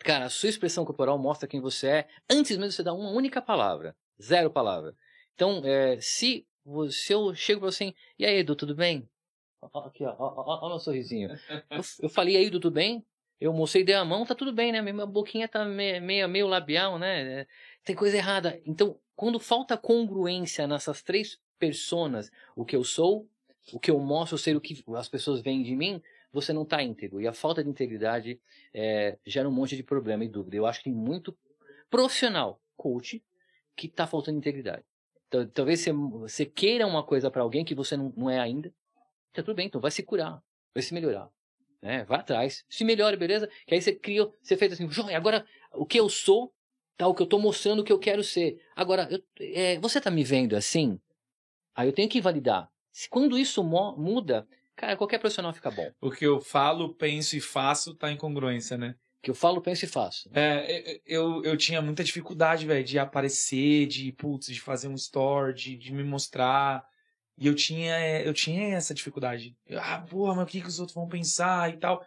Cara, 0.00 0.26
a 0.26 0.30
sua 0.30 0.48
expressão 0.48 0.84
corporal 0.84 1.18
mostra 1.18 1.48
quem 1.48 1.60
você 1.60 1.88
é 1.88 2.08
antes 2.30 2.56
mesmo 2.56 2.68
de 2.68 2.74
você 2.74 2.82
dar 2.82 2.94
uma 2.94 3.10
única 3.10 3.42
palavra. 3.42 3.96
Zero 4.20 4.50
palavra. 4.50 4.94
Então, 5.34 5.62
é, 5.64 5.98
se, 6.00 6.46
se 6.90 7.12
eu 7.12 7.34
chego 7.34 7.60
pra 7.60 7.70
você, 7.70 7.94
e 8.18 8.24
aí, 8.24 8.38
Edu, 8.38 8.56
tudo 8.56 8.74
bem? 8.74 9.08
Aqui, 9.62 10.04
ó, 10.04 10.14
ó, 10.18 10.34
ó, 10.36 10.66
ó 10.66 10.68
meu 10.68 10.78
sorrisinho. 10.78 11.30
Eu, 11.70 11.82
eu 12.02 12.08
falei, 12.08 12.36
aí, 12.36 12.46
Edu, 12.46 12.60
tudo 12.60 12.74
bem? 12.74 13.04
Eu 13.40 13.52
mostrei, 13.52 13.84
dei 13.84 13.94
a 13.94 14.04
mão, 14.04 14.26
tá 14.26 14.34
tudo 14.34 14.52
bem, 14.52 14.72
né? 14.72 14.82
Minha 14.82 15.06
boquinha 15.06 15.46
tá 15.46 15.64
meio, 15.64 16.02
meio, 16.02 16.28
meio 16.28 16.46
labial, 16.48 16.98
né? 16.98 17.46
Tem 17.84 17.94
coisa 17.94 18.16
errada. 18.16 18.60
Então, 18.66 18.98
quando 19.14 19.38
falta 19.38 19.76
congruência 19.76 20.66
nessas 20.66 21.02
três 21.02 21.38
personas, 21.58 22.30
o 22.56 22.64
que 22.64 22.74
eu 22.74 22.82
sou, 22.82 23.28
o 23.72 23.78
que 23.78 23.90
eu 23.90 23.98
mostro 24.00 24.38
ser 24.38 24.56
o 24.56 24.60
que 24.60 24.82
as 24.96 25.08
pessoas 25.08 25.40
veem 25.40 25.62
de 25.62 25.76
mim, 25.76 26.02
você 26.32 26.52
não 26.52 26.62
está 26.62 26.82
íntegro. 26.82 27.20
E 27.20 27.26
a 27.26 27.32
falta 27.32 27.62
de 27.62 27.70
integridade 27.70 28.40
é, 28.72 29.18
gera 29.26 29.48
um 29.48 29.52
monte 29.52 29.76
de 29.76 29.82
problema 29.82 30.24
e 30.24 30.28
dúvida. 30.28 30.56
Eu 30.56 30.66
acho 30.66 30.80
que 30.80 30.84
tem 30.84 30.92
muito 30.92 31.36
profissional, 31.90 32.60
coach, 32.76 33.22
que 33.76 33.86
está 33.86 34.06
faltando 34.06 34.38
integridade. 34.38 34.84
Então, 35.28 35.46
talvez 35.48 35.80
você, 35.80 35.92
você 35.92 36.46
queira 36.46 36.86
uma 36.86 37.02
coisa 37.02 37.30
para 37.30 37.42
alguém 37.42 37.64
que 37.64 37.74
você 37.74 37.96
não, 37.96 38.12
não 38.16 38.30
é 38.30 38.38
ainda. 38.38 38.72
Tá 39.32 39.42
tudo 39.42 39.54
bem, 39.54 39.66
então 39.66 39.80
vai 39.80 39.90
se 39.90 40.02
curar, 40.02 40.42
vai 40.74 40.82
se 40.82 40.94
melhorar. 40.94 41.30
Né? 41.80 42.04
Vai 42.04 42.18
atrás, 42.18 42.64
se 42.68 42.84
melhore, 42.84 43.16
beleza? 43.16 43.48
Que 43.66 43.74
aí 43.74 43.80
você 43.80 43.92
cria, 43.92 44.28
você 44.42 44.56
fez 44.56 44.72
assim, 44.72 44.90
João, 44.90 45.14
agora 45.14 45.46
o 45.72 45.86
que 45.86 46.00
eu 46.00 46.08
sou, 46.08 46.52
tá? 46.96 47.06
O 47.06 47.14
que 47.14 47.22
eu 47.22 47.24
estou 47.24 47.40
mostrando 47.40 47.80
o 47.80 47.84
que 47.84 47.92
eu 47.92 47.98
quero 47.98 48.24
ser. 48.24 48.60
Agora, 48.74 49.06
eu, 49.10 49.22
é, 49.38 49.78
você 49.78 49.98
está 49.98 50.10
me 50.10 50.24
vendo 50.24 50.56
assim? 50.56 50.98
Aí 51.74 51.86
eu 51.86 51.92
tenho 51.92 52.08
que 52.08 52.20
validar. 52.20 52.68
Se, 52.90 53.08
quando 53.08 53.38
isso 53.38 53.62
muda, 53.62 54.48
Cara, 54.78 54.96
qualquer 54.96 55.18
profissional 55.18 55.52
fica 55.52 55.72
bom. 55.72 55.90
O 56.00 56.08
que 56.08 56.24
eu 56.24 56.40
falo, 56.40 56.94
penso 56.94 57.36
e 57.36 57.40
faço 57.40 57.94
tá 57.94 58.12
em 58.12 58.16
congruência, 58.16 58.78
né? 58.78 58.94
O 59.18 59.22
que 59.24 59.30
eu 59.30 59.34
falo, 59.34 59.60
penso 59.60 59.84
e 59.84 59.88
faço. 59.88 60.30
É, 60.32 61.00
eu, 61.04 61.42
eu 61.42 61.56
tinha 61.56 61.82
muita 61.82 62.04
dificuldade, 62.04 62.64
velho, 62.64 62.84
de 62.84 62.96
aparecer, 62.96 63.88
de, 63.88 64.12
putz, 64.12 64.46
de 64.46 64.60
fazer 64.60 64.86
um 64.86 64.94
store, 64.94 65.52
de, 65.52 65.76
de 65.76 65.92
me 65.92 66.04
mostrar. 66.04 66.86
E 67.36 67.48
eu 67.48 67.56
tinha, 67.56 68.22
eu 68.22 68.32
tinha 68.32 68.76
essa 68.76 68.94
dificuldade. 68.94 69.56
Ah, 69.72 70.00
porra, 70.08 70.36
mas 70.36 70.44
o 70.44 70.46
que, 70.46 70.60
que 70.60 70.68
os 70.68 70.78
outros 70.78 70.94
vão 70.94 71.08
pensar 71.08 71.74
e 71.74 71.76
tal. 71.76 72.00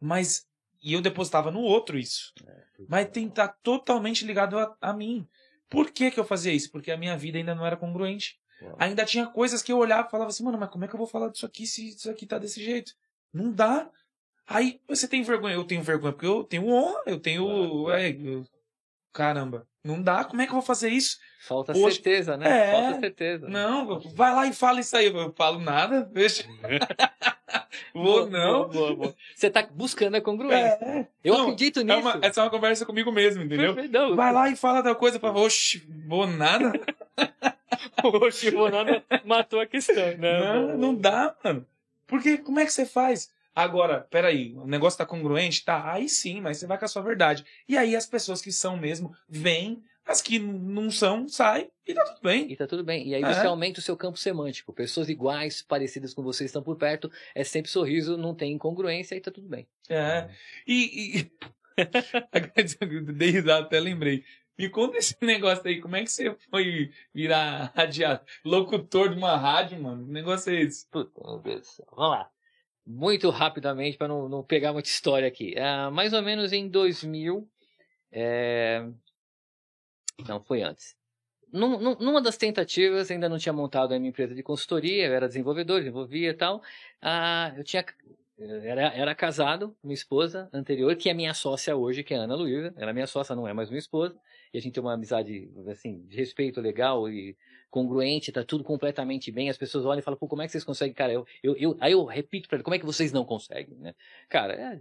Mas. 0.00 0.44
E 0.82 0.94
eu 0.94 1.00
depositava 1.00 1.52
no 1.52 1.60
outro 1.60 1.96
isso. 1.96 2.32
É, 2.44 2.64
mas 2.88 3.08
tem 3.08 3.26
que 3.26 3.32
estar 3.32 3.48
tá 3.48 3.56
totalmente 3.62 4.24
ligado 4.24 4.58
a, 4.58 4.76
a 4.80 4.92
mim. 4.92 5.24
Por 5.70 5.92
que, 5.92 6.10
que 6.10 6.18
eu 6.18 6.24
fazia 6.24 6.52
isso? 6.52 6.72
Porque 6.72 6.90
a 6.90 6.96
minha 6.96 7.16
vida 7.16 7.38
ainda 7.38 7.54
não 7.54 7.64
era 7.64 7.76
congruente. 7.76 8.36
Uau. 8.62 8.76
Ainda 8.78 9.04
tinha 9.04 9.26
coisas 9.26 9.62
que 9.62 9.72
eu 9.72 9.78
olhava 9.78 10.08
e 10.08 10.10
falava 10.10 10.30
assim, 10.30 10.44
mano, 10.44 10.58
mas 10.58 10.70
como 10.70 10.84
é 10.84 10.88
que 10.88 10.94
eu 10.94 10.98
vou 10.98 11.06
falar 11.06 11.28
disso 11.28 11.46
aqui 11.46 11.66
se 11.66 11.88
isso 11.88 12.10
aqui 12.10 12.26
tá 12.26 12.38
desse 12.38 12.62
jeito? 12.62 12.92
Não 13.32 13.52
dá. 13.52 13.88
Aí 14.46 14.80
você 14.88 15.08
tem 15.08 15.22
vergonha, 15.22 15.54
eu 15.54 15.64
tenho 15.64 15.82
vergonha, 15.82 16.12
porque 16.12 16.26
eu 16.26 16.44
tenho 16.44 16.68
honra, 16.68 17.02
eu 17.06 17.18
tenho. 17.18 17.90
É, 17.90 18.10
eu... 18.10 18.46
Caramba, 19.12 19.66
não 19.82 20.00
dá, 20.02 20.24
como 20.24 20.42
é 20.42 20.46
que 20.46 20.50
eu 20.50 20.56
vou 20.56 20.62
fazer 20.62 20.90
isso? 20.90 21.18
Falta 21.40 21.72
Hoje... 21.72 21.96
certeza, 21.96 22.36
né? 22.36 22.68
É... 22.68 22.72
Falta 22.72 23.00
certeza. 23.00 23.48
Não, 23.48 23.98
vai 24.14 24.34
lá 24.34 24.46
e 24.46 24.52
fala 24.52 24.80
isso 24.80 24.96
aí. 24.96 25.06
Eu 25.06 25.32
falo 25.36 25.58
nada, 25.58 26.02
deixa. 26.02 26.44
Vou 27.92 28.28
não. 28.28 28.68
Boa, 28.68 28.68
boa, 28.68 28.96
boa. 28.96 29.14
Você 29.34 29.50
tá 29.50 29.66
buscando 29.70 30.14
a 30.14 30.20
congruência. 30.20 30.78
É. 30.82 31.06
Eu 31.24 31.34
não, 31.34 31.42
acredito 31.44 31.82
nisso. 31.82 31.98
É 31.98 32.00
uma, 32.00 32.18
essa 32.22 32.40
é 32.40 32.44
uma 32.44 32.50
conversa 32.50 32.86
comigo 32.86 33.10
mesmo, 33.12 33.42
entendeu? 33.42 33.74
Não, 33.90 34.16
vai 34.16 34.32
lá 34.32 34.48
e 34.50 34.56
fala 34.56 34.82
da 34.82 34.94
coisa 34.94 35.18
pra. 35.18 35.30
Oxi, 35.32 35.86
vou 36.06 36.26
nada. 36.26 36.72
o 38.04 38.30
Shimonada 38.30 39.02
matou 39.24 39.60
a 39.60 39.66
questão, 39.66 39.94
né? 39.94 40.40
Não, 40.40 40.78
não 40.78 40.94
dá, 40.94 41.34
mano. 41.42 41.66
Porque 42.06 42.38
como 42.38 42.60
é 42.60 42.64
que 42.64 42.72
você 42.72 42.86
faz? 42.86 43.30
Agora, 43.54 44.06
peraí, 44.10 44.54
o 44.54 44.66
negócio 44.66 44.98
tá 44.98 45.06
congruente? 45.06 45.64
Tá, 45.64 45.92
aí 45.92 46.08
sim, 46.08 46.40
mas 46.40 46.58
você 46.58 46.66
vai 46.66 46.78
com 46.78 46.84
a 46.84 46.88
sua 46.88 47.02
verdade. 47.02 47.44
E 47.66 47.76
aí 47.76 47.96
as 47.96 48.06
pessoas 48.06 48.42
que 48.42 48.52
são 48.52 48.76
mesmo 48.76 49.16
vêm, 49.28 49.82
as 50.04 50.20
que 50.20 50.38
não 50.38 50.90
são, 50.90 51.26
saem 51.26 51.70
e 51.86 51.94
tá 51.94 52.04
tudo 52.04 52.20
bem. 52.22 52.52
E 52.52 52.56
tá 52.56 52.66
tudo 52.66 52.84
bem. 52.84 53.08
E 53.08 53.14
aí 53.14 53.22
É. 53.22 53.32
você 53.34 53.46
aumenta 53.46 53.80
o 53.80 53.82
seu 53.82 53.96
campo 53.96 54.18
semântico. 54.18 54.72
Pessoas 54.72 55.08
iguais, 55.08 55.62
parecidas 55.62 56.12
com 56.12 56.22
você, 56.22 56.44
estão 56.44 56.62
por 56.62 56.76
perto. 56.76 57.10
É 57.34 57.42
sempre 57.42 57.70
sorriso, 57.70 58.16
não 58.16 58.34
tem 58.34 58.52
incongruência 58.52 59.14
e 59.16 59.20
tá 59.20 59.30
tudo 59.30 59.48
bem. 59.48 59.66
É. 59.88 60.28
E. 60.66 61.20
e... 61.20 61.32
Dei 63.14 63.30
risada, 63.30 63.64
até 63.64 63.80
lembrei. 63.80 64.22
Me 64.58 64.68
conta 64.70 64.96
esse 64.96 65.16
negócio 65.22 65.66
aí, 65.66 65.80
como 65.80 65.96
é 65.96 66.02
que 66.02 66.10
você 66.10 66.34
foi 66.50 66.90
virar 67.12 67.72
radiado, 67.74 68.24
locutor 68.44 69.10
de 69.10 69.16
uma 69.16 69.36
rádio, 69.36 69.80
mano? 69.82 70.06
Que 70.06 70.12
negócio 70.12 70.52
é 70.52 70.60
esse? 70.62 70.86
Puta, 70.88 71.20
meu 71.24 71.38
Deus. 71.38 71.80
Vamos 71.90 72.10
lá. 72.10 72.30
Muito 72.86 73.28
rapidamente, 73.30 73.98
para 73.98 74.08
não, 74.08 74.28
não 74.28 74.42
pegar 74.44 74.72
muita 74.72 74.88
história 74.88 75.26
aqui. 75.26 75.54
Ah, 75.58 75.90
mais 75.90 76.12
ou 76.12 76.22
menos 76.22 76.52
em 76.52 76.68
2000. 76.68 77.48
é, 78.12 78.86
Não, 80.26 80.40
foi 80.42 80.62
antes. 80.62 80.96
Num- 81.52 81.78
numa 81.96 82.20
das 82.20 82.36
tentativas, 82.36 83.10
ainda 83.10 83.28
não 83.28 83.38
tinha 83.38 83.52
montado 83.52 83.92
a 83.94 83.98
minha 83.98 84.10
empresa 84.10 84.34
de 84.34 84.42
consultoria, 84.42 85.06
eu 85.06 85.14
era 85.14 85.28
desenvolvedor, 85.28 85.78
desenvolvia 85.80 86.30
e 86.30 86.34
tal. 86.34 86.62
Ah, 87.00 87.52
eu 87.56 87.64
tinha. 87.64 87.84
Era, 88.38 88.88
era 88.94 89.14
casado, 89.14 89.74
minha 89.82 89.94
esposa 89.94 90.48
anterior, 90.52 90.94
que 90.96 91.08
é 91.08 91.14
minha 91.14 91.32
sócia 91.32 91.74
hoje, 91.74 92.04
que 92.04 92.12
é 92.12 92.18
a 92.18 92.20
Ana 92.22 92.34
Luísa. 92.34 92.74
Ela 92.76 92.90
é 92.90 92.92
minha 92.92 93.06
sócia, 93.06 93.34
não 93.34 93.48
é 93.48 93.52
mais 93.54 93.70
minha 93.70 93.78
esposa. 93.78 94.14
E 94.56 94.58
a 94.58 94.62
gente 94.62 94.72
tem 94.72 94.82
uma 94.82 94.94
amizade, 94.94 95.50
assim, 95.68 96.00
de 96.06 96.16
respeito 96.16 96.62
legal 96.62 97.06
e 97.10 97.36
congruente, 97.70 98.32
tá 98.32 98.42
tudo 98.42 98.64
completamente 98.64 99.30
bem. 99.30 99.50
As 99.50 99.58
pessoas 99.58 99.84
olham 99.84 99.98
e 99.98 100.02
falam, 100.02 100.16
pô, 100.18 100.26
como 100.26 100.40
é 100.40 100.46
que 100.46 100.52
vocês 100.52 100.64
conseguem? 100.64 100.94
Cara, 100.94 101.12
eu, 101.12 101.26
eu, 101.42 101.54
eu- 101.56 101.76
aí 101.78 101.92
eu 101.92 102.02
repito 102.06 102.48
pra 102.48 102.56
ele, 102.56 102.62
como 102.64 102.74
é 102.74 102.78
que 102.78 102.86
vocês 102.86 103.12
não 103.12 103.22
conseguem, 103.22 103.76
né? 103.76 103.94
Cara, 104.30 104.54
é, 104.54 104.80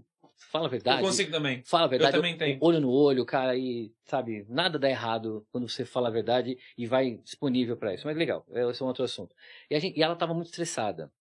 fala 0.49 0.67
a 0.67 0.69
verdade. 0.69 1.01
Eu 1.01 1.07
consigo 1.07 1.30
também. 1.30 1.61
Fala 1.65 1.84
a 1.84 1.88
verdade. 1.89 2.15
também 2.15 2.38
tenho. 2.38 2.57
Olho 2.61 2.80
no 2.80 2.89
olho, 2.89 3.26
cara, 3.26 3.57
e, 3.57 3.91
sabe, 4.05 4.45
nada 4.47 4.80
dá 4.80 4.89
errado 4.89 5.45
quando 5.51 5.67
você 5.67 5.84
fala 5.84 6.07
a 6.07 6.11
verdade 6.11 6.57
e 6.78 6.88
vai 6.88 7.15
disponível 7.17 7.76
pra 7.76 7.93
isso. 7.93 8.07
Mas 8.07 8.15
legal, 8.15 8.45
esse 8.49 8.82
é 8.82 8.86
um 8.86 8.88
outro 8.88 9.03
assunto. 9.03 9.36
E, 9.69 9.76
a 9.76 9.80
gente, 9.80 9.99
e 9.99 10.01
ela 10.01 10.15
tava 10.15 10.34
muito 10.34 10.47
estressada. 10.47 11.11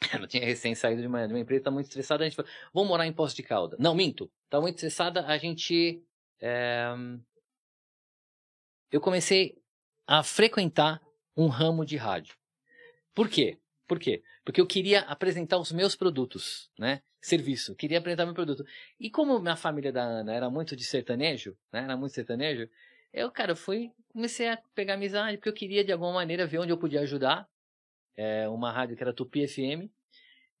Ela 0.12 0.26
tinha 0.26 0.44
recém 0.44 0.74
saído 0.74 1.00
de 1.00 1.06
uma, 1.06 1.28
de 1.28 1.32
uma 1.32 1.38
empresa, 1.38 1.62
tá 1.62 1.70
muito 1.70 1.86
estressada. 1.86 2.24
A 2.24 2.28
gente 2.28 2.34
falou, 2.34 2.50
vamos 2.74 2.88
morar 2.88 3.06
em 3.06 3.12
Poço 3.12 3.36
de 3.36 3.44
Calda. 3.44 3.76
Não, 3.78 3.94
minto. 3.94 4.28
Tá 4.50 4.60
muito 4.60 4.74
estressada, 4.74 5.24
a 5.24 5.38
gente. 5.38 6.02
é, 6.40 6.92
Eu 8.92 9.00
comecei 9.00 9.58
a 10.06 10.22
frequentar 10.22 11.00
um 11.34 11.48
ramo 11.48 11.84
de 11.84 11.96
rádio. 11.96 12.36
Por 13.14 13.28
quê? 13.28 13.58
Por 13.88 13.98
quê? 13.98 14.22
Porque 14.44 14.60
eu 14.60 14.66
queria 14.66 15.00
apresentar 15.00 15.58
os 15.58 15.72
meus 15.72 15.96
produtos, 15.96 16.70
né? 16.78 17.02
Serviço. 17.20 17.74
Queria 17.74 17.98
apresentar 17.98 18.26
meu 18.26 18.34
produto. 18.34 18.64
E 19.00 19.10
como 19.10 19.38
minha 19.38 19.56
família 19.56 19.90
da 19.90 20.02
Ana 20.02 20.34
era 20.34 20.50
muito 20.50 20.76
de 20.76 20.84
sertanejo, 20.84 21.56
né? 21.72 21.84
Era 21.84 21.96
muito 21.96 22.12
sertanejo, 22.12 22.68
eu, 23.12 23.30
cara, 23.30 23.54
fui, 23.54 23.90
comecei 24.12 24.48
a 24.48 24.56
pegar 24.74 24.94
amizade, 24.94 25.36
porque 25.36 25.48
eu 25.48 25.54
queria 25.54 25.84
de 25.84 25.92
alguma 25.92 26.12
maneira 26.12 26.46
ver 26.46 26.58
onde 26.58 26.72
eu 26.72 26.78
podia 26.78 27.00
ajudar. 27.00 27.48
É, 28.14 28.48
uma 28.48 28.70
rádio 28.70 28.96
que 28.96 29.02
era 29.02 29.12
Tupi 29.12 29.46
FM. 29.46 29.88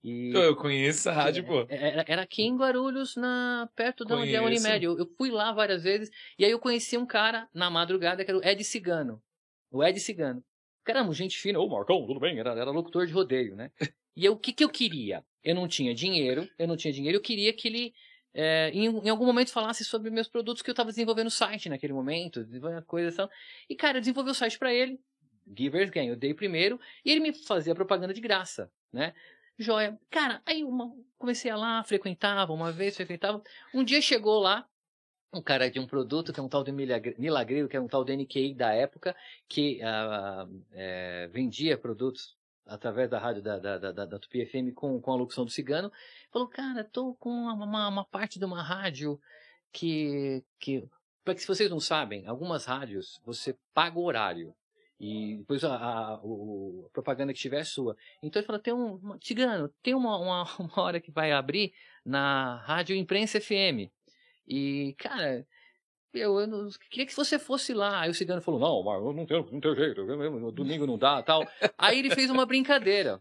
E 0.02 0.32
eu 0.34 0.56
conheço 0.56 1.00
essa 1.08 1.12
rádio, 1.12 1.44
pô. 1.44 1.64
é, 1.68 1.90
Era, 1.90 2.04
era 2.08 2.22
aqui 2.22 2.42
em 2.42 2.56
Guarulhos, 2.56 3.14
na, 3.14 3.68
perto 3.76 4.04
de 4.04 4.12
onde 4.12 4.34
é 4.34 4.38
a. 4.38 4.42
Unimed. 4.42 4.84
Eu, 4.84 4.98
eu 4.98 5.06
fui 5.16 5.30
lá 5.30 5.52
várias 5.52 5.84
vezes 5.84 6.10
e 6.38 6.44
aí 6.44 6.50
eu 6.50 6.58
conheci 6.58 6.98
um 6.98 7.06
cara 7.06 7.48
na 7.54 7.70
madrugada 7.70 8.24
que 8.24 8.30
era 8.30 8.38
o 8.38 8.44
Ed 8.44 8.62
Cigano. 8.64 9.22
O 9.70 9.82
Ed 9.82 9.98
Cigano. 10.00 10.42
Caramba, 10.84 11.12
gente 11.12 11.38
fina. 11.38 11.60
Ô, 11.60 11.68
Marcão, 11.68 12.04
tudo 12.06 12.18
bem? 12.18 12.38
Era, 12.38 12.50
era 12.50 12.70
locutor 12.70 13.06
de 13.06 13.12
rodeio, 13.12 13.54
né? 13.54 13.70
E 14.14 14.28
o 14.28 14.36
que, 14.36 14.52
que 14.52 14.62
eu 14.62 14.68
queria? 14.68 15.24
Eu 15.42 15.54
não 15.54 15.66
tinha 15.66 15.94
dinheiro, 15.94 16.46
eu 16.58 16.68
não 16.68 16.76
tinha 16.76 16.92
dinheiro, 16.92 17.16
eu 17.16 17.22
queria 17.22 17.50
que 17.50 17.66
ele, 17.66 17.94
é, 18.34 18.70
em, 18.74 18.84
em 18.84 19.08
algum 19.08 19.24
momento, 19.24 19.50
falasse 19.50 19.86
sobre 19.86 20.10
meus 20.10 20.28
produtos 20.28 20.62
que 20.62 20.68
eu 20.68 20.72
estava 20.74 20.90
desenvolvendo 20.90 21.28
o 21.28 21.30
site 21.30 21.70
naquele 21.70 21.94
momento, 21.94 22.46
coisa 22.86 23.08
e 23.08 23.16
tal. 23.16 23.30
E, 23.70 23.74
cara, 23.74 23.96
eu 23.96 24.00
desenvolvi 24.02 24.30
o 24.30 24.34
site 24.34 24.58
para 24.58 24.70
ele, 24.70 25.00
Givers 25.56 25.88
Gain, 25.88 26.08
eu 26.08 26.16
dei 26.16 26.34
primeiro, 26.34 26.78
e 27.02 27.10
ele 27.10 27.20
me 27.20 27.32
fazia 27.32 27.74
propaganda 27.74 28.12
de 28.12 28.20
graça, 28.20 28.70
né? 28.92 29.14
Joia. 29.62 29.98
Cara, 30.10 30.42
aí 30.44 30.64
uma, 30.64 30.92
comecei 31.18 31.50
a 31.50 31.56
lá, 31.56 31.82
frequentava, 31.84 32.52
uma 32.52 32.72
vez 32.72 32.96
frequentava. 32.96 33.42
Um 33.72 33.82
dia 33.84 34.00
chegou 34.00 34.40
lá 34.40 34.66
um 35.32 35.40
cara 35.40 35.70
de 35.70 35.80
um 35.80 35.86
produto, 35.86 36.32
que 36.32 36.38
é 36.38 36.42
um 36.42 36.48
tal 36.48 36.62
de 36.62 36.70
milagre- 36.70 37.16
milagreiro, 37.18 37.68
que 37.68 37.76
é 37.76 37.80
um 37.80 37.88
tal 37.88 38.04
de 38.04 38.14
NQI 38.14 38.54
da 38.54 38.74
época, 38.74 39.16
que 39.48 39.80
ah, 39.82 40.46
é, 40.72 41.28
vendia 41.32 41.78
produtos 41.78 42.36
através 42.66 43.08
da 43.08 43.18
rádio 43.18 43.42
da, 43.42 43.58
da, 43.58 43.78
da, 43.78 44.06
da, 44.06 44.18
Tupi 44.18 44.44
FM 44.44 44.74
com, 44.74 45.00
com 45.00 45.12
a 45.12 45.16
locução 45.16 45.44
do 45.44 45.50
cigano. 45.50 45.90
Falou, 46.30 46.48
cara, 46.48 46.84
tô 46.84 47.14
com 47.14 47.30
uma, 47.30 47.88
uma, 47.88 48.04
parte 48.04 48.38
de 48.38 48.44
uma 48.44 48.62
rádio 48.62 49.18
que... 49.72 50.44
que 50.58 50.86
porque 51.24 51.40
se 51.40 51.46
vocês 51.46 51.70
não 51.70 51.80
sabem, 51.80 52.26
algumas 52.26 52.64
rádios 52.64 53.20
você 53.24 53.56
paga 53.72 53.98
o 53.98 54.04
horário. 54.04 54.54
E 55.04 55.38
depois 55.38 55.64
a, 55.64 55.74
a, 55.76 56.20
o- 56.22 56.84
a 56.86 56.90
propaganda 56.92 57.32
que 57.32 57.38
tiver 57.40 57.58
é 57.60 57.64
sua. 57.64 57.96
Então 58.22 58.38
ele 58.38 58.46
falou, 58.46 58.62
tem 58.62 58.72
um. 58.72 58.94
uma- 58.94 59.18
Tigano, 59.18 59.68
tem 59.82 59.94
uma, 59.96 60.16
uma, 60.16 60.44
uma 60.60 60.80
hora 60.80 61.00
que 61.00 61.10
vai 61.10 61.32
abrir 61.32 61.72
na 62.04 62.58
Rádio 62.64 62.94
Imprensa 62.94 63.40
FM. 63.40 63.90
E, 64.46 64.94
cara, 64.98 65.44
eu, 66.14 66.38
eu 66.38 66.46
não- 66.46 66.68
queria 66.88 67.04
que 67.06 67.16
você 67.16 67.36
fosse 67.36 67.74
lá. 67.74 68.02
Aí 68.02 68.10
o 68.10 68.14
cigano 68.14 68.40
falou, 68.40 68.60
não, 68.60 68.82
mas 68.84 69.02
eu 69.04 69.12
não 69.12 69.26
tenho, 69.26 69.48
não 69.50 69.60
tenho 69.60 69.74
jeito, 69.74 70.00
eu- 70.02 70.22
eu- 70.22 70.52
domingo 70.52 70.86
não 70.86 70.96
dá 70.96 71.20
tal. 71.20 71.42
Aí 71.76 71.98
ele 71.98 72.14
fez 72.14 72.30
uma 72.30 72.46
brincadeira. 72.46 73.20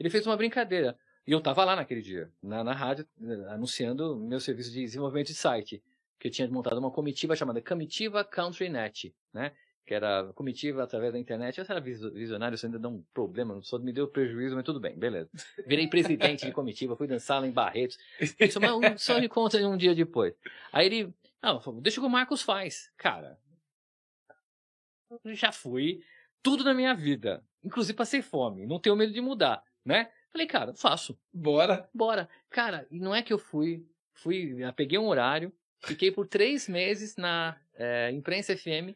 Ele 0.00 0.08
fez 0.08 0.26
uma 0.26 0.36
brincadeira. 0.36 0.98
E 1.26 1.32
eu 1.32 1.42
tava 1.42 1.62
lá 1.62 1.76
naquele 1.76 2.00
dia, 2.00 2.32
na, 2.42 2.64
na 2.64 2.72
rádio, 2.72 3.06
eh, 3.20 3.52
anunciando 3.52 4.16
meu 4.16 4.40
serviço 4.40 4.72
de 4.72 4.80
desenvolvimento 4.80 5.26
de 5.26 5.34
site. 5.34 5.82
Que 6.18 6.28
eu 6.28 6.32
tinha 6.32 6.48
montado 6.48 6.78
uma 6.78 6.90
comitiva 6.90 7.36
chamada 7.36 7.60
Comitiva 7.60 8.24
Country 8.24 8.70
Net, 8.70 9.14
né? 9.32 9.52
Que 9.88 9.94
era 9.94 10.30
comitiva 10.34 10.82
através 10.82 11.14
da 11.14 11.18
internet. 11.18 11.56
Eu 11.56 11.64
era 11.66 11.80
visionário, 11.80 12.54
isso 12.54 12.66
ainda 12.66 12.78
dá 12.78 12.90
um 12.90 13.02
problema, 13.14 13.58
só 13.62 13.78
me 13.78 13.90
deu 13.90 14.06
prejuízo, 14.06 14.54
mas 14.54 14.62
tudo 14.62 14.78
bem, 14.78 14.94
beleza. 14.94 15.30
Virei 15.66 15.88
presidente 15.88 16.44
de 16.44 16.52
comitiva, 16.52 16.94
fui 16.94 17.06
dançar 17.06 17.40
lá 17.40 17.46
em 17.46 17.50
Barretos. 17.50 17.96
Isso 18.20 18.62
é 18.62 18.70
uma- 18.70 18.98
só 18.98 19.18
me 19.18 19.30
conta 19.30 19.56
um 19.66 19.78
dia 19.78 19.94
depois. 19.94 20.34
Aí 20.70 20.84
ele, 20.84 21.14
não, 21.42 21.58
falou, 21.58 21.80
deixa 21.80 22.00
o 22.00 22.02
que 22.02 22.06
o 22.06 22.10
Marcos 22.10 22.42
faz. 22.42 22.92
Cara, 22.98 23.38
já 25.32 25.52
fui 25.52 26.02
tudo 26.42 26.64
na 26.64 26.74
minha 26.74 26.94
vida. 26.94 27.42
Inclusive 27.64 27.96
passei 27.96 28.20
fome, 28.20 28.66
não 28.66 28.78
tenho 28.78 28.94
medo 28.94 29.10
de 29.14 29.22
mudar, 29.22 29.62
né? 29.82 30.10
Falei, 30.30 30.46
cara, 30.46 30.74
faço, 30.74 31.18
Bora. 31.32 31.88
bora. 31.94 32.28
Cara, 32.50 32.86
e 32.90 33.00
não 33.00 33.14
é 33.14 33.22
que 33.22 33.32
eu 33.32 33.38
fui, 33.38 33.86
fui, 34.12 34.54
peguei 34.76 34.98
um 34.98 35.06
horário, 35.08 35.50
fiquei 35.80 36.12
por 36.12 36.26
três 36.26 36.68
meses 36.68 37.16
na 37.16 37.56
é, 37.74 38.10
Imprensa 38.10 38.54
FM 38.54 38.94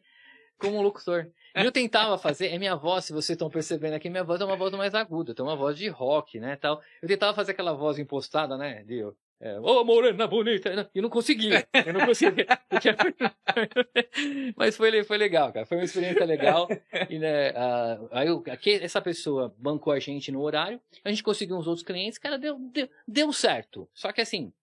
como 0.57 0.81
locutor. 0.81 1.27
E 1.55 1.63
eu 1.63 1.71
tentava 1.71 2.17
fazer, 2.17 2.47
é 2.47 2.57
minha 2.57 2.75
voz, 2.75 3.05
se 3.05 3.13
vocês 3.13 3.35
estão 3.35 3.49
percebendo 3.49 3.93
aqui, 3.93 4.09
minha 4.09 4.23
voz 4.23 4.41
é 4.41 4.45
uma 4.45 4.55
voz 4.55 4.71
mais 4.73 4.95
aguda, 4.95 5.35
tem 5.35 5.45
uma 5.45 5.55
voz 5.55 5.77
de 5.77 5.87
rock, 5.87 6.39
né, 6.39 6.55
tal. 6.55 6.81
Eu 7.01 7.07
tentava 7.07 7.33
fazer 7.33 7.51
aquela 7.51 7.73
voz 7.73 7.99
impostada, 7.99 8.57
né, 8.57 8.83
de 8.83 9.03
é, 9.39 9.59
ô 9.59 9.83
morena 9.83 10.25
bonita, 10.25 10.73
né? 10.73 10.87
e 10.95 11.01
não 11.01 11.09
conseguia, 11.09 11.67
eu 11.85 11.91
não 11.93 12.05
conseguia. 12.05 12.45
Porque- 12.69 12.89
Mas 14.55 14.77
foi, 14.77 15.03
foi 15.03 15.17
legal, 15.17 15.51
cara, 15.51 15.65
foi 15.65 15.77
uma 15.77 15.83
experiência 15.83 16.25
legal. 16.25 16.67
E, 17.09 17.19
né, 17.19 17.49
ah, 17.49 17.99
aí 18.11 18.27
eu- 18.29 18.43
aqui, 18.49 18.71
essa 18.75 19.01
pessoa 19.01 19.53
bancou 19.57 19.91
a 19.91 19.99
gente 19.99 20.31
no 20.31 20.41
horário, 20.41 20.79
a 21.03 21.09
gente 21.09 21.23
conseguiu 21.23 21.57
uns 21.57 21.67
outros 21.67 21.85
clientes, 21.85 22.17
cara, 22.17 22.37
deu, 22.37 22.57
deu, 22.57 22.89
deu 23.07 23.33
certo. 23.33 23.87
Só 23.93 24.11
que 24.11 24.21
assim, 24.21 24.53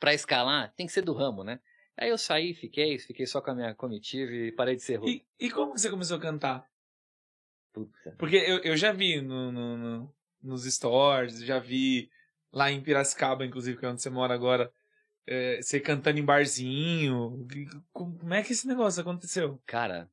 pra 0.00 0.14
escalar, 0.14 0.72
tem 0.76 0.86
que 0.86 0.92
ser 0.92 1.02
do 1.02 1.12
ramo, 1.12 1.44
né? 1.44 1.60
Aí 1.96 2.10
eu 2.10 2.18
saí, 2.18 2.54
fiquei, 2.54 2.98
fiquei 2.98 3.26
só 3.26 3.40
com 3.40 3.52
a 3.52 3.54
minha 3.54 3.74
comitiva 3.74 4.32
e 4.32 4.50
parei 4.52 4.74
de 4.76 4.82
ser 4.82 4.96
ruim. 4.96 5.24
E, 5.38 5.46
e 5.46 5.50
como 5.50 5.76
você 5.78 5.88
começou 5.88 6.16
a 6.16 6.20
cantar? 6.20 6.68
Puta. 7.72 8.14
Porque 8.18 8.36
eu, 8.36 8.58
eu 8.58 8.76
já 8.76 8.92
vi 8.92 9.20
no, 9.20 9.52
no- 9.52 9.76
no- 9.76 10.14
nos 10.42 10.64
stores, 10.64 11.40
já 11.44 11.58
vi 11.58 12.10
lá 12.52 12.70
em 12.70 12.82
Piracicaba, 12.82 13.44
inclusive, 13.46 13.78
que 13.78 13.86
é 13.86 13.88
onde 13.88 14.02
você 14.02 14.10
mora 14.10 14.34
agora, 14.34 14.72
é, 15.26 15.60
você 15.62 15.80
cantando 15.80 16.18
em 16.18 16.24
barzinho. 16.24 17.46
Como 17.92 18.18
como 18.18 18.34
é 18.34 18.42
que 18.42 18.52
esse 18.52 18.66
negócio 18.66 19.00
aconteceu? 19.00 19.60
Cara, 19.66 20.10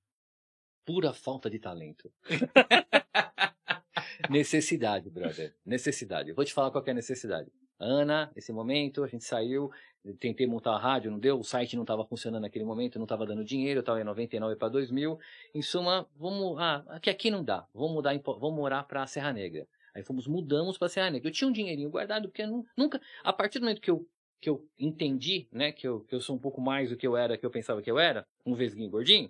pura 0.86 1.14
falta 1.14 1.50
de 1.50 1.60
talento. 1.60 2.12
necessidade, 4.30 5.10
brother. 5.10 5.54
Necessidade. 5.66 6.30
Eu 6.30 6.36
vou 6.36 6.46
te 6.46 6.54
falar 6.54 6.72
qual 6.72 6.84
que 6.84 6.90
é 6.90 6.94
a 6.94 6.96
necessidade. 6.96 7.52
Ana, 7.84 8.32
esse 8.36 8.54
momento, 8.54 9.04
a 9.04 9.08
gente 9.08 9.24
saiu, 9.24 9.72
tentei 10.20 10.46
montar 10.46 10.74
a 10.74 10.78
rádio, 10.78 11.12
não 11.12 11.20
deu, 11.20 11.40
o 11.40 11.44
site 11.44 11.76
não 11.76 11.84
estava 11.84 12.06
funcionando 12.06 12.44
naquele 12.44 12.66
momento, 12.66 12.98
não 12.98 13.06
estava 13.06 13.26
dando 13.26 13.44
dinheiro, 13.44 13.80
estava 13.80 14.00
em 14.00 14.04
99 14.04 14.56
para 14.56 14.70
2000. 14.70 15.20
Em 15.54 15.62
suma, 15.62 16.08
vamos, 16.16 16.58
ah, 16.60 16.84
aqui, 16.90 17.10
aqui 17.10 17.32
não 17.32 17.44
dá, 17.44 17.66
vamos 17.74 17.94
mudar, 17.94 18.18
vamos 18.24 18.56
morar 18.56 18.84
para 18.84 19.06
Serra 19.08 19.34
Negra. 19.34 19.68
Aí 19.94 20.04
fomos, 20.04 20.28
mudamos 20.28 20.78
para 20.78 20.90
Serra 20.90 21.10
Negra. 21.10 21.28
Eu 21.28 21.34
tinha 21.34 21.48
um 21.48 21.52
dinheirinho 21.52 21.90
guardado, 21.90 22.30
porque 22.30 22.46
nunca, 22.78 23.02
a 23.24 23.34
partir 23.34 23.60
do 23.60 23.64
momento 23.64 23.82
que 23.82 23.92
eu, 23.92 24.08
que 24.40 24.50
eu 24.50 24.66
entendi, 24.80 25.48
né, 25.52 25.72
que 25.72 25.88
eu, 25.88 26.02
que 26.02 26.16
eu 26.16 26.22
sou 26.22 26.36
um 26.36 26.40
pouco 26.40 26.62
mais 26.62 26.90
do 26.90 26.98
que 26.98 27.06
eu 27.06 27.18
era, 27.18 27.38
que 27.38 27.46
eu 27.46 27.52
pensava 27.52 27.82
que 27.82 27.92
eu 27.92 28.00
era, 28.00 28.26
um 28.46 28.54
vesguinho 28.54 28.90
gordinho, 28.90 29.30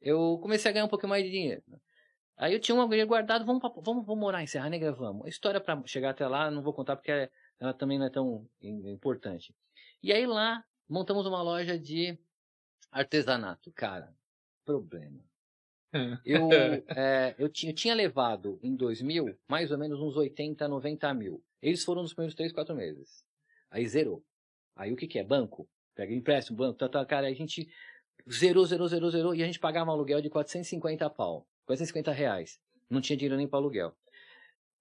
eu 0.00 0.38
comecei 0.42 0.70
a 0.70 0.74
ganhar 0.74 0.84
um 0.84 0.88
pouquinho 0.88 1.10
mais 1.10 1.24
de 1.24 1.30
dinheiro. 1.30 1.62
Aí 2.36 2.52
eu 2.52 2.60
tinha 2.60 2.74
um 2.74 2.88
dinheiro 2.88 3.08
guardado, 3.08 3.44
vamos, 3.44 3.60
pra, 3.60 3.70
vamos, 3.76 4.04
vamos 4.04 4.20
morar 4.20 4.42
em 4.42 4.46
Serra 4.46 4.68
Negra, 4.68 4.92
vamos. 4.92 5.26
A 5.26 5.28
história 5.28 5.60
para 5.60 5.80
chegar 5.86 6.10
até 6.10 6.26
lá, 6.26 6.50
não 6.50 6.62
vou 6.62 6.72
contar 6.72 6.96
porque 6.96 7.30
ela 7.64 7.74
também 7.74 7.98
não 7.98 8.06
é 8.06 8.10
tão 8.10 8.48
importante. 8.62 9.54
E 10.02 10.12
aí 10.12 10.26
lá, 10.26 10.64
montamos 10.88 11.26
uma 11.26 11.42
loja 11.42 11.78
de 11.78 12.18
artesanato. 12.90 13.72
Cara, 13.72 14.14
problema. 14.64 15.22
Eu, 16.26 16.48
é, 16.88 17.36
eu, 17.38 17.48
tinha, 17.48 17.70
eu 17.70 17.76
tinha 17.76 17.94
levado 17.94 18.58
em 18.60 18.74
2000 18.74 19.38
mais 19.46 19.70
ou 19.70 19.78
menos 19.78 20.00
uns 20.00 20.16
80, 20.16 20.66
90 20.66 21.14
mil. 21.14 21.40
Eles 21.62 21.84
foram 21.84 22.02
nos 22.02 22.12
primeiros 22.12 22.34
3, 22.34 22.52
4 22.52 22.74
meses. 22.74 23.24
Aí 23.70 23.86
zerou. 23.86 24.24
Aí 24.74 24.92
o 24.92 24.96
que, 24.96 25.06
que 25.06 25.20
é? 25.20 25.22
Banco. 25.22 25.68
Pega 25.94 26.12
empréstimo, 26.12 26.58
banco, 26.58 26.76
tá, 26.76 26.88
tá, 26.88 27.06
cara. 27.06 27.28
A 27.28 27.32
gente 27.32 27.68
zerou, 28.28 28.66
zerou, 28.66 28.88
zerou, 28.88 29.08
zerou. 29.08 29.34
E 29.36 29.42
a 29.44 29.46
gente 29.46 29.60
pagava 29.60 29.88
um 29.88 29.94
aluguel 29.94 30.20
de 30.20 30.28
450 30.28 31.08
pau. 31.10 31.46
450 31.64 32.10
reais. 32.10 32.60
Não 32.90 33.00
tinha 33.00 33.16
dinheiro 33.16 33.36
nem 33.36 33.46
para 33.46 33.60
aluguel. 33.60 33.96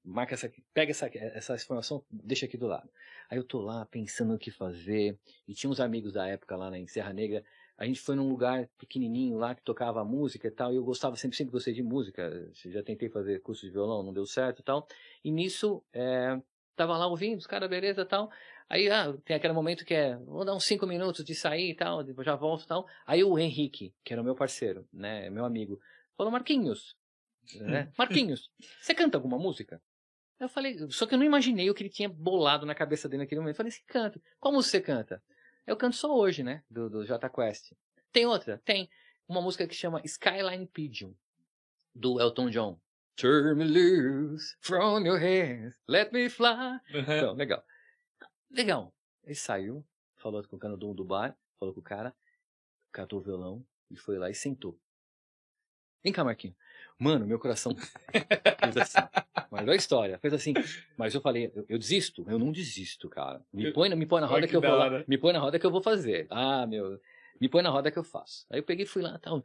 Marca 0.04 0.34
essa 0.34 0.52
pega 0.74 0.92
essa, 0.92 1.10
essa 1.14 1.56
informação, 1.56 2.04
deixa 2.12 2.46
aqui 2.46 2.58
do 2.58 2.68
lado. 2.68 2.90
Aí 3.30 3.38
eu 3.38 3.44
tô 3.44 3.62
lá 3.62 3.86
pensando 3.86 4.34
o 4.34 4.40
que 4.40 4.52
fazer. 4.52 5.18
E 5.48 5.54
tinha 5.54 5.70
uns 5.70 5.80
amigos 5.80 6.14
da 6.14 6.28
época 6.28 6.56
lá 6.56 6.78
em 6.78 6.88
Serra 6.88 7.14
Negra 7.14 7.44
a 7.78 7.86
gente 7.86 8.00
foi 8.00 8.16
num 8.16 8.30
lugar 8.30 8.70
pequenininho 8.78 9.38
lá 9.38 9.56
que 9.56 9.62
tocava 9.64 10.04
música 10.06 10.48
e 10.48 10.52
tal, 10.52 10.72
e 10.72 10.76
eu 10.76 10.84
gostava 10.84 11.16
sempre, 11.16 11.36
sempre 11.36 11.52
gostei 11.52 11.74
de 11.74 11.82
música. 11.82 12.50
Já 12.54 12.84
tentei 12.84 13.10
fazer 13.10 13.42
curso 13.42 13.66
de 13.66 13.72
violão, 13.72 14.04
não 14.04 14.14
deu 14.14 14.26
certo 14.26 14.60
e 14.60 14.64
tal. 14.64 14.88
E 15.24 15.32
nisso, 15.32 15.84
é, 15.92 16.40
tava 16.76 16.98
lá 16.98 17.08
ouvindo, 17.08 17.40
os 17.40 17.48
caras, 17.48 17.70
beleza 17.70 18.02
e 18.02 18.06
tal. 18.06 18.32
Aí, 18.70 18.90
ah, 18.90 19.14
tem 19.26 19.36
aquele 19.36 19.54
momento 19.54 19.86
que 19.86 19.94
é, 19.94 20.16
vou 20.18 20.46
dar 20.46 20.56
uns 20.56 20.64
cinco 20.64 20.86
minutos 20.86 21.26
de 21.26 21.36
sair 21.36 21.72
e 21.72 21.76
tal, 21.76 22.04
já 22.24 22.36
volto 22.36 22.64
e 22.64 22.68
tal. 22.68 22.88
Aí 23.06 23.24
o 23.24 23.38
Henrique, 23.38 23.94
que 24.04 24.14
era 24.14 24.22
o 24.22 24.26
meu 24.26 24.36
parceiro, 24.36 24.88
né, 24.92 25.30
meu 25.30 25.44
amigo, 25.44 25.80
falou, 26.16 26.32
Marquinhos, 26.32 26.96
né, 27.56 27.92
Marquinhos, 27.98 28.50
você 28.80 28.94
canta 28.94 29.18
alguma 29.18 29.38
música? 29.38 29.82
Eu 30.44 30.50
falei, 30.50 30.78
só 30.90 31.06
que 31.06 31.14
eu 31.14 31.18
não 31.18 31.26
imaginei 31.26 31.70
o 31.70 31.74
que 31.74 31.84
ele 31.84 31.90
tinha 31.90 32.10
bolado 32.10 32.66
na 32.66 32.76
cabeça 32.76 33.08
dele 33.08 33.24
naquele 33.24 33.40
momento. 33.40 33.54
Eu 33.54 33.58
falei, 33.58 33.72
canta. 33.88 34.22
Qual 34.42 34.54
música 34.54 34.72
você 34.72 34.82
canta? 34.82 35.24
Eu 35.66 35.78
canto 35.78 35.96
só 35.96 36.14
hoje, 36.14 36.44
né? 36.44 36.62
Do, 36.70 36.90
do 36.90 37.06
J 37.06 37.30
Quest. 37.30 37.72
Tem 38.12 38.26
outra? 38.26 38.62
Tem. 38.66 38.90
Uma 39.26 39.42
música 39.42 39.66
que 39.66 39.74
chama 39.74 40.02
Skyline 40.04 40.68
Pigeon, 40.68 41.14
do 41.96 42.20
Elton 42.20 42.50
John. 42.50 42.78
Turn 43.16 43.56
me 43.56 43.64
loose 43.64 44.58
from 44.60 45.06
your 45.06 45.18
hands, 45.18 45.80
let 45.88 46.12
me 46.12 46.28
fly. 46.30 46.80
Uhum. 46.94 47.02
Então, 47.02 47.34
legal. 47.36 47.64
Legal. 48.52 48.94
Ele 49.24 49.36
saiu, 49.36 49.86
falou 50.18 50.46
com 50.46 50.58
o 50.58 50.60
cara 50.60 50.76
do, 50.76 50.94
do 50.94 51.06
bar, 51.06 51.38
falou 51.58 51.74
com 51.74 51.80
o 51.80 51.84
cara, 51.84 52.14
catou 52.92 53.20
o 53.20 53.24
violão 53.24 53.66
e 53.90 53.96
foi 53.96 54.18
lá 54.18 54.30
e 54.30 54.36
sentou. 54.36 54.78
Vem 56.04 56.12
cá, 56.12 56.22
Marquinhos. 56.22 56.58
Mano, 57.00 57.26
meu 57.26 57.40
coração 57.40 57.76
fez 58.64 58.78
assim. 58.78 59.00
Mas 59.52 59.68
a 59.68 59.76
história, 59.76 60.20
fez 60.20 60.34
assim. 60.34 60.54
Mas 60.98 61.14
eu 61.14 61.22
falei, 61.22 61.52
eu, 61.56 61.66
eu, 61.70 61.78
desisto, 61.78 62.26
eu 62.28 62.40
não 62.40 62.52
desisto, 62.52 63.10
cara. 63.10 63.42
Me 63.52 63.72
põe, 63.72 63.94
me 63.96 64.06
põe 64.06 64.22
na 64.22 64.28
roda 64.28 64.42
que, 64.42 64.48
que 64.48 64.56
eu 64.56 64.62
vou 64.62 64.70
lá, 64.76 65.04
me 65.08 65.18
põe 65.18 65.34
na 65.34 65.40
roda 65.40 65.60
que 65.60 65.66
eu 65.66 65.72
vou 65.72 65.82
fazer. 65.82 66.28
Ah, 66.30 66.66
meu, 66.66 67.00
me 67.40 67.50
põe 67.50 67.62
na 67.62 67.70
roda 67.70 67.92
que 67.92 68.00
eu 68.00 68.04
faço. 68.04 68.46
Aí 68.50 68.60
eu 68.60 68.64
peguei 68.64 68.86
e 68.86 68.88
fui 68.88 69.02
lá, 69.02 69.18
tal. 69.20 69.44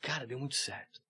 Cara, 0.00 0.26
deu 0.26 0.38
muito 0.38 0.54
certo. 0.54 1.00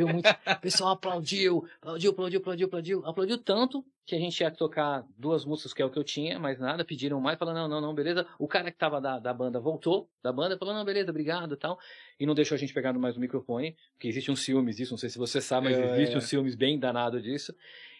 Deu 0.00 0.08
muito. 0.08 0.26
O 0.26 0.60
pessoal 0.62 0.92
aplaudiu, 0.92 1.68
aplaudiu, 1.76 2.10
aplaudiu, 2.12 2.40
aplaudiu, 2.40 2.66
aplaudiu, 2.66 3.06
aplaudiu 3.06 3.38
tanto 3.38 3.84
que 4.06 4.14
a 4.14 4.18
gente 4.18 4.40
ia 4.40 4.50
tocar 4.50 5.06
duas 5.18 5.44
músicas, 5.44 5.74
que 5.74 5.82
é 5.82 5.84
o 5.84 5.90
que 5.90 5.98
eu 5.98 6.02
tinha, 6.02 6.38
mais 6.38 6.58
nada, 6.58 6.82
pediram 6.86 7.20
mais, 7.20 7.38
falaram, 7.38 7.68
não, 7.68 7.68
não, 7.68 7.88
não, 7.88 7.94
beleza. 7.94 8.26
O 8.38 8.48
cara 8.48 8.70
que 8.70 8.78
tava 8.78 8.98
da, 8.98 9.18
da 9.18 9.34
banda 9.34 9.60
voltou 9.60 10.08
da 10.22 10.32
banda, 10.32 10.56
falou, 10.56 10.72
não, 10.72 10.86
beleza, 10.86 11.10
obrigado 11.10 11.54
tal. 11.54 11.78
E 12.18 12.24
não 12.24 12.34
deixou 12.34 12.54
a 12.54 12.58
gente 12.58 12.72
pegar 12.72 12.94
mais 12.94 13.18
o 13.18 13.20
microfone, 13.20 13.76
porque 13.92 14.08
existe 14.08 14.30
um 14.30 14.36
ciúmes 14.36 14.76
disso, 14.76 14.92
não 14.92 14.98
sei 14.98 15.10
se 15.10 15.18
você 15.18 15.38
sabe, 15.38 15.68
mas 15.68 15.78
é, 15.78 15.92
existe 15.92 16.14
é. 16.14 16.18
um 16.18 16.22
ciúmes 16.22 16.54
bem 16.54 16.78
danado 16.78 17.20
disso. 17.20 17.54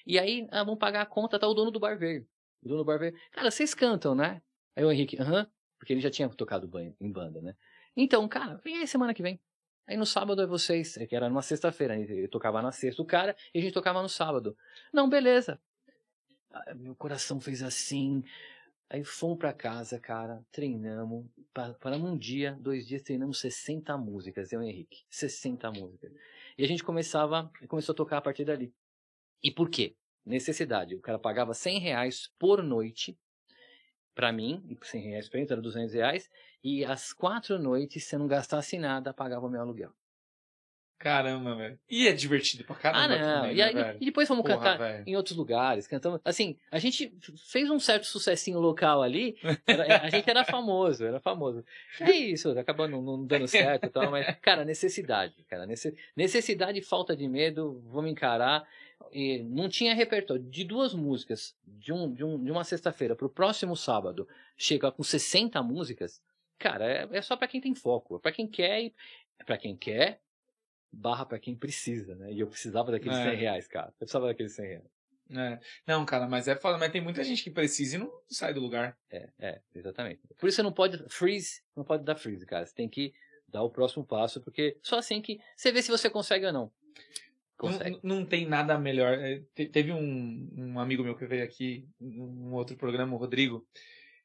E 0.06 0.18
aí, 0.18 0.48
ah, 0.50 0.64
vamos 0.64 0.80
pagar 0.80 1.02
a 1.02 1.06
conta, 1.06 1.38
tá 1.38 1.46
o 1.46 1.52
dono 1.52 1.70
do 1.70 1.78
bar 1.78 1.98
veio. 1.98 2.26
O 2.62 2.68
dono 2.68 2.80
do 2.80 2.84
bar 2.86 2.98
veio, 2.98 3.14
cara, 3.30 3.50
vocês 3.50 3.74
cantam, 3.74 4.14
né? 4.14 4.40
Aí 4.74 4.84
o 4.84 4.90
Henrique, 4.90 5.20
aham, 5.20 5.46
porque 5.78 5.92
ele 5.92 6.00
já 6.00 6.10
tinha 6.10 6.28
tocado 6.30 6.70
em 6.98 7.12
banda, 7.12 7.42
né? 7.42 7.54
Então, 7.94 8.26
cara, 8.26 8.56
vem 8.64 8.78
aí 8.78 8.86
semana 8.86 9.12
que 9.12 9.22
vem. 9.22 9.38
Aí 9.90 9.96
no 9.96 10.06
sábado 10.06 10.40
é 10.40 10.46
vocês, 10.46 10.96
é 10.98 11.04
que 11.04 11.16
era 11.16 11.28
numa 11.28 11.42
sexta-feira, 11.42 11.98
eu 11.98 12.28
tocava 12.28 12.62
na 12.62 12.70
sexta 12.70 13.02
o 13.02 13.04
cara 13.04 13.36
e 13.52 13.58
a 13.58 13.60
gente 13.60 13.72
tocava 13.72 14.00
no 14.00 14.08
sábado. 14.08 14.56
Não, 14.92 15.08
beleza. 15.08 15.60
Ah, 16.52 16.74
meu 16.76 16.94
coração 16.94 17.40
fez 17.40 17.60
assim. 17.60 18.22
Aí 18.88 19.02
fomos 19.02 19.36
pra 19.36 19.52
casa, 19.52 19.98
cara, 19.98 20.44
treinamos. 20.52 21.26
Paramos 21.80 22.08
um 22.08 22.16
dia, 22.16 22.56
dois 22.60 22.86
dias, 22.86 23.02
treinamos 23.02 23.40
60 23.40 23.98
músicas, 23.98 24.52
eu 24.52 24.62
e 24.62 24.66
o 24.66 24.68
Henrique. 24.68 25.02
60 25.10 25.72
músicas. 25.72 26.12
E 26.56 26.62
a 26.62 26.68
gente 26.68 26.84
começava, 26.84 27.50
começou 27.66 27.92
a 27.92 27.96
tocar 27.96 28.18
a 28.18 28.22
partir 28.22 28.44
dali. 28.44 28.72
E 29.42 29.50
por 29.50 29.68
quê? 29.68 29.96
Necessidade. 30.24 30.94
O 30.94 31.00
cara 31.00 31.18
pagava 31.18 31.52
100 31.52 31.80
reais 31.80 32.30
por 32.38 32.62
noite 32.62 33.18
para 34.14 34.32
mim, 34.32 34.62
e 34.68 34.86
100 34.86 35.02
reais 35.02 35.28
pra 35.28 35.40
ele, 35.40 35.52
era 35.52 35.60
200 35.60 35.94
reais. 35.94 36.30
E 36.62 36.84
as 36.84 37.12
quatro 37.12 37.58
noites, 37.58 38.04
se 38.04 38.14
eu 38.14 38.18
não 38.18 38.26
gastasse 38.26 38.78
nada, 38.78 39.14
pagava 39.14 39.46
o 39.46 39.50
meu 39.50 39.60
aluguel. 39.60 39.92
Caramba, 41.00 41.54
velho. 41.54 41.78
E 41.88 42.06
é 42.06 42.12
divertido 42.12 42.62
pra 42.62 42.76
caramba. 42.76 43.04
Ah, 43.04 43.08
não. 43.08 43.40
Também, 43.40 43.56
e, 43.56 43.62
aí, 43.62 43.74
né, 43.74 43.96
e, 43.98 44.04
depois 44.04 44.28
fomos 44.28 44.42
Porra, 44.42 44.58
cantar 44.58 44.78
véio. 44.78 45.04
em 45.06 45.16
outros 45.16 45.34
lugares. 45.34 45.86
Cantamos. 45.86 46.20
Assim, 46.22 46.58
a 46.70 46.78
gente 46.78 47.10
fez 47.50 47.70
um 47.70 47.80
certo 47.80 48.04
sucessinho 48.04 48.60
local 48.60 49.02
ali. 49.02 49.34
Era, 49.66 50.02
a 50.02 50.10
gente 50.10 50.28
era 50.28 50.44
famoso, 50.44 51.02
era 51.02 51.18
famoso. 51.18 51.64
É 51.98 52.10
isso, 52.10 52.50
acabou 52.50 52.86
não, 52.86 53.00
não 53.00 53.24
dando 53.24 53.48
certo 53.48 53.86
e 53.86 53.88
tal. 53.88 54.10
Mas, 54.10 54.36
cara, 54.42 54.62
necessidade, 54.62 55.34
cara. 55.48 55.66
Necessidade 56.14 56.78
e 56.78 56.82
falta 56.82 57.16
de 57.16 57.26
medo, 57.26 57.82
vamos 57.86 58.10
encarar. 58.10 58.68
E 59.12 59.42
não 59.42 59.68
tinha 59.68 59.94
repertório. 59.94 60.42
De 60.42 60.64
duas 60.64 60.94
músicas, 60.94 61.56
de, 61.66 61.92
um, 61.92 62.12
de, 62.12 62.24
um, 62.24 62.42
de 62.42 62.50
uma 62.50 62.64
sexta-feira 62.64 63.16
pro 63.16 63.30
próximo 63.30 63.76
sábado, 63.76 64.28
chega 64.56 64.92
com 64.92 65.02
60 65.02 65.62
músicas. 65.62 66.22
Cara, 66.58 66.86
é, 66.86 67.08
é 67.10 67.22
só 67.22 67.36
para 67.36 67.48
quem 67.48 67.60
tem 67.60 67.74
foco. 67.74 68.16
É 68.16 68.20
pra 68.20 68.32
quem 68.32 68.46
quer, 68.46 68.92
é 69.38 69.44
pra 69.44 69.56
quem 69.56 69.76
quer 69.76 70.20
barra 70.92 71.24
para 71.24 71.38
quem 71.38 71.54
precisa, 71.54 72.14
né? 72.14 72.32
E 72.32 72.40
eu 72.40 72.46
precisava 72.46 72.90
daqueles 72.90 73.16
é. 73.18 73.30
100 73.30 73.36
reais, 73.36 73.68
cara. 73.68 73.88
Eu 73.88 73.98
precisava 73.98 74.26
daqueles 74.26 74.52
100 74.52 74.66
reais. 74.66 74.90
É. 75.32 75.60
Não, 75.86 76.04
cara, 76.04 76.28
mas 76.28 76.48
é 76.48 76.56
foda, 76.56 76.76
mas 76.76 76.90
tem 76.90 77.00
muita 77.00 77.22
gente 77.22 77.44
que 77.44 77.50
precisa 77.50 77.94
e 77.94 77.98
não 77.98 78.12
sai 78.28 78.52
do 78.52 78.60
lugar. 78.60 78.98
É, 79.08 79.28
é, 79.38 79.60
exatamente. 79.74 80.20
Por 80.36 80.48
isso 80.48 80.56
você 80.56 80.62
não 80.62 80.72
pode 80.72 80.98
freeze, 81.08 81.62
não 81.76 81.84
pode 81.84 82.04
dar 82.04 82.16
freeze, 82.16 82.44
cara. 82.44 82.66
Você 82.66 82.74
tem 82.74 82.88
que 82.88 83.14
dar 83.46 83.62
o 83.62 83.70
próximo 83.70 84.04
passo, 84.04 84.40
porque 84.40 84.76
só 84.82 84.98
assim 84.98 85.22
que 85.22 85.38
você 85.56 85.70
vê 85.70 85.82
se 85.82 85.90
você 85.90 86.10
consegue 86.10 86.46
ou 86.46 86.52
não. 86.52 86.72
Consegue. 87.60 88.00
Não, 88.02 88.20
não 88.20 88.24
tem 88.24 88.46
nada 88.46 88.78
melhor. 88.78 89.12
É, 89.18 89.42
teve 89.66 89.92
um, 89.92 90.48
um 90.56 90.80
amigo 90.80 91.04
meu 91.04 91.14
que 91.14 91.26
veio 91.26 91.44
aqui, 91.44 91.86
um 92.00 92.54
outro 92.54 92.74
programa, 92.74 93.14
o 93.14 93.18
Rodrigo, 93.18 93.66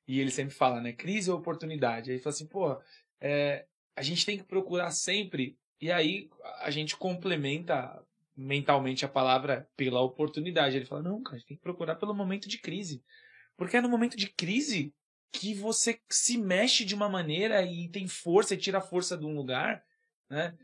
e 0.07 0.21
ele 0.21 0.31
sempre 0.31 0.55
fala, 0.55 0.79
né? 0.79 0.93
Crise 0.93 1.29
ou 1.29 1.37
oportunidade. 1.37 2.09
Aí 2.09 2.15
ele 2.15 2.23
fala 2.23 2.33
assim, 2.33 2.47
pô, 2.47 2.79
é, 3.19 3.65
a 3.93 4.01
gente 4.01 4.25
tem 4.25 4.37
que 4.37 4.45
procurar 4.45 4.89
sempre 4.91 5.57
e 5.81 5.91
aí 5.91 6.29
a 6.61 6.71
gente 6.71 6.95
complementa 6.95 8.01
mentalmente 8.37 9.03
a 9.03 9.09
palavra 9.09 9.69
pela 9.75 10.01
oportunidade. 10.01 10.77
Ele 10.77 10.85
fala: 10.85 11.01
não, 11.01 11.21
cara, 11.21 11.35
a 11.35 11.39
gente 11.39 11.47
tem 11.47 11.57
que 11.57 11.63
procurar 11.63 11.95
pelo 11.95 12.13
momento 12.13 12.47
de 12.47 12.57
crise. 12.57 13.03
Porque 13.57 13.75
é 13.75 13.81
no 13.81 13.89
momento 13.89 14.15
de 14.15 14.29
crise 14.29 14.93
que 15.31 15.53
você 15.53 15.99
se 16.09 16.37
mexe 16.37 16.85
de 16.85 16.95
uma 16.95 17.09
maneira 17.09 17.61
e 17.63 17.89
tem 17.89 18.07
força 18.07 18.53
e 18.53 18.57
tira 18.57 18.77
a 18.77 18.81
força 18.81 19.17
de 19.17 19.25
um 19.25 19.35
lugar, 19.35 19.83
né? 20.29 20.57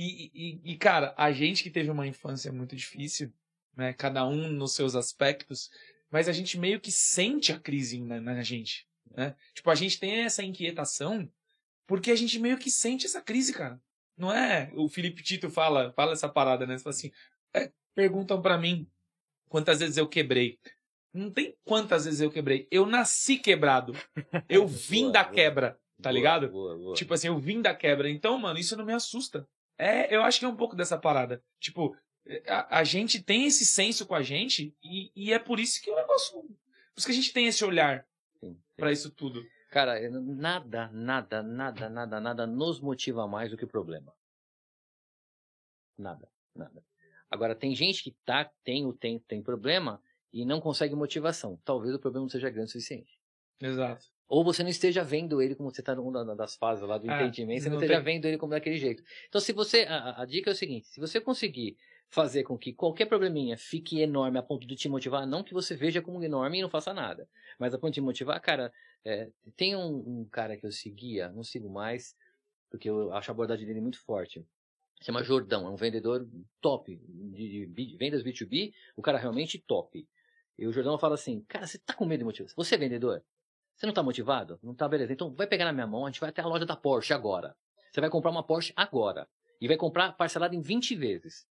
E, 0.00 0.30
e, 0.32 0.60
e, 0.72 0.76
cara, 0.76 1.12
a 1.16 1.32
gente 1.32 1.60
que 1.60 1.70
teve 1.70 1.90
uma 1.90 2.06
infância 2.06 2.52
muito 2.52 2.76
difícil, 2.76 3.32
né? 3.76 3.92
Cada 3.92 4.24
um 4.24 4.46
nos 4.48 4.74
seus 4.74 4.94
aspectos, 4.94 5.70
mas 6.08 6.28
a 6.28 6.32
gente 6.32 6.56
meio 6.56 6.78
que 6.78 6.92
sente 6.92 7.50
a 7.50 7.58
crise 7.58 8.00
na, 8.00 8.20
na 8.20 8.40
gente, 8.44 8.86
né? 9.10 9.34
Tipo, 9.52 9.70
a 9.70 9.74
gente 9.74 9.98
tem 9.98 10.20
essa 10.20 10.44
inquietação 10.44 11.28
porque 11.84 12.12
a 12.12 12.14
gente 12.14 12.38
meio 12.38 12.58
que 12.58 12.70
sente 12.70 13.06
essa 13.06 13.20
crise, 13.20 13.52
cara. 13.52 13.82
Não 14.16 14.32
é? 14.32 14.70
O 14.76 14.88
Felipe 14.88 15.20
Tito 15.20 15.50
fala, 15.50 15.92
fala 15.94 16.12
essa 16.12 16.28
parada, 16.28 16.64
né? 16.64 16.74
Ele 16.74 16.82
fala 16.82 16.94
assim: 16.94 17.10
é, 17.52 17.72
perguntam 17.92 18.40
para 18.40 18.56
mim 18.56 18.88
quantas 19.48 19.80
vezes 19.80 19.96
eu 19.96 20.06
quebrei. 20.06 20.60
Não 21.12 21.28
tem 21.28 21.56
quantas 21.64 22.04
vezes 22.04 22.20
eu 22.20 22.30
quebrei. 22.30 22.68
Eu 22.70 22.86
nasci 22.86 23.36
quebrado. 23.36 23.94
Eu 24.48 24.64
vim 24.68 25.02
boa, 25.02 25.12
da 25.14 25.24
quebra, 25.24 25.72
tá 26.00 26.10
boa, 26.10 26.12
ligado? 26.12 26.48
Boa, 26.50 26.94
tipo 26.94 27.14
assim, 27.14 27.26
eu 27.26 27.38
vim 27.38 27.60
da 27.60 27.74
quebra. 27.74 28.08
Então, 28.08 28.38
mano, 28.38 28.60
isso 28.60 28.76
não 28.76 28.84
me 28.84 28.92
assusta. 28.92 29.44
É, 29.78 30.14
eu 30.14 30.22
acho 30.22 30.40
que 30.40 30.44
é 30.44 30.48
um 30.48 30.56
pouco 30.56 30.74
dessa 30.74 30.98
parada. 30.98 31.42
Tipo, 31.60 31.96
a, 32.46 32.80
a 32.80 32.84
gente 32.84 33.22
tem 33.22 33.46
esse 33.46 33.64
senso 33.64 34.06
com 34.06 34.14
a 34.14 34.22
gente 34.22 34.76
e, 34.82 35.12
e, 35.14 35.32
é 35.32 35.38
por 35.38 35.60
isso 35.60 35.80
que 35.80 35.90
o 35.90 35.96
negócio. 35.96 36.42
Por 36.42 36.98
isso 36.98 37.06
que 37.06 37.12
a 37.12 37.14
gente 37.14 37.32
tem 37.32 37.46
esse 37.46 37.64
olhar 37.64 38.06
para 38.76 38.92
isso 38.92 39.10
tudo. 39.10 39.46
Cara, 39.70 39.98
nada, 40.10 40.90
nada, 40.92 41.42
nada, 41.42 41.88
nada, 41.88 42.20
nada 42.20 42.46
nos 42.46 42.80
motiva 42.80 43.26
mais 43.26 43.50
do 43.50 43.56
que 43.56 43.64
o 43.64 43.68
problema. 43.68 44.12
Nada, 45.96 46.28
nada. 46.54 46.82
Agora, 47.30 47.54
tem 47.54 47.74
gente 47.74 48.02
que 48.02 48.16
tá, 48.24 48.50
tem 48.64 48.86
o 48.86 48.92
tem, 48.92 49.18
tem 49.20 49.42
problema 49.42 50.02
e 50.32 50.44
não 50.44 50.60
consegue 50.60 50.94
motivação. 50.94 51.60
Talvez 51.64 51.94
o 51.94 51.98
problema 51.98 52.24
não 52.24 52.30
seja 52.30 52.50
grande 52.50 52.70
o 52.70 52.72
suficiente. 52.72 53.18
Exato. 53.60 54.06
Ou 54.28 54.44
você 54.44 54.62
não 54.62 54.68
esteja 54.70 55.02
vendo 55.02 55.40
ele 55.40 55.54
como 55.54 55.70
você 55.70 55.80
está 55.80 55.94
numa 55.94 56.36
das 56.36 56.54
fases 56.56 56.86
lá 56.86 56.98
do 56.98 57.10
É, 57.10 57.24
entendimento, 57.24 57.62
você 57.62 57.68
não, 57.68 57.76
não 57.76 57.82
esteja 57.82 58.02
tem- 58.02 58.14
vendo 58.14 58.24
ele 58.26 58.36
como 58.36 58.50
daquele 58.50 58.76
jeito. 58.76 59.02
Então, 59.28 59.40
se 59.40 59.52
você. 59.52 59.82
A, 59.88 60.20
a- 60.22 60.24
dica 60.26 60.50
é 60.50 60.52
o 60.52 60.56
seguinte: 60.56 60.86
se 60.88 61.00
você 61.00 61.20
conseguir 61.20 61.76
fazer 62.10 62.42
com 62.42 62.56
que 62.58 62.72
qualquer 62.72 63.06
probleminha 63.06 63.56
fique 63.56 64.00
enorme 64.00 64.38
a 64.38 64.42
ponto 64.42 64.66
de 64.66 64.74
te 64.76 64.88
motivar, 64.88 65.26
não 65.26 65.42
que 65.42 65.54
você 65.54 65.74
veja 65.76 66.00
como 66.02 66.22
enorme 66.22 66.58
e 66.58 66.62
não 66.62 66.70
faça 66.70 66.92
nada, 66.92 67.28
mas 67.58 67.72
a 67.74 67.78
ponto 67.78 67.92
de 67.94 68.00
motivar, 68.00 68.40
cara, 68.40 68.72
é, 69.04 69.30
tem 69.56 69.74
um, 69.76 70.20
um 70.20 70.24
cara 70.30 70.56
que 70.56 70.66
eu 70.66 70.72
seguia, 70.72 71.30
não 71.30 71.42
sigo 71.42 71.68
mais, 71.70 72.14
porque 72.70 72.88
eu 72.88 73.12
acho 73.14 73.30
a 73.30 73.32
abordagem 73.32 73.66
dele 73.66 73.80
muito 73.80 73.98
forte. 74.00 74.44
Chama 75.02 75.22
Jordão, 75.22 75.66
é 75.66 75.70
um 75.70 75.76
vendedor 75.76 76.26
top 76.60 76.96
de, 76.96 77.48
de 77.50 77.66
B- 77.66 77.96
vendas 77.98 78.22
B2B, 78.22 78.72
o 78.96 79.02
cara 79.02 79.16
realmente 79.18 79.58
top. 79.58 80.06
E 80.58 80.66
o 80.66 80.72
Jordão 80.72 80.98
fala 80.98 81.14
assim: 81.14 81.44
Cara, 81.48 81.66
você 81.66 81.78
tá 81.78 81.94
com 81.94 82.04
medo 82.04 82.20
de 82.20 82.24
motivação? 82.24 82.56
Você 82.56 82.74
é 82.74 82.78
vendedor? 82.78 83.22
Você 83.78 83.86
não 83.86 83.94
tá 83.94 84.02
motivado? 84.02 84.58
Não 84.62 84.74
tá, 84.74 84.88
beleza. 84.88 85.12
Então 85.12 85.32
vai 85.32 85.46
pegar 85.46 85.64
na 85.64 85.72
minha 85.72 85.86
mão, 85.86 86.04
a 86.04 86.10
gente 86.10 86.20
vai 86.20 86.30
até 86.30 86.42
a 86.42 86.46
loja 86.46 86.66
da 86.66 86.74
Porsche 86.74 87.14
agora. 87.14 87.54
Você 87.92 88.00
vai 88.00 88.10
comprar 88.10 88.30
uma 88.32 88.42
Porsche 88.42 88.72
agora. 88.76 89.28
E 89.60 89.68
vai 89.68 89.76
comprar 89.76 90.12
parcelado 90.12 90.54
em 90.54 90.60
20 90.60 90.96
vezes. 90.96 91.46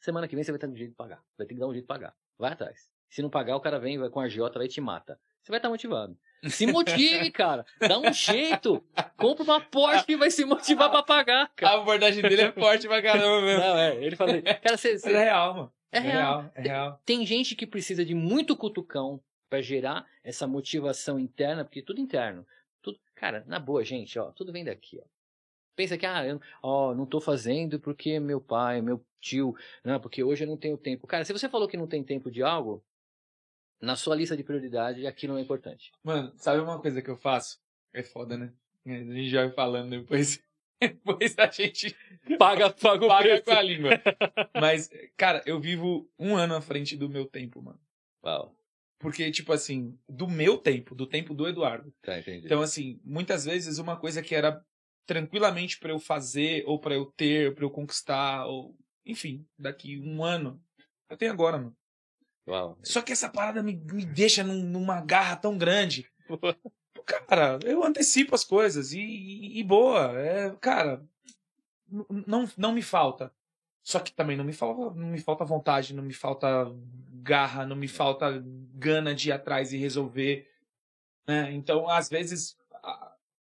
Semana 0.00 0.26
que 0.26 0.34
vem 0.34 0.42
você 0.44 0.50
vai 0.52 0.58
ter 0.58 0.66
um 0.68 0.76
jeito 0.76 0.90
de 0.90 0.96
pagar. 0.96 1.22
Vai 1.36 1.46
ter 1.46 1.54
que 1.54 1.60
dar 1.60 1.66
um 1.68 1.72
jeito 1.72 1.84
de 1.84 1.88
pagar. 1.88 2.14
Vai 2.38 2.52
atrás. 2.52 2.88
Se 3.10 3.22
não 3.22 3.30
pagar, 3.30 3.56
o 3.56 3.60
cara 3.60 3.78
vem, 3.78 3.98
vai 3.98 4.08
com 4.10 4.20
a 4.20 4.24
agiota 4.24 4.58
lá 4.58 4.64
e 4.64 4.68
te 4.68 4.80
mata. 4.80 5.18
Você 5.42 5.50
vai 5.52 5.58
estar 5.58 5.68
motivado. 5.68 6.16
Se 6.48 6.66
motive, 6.66 7.30
cara. 7.32 7.64
Dá 7.78 7.98
um 7.98 8.12
jeito. 8.12 8.82
Compra 9.16 9.44
uma 9.44 9.60
Porsche 9.60 10.04
que 10.06 10.16
vai 10.16 10.30
se 10.30 10.44
motivar 10.46 10.90
pra 10.90 11.02
pagar, 11.02 11.44
A 11.44 11.48
cara. 11.48 11.74
abordagem 11.80 12.22
dele 12.22 12.42
é 12.42 12.52
forte 12.52 12.88
pra 12.88 13.02
caramba 13.02 13.42
mesmo. 13.42 13.60
Não, 13.62 13.78
é. 13.78 13.96
Ele 14.02 14.16
fala 14.16 14.32
assim, 14.32 14.42
cara, 14.42 14.76
você, 14.76 14.96
é 15.04 15.24
real, 15.24 15.54
mano. 15.54 15.72
é 15.92 15.98
real. 16.00 16.50
É 16.54 16.62
real. 16.62 17.00
Tem 17.04 17.24
gente 17.24 17.54
que 17.54 17.66
precisa 17.66 18.04
de 18.04 18.14
muito 18.14 18.56
cutucão 18.56 19.22
pra 19.54 19.62
gerar 19.62 20.04
essa 20.24 20.46
motivação 20.48 21.18
interna, 21.18 21.64
porque 21.64 21.80
tudo 21.80 22.00
interno. 22.00 22.44
Tudo, 22.82 22.98
cara, 23.14 23.44
na 23.46 23.58
boa, 23.60 23.84
gente, 23.84 24.18
ó, 24.18 24.32
tudo 24.32 24.52
vem 24.52 24.64
daqui, 24.64 24.98
ó. 25.00 25.06
Pensa 25.76 25.96
que, 25.96 26.04
ah, 26.06 26.26
eu 26.26 26.40
ó, 26.62 26.94
não 26.94 27.06
tô 27.06 27.20
fazendo 27.20 27.78
porque 27.80 28.18
meu 28.20 28.40
pai, 28.40 28.80
meu 28.82 29.04
tio, 29.20 29.54
não, 29.84 30.00
porque 30.00 30.22
hoje 30.22 30.44
eu 30.44 30.48
não 30.48 30.56
tenho 30.56 30.76
tempo. 30.76 31.06
Cara, 31.06 31.24
se 31.24 31.32
você 31.32 31.48
falou 31.48 31.68
que 31.68 31.76
não 31.76 31.86
tem 31.86 32.02
tempo 32.02 32.30
de 32.30 32.42
algo, 32.42 32.84
na 33.80 33.96
sua 33.96 34.14
lista 34.16 34.36
de 34.36 34.42
prioridade, 34.44 35.06
aquilo 35.06 35.32
não 35.34 35.40
é 35.40 35.42
importante. 35.42 35.92
Mano, 36.02 36.32
sabe 36.36 36.60
uma 36.60 36.80
coisa 36.80 37.00
que 37.02 37.10
eu 37.10 37.16
faço? 37.16 37.60
É 37.92 38.02
foda, 38.02 38.36
né? 38.36 38.52
A 38.86 38.90
gente 38.90 39.28
já 39.28 39.44
vai 39.44 39.52
falando 39.54 39.90
depois. 39.90 40.42
Depois 40.80 41.38
a 41.38 41.46
gente 41.50 41.96
Paga, 42.38 42.68
paga 42.68 43.04
o 43.06 43.08
paga 43.08 43.28
preço. 43.28 43.44
com 43.44 43.50
a 43.52 43.62
língua. 43.62 43.90
Mas, 44.60 44.90
cara, 45.16 45.42
eu 45.46 45.58
vivo 45.58 46.10
um 46.18 46.36
ano 46.36 46.54
à 46.56 46.60
frente 46.60 46.94
do 46.96 47.08
meu 47.08 47.24
tempo, 47.24 47.62
mano. 47.62 47.80
Uau, 48.22 48.54
Porque, 48.98 49.30
tipo 49.30 49.52
assim, 49.52 49.98
do 50.08 50.26
meu 50.28 50.56
tempo, 50.56 50.94
do 50.94 51.06
tempo 51.06 51.34
do 51.34 51.46
Eduardo. 51.48 51.92
tá, 52.02 52.18
entendi. 52.18 52.46
Então, 52.46 52.62
assim, 52.62 53.00
muitas 53.04 53.44
vezes 53.44 53.78
uma 53.78 53.96
coisa 53.96 54.22
que 54.22 54.34
era 54.34 54.64
tranquilamente 55.06 55.78
pra 55.78 55.90
eu 55.92 55.98
fazer, 55.98 56.64
ou 56.66 56.78
pra 56.78 56.94
eu 56.94 57.06
ter, 57.16 57.54
pra 57.54 57.64
eu 57.64 57.70
conquistar, 57.70 58.46
ou 58.46 58.74
enfim, 59.04 59.44
daqui 59.58 59.98
um 60.00 60.24
ano, 60.24 60.58
eu 61.10 61.16
tenho 61.16 61.32
agora, 61.32 61.58
mano. 61.58 61.76
Uau. 62.48 62.78
Só 62.82 63.02
que 63.02 63.12
essa 63.12 63.28
parada 63.28 63.62
me, 63.62 63.74
me 63.92 64.04
deixa 64.06 64.42
num- 64.42 64.62
numa 64.64 65.00
garra 65.02 65.36
tão 65.36 65.58
grande. 65.58 66.06
Cara, 67.26 67.58
eu 67.64 67.84
antecipo 67.84 68.34
as 68.34 68.44
coisas 68.44 68.92
e, 68.92 69.00
e- 69.00 69.58
e 69.58 69.62
boa. 69.62 70.18
É, 70.18 70.50
cara, 70.60 71.04
não, 72.26 72.48
não 72.56 72.72
me 72.72 72.80
falta. 72.82 73.30
Só 73.82 74.00
que 74.00 74.12
também 74.12 74.36
não 74.36 74.44
me 74.44 74.52
falta, 74.54 74.98
não 74.98 75.08
me 75.08 75.20
falta 75.20 75.44
vontade, 75.44 75.92
não 75.94 76.02
me 76.02 76.14
falta 76.14 76.64
garra, 77.24 77.66
não 77.66 77.74
me 77.74 77.88
falta 77.88 78.42
gana 78.74 79.14
de 79.14 79.30
ir 79.30 79.32
atrás 79.32 79.72
e 79.72 79.78
resolver. 79.78 80.46
né? 81.26 81.50
Então, 81.52 81.88
às 81.88 82.08
vezes, 82.08 82.56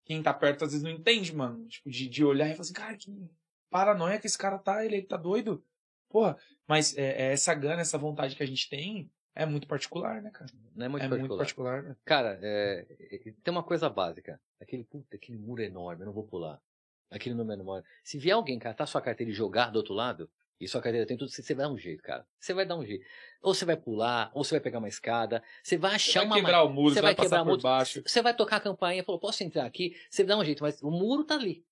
quem 0.05 0.21
tá 0.21 0.33
perto 0.33 0.63
às 0.63 0.71
vezes 0.71 0.83
não 0.83 0.91
entende, 0.91 1.35
mano. 1.35 1.67
Tipo, 1.67 1.89
de, 1.89 2.07
de 2.07 2.23
olhar 2.23 2.47
e 2.47 2.51
falar 2.51 2.61
assim, 2.61 2.73
cara, 2.73 2.95
que 2.95 3.29
paranoia 3.69 4.19
que 4.19 4.27
esse 4.27 4.37
cara 4.37 4.59
tá, 4.59 4.85
ele, 4.85 4.97
ele 4.97 5.07
tá 5.07 5.17
doido. 5.17 5.63
Porra, 6.07 6.37
mas 6.67 6.95
é, 6.95 7.23
é 7.23 7.33
essa 7.33 7.53
gana, 7.55 7.81
essa 7.81 7.97
vontade 7.97 8.35
que 8.35 8.43
a 8.43 8.47
gente 8.47 8.69
tem 8.69 9.09
é 9.35 9.45
muito 9.47 9.67
particular, 9.67 10.21
né, 10.21 10.29
cara? 10.29 10.51
Não 10.75 10.85
é 10.85 10.89
muito 10.89 11.03
é 11.03 11.09
particular. 11.09 11.27
muito 11.27 11.37
particular, 11.39 11.83
né? 11.83 11.95
Cara, 12.05 12.39
é, 12.41 12.85
é, 12.99 13.17
tem 13.43 13.51
uma 13.51 13.63
coisa 13.63 13.89
básica. 13.89 14.39
Aquele, 14.61 14.83
puta, 14.83 15.15
aquele 15.15 15.39
muro 15.39 15.63
é 15.63 15.65
enorme, 15.65 16.03
eu 16.03 16.05
não 16.05 16.13
vou 16.13 16.23
pular. 16.23 16.61
Aquele 17.09 17.33
número 17.33 17.59
é 17.59 17.63
enorme. 17.63 17.87
Se 18.03 18.19
vier 18.19 18.35
alguém 18.35 18.59
catar 18.59 18.85
sua 18.85 19.01
carteira 19.01 19.31
e 19.31 19.35
jogar 19.35 19.71
do 19.71 19.77
outro 19.77 19.95
lado, 19.95 20.29
e 20.59 20.67
sua 20.67 20.81
carteira 20.81 21.05
tem 21.05 21.17
tudo, 21.17 21.29
você, 21.29 21.41
você 21.41 21.53
vai 21.53 21.65
dar 21.65 21.71
um 21.73 21.77
jeito, 21.77 22.01
cara. 22.03 22.25
Você 22.39 22.53
vai 22.53 22.65
dar 22.65 22.75
um 22.77 22.85
jeito. 22.85 23.05
Ou 23.41 23.53
você 23.53 23.65
vai 23.65 23.75
pular, 23.75 24.31
ou 24.33 24.43
você 24.43 24.51
vai 24.55 24.61
pegar 24.61 24.79
uma 24.79 24.87
escada, 24.87 25.43
você 25.63 25.77
vai 25.77 25.95
achar 25.95 26.19
Vai 26.21 26.25
uma 26.27 26.35
quebrar 26.37 26.63
o 26.63 26.69
muro, 26.69 26.89
você 26.89 26.95
você 26.95 27.01
vai 27.01 27.15
vai, 27.15 27.25
quebrar 27.25 27.39
por 27.43 27.49
muro. 27.49 27.61
baixo. 27.61 28.01
Você 28.05 28.21
vai 28.21 28.35
tocar 28.35 28.57
a 28.57 28.61
campainha, 28.61 29.03
falou, 29.03 29.19
posso 29.19 29.43
entrar 29.43 29.65
aqui? 29.65 29.95
Você 30.09 30.23
dá 30.23 30.37
um 30.37 30.43
jeito, 30.45 30.63
mas 30.63 30.81
o 30.81 30.89
muro 30.91 31.23
tá 31.23 31.35
ali. 31.35 31.65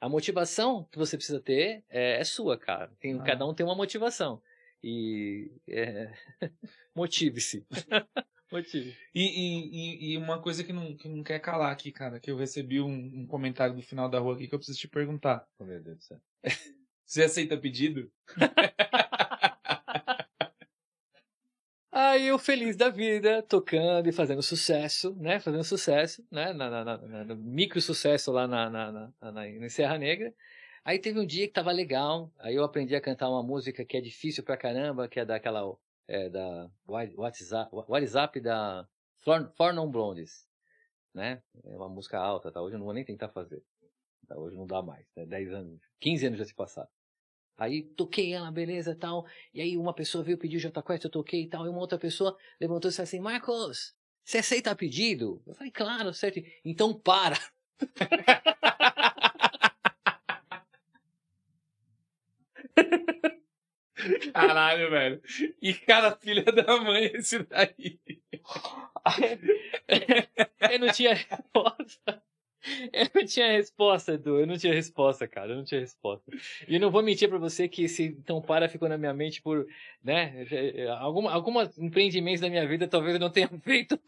A 0.00 0.08
motivação 0.08 0.84
que 0.92 0.98
você 0.98 1.16
precisa 1.16 1.40
ter 1.40 1.82
é, 1.88 2.20
é 2.20 2.24
sua, 2.24 2.56
cara. 2.58 2.92
Tem, 3.00 3.18
Ah. 3.18 3.22
Cada 3.24 3.46
um 3.46 3.54
tem 3.54 3.64
uma 3.66 3.74
motivação. 3.74 4.40
E 4.82 5.50
é, 5.66 6.12
motive-se. 6.94 7.66
Motive. 8.52 8.96
E, 9.12 9.22
e, 9.22 9.66
e- 9.72 10.12
e 10.12 10.16
uma 10.16 10.40
coisa 10.40 10.62
que 10.62 10.72
não, 10.72 10.94
que 10.96 11.08
não 11.08 11.20
quer 11.24 11.40
calar 11.40 11.72
aqui, 11.72 11.90
cara, 11.90 12.20
que 12.20 12.30
eu 12.30 12.36
recebi 12.36 12.80
um, 12.80 12.92
um 13.22 13.26
comentário 13.26 13.74
do 13.74 13.82
final 13.82 14.08
da 14.08 14.20
rua 14.20 14.34
aqui 14.36 14.46
que 14.46 14.54
eu 14.54 14.58
preciso 14.60 14.78
te 14.78 14.86
perguntar. 14.86 15.44
Oh, 15.58 15.64
meu 15.64 15.82
Deus 15.82 15.96
do 15.98 16.04
céu. 16.04 16.20
Você 17.06 17.22
aceita 17.22 17.56
pedido? 17.56 18.10
Aí 21.90 22.26
eu 22.26 22.38
feliz 22.38 22.76
da 22.76 22.90
vida, 22.90 23.42
tocando 23.42 24.08
e 24.08 24.12
fazendo 24.12 24.42
sucesso, 24.42 25.14
né? 25.16 25.40
Fazendo 25.40 25.64
sucesso, 25.64 26.26
né? 26.30 26.52
Na, 26.52 26.68
na, 26.68 26.84
na- 26.84 27.24
na- 27.24 27.34
micro 27.36 27.80
sucesso 27.80 28.30
lá 28.32 28.46
na, 28.46 28.68
na, 28.68 29.12
na, 29.20 29.68
Serra 29.70 29.96
Negra. 29.96 30.34
Aí 30.84 30.98
teve 30.98 31.18
um 31.18 31.26
dia 31.26 31.46
que 31.46 31.52
tava 31.54 31.72
legal, 31.72 32.30
aí 32.38 32.54
eu 32.54 32.64
aprendi 32.64 32.94
a 32.94 33.00
cantar 33.00 33.28
uma 33.30 33.42
música 33.42 33.84
que 33.84 33.96
é 33.96 34.00
difícil 34.00 34.44
pra 34.44 34.56
caramba, 34.56 35.08
que 35.08 35.18
é 35.18 35.24
daquela, 35.24 35.62
é, 36.06 36.28
da 36.28 36.70
Wha- 36.86 37.10
WhatsApp, 37.16 37.70
WhatsApp 37.72 38.40
da 38.40 38.86
Four, 39.20 39.50
Four 39.56 39.72
Non 39.72 39.90
Blondes, 39.90 40.46
né? 41.14 41.42
É 41.64 41.76
uma 41.76 41.88
música 41.88 42.18
alta, 42.18 42.52
tá? 42.52 42.60
Hoje 42.62 42.74
eu 42.74 42.78
não 42.78 42.84
vou 42.84 42.94
nem 42.94 43.04
tentar 43.04 43.28
fazer. 43.30 43.62
Tá? 44.28 44.36
Hoje 44.36 44.56
não 44.56 44.66
dá 44.66 44.82
mais, 44.82 45.06
né? 45.16 45.24
10 45.26 45.52
anos, 45.52 45.80
15 45.98 46.26
anos 46.26 46.38
já 46.38 46.44
se 46.44 46.54
passaram. 46.54 46.88
Aí 47.58 47.82
toquei 47.82 48.32
ela, 48.34 48.50
beleza 48.50 48.94
tal. 48.94 49.26
E 49.54 49.60
aí 49.60 49.76
uma 49.76 49.94
pessoa 49.94 50.22
veio 50.22 50.38
pedir 50.38 50.56
o 50.56 50.60
J 50.60 50.82
Quest, 50.82 51.04
eu 51.04 51.10
toquei 51.10 51.42
e 51.42 51.48
tal. 51.48 51.66
E 51.66 51.68
uma 51.68 51.80
outra 51.80 51.98
pessoa 51.98 52.36
levantou 52.60 52.88
e 52.88 52.90
disse 52.90 53.02
assim: 53.02 53.20
Marcos, 53.20 53.94
você 54.24 54.38
aceita 54.38 54.74
pedido? 54.76 55.42
Eu 55.46 55.54
falei, 55.54 55.70
claro, 55.70 56.12
certo. 56.12 56.40
Então 56.64 56.92
para. 56.92 57.38
Caralho, 64.32 64.90
velho. 64.90 65.22
E 65.62 65.72
cara, 65.72 66.16
filha 66.16 66.44
da 66.44 66.80
mãe, 66.80 67.06
esse 67.14 67.38
daí. 67.44 67.98
eu 70.70 70.78
não 70.80 70.92
tinha 70.92 71.14
resposta. 71.14 72.22
Eu 72.92 73.06
não 73.14 73.24
tinha 73.24 73.52
resposta, 73.52 74.12
Edu. 74.14 74.40
Eu 74.40 74.46
não 74.46 74.56
tinha 74.58 74.74
resposta, 74.74 75.26
cara. 75.28 75.52
Eu 75.52 75.56
não 75.56 75.64
tinha 75.64 75.80
resposta. 75.80 76.30
E 76.66 76.78
não 76.78 76.90
vou 76.90 77.02
mentir 77.02 77.28
pra 77.28 77.38
você 77.38 77.68
que 77.68 77.84
esse 77.84 78.04
então 78.04 78.40
para 78.40 78.68
ficou 78.68 78.88
na 78.88 78.98
minha 78.98 79.14
mente 79.14 79.40
por, 79.40 79.66
né? 80.02 80.44
Alguma, 80.98 81.32
algumas 81.32 81.78
empreendimentos 81.78 82.40
da 82.40 82.48
minha 82.48 82.66
vida 82.66 82.88
talvez 82.88 83.14
eu 83.14 83.20
não 83.20 83.30
tenha 83.30 83.48
feito 83.62 83.98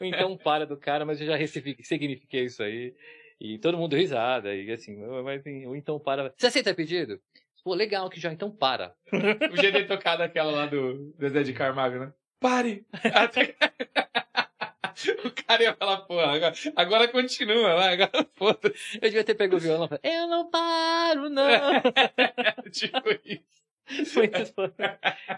o 0.00 0.04
então 0.04 0.36
para 0.36 0.66
do 0.66 0.76
cara, 0.76 1.04
mas 1.04 1.20
eu 1.20 1.26
já 1.26 1.36
recebi, 1.36 1.76
signifiquei 1.82 2.44
isso 2.44 2.62
aí. 2.62 2.94
E 3.40 3.58
todo 3.58 3.76
mundo 3.76 3.96
risada. 3.96 4.54
E 4.54 4.70
assim, 4.70 4.96
mas 5.22 5.42
o 5.66 5.74
então 5.76 5.98
para. 5.98 6.32
Você 6.36 6.46
aceita 6.46 6.74
pedido? 6.74 7.20
Pô, 7.64 7.74
legal 7.74 8.10
que 8.10 8.20
já 8.20 8.32
então 8.32 8.50
para. 8.50 8.94
O 9.52 9.56
jeito 9.56 9.78
de 9.78 9.84
tocar 9.84 10.16
daquela 10.16 10.50
lá 10.52 10.66
do 10.66 11.14
Zezé 11.18 11.42
de 11.42 11.52
Carmago, 11.52 11.98
né? 11.98 12.12
Pare! 12.38 12.84
Até- 13.14 13.54
o 15.24 15.30
cara 15.30 15.62
ia 15.62 15.74
falar, 15.74 15.98
porra, 16.02 16.32
agora, 16.34 16.54
agora 16.76 17.08
continua, 17.08 17.74
vai, 17.76 17.94
agora 17.94 18.26
foda 18.34 18.72
Eu 18.94 19.00
devia 19.00 19.24
ter 19.24 19.34
pego 19.34 19.56
o 19.56 19.60
violão 19.60 19.86
e 19.86 19.88
falado, 19.88 20.04
eu 20.04 20.26
não 20.26 20.50
paro, 20.50 21.28
não. 21.30 21.44
Tipo 22.70 23.10
isso. 23.24 23.64
Foi 24.14 24.26
isso. 24.26 24.54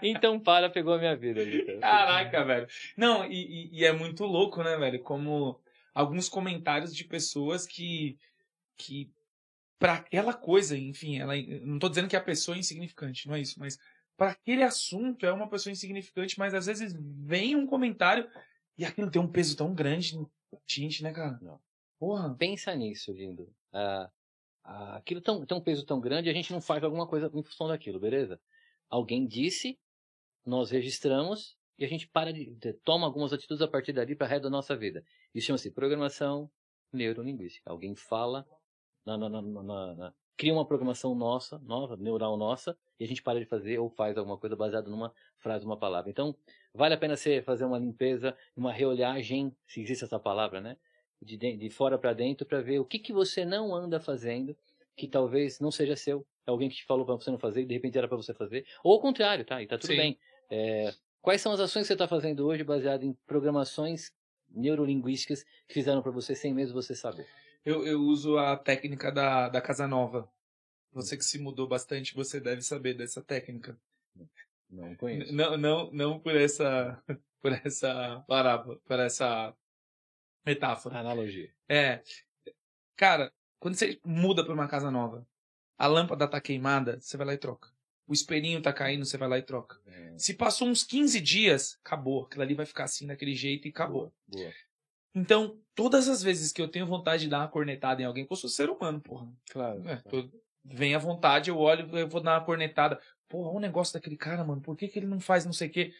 então 0.01 0.39
para, 0.39 0.69
pegou 0.69 0.93
a 0.93 0.97
minha 0.97 1.15
vida. 1.15 1.41
cara. 1.65 1.79
Caraca, 1.79 2.43
velho. 2.45 2.67
Não, 2.95 3.25
e, 3.25 3.35
e- 3.35 3.79
e 3.79 3.85
é 3.85 3.91
muito 3.91 4.23
louco, 4.23 4.63
né, 4.63 4.77
velho? 4.77 5.01
Como 5.01 5.59
alguns 5.93 6.29
comentários 6.29 6.95
de 6.95 7.03
pessoas 7.03 7.65
que. 7.65 8.17
que 8.77 9.09
para 9.79 9.93
aquela 9.93 10.33
coisa, 10.33 10.75
enfim, 10.75 11.19
ela, 11.19 11.33
não 11.61 11.77
tô 11.77 11.87
dizendo 11.87 12.07
que 12.07 12.15
a 12.15 12.21
pessoa 12.21 12.55
é 12.55 12.59
insignificante, 12.59 13.27
não 13.27 13.35
é 13.35 13.41
isso, 13.41 13.59
mas 13.59 13.77
para 14.17 14.31
aquele 14.31 14.63
assunto 14.63 15.23
é 15.23 15.31
uma 15.31 15.47
pessoa 15.47 15.71
insignificante, 15.71 16.39
mas 16.39 16.55
às 16.55 16.65
vezes 16.65 16.95
vem 16.99 17.55
um 17.55 17.67
comentário 17.67 18.27
e 18.77 18.85
aquilo 18.85 19.09
tem 19.09 19.21
um 19.21 19.31
peso 19.31 19.55
tão 19.55 19.73
grande 19.73 20.17
na 20.17 20.25
gente, 20.67 21.03
né, 21.03 21.11
cara? 21.11 21.39
Não. 21.41 21.59
Porra. 21.99 22.33
Pensa 22.35 22.75
nisso, 22.75 23.11
lindo. 23.11 23.51
Ah, 23.73 24.09
ah, 24.63 24.97
aquilo 24.97 25.21
tão, 25.21 25.45
tem 25.45 25.57
um 25.57 25.61
peso 25.61 25.85
tão 25.85 25.99
grande, 25.99 26.29
a 26.29 26.33
gente 26.33 26.51
não 26.51 26.61
faz 26.61 26.83
alguma 26.83 27.07
coisa 27.07 27.31
em 27.33 27.43
função 27.43 27.67
daquilo, 27.67 27.99
beleza? 27.99 28.39
Alguém 28.89 29.25
disse, 29.25 29.79
nós 30.45 30.69
registramos 30.69 31.57
e 31.77 31.85
a 31.85 31.87
gente 31.87 32.07
para 32.07 32.33
de, 32.33 32.53
de 32.55 32.73
toma 32.73 33.05
algumas 33.05 33.31
atitudes 33.31 33.61
a 33.61 33.67
partir 33.67 33.93
dali 33.93 34.15
para 34.15 34.27
a 34.27 34.29
resto 34.29 34.43
da 34.43 34.49
nossa 34.49 34.75
vida. 34.75 35.03
Isso 35.33 35.47
chama-se 35.47 35.71
programação 35.71 36.49
neurolinguística. 36.91 37.69
Alguém 37.69 37.95
fala, 37.95 38.45
na, 39.05 39.17
na, 39.17 39.29
na, 39.41 40.13
cria 40.35 40.53
uma 40.53 40.65
programação 40.65 41.15
nossa, 41.15 41.57
nova, 41.59 41.95
neural 41.95 42.37
nossa, 42.37 42.77
e 42.99 43.03
a 43.03 43.07
gente 43.07 43.21
para 43.21 43.39
de 43.39 43.45
fazer 43.45 43.79
ou 43.79 43.89
faz 43.89 44.17
alguma 44.17 44.37
coisa 44.37 44.55
baseada 44.55 44.89
numa 44.89 45.13
frase, 45.37 45.65
uma 45.65 45.77
palavra. 45.77 46.09
Então, 46.09 46.35
vale 46.77 46.93
a 46.93 46.97
pena 46.97 47.17
você 47.17 47.41
fazer 47.41 47.65
uma 47.65 47.79
limpeza, 47.79 48.37
uma 48.55 48.71
reolhagem, 48.71 49.51
se 49.67 49.81
existe 49.81 50.03
essa 50.03 50.19
palavra, 50.19 50.61
né? 50.61 50.77
De, 51.19 51.35
de, 51.35 51.69
fora 51.71 51.97
para 51.97 52.13
dentro, 52.13 52.45
para 52.45 52.61
ver 52.61 52.79
o 52.79 52.85
que, 52.85 52.99
que 52.99 53.11
você 53.11 53.43
não 53.43 53.73
anda 53.73 53.99
fazendo, 53.99 54.55
que 54.95 55.07
talvez 55.07 55.59
não 55.59 55.71
seja 55.71 55.95
seu. 55.95 56.25
É 56.45 56.51
alguém 56.51 56.69
que 56.69 56.75
te 56.75 56.85
falou 56.85 57.05
para 57.05 57.15
você 57.15 57.31
não 57.31 57.39
fazer 57.39 57.61
e 57.61 57.65
de 57.65 57.73
repente 57.73 57.97
era 57.97 58.07
para 58.07 58.15
você 58.15 58.33
fazer. 58.33 58.65
Ou 58.83 58.95
o 58.95 59.01
contrário, 59.01 59.43
tá? 59.43 59.61
E 59.61 59.65
tá 59.65 59.77
tudo 59.77 59.89
Sim. 59.89 59.97
bem. 59.97 60.19
É, 60.51 60.93
quais 61.19 61.41
são 61.41 61.51
as 61.51 61.59
ações 61.59 61.83
que 61.83 61.87
você 61.87 61.93
está 61.93 62.07
fazendo 62.07 62.45
hoje 62.45 62.63
baseado 62.63 63.03
em 63.03 63.13
programações 63.25 64.13
neurolinguísticas 64.47 65.43
que 65.67 65.73
fizeram 65.73 66.03
para 66.03 66.11
você 66.11 66.35
sem 66.35 66.53
mesmo 66.53 66.79
você 66.79 66.95
saber? 66.95 67.25
Eu, 67.65 67.85
eu 67.85 67.99
uso 67.99 68.37
a 68.37 68.55
técnica 68.55 69.11
da, 69.11 69.49
da 69.49 69.59
Casa 69.59 69.87
Nova. 69.87 70.29
Você 70.93 71.17
que 71.17 71.25
se 71.25 71.39
mudou 71.39 71.67
bastante, 71.67 72.13
você 72.13 72.39
deve 72.39 72.61
saber 72.61 72.93
dessa 72.93 73.21
técnica. 73.21 73.77
Não 74.69 74.95
conheço. 74.95 75.33
Não, 75.33 75.57
não, 75.57 75.91
não 75.91 76.19
por 76.19 76.35
essa, 76.35 77.01
por 77.41 77.51
essa 77.51 78.23
parábola, 78.27 78.79
por 78.85 78.99
essa 78.99 79.53
metáfora. 80.45 80.99
Analogia. 80.99 81.51
É. 81.69 82.01
Cara, 82.95 83.31
quando 83.59 83.75
você 83.75 83.99
muda 84.05 84.43
para 84.43 84.53
uma 84.53 84.67
casa 84.67 84.91
nova, 84.91 85.27
a 85.77 85.87
lâmpada 85.87 86.27
tá 86.27 86.41
queimada, 86.41 86.99
você 86.99 87.17
vai 87.17 87.27
lá 87.27 87.33
e 87.33 87.37
troca. 87.37 87.69
O 88.07 88.13
espelhinho 88.13 88.61
tá 88.61 88.71
caindo, 88.71 89.05
você 89.05 89.17
vai 89.17 89.27
lá 89.27 89.37
e 89.37 89.43
troca. 89.43 89.79
É. 89.85 90.17
Se 90.17 90.33
passou 90.33 90.67
uns 90.67 90.83
15 90.83 91.19
dias, 91.19 91.77
acabou. 91.83 92.23
Aquilo 92.23 92.41
ali 92.41 92.55
vai 92.55 92.65
ficar 92.65 92.85
assim 92.85 93.05
daquele 93.05 93.35
jeito 93.35 93.67
e 93.67 93.69
acabou. 93.69 94.13
Boa, 94.27 94.43
boa. 94.43 94.53
Então, 95.13 95.59
todas 95.75 96.07
as 96.07 96.21
vezes 96.21 96.51
que 96.51 96.61
eu 96.61 96.67
tenho 96.67 96.85
vontade 96.85 97.23
de 97.23 97.29
dar 97.29 97.39
uma 97.39 97.47
cornetada 97.47 98.01
em 98.01 98.05
alguém, 98.05 98.25
que 98.25 98.31
eu 98.31 98.37
sou 98.37 98.49
ser 98.49 98.69
humano, 98.69 99.01
porra. 99.01 99.27
Claro. 99.49 99.87
É, 99.87 99.97
tô, 99.97 100.29
vem 100.63 100.93
à 100.93 100.99
vontade, 100.99 101.49
eu 101.49 101.57
olho, 101.57 101.97
eu 101.97 102.07
vou 102.07 102.21
dar 102.21 102.37
uma 102.39 102.45
cornetada. 102.45 102.99
Porra, 103.27 103.51
o 103.51 103.57
um 103.57 103.59
negócio 103.59 103.93
daquele 103.93 104.17
cara, 104.17 104.43
mano, 104.43 104.61
por 104.61 104.77
que, 104.77 104.87
que 104.87 104.99
ele 104.99 105.05
não 105.05 105.19
faz 105.19 105.45
não 105.45 105.53
sei 105.53 105.67
o 105.67 105.71
quê? 105.71 105.93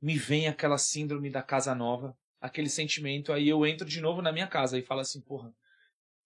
Me 0.00 0.16
vem 0.16 0.48
aquela 0.48 0.78
síndrome 0.78 1.30
da 1.30 1.42
casa 1.42 1.74
nova, 1.74 2.16
aquele 2.40 2.68
sentimento, 2.68 3.32
aí 3.32 3.48
eu 3.48 3.66
entro 3.66 3.86
de 3.86 4.00
novo 4.00 4.22
na 4.22 4.32
minha 4.32 4.46
casa 4.46 4.78
e 4.78 4.82
falo 4.82 5.00
assim, 5.00 5.20
porra, 5.20 5.54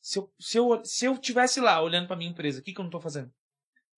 se 0.00 0.18
eu, 0.18 0.32
se 0.38 0.58
eu, 0.58 0.84
se 0.84 1.04
eu 1.04 1.18
tivesse 1.18 1.60
lá 1.60 1.80
olhando 1.82 2.06
pra 2.06 2.16
minha 2.16 2.30
empresa, 2.30 2.60
o 2.60 2.62
que, 2.62 2.72
que 2.72 2.80
eu 2.80 2.84
não 2.84 2.90
tô 2.90 3.00
fazendo? 3.00 3.32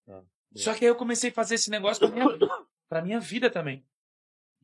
Ah, 0.09 0.23
Só 0.55 0.74
que 0.74 0.85
aí 0.85 0.90
eu 0.90 0.97
comecei 0.97 1.31
a 1.31 1.35
fazer 1.35 1.56
esse 1.56 1.70
negócio 1.70 2.09
pra 2.09 2.10
minha, 2.10 2.39
pra 2.89 3.02
minha 3.02 3.20
vida 3.20 3.51
também. 3.51 3.85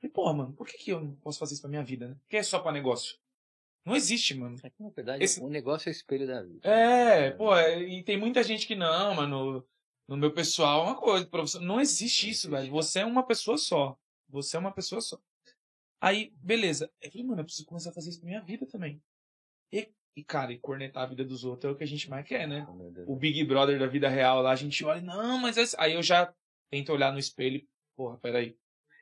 E, 0.03 0.09
porra, 0.09 0.33
mano, 0.33 0.53
por 0.53 0.67
que, 0.67 0.79
que 0.79 0.91
eu 0.91 1.01
não 1.01 1.15
posso 1.17 1.39
fazer 1.39 1.55
isso 1.55 1.63
pra 1.63 1.71
minha 1.71 1.85
vida, 1.85 2.09
né? 2.09 2.17
Porque 2.21 2.37
é 2.37 2.43
só 2.43 2.59
pra 2.59 2.73
negócio. 2.73 3.17
Não 3.85 3.95
existe, 3.95 4.35
mano. 4.35 4.57
É 4.63 4.71
que, 4.71 4.83
na 4.83 4.89
verdade, 4.89 5.23
Esse... 5.23 5.41
o 5.43 5.49
negócio 5.49 5.89
é 5.89 5.91
o 5.91 5.93
espelho 5.93 6.27
da 6.27 6.43
vida. 6.43 6.67
É, 6.67 7.31
pô, 7.33 7.55
é, 7.55 7.83
e 7.83 8.03
tem 8.03 8.19
muita 8.19 8.43
gente 8.43 8.67
que 8.67 8.75
não, 8.75 9.15
mano. 9.15 9.67
No 10.07 10.17
meu 10.17 10.33
pessoal 10.33 10.83
é 10.83 10.91
uma 10.91 11.01
coisa, 11.01 11.27
professor. 11.27 11.61
Não 11.61 11.81
existe 11.81 12.29
isso, 12.31 12.51
velho. 12.51 12.71
Você 12.71 13.01
é 13.01 13.05
uma 13.05 13.27
pessoa 13.27 13.57
só. 13.57 13.97
Você 14.29 14.57
é 14.57 14.61
uma 14.61 14.73
pessoa 14.73 15.01
só. 15.01 15.19
Aí, 16.01 16.33
beleza. 16.37 16.91
Eu 17.01 17.11
falei, 17.11 17.27
mano, 17.27 17.41
eu 17.41 17.45
preciso 17.45 17.67
começar 17.67 17.91
a 17.91 17.95
fazer 17.95 18.11
isso 18.11 18.21
pra 18.21 18.29
minha 18.29 18.43
vida 18.43 18.67
também. 18.67 19.03
E 19.73 19.89
e, 20.17 20.23
cara, 20.23 20.53
e 20.53 20.59
cornetar 20.59 21.03
a 21.03 21.07
vida 21.07 21.25
dos 21.25 21.45
outros 21.45 21.69
é 21.69 21.75
o 21.75 21.77
que 21.77 21.83
a 21.83 21.87
gente 21.87 22.09
mais 22.09 22.27
quer, 22.27 22.47
né? 22.47 22.65
Oh, 22.69 23.13
o 23.13 23.17
Big 23.17 23.43
Brother 23.45 23.79
da 23.79 23.87
vida 23.87 24.09
real 24.09 24.43
lá, 24.43 24.53
a 24.53 24.57
gente 24.57 24.85
olha, 24.85 25.01
não, 25.01 25.39
mas 25.39 25.57
é... 25.57 25.65
aí 25.77 25.95
eu 25.95 26.03
já 26.03 26.33
tento 26.71 26.93
olhar 26.93 27.13
no 27.13 27.19
espelho 27.19 27.57
e, 27.57 27.69
porra, 27.97 28.17
peraí. 28.19 28.57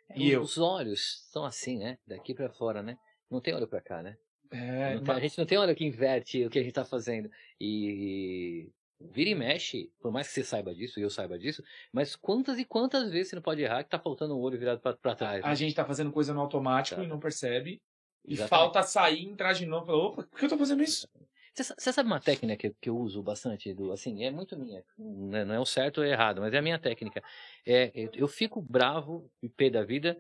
É, 0.09 0.19
e 0.19 0.37
os 0.37 0.57
eu? 0.57 0.65
olhos 0.65 1.27
são 1.31 1.45
assim, 1.45 1.79
né? 1.79 1.99
Daqui 2.07 2.35
para 2.35 2.49
fora, 2.49 2.83
né? 2.83 2.97
Não 3.31 3.43
tem 3.43 3.55
olho 3.55 3.69
para 3.69 3.83
cá, 3.83 4.03
né? 4.03 4.17
É, 4.51 4.95
mas... 5.01 5.17
A 5.17 5.21
gente 5.21 5.39
não 5.39 5.47
tem 5.47 5.59
olho 5.59 5.77
que 5.77 5.85
inverte 5.85 6.47
o 6.47 6.51
que 6.51 6.59
a 6.59 6.63
gente 6.63 6.73
tá 6.73 6.85
fazendo. 6.85 7.31
E 7.61 8.71
vira 9.11 9.31
e 9.31 9.35
mexe, 9.35 9.91
por 10.01 10.13
mais 10.13 10.29
que 10.29 10.35
você 10.35 10.45
saiba 10.45 10.75
disso, 10.75 10.99
e 10.99 11.03
eu 11.03 11.11
saiba 11.11 11.39
disso, 11.39 11.63
mas 11.93 12.15
quantas 12.15 12.59
e 12.59 12.65
quantas 12.65 13.11
vezes 13.11 13.29
você 13.29 13.37
não 13.37 13.43
pode 13.43 13.63
errar 13.63 13.83
que 13.85 13.91
tá 13.91 13.99
faltando 13.99 14.37
um 14.37 14.41
olho 14.41 14.59
virado 14.59 14.81
para 14.81 15.15
trás? 15.15 15.43
Né? 15.43 15.51
A 15.51 15.55
gente 15.55 15.75
tá 15.75 15.85
fazendo 15.85 16.13
coisa 16.13 16.33
no 16.33 16.41
automático 16.41 17.01
tá. 17.01 17.05
e 17.05 17.09
não 17.09 17.19
percebe. 17.19 17.81
E 18.25 18.35
Exatamente. 18.35 18.49
falta 18.49 18.83
sair, 18.83 19.25
entrar 19.25 19.53
de 19.53 19.67
novo. 19.67 19.87
Falar, 19.87 19.99
Opa, 19.99 20.23
por 20.23 20.39
que 20.39 20.45
eu 20.45 20.49
tô 20.49 20.59
fazendo 20.59 20.83
isso? 20.83 21.09
Você 21.55 21.93
sabe 21.93 22.07
uma 22.07 22.21
técnica 22.21 22.57
que, 22.57 22.75
que 22.81 22.89
eu 22.89 22.97
uso 22.97 23.23
bastante, 23.23 23.75
do 23.75 23.93
assim, 23.93 24.25
é 24.25 24.31
muito 24.31 24.59
minha, 24.59 24.83
né, 24.97 25.45
não 25.45 25.55
é 25.55 25.61
o 25.61 25.67
certo 25.67 25.99
ou 25.99 26.05
errado, 26.07 26.41
mas 26.41 26.55
é 26.55 26.59
a 26.59 26.63
minha 26.63 26.79
técnica. 26.79 27.23
É, 27.67 27.93
eu 28.15 28.27
fico 28.27 28.63
bravo 28.63 29.31
e 29.43 29.51
pé 29.51 29.69
da 29.69 29.85
vida 29.85 30.17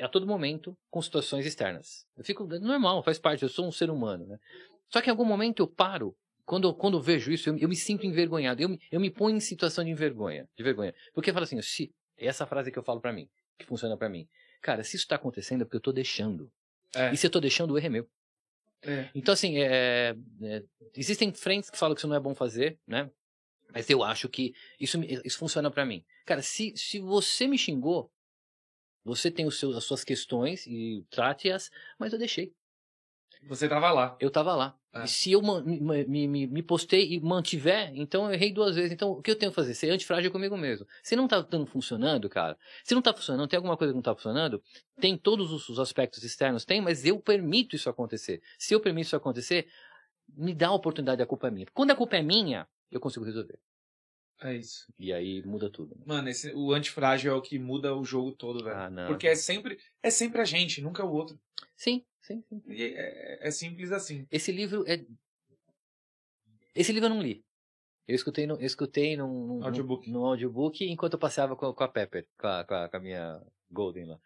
a 0.00 0.08
todo 0.08 0.26
momento 0.26 0.76
com 0.90 1.00
situações 1.00 1.46
externas. 1.46 2.04
Eu 2.16 2.24
fico 2.24 2.44
normal, 2.44 3.04
faz 3.04 3.20
parte, 3.20 3.44
eu 3.44 3.48
sou 3.48 3.68
um 3.68 3.72
ser 3.72 3.88
humano, 3.88 4.26
né? 4.26 4.38
Só 4.88 5.00
que 5.00 5.08
em 5.08 5.10
algum 5.10 5.24
momento 5.24 5.62
eu 5.62 5.68
paro, 5.68 6.16
quando, 6.48 6.74
quando 6.74 6.96
eu 6.96 7.02
vejo 7.02 7.30
isso, 7.30 7.50
eu, 7.50 7.58
eu 7.58 7.68
me 7.68 7.76
sinto 7.76 8.06
envergonhado, 8.06 8.62
eu 8.62 8.70
me, 8.70 8.80
eu 8.90 8.98
me 8.98 9.10
ponho 9.10 9.36
em 9.36 9.40
situação 9.40 9.84
de 9.84 9.92
vergonha, 9.92 10.48
de 10.56 10.64
vergonha. 10.64 10.94
Porque 11.12 11.28
eu 11.28 11.34
falo 11.34 11.44
assim, 11.44 11.60
se, 11.60 11.94
essa 12.16 12.46
frase 12.46 12.72
que 12.72 12.78
eu 12.78 12.82
falo 12.82 13.02
para 13.02 13.12
mim, 13.12 13.28
que 13.58 13.66
funciona 13.66 13.98
para 13.98 14.08
mim. 14.08 14.26
Cara, 14.62 14.82
se 14.82 14.96
isso 14.96 15.06
tá 15.06 15.16
acontecendo 15.16 15.60
é 15.60 15.64
porque 15.66 15.76
eu 15.76 15.80
tô 15.82 15.92
deixando. 15.92 16.50
É. 16.96 17.12
E 17.12 17.18
se 17.18 17.26
eu 17.26 17.30
tô 17.30 17.38
deixando, 17.38 17.72
o 17.72 17.76
erro 17.78 17.86
é 17.86 17.90
meu. 17.90 18.10
É. 18.80 19.10
Então, 19.14 19.34
assim, 19.34 19.58
é, 19.58 20.16
é, 20.42 20.64
existem 20.96 21.30
frentes 21.34 21.68
que 21.68 21.76
falam 21.76 21.94
que 21.94 22.00
isso 22.00 22.08
não 22.08 22.16
é 22.16 22.20
bom 22.20 22.34
fazer, 22.34 22.78
né? 22.86 23.10
Mas 23.70 23.90
eu 23.90 24.02
acho 24.02 24.26
que 24.26 24.54
isso, 24.80 24.98
isso 25.04 25.38
funciona 25.38 25.70
para 25.70 25.84
mim. 25.84 26.02
Cara, 26.24 26.40
se, 26.40 26.72
se 26.74 26.98
você 26.98 27.46
me 27.46 27.58
xingou, 27.58 28.10
você 29.04 29.30
tem 29.30 29.46
os 29.46 29.58
seus, 29.58 29.76
as 29.76 29.84
suas 29.84 30.02
questões 30.02 30.66
e 30.66 31.04
trate-as, 31.10 31.70
mas 31.98 32.14
eu 32.14 32.18
deixei. 32.18 32.54
Você 33.48 33.66
tava 33.66 33.90
lá. 33.90 34.16
Eu 34.20 34.30
tava 34.30 34.54
lá. 34.54 34.78
É. 34.92 35.04
E 35.04 35.08
se 35.08 35.32
eu 35.32 35.40
me, 35.40 36.04
me, 36.06 36.46
me, 36.46 36.62
postei 36.62 37.14
e 37.14 37.20
mantiver, 37.20 37.90
então 37.94 38.26
eu 38.26 38.32
errei 38.32 38.52
duas 38.52 38.76
vezes. 38.76 38.92
Então 38.92 39.12
o 39.12 39.22
que 39.22 39.30
eu 39.30 39.36
tenho 39.36 39.50
que 39.50 39.56
fazer? 39.56 39.74
Ser 39.74 39.90
antifrágil 39.90 40.30
comigo 40.30 40.56
mesmo. 40.56 40.86
Se 41.02 41.16
não 41.16 41.26
tá 41.26 41.40
dando 41.40 41.66
funcionando, 41.66 42.28
cara, 42.28 42.58
se 42.84 42.94
não 42.94 43.00
tá 43.00 43.12
funcionando, 43.12 43.48
tem 43.48 43.56
alguma 43.56 43.76
coisa 43.76 43.92
que 43.92 43.96
não 43.96 44.02
tá 44.02 44.14
funcionando, 44.14 44.62
tem 45.00 45.16
todos 45.16 45.68
os 45.68 45.78
aspectos 45.78 46.22
externos, 46.22 46.64
tem, 46.64 46.80
mas 46.80 47.04
eu 47.04 47.18
permito 47.18 47.74
isso 47.74 47.88
acontecer. 47.88 48.42
Se 48.58 48.74
eu 48.74 48.80
permito 48.80 49.06
isso 49.06 49.16
acontecer, 49.16 49.66
me 50.36 50.54
dá 50.54 50.68
a 50.68 50.74
oportunidade, 50.74 51.22
a 51.22 51.26
culpa 51.26 51.48
é 51.48 51.50
minha. 51.50 51.66
Quando 51.72 51.90
a 51.90 51.96
culpa 51.96 52.16
é 52.16 52.22
minha, 52.22 52.68
eu 52.90 53.00
consigo 53.00 53.24
resolver. 53.24 53.58
É 54.40 54.54
isso. 54.54 54.86
E 54.98 55.12
aí 55.12 55.42
muda 55.44 55.68
tudo. 55.68 55.96
Né? 55.96 56.02
Mano, 56.06 56.28
esse, 56.28 56.52
o 56.54 56.72
antifrágil 56.72 57.32
é 57.32 57.34
o 57.34 57.42
que 57.42 57.58
muda 57.58 57.94
o 57.94 58.04
jogo 58.04 58.32
todo, 58.32 58.62
velho. 58.62 58.76
Ah, 58.76 59.06
Porque 59.08 59.26
é 59.26 59.34
sempre, 59.34 59.78
é 60.02 60.10
sempre 60.10 60.40
a 60.40 60.44
gente, 60.44 60.80
nunca 60.80 61.04
o 61.04 61.12
outro. 61.12 61.38
Sim, 61.76 62.04
sim, 62.28 62.42
sim. 62.48 62.62
É, 62.68 63.48
é, 63.48 63.50
simples 63.50 63.92
assim. 63.92 64.26
Esse 64.30 64.52
livro 64.52 64.84
é. 64.86 65.04
Esse 66.74 66.92
livro 66.92 67.06
eu 67.06 67.14
não 67.14 67.22
li. 67.22 67.44
Eu 68.06 68.14
escutei 68.14 68.46
no, 68.46 68.54
eu 68.54 68.66
escutei 68.66 69.16
num, 69.16 69.46
num, 69.46 69.64
audiobook. 69.64 70.10
no 70.10 70.24
audiobook 70.24 70.84
enquanto 70.84 71.14
eu 71.14 71.18
passeava 71.18 71.56
com, 71.56 71.72
com 71.72 71.84
a 71.84 71.88
Pepper, 71.88 72.26
com 72.38 72.46
a, 72.46 72.64
com 72.64 72.74
a, 72.74 72.88
com 72.88 72.96
a 72.96 73.00
minha 73.00 73.42
Golden 73.70 74.06
lá. 74.06 74.20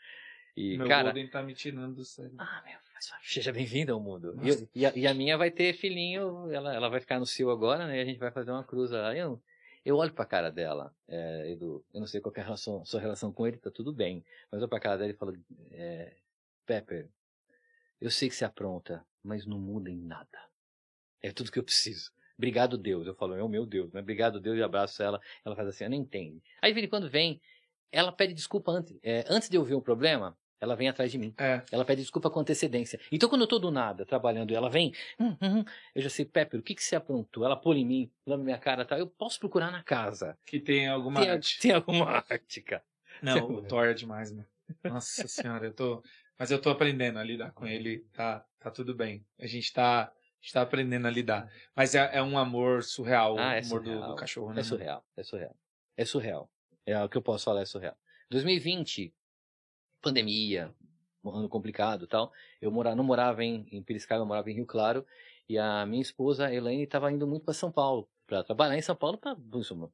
E, 0.56 0.76
meu 0.76 0.86
cara, 0.86 1.04
Golden 1.04 1.28
tá 1.28 1.42
me 1.42 1.54
tirando 1.54 1.96
do 1.96 2.04
sério. 2.04 2.34
Ah, 2.38 2.62
meu, 2.64 2.78
seja 3.22 3.52
bem-vindo 3.52 3.92
ao 3.92 4.00
mundo. 4.00 4.36
E, 4.42 4.80
e, 4.80 4.86
a, 4.86 4.92
e, 4.94 5.06
a, 5.06 5.14
minha 5.14 5.36
vai 5.36 5.50
ter 5.50 5.72
filhinho, 5.72 6.52
ela, 6.52 6.74
ela 6.74 6.88
vai 6.88 7.00
ficar 7.00 7.18
no 7.18 7.26
cio 7.26 7.50
agora, 7.50 7.86
né? 7.86 7.98
E 7.98 8.00
a 8.00 8.04
gente 8.04 8.18
vai 8.18 8.30
fazer 8.30 8.50
uma 8.52 8.62
cruz 8.62 8.90
lá. 8.90 9.16
Eu, 9.16 9.42
eu 9.84 9.96
olho 9.96 10.12
pra 10.12 10.24
cara 10.24 10.50
dela, 10.50 10.94
é, 11.08 11.50
Edu, 11.50 11.84
eu 11.92 12.00
não 12.00 12.06
sei 12.06 12.20
qual 12.20 12.32
é 12.36 12.40
a 12.40 12.44
relação, 12.44 12.84
sua 12.84 13.00
relação 13.00 13.32
com 13.32 13.46
ele, 13.46 13.56
tá 13.56 13.70
tudo 13.70 13.92
bem. 13.92 14.24
Mas 14.50 14.58
eu 14.58 14.64
olho 14.64 14.68
pra 14.68 14.78
cara 14.78 14.98
dela 14.98 15.10
e 15.10 15.14
falo, 15.14 15.36
é, 15.72 16.14
Pepper, 16.64 17.08
eu 18.02 18.10
sei 18.10 18.28
que 18.28 18.34
você 18.34 18.44
apronta, 18.44 19.06
mas 19.22 19.46
não 19.46 19.60
muda 19.60 19.88
em 19.88 19.96
nada. 19.96 20.38
É 21.22 21.30
tudo 21.30 21.52
que 21.52 21.58
eu 21.58 21.62
preciso. 21.62 22.10
Obrigado, 22.36 22.76
Deus. 22.76 23.06
Eu 23.06 23.14
falo, 23.14 23.36
é 23.36 23.42
o 23.42 23.48
meu 23.48 23.64
Deus, 23.64 23.92
né? 23.92 24.00
Obrigado, 24.00 24.40
Deus, 24.40 24.58
e 24.58 24.62
abraço 24.62 25.00
ela. 25.00 25.20
Ela 25.44 25.54
faz 25.54 25.68
assim, 25.68 25.84
ela 25.84 25.94
não 25.94 26.02
entende. 26.02 26.42
Aí, 26.60 26.74
de 26.74 26.88
quando 26.88 27.08
vem, 27.08 27.40
ela 27.92 28.10
pede 28.10 28.34
desculpa 28.34 28.72
antes. 28.72 28.98
É, 29.04 29.24
antes 29.28 29.48
de 29.48 29.56
eu 29.56 29.62
ver 29.62 29.74
o 29.74 29.80
problema, 29.80 30.36
ela 30.60 30.74
vem 30.74 30.88
atrás 30.88 31.12
de 31.12 31.18
mim. 31.18 31.32
É. 31.38 31.62
Ela 31.70 31.84
pede 31.84 32.02
desculpa 32.02 32.28
com 32.28 32.40
antecedência. 32.40 32.98
Então, 33.12 33.28
quando 33.28 33.42
eu 33.42 33.46
tô 33.46 33.60
do 33.60 33.70
nada 33.70 34.04
trabalhando 34.04 34.52
ela 34.52 34.68
vem, 34.68 34.92
hum, 35.20 35.36
hum, 35.40 35.58
hum, 35.58 35.64
eu 35.94 36.02
já 36.02 36.10
sei, 36.10 36.24
Pepper, 36.24 36.58
o 36.58 36.62
que, 36.62 36.74
que 36.74 36.82
você 36.82 36.96
aprontou? 36.96 37.44
Ela 37.44 37.56
pula 37.56 37.78
em 37.78 37.86
mim, 37.86 38.10
pula 38.24 38.36
na 38.36 38.42
minha 38.42 38.58
cara 38.58 38.84
tal. 38.84 38.98
Eu 38.98 39.06
posso 39.06 39.38
procurar 39.38 39.70
na 39.70 39.84
casa. 39.84 40.36
Que 40.44 40.58
tem 40.58 40.88
alguma 40.88 41.20
tem, 41.20 41.30
arte. 41.30 41.60
Tem 41.60 41.70
alguma 41.70 42.06
arte, 42.28 42.62
cara. 42.62 42.82
Não, 43.22 43.48
o 43.48 43.62
Thor 43.62 43.86
é 43.86 43.94
demais, 43.94 44.32
né? 44.32 44.44
Nossa 44.84 45.28
senhora, 45.28 45.66
eu 45.66 45.72
tô. 45.72 46.02
Mas 46.38 46.50
eu 46.50 46.60
tô 46.60 46.70
aprendendo 46.70 47.18
a 47.18 47.24
lidar 47.24 47.52
com 47.52 47.66
ele, 47.66 48.00
tá, 48.12 48.44
tá 48.59 48.70
tudo 48.70 48.94
bem. 48.94 49.24
A 49.38 49.46
gente 49.46 49.72
tá, 49.72 50.12
está 50.40 50.62
aprendendo 50.62 51.06
a 51.06 51.10
lidar. 51.10 51.50
Mas 51.74 51.94
é, 51.94 52.10
é 52.12 52.22
um 52.22 52.36
amor 52.36 52.82
surreal, 52.82 53.38
ah, 53.38 53.54
é 53.54 53.60
o 53.60 53.66
amor 53.66 53.84
surreal. 53.84 54.00
Do, 54.02 54.09
do, 54.09 54.16
cachorro, 54.16 54.52
né? 54.52 54.60
É 54.60 54.64
surreal, 54.64 55.04
é 55.16 55.22
surreal. 55.22 55.56
É 55.96 56.04
surreal. 56.04 56.50
É 56.84 57.04
o 57.04 57.09
que 57.09 57.16
eu 57.16 57.22
posso 57.22 57.44
falar, 57.44 57.62
é 57.62 57.66
surreal. 57.66 57.96
2020, 58.30 59.14
pandemia, 60.00 60.74
um 61.24 61.30
ano 61.30 61.48
complicado 61.48 62.06
tal. 62.06 62.32
Eu 62.60 62.70
morava, 62.70 62.96
não 62.96 63.04
morava 63.04 63.44
em, 63.44 63.66
em 63.70 63.82
Piracicaba, 63.82 64.22
eu 64.22 64.26
morava 64.26 64.50
em 64.50 64.54
Rio 64.54 64.66
Claro. 64.66 65.06
E 65.48 65.59
a 65.59 65.84
minha 65.86 66.02
esposa, 66.02 66.52
Elaine, 66.52 66.84
estava 66.84 67.10
indo 67.12 67.26
muito 67.26 67.44
para 67.44 67.54
São 67.54 67.70
Paulo, 67.70 68.09
para 68.26 68.42
trabalhar 68.42 68.76
em 68.76 68.82
São 68.82 68.96
Paulo, 68.96 69.18
para 69.18 69.36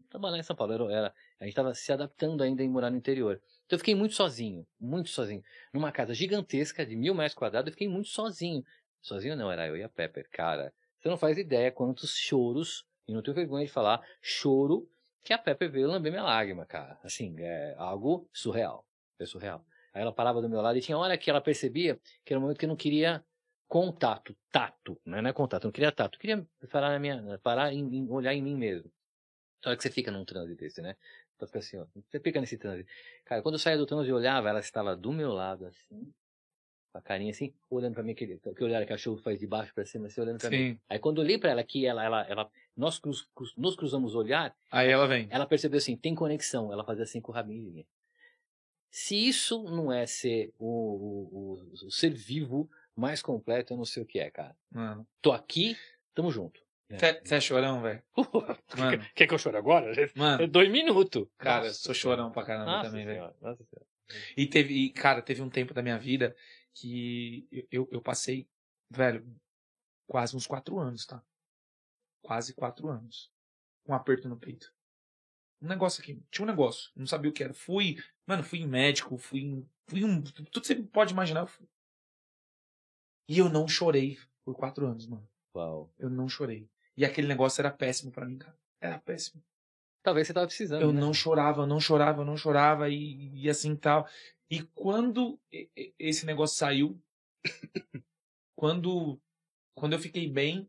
trabalhar 0.09 0.39
em 0.39 0.43
São 0.43 0.55
Paulo. 0.55 0.73
Era, 0.73 0.85
era 0.93 1.15
a 1.41 1.45
gente 1.45 1.53
estava 1.53 1.75
se 1.75 1.93
adaptando 1.93 2.43
ainda 2.43 2.63
em 2.63 2.69
morar 2.69 2.91
no 2.91 2.97
interior. 2.97 3.41
Então 3.69 3.77
eu 3.77 3.81
fiquei 3.81 3.95
muito 3.95 4.15
sozinho, 4.15 4.67
muito 4.81 5.11
sozinho. 5.11 5.43
Numa 5.75 5.93
casa 5.93 6.15
gigantesca 6.15 6.87
de 6.87 6.97
mil 6.97 7.15
metros 7.15 7.35
quadrados, 7.35 7.69
eu 7.69 7.73
fiquei 7.73 7.87
muito 7.87 8.09
sozinho. 8.09 8.65
Sozinho 9.03 9.37
não, 9.37 9.53
era 9.53 9.69
eu 9.69 9.77
e 9.77 9.83
a 9.83 9.91
Pepper. 9.91 10.27
Cara, 10.31 10.73
você 10.99 11.07
não 11.11 11.19
faz 11.19 11.37
ideia 11.37 11.71
quantos 11.71 12.17
choros, 12.17 12.87
e 13.07 13.13
não 13.13 13.21
tenho 13.21 13.35
vergonha 13.35 13.67
de 13.67 13.71
falar, 13.71 14.01
choro 14.23 14.89
que 15.23 15.35
a 15.35 15.39
Pepper 15.39 15.71
veio 15.71 15.87
lamber 15.87 16.11
minha 16.11 16.25
lágrima, 16.25 16.65
cara. 16.65 16.99
Assim, 17.03 17.37
é 17.41 17.75
algo 17.77 18.27
surreal. 18.33 18.87
É 19.19 19.27
surreal. 19.27 19.63
Aí 19.93 20.01
ela 20.01 20.15
parava 20.15 20.41
do 20.41 20.49
meu 20.49 20.63
lado 20.63 20.79
e 20.79 20.81
tinha 20.81 20.97
hora 20.97 21.19
que 21.19 21.29
ela 21.29 21.41
percebia 21.41 22.01
que 22.25 22.33
era 22.33 22.39
um 22.39 22.43
momento 22.43 22.59
que 22.59 22.65
eu 22.65 22.71
não 22.71 22.77
queria 22.77 23.23
contato, 23.67 24.35
tato, 24.51 24.99
né? 25.05 25.21
não 25.21 25.29
é 25.29 25.33
contato, 25.35 25.65
não 25.65 25.73
queria 25.73 25.93
tato, 25.93 26.17
eu 26.17 26.21
queria 26.21 26.49
parar, 26.73 26.89
na 26.89 26.99
minha, 26.99 27.39
parar 27.43 27.71
em, 27.71 27.81
em 27.97 28.09
olhar 28.09 28.33
em 28.33 28.41
mim 28.41 28.57
mesmo. 28.57 28.91
Só 29.63 29.77
que 29.77 29.83
você 29.83 29.91
fica 29.91 30.11
num 30.11 30.25
transe 30.25 30.55
desse, 30.55 30.81
né? 30.81 30.97
Então 31.39 31.47
fica 31.47 31.61
assim, 31.61 31.79
ó, 31.79 31.87
você 32.11 32.19
fica 32.19 32.41
nesse 32.41 32.59
transe. 32.59 32.85
Cara, 33.25 33.41
quando 33.43 33.55
eu 33.55 33.59
saía 33.61 33.79
do 33.79 33.87
transe 33.87 34.11
e 34.11 34.13
olhava, 34.13 34.49
ela 34.49 34.59
estava 34.59 34.97
do 34.97 35.13
meu 35.13 35.33
lado, 35.33 35.67
assim, 35.67 36.13
com 36.91 36.99
a 36.99 37.01
carinha 37.01 37.31
assim, 37.31 37.55
olhando 37.71 37.95
pra 37.95 38.03
mim, 38.03 38.11
aquele, 38.11 38.39
que 38.39 38.65
olhar 38.65 38.79
que 38.79 38.85
a 38.85 38.97
cachorro 38.97 39.19
faz 39.19 39.39
de 39.39 39.47
baixo 39.47 39.73
pra 39.73 39.85
cima, 39.85 40.09
assim, 40.09 40.21
olhando 40.21 40.39
pra 40.41 40.51
Sim. 40.51 40.57
mim. 40.57 40.81
Aí 40.89 40.99
quando 40.99 41.19
eu 41.19 41.25
olhei 41.25 41.39
pra 41.39 41.51
ela 41.51 41.61
aqui, 41.61 41.87
ela, 41.87 42.05
ela, 42.05 42.27
ela, 42.29 42.51
nós 42.77 42.99
cruz, 42.99 43.23
cruz, 43.37 43.55
nos 43.57 43.77
cruzamos 43.77 44.17
olhar. 44.17 44.53
Aí 44.73 44.91
ela 44.91 45.07
vem. 45.07 45.29
Ela 45.31 45.47
percebeu 45.47 45.79
assim, 45.79 45.97
tem 45.97 46.13
conexão, 46.13 46.73
ela 46.73 46.85
fazia 46.85 47.05
assim 47.05 47.21
com 47.21 47.31
o 47.31 47.35
rabinho. 47.35 47.87
Se 48.91 49.15
isso 49.15 49.63
não 49.63 49.93
é 49.93 50.07
ser 50.07 50.53
o, 50.59 50.67
o, 50.67 51.63
o, 51.85 51.87
o 51.87 51.91
ser 51.91 52.11
vivo 52.11 52.69
mais 52.97 53.23
completo, 53.23 53.73
eu 53.73 53.77
não 53.77 53.85
sei 53.85 54.03
o 54.03 54.07
que 54.07 54.19
é, 54.19 54.29
cara. 54.29 54.57
Mano. 54.73 55.07
Tô 55.23 55.31
aqui, 55.31 55.77
tamo 56.15 56.33
junto. 56.33 56.61
Você 56.91 57.35
é 57.35 57.41
chorão, 57.41 57.83
velho? 57.83 58.03
Quer, 59.15 59.27
que 59.27 59.35
eu 59.35 59.39
chore 59.39 59.57
agora? 59.59 59.93
Mano. 60.15 60.43
É 60.43 60.47
dois 60.47 60.71
minutos. 60.71 61.29
Cara, 61.37 61.67
Nossa, 61.67 61.79
sou 61.79 61.95
chorão 61.95 62.33
pra 62.33 62.45
caramba 62.45 62.71
Nossa 62.71 62.91
também, 62.91 63.05
velho. 63.05 63.35
E 64.37 64.47
teve, 64.47 64.75
e, 64.75 64.91
cara, 64.91 65.21
teve 65.21 65.43
um 65.43 65.51
tempo 65.51 65.75
da 65.75 65.83
minha 65.83 65.99
vida 65.99 66.35
que 66.73 67.47
eu, 67.71 67.87
eu 67.93 68.01
passei, 68.01 68.49
velho, 68.91 69.27
quase 70.07 70.35
uns 70.35 70.47
quatro 70.47 70.79
anos, 70.79 71.05
tá? 71.05 71.23
Quase 72.23 72.55
quatro 72.55 72.89
anos. 72.89 73.31
Um 73.87 73.93
aperto 73.93 74.29
no 74.29 74.39
peito. 74.39 74.73
Um 75.61 75.69
negócio 75.69 76.03
aqui. 76.03 76.23
Tinha 76.31 76.45
um 76.45 76.49
negócio. 76.49 76.91
Não 76.97 77.07
sabia 77.07 77.31
o 77.31 77.35
que 77.35 77.45
era. 77.45 77.53
Fui, 77.53 77.97
mano, 78.27 78.43
fui 78.43 78.61
em 78.61 78.67
médico, 78.67 79.19
fui 79.19 79.41
em. 79.41 79.69
Fui 79.89 80.05
um. 80.05 80.23
Tudo 80.23 80.61
que 80.61 80.67
você 80.67 80.77
pode 80.77 81.13
imaginar, 81.13 81.41
eu 81.41 81.47
fui. 81.47 81.69
E 83.29 83.39
eu 83.39 83.51
não 83.51 83.69
chorei 83.69 84.19
por 84.45 84.55
quatro 84.55 84.87
anos, 84.87 85.07
mano. 85.07 85.29
Uau. 85.55 85.93
Eu 85.99 86.09
não 86.09 86.29
chorei. 86.29 86.69
E 86.99 87.05
aquele 87.05 87.29
negócio 87.29 87.61
era 87.61 87.71
péssimo 87.71 88.11
para 88.11 88.27
mim, 88.27 88.39
cara. 88.39 88.59
Era 88.81 88.99
péssimo. 88.99 89.41
Talvez 90.03 90.27
você 90.27 90.35
tava 90.35 90.49
precisando. 90.49 90.83
Eu 90.83 90.93
né? 90.93 91.01
não 91.01 91.15
chorava, 91.15 91.63
eu 91.63 91.67
não 91.67 91.79
chorava, 91.79 92.23
eu 92.23 92.27
não 92.27 92.37
chorava 92.37 92.89
e, 92.89 93.31
e 93.33 93.49
assim 93.49 93.77
tal. 93.77 94.09
E 94.51 94.65
quando 94.75 95.39
esse 95.97 96.27
negócio 96.27 96.59
saiu, 96.59 97.01
quando 98.59 99.17
quando 99.77 99.93
eu 99.93 100.01
fiquei 100.01 100.29
bem, 100.29 100.69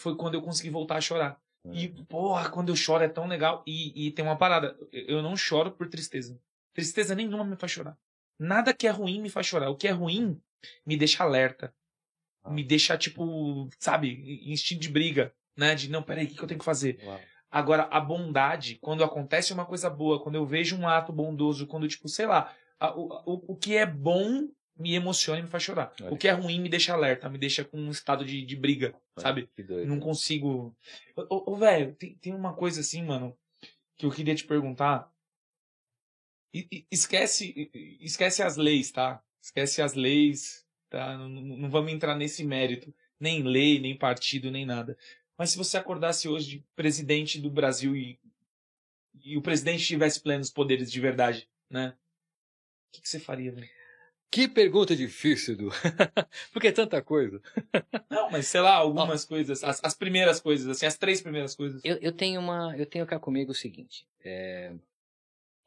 foi 0.00 0.16
quando 0.16 0.34
eu 0.34 0.42
consegui 0.42 0.70
voltar 0.70 0.96
a 0.96 1.00
chorar. 1.00 1.42
E, 1.72 1.88
uhum. 1.88 2.04
porra, 2.04 2.48
quando 2.48 2.68
eu 2.68 2.76
choro 2.76 3.02
é 3.02 3.08
tão 3.08 3.26
legal. 3.26 3.64
E, 3.66 4.06
e 4.06 4.12
tem 4.12 4.24
uma 4.24 4.38
parada, 4.38 4.78
eu 4.92 5.20
não 5.20 5.36
choro 5.36 5.72
por 5.72 5.88
tristeza. 5.88 6.40
Tristeza 6.72 7.16
nenhuma 7.16 7.44
me 7.44 7.56
faz 7.56 7.72
chorar. 7.72 7.98
Nada 8.38 8.72
que 8.72 8.86
é 8.86 8.90
ruim 8.90 9.20
me 9.20 9.28
faz 9.28 9.46
chorar. 9.46 9.70
O 9.70 9.76
que 9.76 9.88
é 9.88 9.90
ruim 9.90 10.40
me 10.86 10.96
deixa 10.96 11.24
alerta. 11.24 11.74
Ah. 12.42 12.50
Me 12.50 12.64
deixa, 12.64 12.96
tipo, 12.96 13.68
sabe, 13.78 14.42
instinto 14.50 14.80
de 14.80 14.88
briga, 14.88 15.34
né? 15.56 15.74
De 15.74 15.90
não, 15.90 16.02
peraí, 16.02 16.26
o 16.26 16.28
que 16.28 16.42
eu 16.42 16.48
tenho 16.48 16.58
que 16.58 16.64
fazer? 16.64 17.00
Uau. 17.04 17.20
Agora, 17.50 17.88
a 17.90 18.00
bondade, 18.00 18.78
quando 18.80 19.02
acontece 19.02 19.52
uma 19.52 19.66
coisa 19.66 19.90
boa, 19.90 20.22
quando 20.22 20.36
eu 20.36 20.46
vejo 20.46 20.76
um 20.76 20.86
ato 20.86 21.12
bondoso, 21.12 21.66
quando, 21.66 21.88
tipo, 21.88 22.08
sei 22.08 22.26
lá, 22.26 22.54
a, 22.78 22.96
o, 22.96 23.08
o, 23.26 23.52
o 23.52 23.56
que 23.56 23.76
é 23.76 23.84
bom 23.84 24.48
me 24.80 24.94
emociona 24.94 25.40
e 25.40 25.42
me 25.42 25.48
faz 25.48 25.62
chorar. 25.62 25.92
Olha. 26.00 26.12
O 26.12 26.16
que 26.16 26.26
é 26.26 26.32
ruim 26.32 26.60
me 26.60 26.68
deixa 26.68 26.94
alerta, 26.94 27.28
me 27.28 27.38
deixa 27.38 27.64
com 27.64 27.76
um 27.76 27.90
estado 27.90 28.24
de, 28.24 28.44
de 28.44 28.56
briga, 28.56 28.94
Olha, 29.16 29.22
sabe? 29.22 29.50
Não 29.86 30.00
consigo. 30.00 30.74
Ô, 31.28 31.54
velho, 31.56 31.94
tem, 31.96 32.16
tem 32.16 32.34
uma 32.34 32.54
coisa 32.54 32.80
assim, 32.80 33.02
mano, 33.04 33.36
que 33.96 34.06
eu 34.06 34.10
queria 34.10 34.34
te 34.34 34.44
perguntar. 34.44 35.12
Esquece, 36.90 37.70
esquece 38.00 38.42
as 38.42 38.56
leis, 38.56 38.90
tá? 38.90 39.22
Esquece 39.40 39.82
as 39.82 39.94
leis, 39.94 40.66
tá? 40.90 41.16
Não, 41.16 41.28
não 41.28 41.70
vamos 41.70 41.92
entrar 41.92 42.16
nesse 42.16 42.44
mérito. 42.44 42.92
Nem 43.18 43.42
lei, 43.42 43.78
nem 43.78 43.96
partido, 43.96 44.50
nem 44.50 44.66
nada. 44.66 44.98
Mas 45.38 45.50
se 45.50 45.56
você 45.56 45.78
acordasse 45.78 46.28
hoje 46.28 46.48
de 46.48 46.64
presidente 46.76 47.40
do 47.40 47.50
Brasil 47.50 47.96
e, 47.96 48.18
e 49.24 49.36
o 49.36 49.42
presidente 49.42 49.86
tivesse 49.86 50.20
plenos 50.20 50.50
poderes 50.50 50.90
de 50.90 51.00
verdade, 51.00 51.48
né? 51.70 51.94
O 52.88 52.92
que, 52.92 53.02
que 53.02 53.08
você 53.08 53.20
faria, 53.20 53.52
velho? 53.52 53.68
Que 54.30 54.46
pergunta 54.46 54.94
difícil, 54.94 55.56
Du. 55.56 55.70
Porque 56.52 56.68
é 56.68 56.72
tanta 56.72 57.02
coisa. 57.02 57.42
Não, 58.08 58.30
mas 58.30 58.46
sei 58.46 58.60
lá, 58.60 58.74
algumas 58.74 59.24
oh. 59.24 59.28
coisas, 59.28 59.64
as, 59.64 59.82
as, 59.82 59.94
primeiras 59.94 60.40
coisas, 60.40 60.68
assim, 60.68 60.86
as 60.86 60.96
três 60.96 61.20
primeiras 61.20 61.54
coisas. 61.56 61.80
Eu, 61.84 61.96
eu 61.96 62.12
tenho 62.12 62.40
uma, 62.40 62.76
eu 62.76 62.86
tenho 62.86 63.04
cá 63.06 63.18
comigo 63.18 63.50
o 63.50 63.54
seguinte, 63.54 64.06
é, 64.24 64.72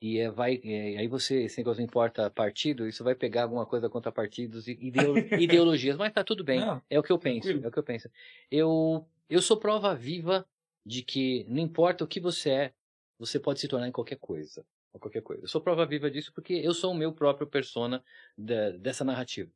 e 0.04 0.20
é, 0.20 0.30
vai, 0.30 0.60
é, 0.66 0.98
aí 0.98 1.08
você, 1.08 1.44
esse 1.44 1.58
negócio 1.60 1.80
não 1.80 1.86
importa 1.86 2.30
partido, 2.30 2.86
isso 2.86 3.06
vai 3.06 3.16
pegar 3.16 3.44
alguma 3.44 3.66
coisa 3.66 3.90
contra 3.90 4.12
partidos 4.12 4.68
e 4.68 4.78
ideologias, 5.40 5.96
mas 5.96 6.12
tá 6.12 6.26
tudo 6.26 6.44
bem, 6.44 6.60
não, 6.60 6.82
é 6.90 7.00
o 7.00 7.04
que 7.04 7.10
eu 7.10 7.18
penso, 7.18 7.44
tranquilo. 7.44 7.66
é 7.66 7.70
o 7.70 7.72
que 7.72 7.80
eu 7.80 7.84
penso. 7.84 8.10
Eu 8.52 9.08
eu 9.30 9.42
sou 9.42 9.56
prova 9.56 9.96
viva 9.96 10.46
de 10.86 11.04
que 11.04 11.46
não 11.48 11.64
importa 11.64 12.04
o 12.04 12.08
que 12.08 12.20
você 12.20 12.50
é, 12.50 12.74
você 13.18 13.40
pode 13.40 13.62
se 13.62 13.68
tornar 13.70 13.88
em 13.88 13.94
qualquer 13.94 14.18
coisa. 14.18 14.66
Qualquer 15.00 15.22
coisa. 15.22 15.46
Eu 15.46 15.48
sou 15.48 15.62
prova 15.62 15.86
viva 15.86 16.12
disso 16.12 16.34
porque 16.34 16.54
eu 16.54 16.74
sou 16.74 16.92
o 16.92 16.96
meu 16.96 17.14
próprio 17.14 17.48
persona 17.48 18.04
dessa 18.38 19.06
narrativa. 19.06 19.50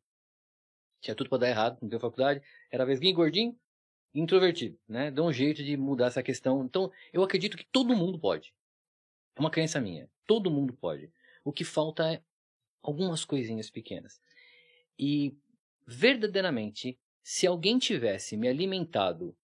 Tinha 1.02 1.14
tudo 1.14 1.30
para 1.30 1.40
dar 1.40 1.50
errado, 1.50 1.78
não 1.82 1.90
deu 1.90 2.00
faculdade, 2.00 2.42
era 2.72 2.86
vesguinho 2.86 3.16
gordinho, 3.16 3.56
introvertido, 4.16 4.80
né? 4.88 5.12
Dá 5.12 5.22
um 5.22 5.34
jeito 5.34 5.62
de 5.62 5.76
mudar 5.76 6.08
essa 6.08 6.24
questão. 6.24 6.64
Então, 6.64 6.90
eu 7.12 7.22
acredito 7.22 7.58
que 7.58 7.68
todo 7.70 7.96
mundo 7.96 8.18
pode. 8.18 8.54
É 9.38 9.40
uma 9.40 9.52
crença 9.52 9.80
minha. 9.80 10.10
Todo 10.26 10.50
mundo 10.50 10.74
pode. 10.74 11.12
O 11.44 11.54
que 11.54 11.64
falta 11.64 12.12
é 12.12 12.24
algumas 12.82 13.24
coisinhas 13.24 13.70
pequenas. 13.70 14.20
E 14.98 15.38
verdadeiramente, 15.86 17.00
se 17.22 17.46
alguém 17.46 17.78
tivesse 17.78 18.36
me 18.36 18.48
alimentado 18.48 19.38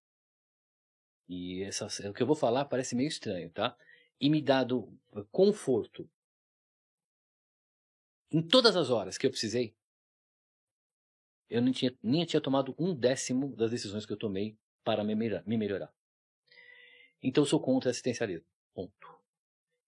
e 1.30 1.64
essa, 1.64 1.88
o 2.10 2.14
que 2.14 2.22
eu 2.22 2.28
vou 2.28 2.36
falar 2.36 2.66
parece 2.66 2.96
meio 2.96 3.08
estranho, 3.08 3.50
tá? 3.52 3.78
E 4.20 4.30
me 4.30 4.42
dado 4.42 4.98
conforto 5.32 6.10
em 8.32 8.42
todas 8.42 8.76
as 8.76 8.90
horas 8.90 9.18
que 9.18 9.28
eu 9.28 9.32
precisei, 9.32 9.76
eu 11.50 11.62
nem 11.62 11.72
tinha, 11.72 11.96
nem 12.02 12.26
tinha 12.26 12.42
tomado 12.42 12.76
um 12.80 12.96
décimo 12.96 13.56
das 13.56 13.70
decisões 13.70 14.06
que 14.06 14.14
eu 14.14 14.18
tomei 14.18 14.58
para. 14.84 15.04
Me 15.04 15.16
melhorar. 15.58 15.94
Então 17.22 17.44
eu 17.44 17.48
sou 17.48 17.60
contra 17.60 17.92
assistencialismo. 17.92 18.46
Ponto. 18.74 19.13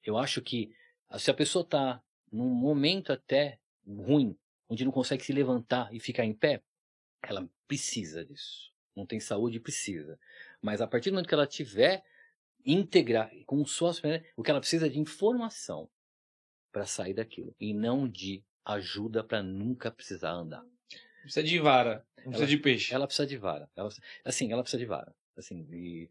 Eu 0.06 0.18
acho 0.18 0.42
que 0.42 0.72
se 1.18 1.32
a 1.32 1.34
pessoa 1.34 1.64
está 1.64 2.02
num 2.32 2.50
momento 2.50 3.12
até 3.12 3.60
ruim, 3.86 4.38
onde 4.70 4.86
não 4.86 4.92
consegue 4.92 5.24
se 5.24 5.34
levantar 5.34 5.94
e 5.94 6.00
ficar 6.00 6.24
em 6.24 6.34
pé, 6.34 6.62
ela 7.22 7.50
precisa 7.68 8.24
disso. 8.24 8.72
Não 8.96 9.06
tem 9.06 9.20
saúde, 9.20 9.60
precisa. 9.60 10.20
Mas 10.62 10.80
a 10.80 10.88
partir 10.88 11.10
do 11.10 11.14
momento 11.14 11.28
que 11.28 11.34
ela 11.34 11.48
tiver 11.48 12.04
integrar 12.66 13.32
com 13.46 13.64
suas 13.66 14.02
o 14.36 14.44
que 14.44 14.50
ela 14.50 14.60
precisa 14.60 14.90
de 14.90 15.00
informação 15.00 15.90
para 16.72 16.86
sair 16.86 17.14
daquilo 17.14 17.56
e 17.60 17.74
não 17.74 18.08
de 18.08 18.44
ajuda 18.64 19.24
para 19.24 19.44
nunca 19.44 19.92
precisar 19.92 20.32
andar. 20.32 20.66
Precisa 21.22 21.44
de 21.44 21.60
vara, 21.60 22.06
não 22.18 22.24
ela, 22.24 22.32
precisa 22.32 22.48
de 22.48 22.58
peixe. 22.58 22.94
Ela 22.94 23.08
precisa 23.08 23.28
de 23.28 23.38
vara. 23.38 23.70
Ela, 23.76 23.90
assim, 24.24 24.52
ela 24.52 24.62
precisa 24.62 24.80
de 24.80 24.86
vara. 24.86 25.16
Assim, 25.38 25.68
e... 25.72 26.10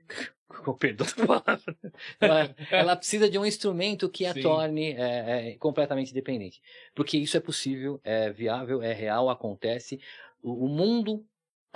com 0.65 0.75
perdão 0.75 1.07
da 1.07 1.27
palavra. 1.27 1.77
Ela, 2.21 2.57
ela, 2.71 2.97
precisa 2.97 3.29
de 3.29 3.39
um 3.39 3.47
instrumento 3.47 4.09
que 4.09 4.27
a 4.27 4.35
Sim. 4.35 4.43
torne 4.43 4.93
é, 4.93 5.53
é, 5.53 5.57
completamente 5.57 6.13
dependente. 6.13 6.61
Porque 6.95 7.17
isso 7.17 7.37
é 7.37 7.41
possível, 7.41 8.01
é 8.05 8.31
viável, 8.31 8.83
é 8.83 8.93
real, 8.93 9.31
acontece. 9.31 10.01
O, 10.43 10.67
o 10.67 10.69
mundo 10.69 11.25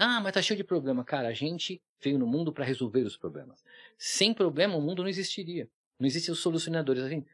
ah, 0.01 0.21
mas 0.21 0.33
tá 0.33 0.41
cheio 0.41 0.57
de 0.57 0.63
problema. 0.63 1.05
Cara, 1.05 1.27
a 1.27 1.33
gente 1.33 1.83
veio 2.01 2.21
no 2.21 2.27
mundo 2.27 2.53
para 2.53 2.65
resolver 2.65 3.01
os 3.01 3.17
problemas. 3.17 3.65
Sem 3.99 4.33
problema, 4.33 4.77
o 4.77 4.81
mundo 4.81 5.03
não 5.03 5.09
existiria. 5.09 5.69
Não 5.99 6.07
existem 6.07 6.33
os 6.33 6.39
solucionadores. 6.39 7.03
Assim, 7.03 7.27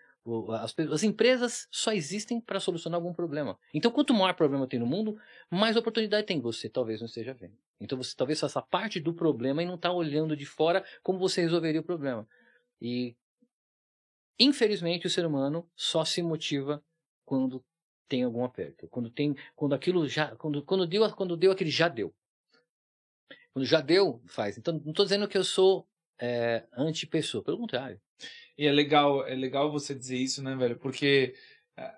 as, 0.52 0.74
as 0.78 1.02
empresas 1.02 1.68
só 1.70 1.92
existem 1.92 2.40
para 2.40 2.58
solucionar 2.58 2.98
algum 2.98 3.12
problema. 3.12 3.58
Então, 3.72 3.90
quanto 3.90 4.14
maior 4.14 4.34
problema 4.34 4.66
tem 4.66 4.80
no 4.80 4.86
mundo, 4.86 5.18
mais 5.50 5.76
oportunidade 5.76 6.26
tem. 6.26 6.40
Você 6.40 6.68
talvez 6.68 7.00
não 7.00 7.06
esteja 7.06 7.34
vendo. 7.34 7.56
Então, 7.78 7.98
você 7.98 8.14
talvez 8.16 8.40
faça 8.40 8.62
parte 8.62 8.98
do 8.98 9.12
problema 9.12 9.62
e 9.62 9.66
não 9.66 9.74
está 9.74 9.92
olhando 9.92 10.36
de 10.36 10.46
fora 10.46 10.84
como 11.02 11.18
você 11.18 11.42
resolveria 11.42 11.80
o 11.80 11.84
problema. 11.84 12.26
E, 12.80 13.14
infelizmente, 14.38 15.06
o 15.06 15.10
ser 15.10 15.26
humano 15.26 15.68
só 15.76 16.04
se 16.04 16.22
motiva 16.22 16.82
quando 17.24 17.62
tem 18.08 18.22
algum 18.22 18.44
aperto. 18.44 18.88
Quando 18.88 19.10
tem, 19.10 19.36
quando 19.54 19.74
aquilo 19.74 20.08
já, 20.08 20.34
quando, 20.36 20.62
quando 20.64 20.86
deu, 20.86 21.10
quando 21.12 21.36
deu 21.36 21.52
aquele 21.52 21.70
já 21.70 21.88
deu. 21.88 22.14
Quando 23.52 23.66
já 23.66 23.80
deu, 23.80 24.22
faz. 24.26 24.56
Então, 24.56 24.80
não 24.82 24.90
estou 24.90 25.04
dizendo 25.04 25.28
que 25.28 25.36
eu 25.36 25.44
sou 25.44 25.86
é, 26.18 26.66
anti-pessoa, 26.72 27.44
pelo 27.44 27.58
contrário. 27.58 28.00
E 28.56 28.66
é 28.66 28.72
legal, 28.72 29.26
é 29.26 29.34
legal 29.34 29.70
você 29.70 29.94
dizer 29.94 30.16
isso, 30.16 30.42
né, 30.42 30.54
velho? 30.54 30.78
Porque 30.78 31.34
é, 31.76 31.92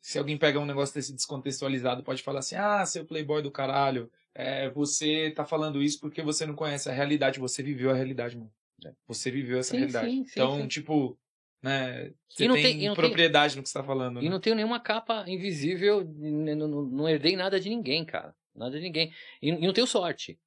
se 0.00 0.18
alguém 0.18 0.36
pega 0.36 0.58
um 0.58 0.66
negócio 0.66 0.94
desse 0.94 1.14
descontextualizado, 1.14 2.02
pode 2.02 2.22
falar 2.22 2.40
assim: 2.40 2.56
ah, 2.56 2.84
seu 2.84 3.04
playboy 3.04 3.42
do 3.42 3.50
caralho, 3.50 4.10
é, 4.34 4.68
você 4.70 5.30
tá 5.30 5.44
falando 5.44 5.82
isso 5.82 6.00
porque 6.00 6.22
você 6.22 6.44
não 6.46 6.54
conhece 6.54 6.88
a 6.88 6.92
realidade. 6.92 7.38
Você 7.38 7.62
viveu 7.62 7.90
a 7.90 7.94
realidade, 7.94 8.36
mano. 8.36 8.52
É, 8.84 8.92
você 9.06 9.30
viveu 9.30 9.58
essa 9.58 9.70
Sim, 9.70 9.76
realidade. 9.78 10.10
sim, 10.10 10.24
sim, 10.24 10.30
então, 10.32 10.68
tipo, 10.68 11.18
né? 11.62 12.12
Você 12.28 12.46
não 12.46 12.54
tem, 12.54 12.62
tem- 12.64 12.88
não 12.88 12.94
tem- 12.94 13.04
propriedade 13.04 13.56
no 13.56 13.62
que 13.62 13.68
você 13.68 13.78
tá 13.78 13.84
falando. 13.84 14.20
E 14.20 14.24
né? 14.24 14.30
não 14.30 14.40
tenho 14.40 14.56
nenhuma 14.56 14.80
capa 14.80 15.24
invisível, 15.28 16.02
n- 16.02 16.50
n- 16.50 16.54
não, 16.56 16.68
não 16.82 17.08
herdei 17.08 17.36
nada 17.36 17.58
de 17.58 17.68
ninguém, 17.68 18.04
cara. 18.04 18.34
Nada 18.54 18.76
de 18.76 18.82
ninguém. 18.82 19.12
E, 19.40 19.48
e 19.50 19.66
não 19.66 19.72
tenho 19.72 19.86
sorte. 19.86 20.38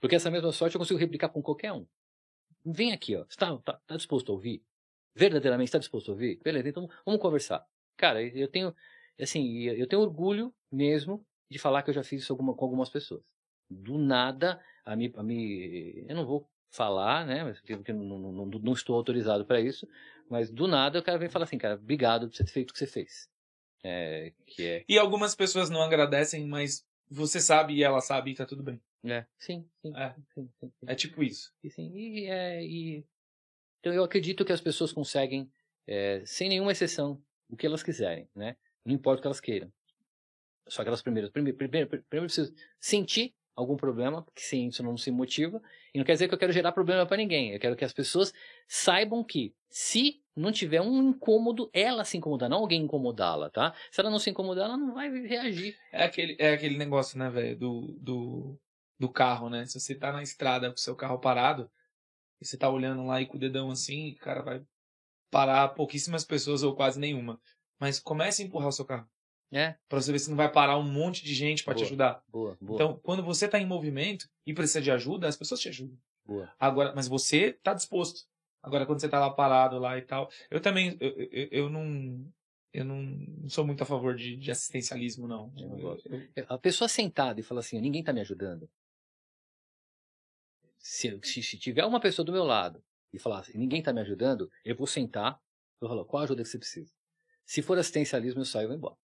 Porque 0.00 0.16
essa 0.16 0.30
mesma 0.30 0.52
sorte 0.52 0.74
eu 0.74 0.78
consigo 0.80 0.98
replicar 0.98 1.28
com 1.28 1.40
qualquer 1.42 1.72
um. 1.72 1.86
Vem 2.64 2.92
aqui, 2.92 3.16
ó. 3.16 3.24
Você 3.28 3.36
tá, 3.36 3.56
tá, 3.58 3.80
tá 3.86 3.96
disposto 3.96 4.30
a 4.30 4.34
ouvir? 4.34 4.62
Verdadeiramente 5.14 5.68
está 5.68 5.78
disposto 5.78 6.10
a 6.10 6.12
ouvir? 6.14 6.40
Beleza, 6.42 6.68
então 6.68 6.88
vamos 7.04 7.20
conversar. 7.20 7.66
Cara, 7.96 8.22
eu 8.22 8.48
tenho, 8.48 8.74
assim, 9.20 9.58
eu 9.64 9.86
tenho 9.86 10.02
orgulho 10.02 10.54
mesmo 10.70 11.24
de 11.50 11.58
falar 11.58 11.82
que 11.82 11.90
eu 11.90 11.94
já 11.94 12.02
fiz 12.02 12.22
isso 12.22 12.36
com 12.36 12.64
algumas 12.64 12.88
pessoas. 12.88 13.22
Do 13.68 13.98
nada, 13.98 14.60
a 14.84 14.96
me, 14.96 15.12
a 15.16 15.22
me, 15.22 16.04
eu 16.08 16.14
não 16.16 16.24
vou 16.26 16.48
falar, 16.70 17.26
né? 17.26 17.44
mas 17.44 17.60
Porque 17.60 17.92
não, 17.92 18.18
não- 18.18 18.46
não 18.46 18.72
estou 18.72 18.96
autorizado 18.96 19.44
para 19.44 19.60
isso. 19.60 19.86
Mas 20.28 20.50
do 20.50 20.66
nada 20.66 20.98
o 20.98 21.02
cara 21.02 21.18
vem 21.18 21.28
falar 21.28 21.44
assim, 21.44 21.58
cara, 21.58 21.74
obrigado 21.74 22.28
por 22.28 22.34
você 22.36 22.44
ter 22.44 22.52
feito 22.52 22.70
o 22.70 22.72
que 22.72 22.78
você 22.78 22.86
fez. 22.86 23.28
É, 23.84 24.32
que 24.46 24.64
é, 24.64 24.84
E 24.88 24.96
algumas 24.96 25.34
pessoas 25.34 25.68
não 25.68 25.82
agradecem, 25.82 26.46
mas 26.46 26.86
você 27.10 27.40
sabe 27.40 27.74
e 27.74 27.82
ela 27.82 28.00
sabe 28.00 28.30
e 28.30 28.34
tá 28.34 28.46
tudo 28.46 28.62
bem. 28.62 28.80
É, 29.04 29.26
sim, 29.38 29.66
sim, 29.80 29.92
É. 29.96 30.14
sim, 30.34 30.48
sim, 30.60 30.72
sim. 30.78 30.86
É 30.86 30.94
tipo 30.94 31.22
isso. 31.22 31.52
E, 31.62 31.70
sim, 31.70 31.90
e, 31.94 32.26
é, 32.26 32.62
e- 32.64 33.04
então 33.80 33.92
eu 33.92 34.04
acredito 34.04 34.44
que 34.44 34.52
as 34.52 34.60
pessoas 34.60 34.92
conseguem, 34.92 35.50
é, 35.86 36.22
sem 36.24 36.48
nenhuma 36.48 36.72
exceção, 36.72 37.20
o 37.48 37.56
que 37.56 37.66
elas 37.66 37.82
quiserem, 37.82 38.28
né? 38.34 38.56
Não 38.84 38.94
importa 38.94 39.18
o 39.18 39.22
que 39.22 39.26
elas 39.26 39.40
queiram. 39.40 39.72
Só 40.68 40.82
que 40.82 40.88
elas 40.88 41.02
primeiro, 41.02 41.30
primeiro, 41.30 41.58
primeiro, 41.58 41.88
primeiro 41.88 42.26
precisam 42.26 42.54
sentir 42.80 43.34
algum 43.54 43.76
problema, 43.76 44.22
porque 44.22 44.40
sem 44.40 44.68
isso 44.68 44.82
não 44.82 44.96
se 44.96 45.10
motiva. 45.10 45.60
E 45.92 45.98
não 45.98 46.04
quer 46.04 46.12
dizer 46.12 46.28
que 46.28 46.34
eu 46.34 46.38
quero 46.38 46.52
gerar 46.52 46.72
problema 46.72 47.04
para 47.04 47.16
ninguém. 47.16 47.50
Eu 47.52 47.58
quero 47.60 47.76
que 47.76 47.84
as 47.84 47.92
pessoas 47.92 48.32
saibam 48.66 49.22
que 49.24 49.54
se 49.68 50.22
não 50.34 50.50
tiver 50.52 50.80
um 50.80 51.10
incômodo, 51.10 51.68
ela 51.72 52.04
se 52.04 52.16
incomodar, 52.16 52.48
não 52.48 52.58
alguém 52.58 52.82
incomodá-la, 52.82 53.50
tá? 53.50 53.74
Se 53.90 54.00
ela 54.00 54.08
não 54.10 54.18
se 54.18 54.30
incomodar, 54.30 54.66
ela 54.66 54.76
não 54.78 54.94
vai 54.94 55.10
reagir. 55.26 55.76
É 55.90 56.04
aquele, 56.04 56.36
é 56.38 56.54
aquele 56.54 56.78
negócio, 56.78 57.18
né, 57.18 57.28
velho, 57.28 57.56
do, 57.58 57.80
do, 58.00 58.60
do 59.02 59.08
carro, 59.12 59.50
né? 59.50 59.66
Se 59.66 59.78
você 59.80 59.94
tá 59.96 60.12
na 60.12 60.22
estrada 60.22 60.68
com 60.68 60.76
o 60.76 60.80
seu 60.80 60.94
carro 60.94 61.18
parado, 61.18 61.68
e 62.40 62.46
você 62.46 62.56
tá 62.56 62.70
olhando 62.70 63.04
lá 63.04 63.20
e 63.20 63.26
com 63.26 63.36
o 63.36 63.40
dedão 63.40 63.70
assim, 63.70 64.14
cara, 64.20 64.42
vai 64.42 64.62
parar 65.30 65.68
pouquíssimas 65.70 66.24
pessoas 66.24 66.62
ou 66.62 66.74
quase 66.76 67.00
nenhuma. 67.00 67.40
Mas 67.80 67.98
comece 67.98 68.42
a 68.42 68.46
empurrar 68.46 68.68
o 68.68 68.72
seu 68.72 68.84
carro. 68.84 69.08
É, 69.54 69.74
Pra 69.88 70.00
você 70.00 70.10
ver 70.12 70.18
se 70.18 70.30
não 70.30 70.36
vai 70.36 70.50
parar 70.50 70.78
um 70.78 70.82
monte 70.90 71.24
de 71.24 71.34
gente 71.34 71.62
pra 71.64 71.74
te 71.74 71.82
ajudar. 71.82 72.22
boa, 72.28 72.56
boa, 72.60 72.74
Então, 72.76 72.98
quando 73.02 73.22
você 73.22 73.46
tá 73.48 73.58
em 73.58 73.66
movimento 73.66 74.26
e 74.46 74.54
precisa 74.54 74.80
de 74.80 74.90
ajuda, 74.90 75.28
as 75.28 75.36
pessoas 75.36 75.60
te 75.60 75.68
ajudam. 75.68 75.98
boa. 76.24 76.50
Agora, 76.58 76.94
mas 76.94 77.06
você 77.08 77.52
tá 77.52 77.74
disposto. 77.74 78.22
Agora, 78.62 78.86
quando 78.86 79.00
você 79.00 79.08
tá 79.08 79.18
lá 79.20 79.30
parado 79.30 79.78
lá 79.78 79.98
e 79.98 80.02
tal. 80.02 80.30
Eu 80.50 80.60
também, 80.60 80.96
eu, 81.00 81.10
eu, 81.30 81.48
eu 81.50 81.70
não. 81.70 82.24
Eu 82.72 82.84
não, 82.86 83.46
sou 83.48 83.66
muito 83.66 83.82
a 83.82 83.86
favor 83.86 84.14
de, 84.16 84.36
de 84.36 84.50
assistencialismo, 84.50 85.28
não. 85.28 85.52
Eu 85.58 85.68
não 85.68 85.76
Eu- 85.78 85.82
gosto. 85.82 86.08
eu- 86.34 86.46
A 86.48 86.56
pessoa 86.56 86.88
sentada 86.88 87.38
e 87.38 87.42
fala 87.42 87.60
assim, 87.60 87.78
ninguém 87.80 88.02
tá 88.02 88.12
me 88.14 88.20
ajudando. 88.22 88.66
Se, 90.82 91.18
se, 91.22 91.58
tiver 91.58 91.84
uma 91.84 92.00
pessoa 92.00 92.26
do 92.26 92.32
meu 92.32 92.42
lado 92.42 92.84
e 93.12 93.18
falar 93.18 93.38
assim, 93.38 93.56
ninguém 93.56 93.82
tá 93.82 93.92
me 93.92 94.00
ajudando, 94.00 94.50
eu 94.64 94.76
vou 94.76 94.86
sentar 94.86 95.40
e 95.80 95.86
falar, 95.86 96.04
qual 96.04 96.24
ajuda 96.24 96.42
que 96.42 96.48
você 96.48 96.58
precisa? 96.58 96.92
Se 97.46 97.62
for 97.62 97.78
assistencialismo, 97.78 98.40
eu 98.40 98.44
saio 98.44 98.64
e 98.64 98.66
vou 98.66 98.76
embora. 98.76 98.96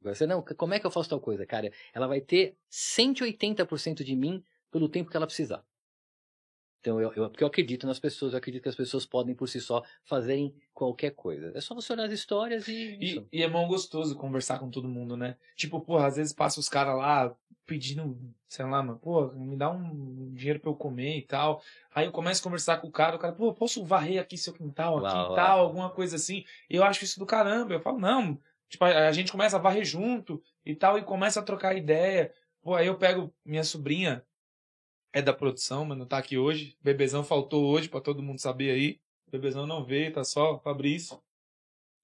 Agora, 0.00 0.14
você, 0.14 0.26
não, 0.26 0.40
como 0.42 0.74
é 0.74 0.78
que 0.78 0.86
eu 0.86 0.90
faço 0.90 1.10
tal 1.10 1.20
coisa? 1.20 1.44
Cara, 1.44 1.72
ela 1.92 2.06
vai 2.06 2.20
ter 2.20 2.56
180% 2.70 4.04
de 4.04 4.14
mim 4.14 4.42
pelo 4.70 4.88
tempo 4.88 5.10
que 5.10 5.16
ela 5.16 5.26
precisar. 5.26 5.64
Então, 6.80 7.00
eu, 7.00 7.12
eu, 7.14 7.28
porque 7.28 7.42
eu 7.42 7.48
acredito 7.48 7.86
nas 7.86 7.98
pessoas, 7.98 8.32
eu 8.32 8.38
acredito 8.38 8.62
que 8.62 8.68
as 8.68 8.76
pessoas 8.76 9.04
podem 9.04 9.34
por 9.34 9.48
si 9.48 9.60
só 9.60 9.82
fazerem 10.04 10.54
qualquer 10.72 11.10
coisa. 11.10 11.50
É 11.54 11.60
só 11.60 11.74
você 11.74 11.92
olhar 11.92 12.04
as 12.04 12.12
histórias 12.12 12.68
e... 12.68 12.96
E, 13.00 13.26
e 13.32 13.42
é 13.42 13.48
mó 13.48 13.66
gostoso 13.66 14.16
conversar 14.16 14.58
com 14.58 14.70
todo 14.70 14.88
mundo, 14.88 15.16
né? 15.16 15.36
Tipo, 15.56 15.80
porra, 15.80 16.06
às 16.06 16.16
vezes 16.16 16.32
passa 16.32 16.60
os 16.60 16.68
caras 16.68 16.96
lá 16.96 17.34
pedindo, 17.66 18.16
sei 18.48 18.64
lá, 18.64 18.82
mano, 18.82 18.98
pô, 18.98 19.32
me 19.32 19.56
dá 19.56 19.68
um 19.68 20.32
dinheiro 20.32 20.60
pra 20.60 20.70
eu 20.70 20.76
comer 20.76 21.18
e 21.18 21.22
tal. 21.22 21.60
Aí 21.92 22.06
eu 22.06 22.12
começo 22.12 22.40
a 22.40 22.44
conversar 22.44 22.76
com 22.78 22.86
o 22.86 22.92
cara, 22.92 23.16
o 23.16 23.18
cara, 23.18 23.34
pô, 23.34 23.52
posso 23.52 23.84
varrer 23.84 24.20
aqui 24.20 24.38
seu 24.38 24.52
quintal, 24.52 25.04
aqui 25.04 25.32
e 25.32 25.34
tal, 25.34 25.58
alguma 25.60 25.90
coisa 25.90 26.14
assim. 26.14 26.44
Eu 26.70 26.84
acho 26.84 27.02
isso 27.02 27.18
do 27.18 27.26
caramba. 27.26 27.74
Eu 27.74 27.80
falo, 27.80 27.98
não, 27.98 28.38
tipo, 28.68 28.84
a 28.84 29.08
a 29.08 29.12
gente 29.12 29.32
começa 29.32 29.56
a 29.56 29.60
varrer 29.60 29.84
junto 29.84 30.40
e 30.64 30.74
tal, 30.74 30.96
e 30.96 31.02
começa 31.02 31.40
a 31.40 31.42
trocar 31.42 31.76
ideia. 31.76 32.32
Pô, 32.62 32.74
aí 32.74 32.86
eu 32.86 32.96
pego 32.96 33.34
minha 33.44 33.64
sobrinha, 33.64 34.24
é 35.16 35.22
da 35.22 35.32
produção, 35.32 35.86
mas 35.86 35.96
não 35.96 36.04
tá 36.04 36.18
aqui 36.18 36.36
hoje. 36.36 36.76
Bebezão 36.82 37.24
faltou 37.24 37.64
hoje, 37.64 37.88
pra 37.88 38.02
todo 38.02 38.22
mundo 38.22 38.38
saber 38.38 38.70
aí. 38.70 39.00
Bebezão 39.32 39.66
não 39.66 39.82
veio, 39.82 40.12
tá 40.12 40.22
só 40.22 40.58
Fabrício. 40.58 41.18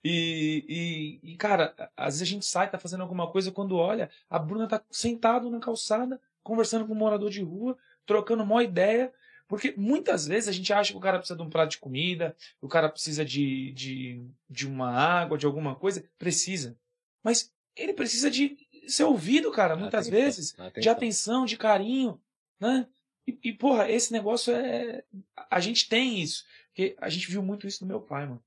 E, 0.03 1.21
e, 1.23 1.33
e, 1.33 1.37
cara, 1.37 1.75
às 1.95 2.15
vezes 2.15 2.23
a 2.23 2.25
gente 2.25 2.47
sai, 2.47 2.71
tá 2.71 2.79
fazendo 2.79 3.03
alguma 3.03 3.31
coisa, 3.31 3.53
quando 3.53 3.77
olha, 3.77 4.11
a 4.31 4.39
Bruna 4.39 4.67
tá 4.67 4.83
sentado 4.91 5.51
na 5.51 5.61
calçada, 5.61 6.19
conversando 6.43 6.87
com 6.87 6.95
um 6.95 6.97
morador 6.97 7.29
de 7.29 7.43
rua, 7.43 7.77
trocando 8.07 8.43
uma 8.43 8.65
ideia. 8.65 9.13
Porque 9.47 9.75
muitas 9.77 10.27
vezes 10.27 10.49
a 10.49 10.53
gente 10.53 10.73
acha 10.73 10.93
que 10.93 10.99
o 10.99 11.01
cara 11.01 11.19
precisa 11.19 11.37
de 11.37 11.43
um 11.43 11.51
prato 11.51 11.73
de 11.73 11.79
comida, 11.79 12.35
o 12.63 12.67
cara 12.69 12.89
precisa 12.89 13.23
de, 13.27 13.73
de, 13.73 14.27
de 14.49 14.67
uma 14.67 14.91
água, 14.91 15.37
de 15.37 15.45
alguma 15.45 15.77
coisa. 15.77 16.03
Precisa. 16.19 16.79
Mas 17.23 17.53
ele 17.77 17.93
precisa 17.93 18.31
de 18.31 18.57
ser 18.89 19.05
ouvido, 19.05 19.51
cara, 19.53 19.77
muitas 19.77 20.09
Atenção, 20.09 20.25
vezes. 20.25 20.53
De 20.55 20.63
atenção. 20.63 20.93
atenção, 20.93 21.45
de 21.45 21.59
carinho, 21.59 22.19
né? 22.59 22.89
E, 23.27 23.39
e, 23.45 23.53
porra, 23.53 23.91
esse 23.91 24.13
negócio 24.13 24.55
é. 24.55 25.05
A 25.51 25.61
gente 25.61 25.89
tem 25.89 26.21
isso. 26.21 26.45
Porque 26.69 26.97
a 26.99 27.09
gente 27.09 27.31
viu 27.31 27.43
muito 27.43 27.67
isso 27.67 27.85
no 27.85 27.89
meu 27.89 28.01
pai, 28.01 28.27
mano. 28.27 28.43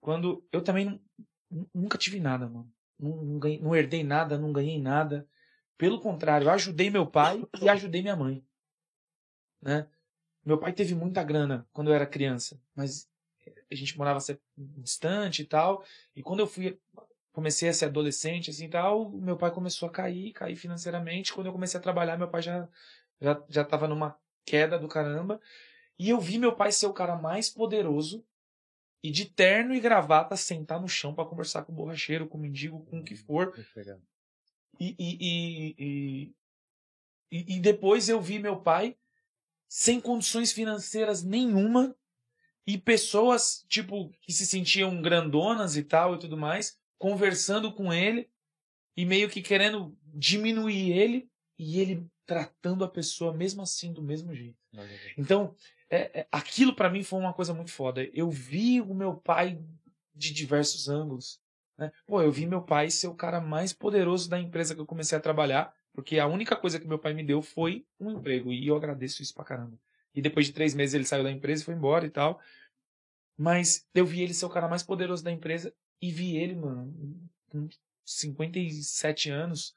Quando 0.00 0.44
eu 0.52 0.62
também 0.62 0.84
nu- 0.86 1.00
nu- 1.50 1.70
nunca 1.74 1.98
tive 1.98 2.20
nada, 2.20 2.48
mano. 2.48 2.72
Não, 2.98 3.16
não, 3.16 3.38
ganhei- 3.38 3.60
não 3.60 3.74
herdei 3.74 4.04
nada, 4.04 4.38
não 4.38 4.52
ganhei 4.52 4.80
nada. 4.80 5.26
Pelo 5.76 6.00
contrário, 6.00 6.46
eu 6.46 6.50
ajudei 6.50 6.90
meu 6.90 7.06
pai 7.06 7.44
e 7.60 7.68
ajudei 7.68 8.02
minha 8.02 8.16
mãe. 8.16 8.44
Né? 9.60 9.86
Meu 10.44 10.58
pai 10.58 10.72
teve 10.72 10.94
muita 10.94 11.22
grana 11.22 11.66
quando 11.72 11.88
eu 11.88 11.94
era 11.94 12.06
criança, 12.06 12.60
mas 12.74 13.08
a 13.70 13.74
gente 13.74 13.96
morava 13.96 14.18
distante 14.56 15.42
e 15.42 15.44
tal. 15.44 15.84
E 16.14 16.22
quando 16.22 16.40
eu 16.40 16.46
fui 16.46 16.78
comecei 17.32 17.68
a 17.68 17.72
ser 17.72 17.86
adolescente 17.86 18.50
assim 18.50 18.68
tal, 18.68 19.10
meu 19.10 19.36
pai 19.36 19.50
começou 19.50 19.88
a 19.88 19.92
cair, 19.92 20.32
cair 20.32 20.56
financeiramente. 20.56 21.32
Quando 21.32 21.46
eu 21.46 21.52
comecei 21.52 21.78
a 21.78 21.82
trabalhar, 21.82 22.16
meu 22.18 22.28
pai 22.28 22.42
já 22.42 22.68
já 23.20 23.42
já 23.48 23.64
tava 23.64 23.86
numa 23.86 24.18
queda 24.44 24.78
do 24.78 24.88
caramba. 24.88 25.40
E 25.98 26.08
eu 26.08 26.20
vi 26.20 26.38
meu 26.38 26.54
pai 26.54 26.72
ser 26.72 26.86
o 26.86 26.92
cara 26.92 27.16
mais 27.16 27.50
poderoso 27.50 28.24
e 29.02 29.10
de 29.10 29.26
terno 29.26 29.74
e 29.74 29.80
gravata 29.80 30.36
sentar 30.36 30.80
no 30.80 30.88
chão 30.88 31.14
pra 31.14 31.24
conversar 31.24 31.64
com 31.64 31.72
o 31.72 31.74
borracheiro, 31.74 32.26
com 32.26 32.38
o 32.38 32.40
mendigo, 32.40 32.84
com 32.86 33.00
o 33.00 33.04
que 33.04 33.14
for. 33.14 33.52
E, 34.78 34.96
e, 34.98 35.18
e, 35.20 35.74
e, 35.78 36.34
e, 37.30 37.56
e 37.56 37.60
depois 37.60 38.08
eu 38.08 38.20
vi 38.20 38.38
meu 38.38 38.60
pai 38.60 38.96
sem 39.68 40.00
condições 40.00 40.52
financeiras 40.52 41.22
nenhuma 41.22 41.94
e 42.66 42.76
pessoas, 42.78 43.64
tipo, 43.68 44.10
que 44.22 44.32
se 44.32 44.46
sentiam 44.46 45.00
grandonas 45.00 45.76
e 45.76 45.82
tal 45.82 46.14
e 46.14 46.18
tudo 46.18 46.36
mais, 46.36 46.78
conversando 46.98 47.72
com 47.72 47.92
ele 47.92 48.30
e 48.96 49.04
meio 49.04 49.28
que 49.28 49.40
querendo 49.40 49.96
diminuir 50.02 50.92
ele 50.92 51.30
e 51.58 51.80
ele 51.80 52.06
tratando 52.30 52.84
a 52.84 52.88
pessoa 52.88 53.36
mesmo 53.36 53.60
assim 53.60 53.92
do 53.92 54.00
mesmo 54.00 54.32
jeito. 54.32 54.56
Então, 55.18 55.52
é, 55.90 56.20
é, 56.20 56.28
aquilo 56.30 56.76
pra 56.76 56.88
mim 56.88 57.02
foi 57.02 57.18
uma 57.18 57.34
coisa 57.34 57.52
muito 57.52 57.72
foda. 57.72 58.08
Eu 58.14 58.30
vi 58.30 58.80
o 58.80 58.94
meu 58.94 59.16
pai 59.16 59.60
de 60.14 60.32
diversos 60.32 60.88
ângulos. 60.88 61.40
Né? 61.76 61.90
Pô, 62.06 62.22
eu 62.22 62.30
vi 62.30 62.46
meu 62.46 62.62
pai 62.62 62.88
ser 62.88 63.08
o 63.08 63.16
cara 63.16 63.40
mais 63.40 63.72
poderoso 63.72 64.30
da 64.30 64.38
empresa 64.38 64.76
que 64.76 64.80
eu 64.80 64.86
comecei 64.86 65.18
a 65.18 65.20
trabalhar, 65.20 65.74
porque 65.92 66.20
a 66.20 66.28
única 66.28 66.54
coisa 66.54 66.78
que 66.78 66.86
meu 66.86 67.00
pai 67.00 67.14
me 67.14 67.24
deu 67.24 67.42
foi 67.42 67.84
um 67.98 68.12
emprego, 68.12 68.52
e 68.52 68.64
eu 68.64 68.76
agradeço 68.76 69.22
isso 69.22 69.34
pra 69.34 69.44
caramba. 69.44 69.76
E 70.14 70.22
depois 70.22 70.46
de 70.46 70.52
três 70.52 70.72
meses 70.72 70.94
ele 70.94 71.04
saiu 71.04 71.24
da 71.24 71.32
empresa 71.32 71.62
e 71.62 71.64
foi 71.64 71.74
embora 71.74 72.06
e 72.06 72.10
tal. 72.10 72.40
Mas 73.36 73.88
eu 73.92 74.06
vi 74.06 74.22
ele 74.22 74.34
ser 74.34 74.46
o 74.46 74.50
cara 74.50 74.68
mais 74.68 74.84
poderoso 74.84 75.24
da 75.24 75.32
empresa 75.32 75.74
e 76.00 76.12
vi 76.12 76.36
ele, 76.36 76.54
mano, 76.54 76.94
com 77.48 77.68
57 78.04 79.30
anos, 79.30 79.74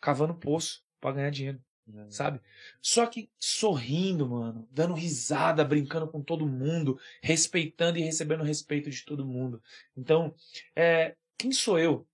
cavando 0.00 0.36
poço 0.36 0.84
pra 1.00 1.10
ganhar 1.10 1.30
dinheiro 1.30 1.60
sabe? 2.08 2.40
Só 2.80 3.06
que 3.06 3.30
sorrindo, 3.38 4.28
mano, 4.28 4.68
dando 4.70 4.94
risada, 4.94 5.64
brincando 5.64 6.08
com 6.08 6.22
todo 6.22 6.46
mundo, 6.46 6.98
respeitando 7.22 7.98
e 7.98 8.02
recebendo 8.02 8.44
respeito 8.44 8.90
de 8.90 9.04
todo 9.04 9.26
mundo. 9.26 9.62
Então, 9.96 10.34
é, 10.74 11.16
quem 11.38 11.52
sou 11.52 11.78
eu 11.78 12.06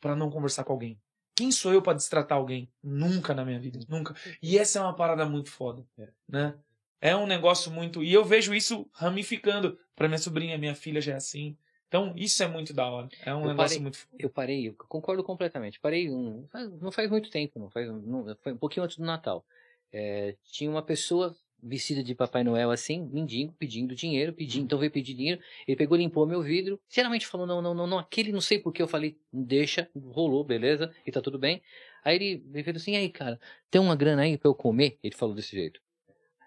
para 0.00 0.16
não 0.16 0.30
conversar 0.30 0.64
com 0.64 0.72
alguém? 0.72 1.00
Quem 1.34 1.52
sou 1.52 1.72
eu 1.72 1.82
para 1.82 1.92
destratar 1.92 2.38
alguém? 2.38 2.72
Nunca 2.82 3.34
na 3.34 3.44
minha 3.44 3.60
vida, 3.60 3.78
nunca. 3.88 4.14
E 4.42 4.58
essa 4.58 4.78
é 4.78 4.82
uma 4.82 4.96
parada 4.96 5.26
muito 5.26 5.50
foda, 5.50 5.86
É. 5.98 6.08
né? 6.28 6.58
É 6.98 7.14
um 7.14 7.26
negócio 7.26 7.70
muito. 7.70 8.02
E 8.02 8.10
eu 8.12 8.24
vejo 8.24 8.54
isso 8.54 8.88
ramificando 8.92 9.78
para 9.94 10.08
minha 10.08 10.18
sobrinha, 10.18 10.56
minha 10.56 10.74
filha 10.74 11.00
já 11.00 11.12
é 11.12 11.16
assim. 11.16 11.56
Então, 11.96 12.12
isso 12.14 12.42
é 12.42 12.46
muito 12.46 12.74
da 12.74 12.86
hora. 12.90 13.08
É 13.24 13.34
um 13.34 13.40
Eu 13.42 13.48
negócio 13.48 13.56
parei- 13.68 13.80
muito. 13.80 14.08
Eu 14.18 14.28
parei, 14.30 14.68
eu 14.68 14.74
concordo 14.74 15.24
completamente. 15.24 15.80
Parei 15.80 16.10
um, 16.10 16.46
não 16.80 16.92
faz 16.92 17.10
muito 17.10 17.30
tempo, 17.30 17.58
não 17.58 17.70
faz, 17.70 17.88
não, 17.88 18.36
foi 18.42 18.52
um 18.52 18.58
pouquinho 18.58 18.84
antes 18.84 18.98
do 18.98 19.04
Natal. 19.04 19.44
É, 19.92 20.36
tinha 20.44 20.70
uma 20.70 20.82
pessoa 20.82 21.34
vestida 21.62 22.02
de 22.02 22.14
Papai 22.14 22.44
Noel 22.44 22.70
assim, 22.70 23.08
mendigo, 23.10 23.54
pedindo 23.58 23.94
dinheiro, 23.94 24.32
pedindo, 24.34 24.64
então 24.64 24.78
veio 24.78 24.92
pedir 24.92 25.14
dinheiro. 25.14 25.40
Ele 25.66 25.76
pegou, 25.76 25.96
limpou 25.96 26.26
meu 26.26 26.42
vidro, 26.42 26.78
geralmente 26.88 27.26
falou 27.26 27.46
não, 27.46 27.62
não, 27.62 27.72
não, 27.72 27.86
não, 27.86 27.98
aquele 27.98 28.30
não 28.30 28.42
sei 28.42 28.58
porque 28.58 28.82
eu 28.82 28.86
falei, 28.86 29.18
deixa, 29.32 29.88
rolou, 29.94 30.44
beleza, 30.44 30.94
e 31.06 31.10
tá 31.10 31.22
tudo 31.22 31.38
bem. 31.38 31.62
Aí 32.04 32.16
ele, 32.16 32.62
fez 32.62 32.76
assim, 32.76 32.94
aí 32.94 33.08
cara, 33.08 33.40
tem 33.70 33.80
uma 33.80 33.96
grana 33.96 34.22
aí 34.22 34.36
pra 34.36 34.50
eu 34.50 34.54
comer? 34.54 34.98
Ele 35.02 35.14
falou 35.14 35.34
desse 35.34 35.56
jeito. 35.56 35.80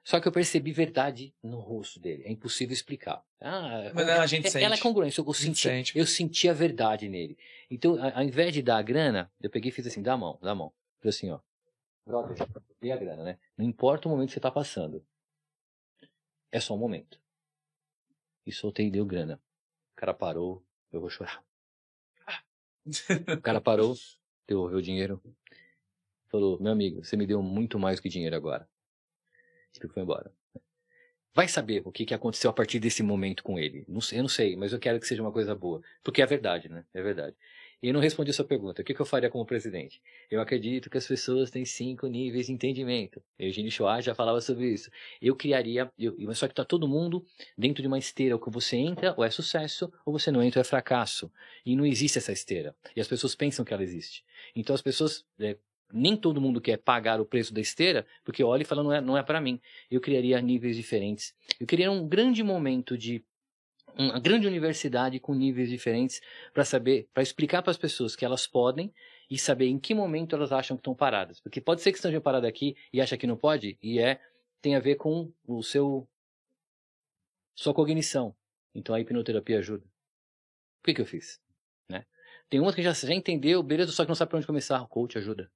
Só 0.09 0.19
que 0.19 0.27
eu 0.27 0.31
percebi 0.31 0.71
verdade 0.71 1.35
no 1.43 1.59
rosto 1.59 1.99
dele. 1.99 2.23
É 2.25 2.31
impossível 2.31 2.73
explicar. 2.73 3.23
Ah, 3.39 3.91
Mas 3.93 4.09
a 4.09 4.25
gente 4.25 4.47
é- 4.47 4.49
sente. 4.49 4.65
ela 4.65 4.73
é 4.73 4.79
congruência. 4.79 5.21
Eu 5.21 5.33
senti, 5.35 5.59
sente. 5.61 5.95
eu 5.95 6.03
senti 6.07 6.49
a 6.49 6.53
verdade 6.53 7.07
nele. 7.07 7.37
Então, 7.69 7.93
a- 8.03 8.17
ao 8.17 8.23
invés 8.23 8.51
de 8.51 8.63
dar 8.63 8.77
a 8.79 8.81
grana, 8.81 9.31
eu 9.39 9.51
peguei 9.51 9.69
e 9.69 9.71
fiz 9.71 9.85
assim, 9.85 10.01
dá 10.01 10.13
a 10.13 10.17
mão, 10.17 10.39
dá 10.41 10.49
a 10.49 10.55
mão. 10.55 10.73
Fiz 10.99 11.15
assim, 11.15 11.29
ó. 11.29 11.39
Brother, 12.07 12.35
dei 12.81 12.91
a 12.91 12.97
grana, 12.97 13.23
né? 13.23 13.37
Não 13.55 13.63
importa 13.63 14.07
o 14.07 14.11
momento 14.11 14.29
que 14.29 14.33
você 14.33 14.39
tá 14.39 14.49
passando. 14.49 15.05
É 16.51 16.59
só 16.59 16.73
um 16.73 16.79
momento. 16.79 17.21
E 18.47 18.51
soltei 18.51 18.87
e 18.87 18.91
deu 18.91 19.05
grana. 19.05 19.39
O 19.93 19.95
cara 19.95 20.15
parou, 20.15 20.65
eu 20.91 21.01
vou 21.01 21.11
chorar. 21.11 21.43
O 23.37 23.41
cara 23.43 23.61
parou, 23.61 23.95
devolveu 24.47 24.79
o 24.79 24.81
dinheiro. 24.81 25.21
Falou, 26.29 26.59
meu 26.59 26.71
amigo, 26.71 27.05
você 27.05 27.15
me 27.15 27.27
deu 27.27 27.43
muito 27.43 27.77
mais 27.77 27.99
que 27.99 28.09
dinheiro 28.09 28.35
agora. 28.35 28.67
E 29.87 29.89
foi 29.89 30.03
embora. 30.03 30.31
Vai 31.33 31.47
saber 31.47 31.81
o 31.85 31.91
que, 31.91 32.05
que 32.05 32.13
aconteceu 32.13 32.49
a 32.49 32.53
partir 32.53 32.79
desse 32.79 33.03
momento 33.03 33.43
com 33.43 33.57
ele. 33.57 33.85
Não 33.87 33.99
eu 34.11 34.21
não 34.21 34.29
sei, 34.29 34.55
mas 34.55 34.73
eu 34.73 34.79
quero 34.79 34.99
que 34.99 35.07
seja 35.07 35.21
uma 35.21 35.31
coisa 35.31 35.55
boa. 35.55 35.81
Porque 36.03 36.21
é 36.21 36.25
verdade, 36.25 36.67
né? 36.67 36.85
É 36.93 37.01
verdade. 37.01 37.35
E 37.81 37.87
eu 37.87 37.93
não 37.93 38.01
respondi 38.01 38.29
a 38.29 38.33
sua 38.33 38.43
pergunta. 38.43 38.81
O 38.81 38.85
que, 38.85 38.93
que 38.93 38.99
eu 38.99 39.05
faria 39.05 39.29
como 39.29 39.45
presidente? 39.45 40.01
Eu 40.29 40.41
acredito 40.41 40.89
que 40.89 40.97
as 40.97 41.07
pessoas 41.07 41.49
têm 41.49 41.63
cinco 41.63 42.07
níveis 42.07 42.47
de 42.47 42.51
entendimento. 42.51 43.23
Eugênio 43.37 43.71
Chouard 43.71 44.05
já 44.05 44.13
falava 44.13 44.41
sobre 44.41 44.67
isso. 44.73 44.91
Eu 45.21 45.33
criaria, 45.33 45.89
eu, 45.97 46.13
só 46.35 46.45
que 46.47 46.53
tá 46.53 46.65
todo 46.65 46.89
mundo 46.89 47.25
dentro 47.57 47.81
de 47.81 47.87
uma 47.87 47.97
esteira. 47.97 48.35
O 48.35 48.39
que 48.39 48.49
você 48.49 48.75
entra 48.75 49.13
ou 49.15 49.23
é 49.23 49.29
sucesso, 49.29 49.91
ou 50.05 50.11
você 50.11 50.29
não 50.29 50.43
entra 50.43 50.59
é 50.59 50.63
fracasso. 50.65 51.31
E 51.65 51.73
não 51.73 51.85
existe 51.85 52.17
essa 52.17 52.33
esteira. 52.33 52.75
E 52.93 52.99
as 52.99 53.07
pessoas 53.07 53.33
pensam 53.33 53.63
que 53.63 53.73
ela 53.73 53.83
existe. 53.83 54.25
Então 54.53 54.75
as 54.75 54.81
pessoas, 54.81 55.25
é, 55.39 55.55
nem 55.91 56.15
todo 56.15 56.41
mundo 56.41 56.61
quer 56.61 56.77
pagar 56.77 57.19
o 57.19 57.25
preço 57.25 57.53
da 57.53 57.61
esteira, 57.61 58.05
porque 58.23 58.43
olha 58.43 58.61
e 58.61 58.65
fala, 58.65 58.83
não 58.83 58.93
é, 58.93 59.01
não 59.01 59.17
é 59.17 59.23
para 59.23 59.41
mim. 59.41 59.59
Eu 59.89 59.99
criaria 59.99 60.41
níveis 60.41 60.75
diferentes. 60.75 61.33
Eu 61.59 61.65
criaria 61.65 61.91
um 61.91 62.07
grande 62.07 62.43
momento 62.43 62.97
de 62.97 63.23
uma 63.97 64.19
grande 64.19 64.47
universidade 64.47 65.19
com 65.19 65.33
níveis 65.33 65.69
diferentes 65.69 66.21
para 66.53 66.63
saber, 66.63 67.09
para 67.13 67.23
explicar 67.23 67.61
para 67.61 67.71
as 67.71 67.77
pessoas 67.77 68.15
que 68.15 68.23
elas 68.23 68.47
podem 68.47 68.93
e 69.29 69.37
saber 69.37 69.67
em 69.67 69.77
que 69.77 69.93
momento 69.93 70.35
elas 70.35 70.51
acham 70.51 70.77
que 70.77 70.81
estão 70.81 70.95
paradas. 70.95 71.39
Porque 71.41 71.59
pode 71.59 71.81
ser 71.81 71.91
que 71.91 71.97
estejam 71.97 72.21
paradas 72.21 72.47
aqui 72.49 72.75
e 72.93 73.01
acha 73.01 73.17
que 73.17 73.27
não 73.27 73.35
pode, 73.35 73.77
e 73.81 73.99
é 73.99 74.19
tem 74.61 74.75
a 74.75 74.79
ver 74.79 74.95
com 74.95 75.31
o 75.47 75.61
seu 75.63 76.07
sua 77.55 77.73
cognição. 77.73 78.35
Então 78.73 78.95
a 78.95 78.99
hipnoterapia 78.99 79.59
ajuda. 79.59 79.83
Por 80.81 80.85
que, 80.85 80.93
que 80.93 81.01
eu 81.01 81.05
fiz? 81.05 81.41
Né? 81.89 82.05
Tem 82.49 82.59
uma 82.59 82.73
que 82.73 82.81
já, 82.81 82.93
já 82.93 83.13
entendeu, 83.13 83.61
beleza, 83.61 83.91
só 83.91 84.03
que 84.03 84.09
não 84.09 84.15
sabe 84.15 84.31
por 84.31 84.37
onde 84.37 84.47
começar. 84.47 84.81
O 84.81 84.87
coach 84.87 85.17
ajuda. 85.17 85.51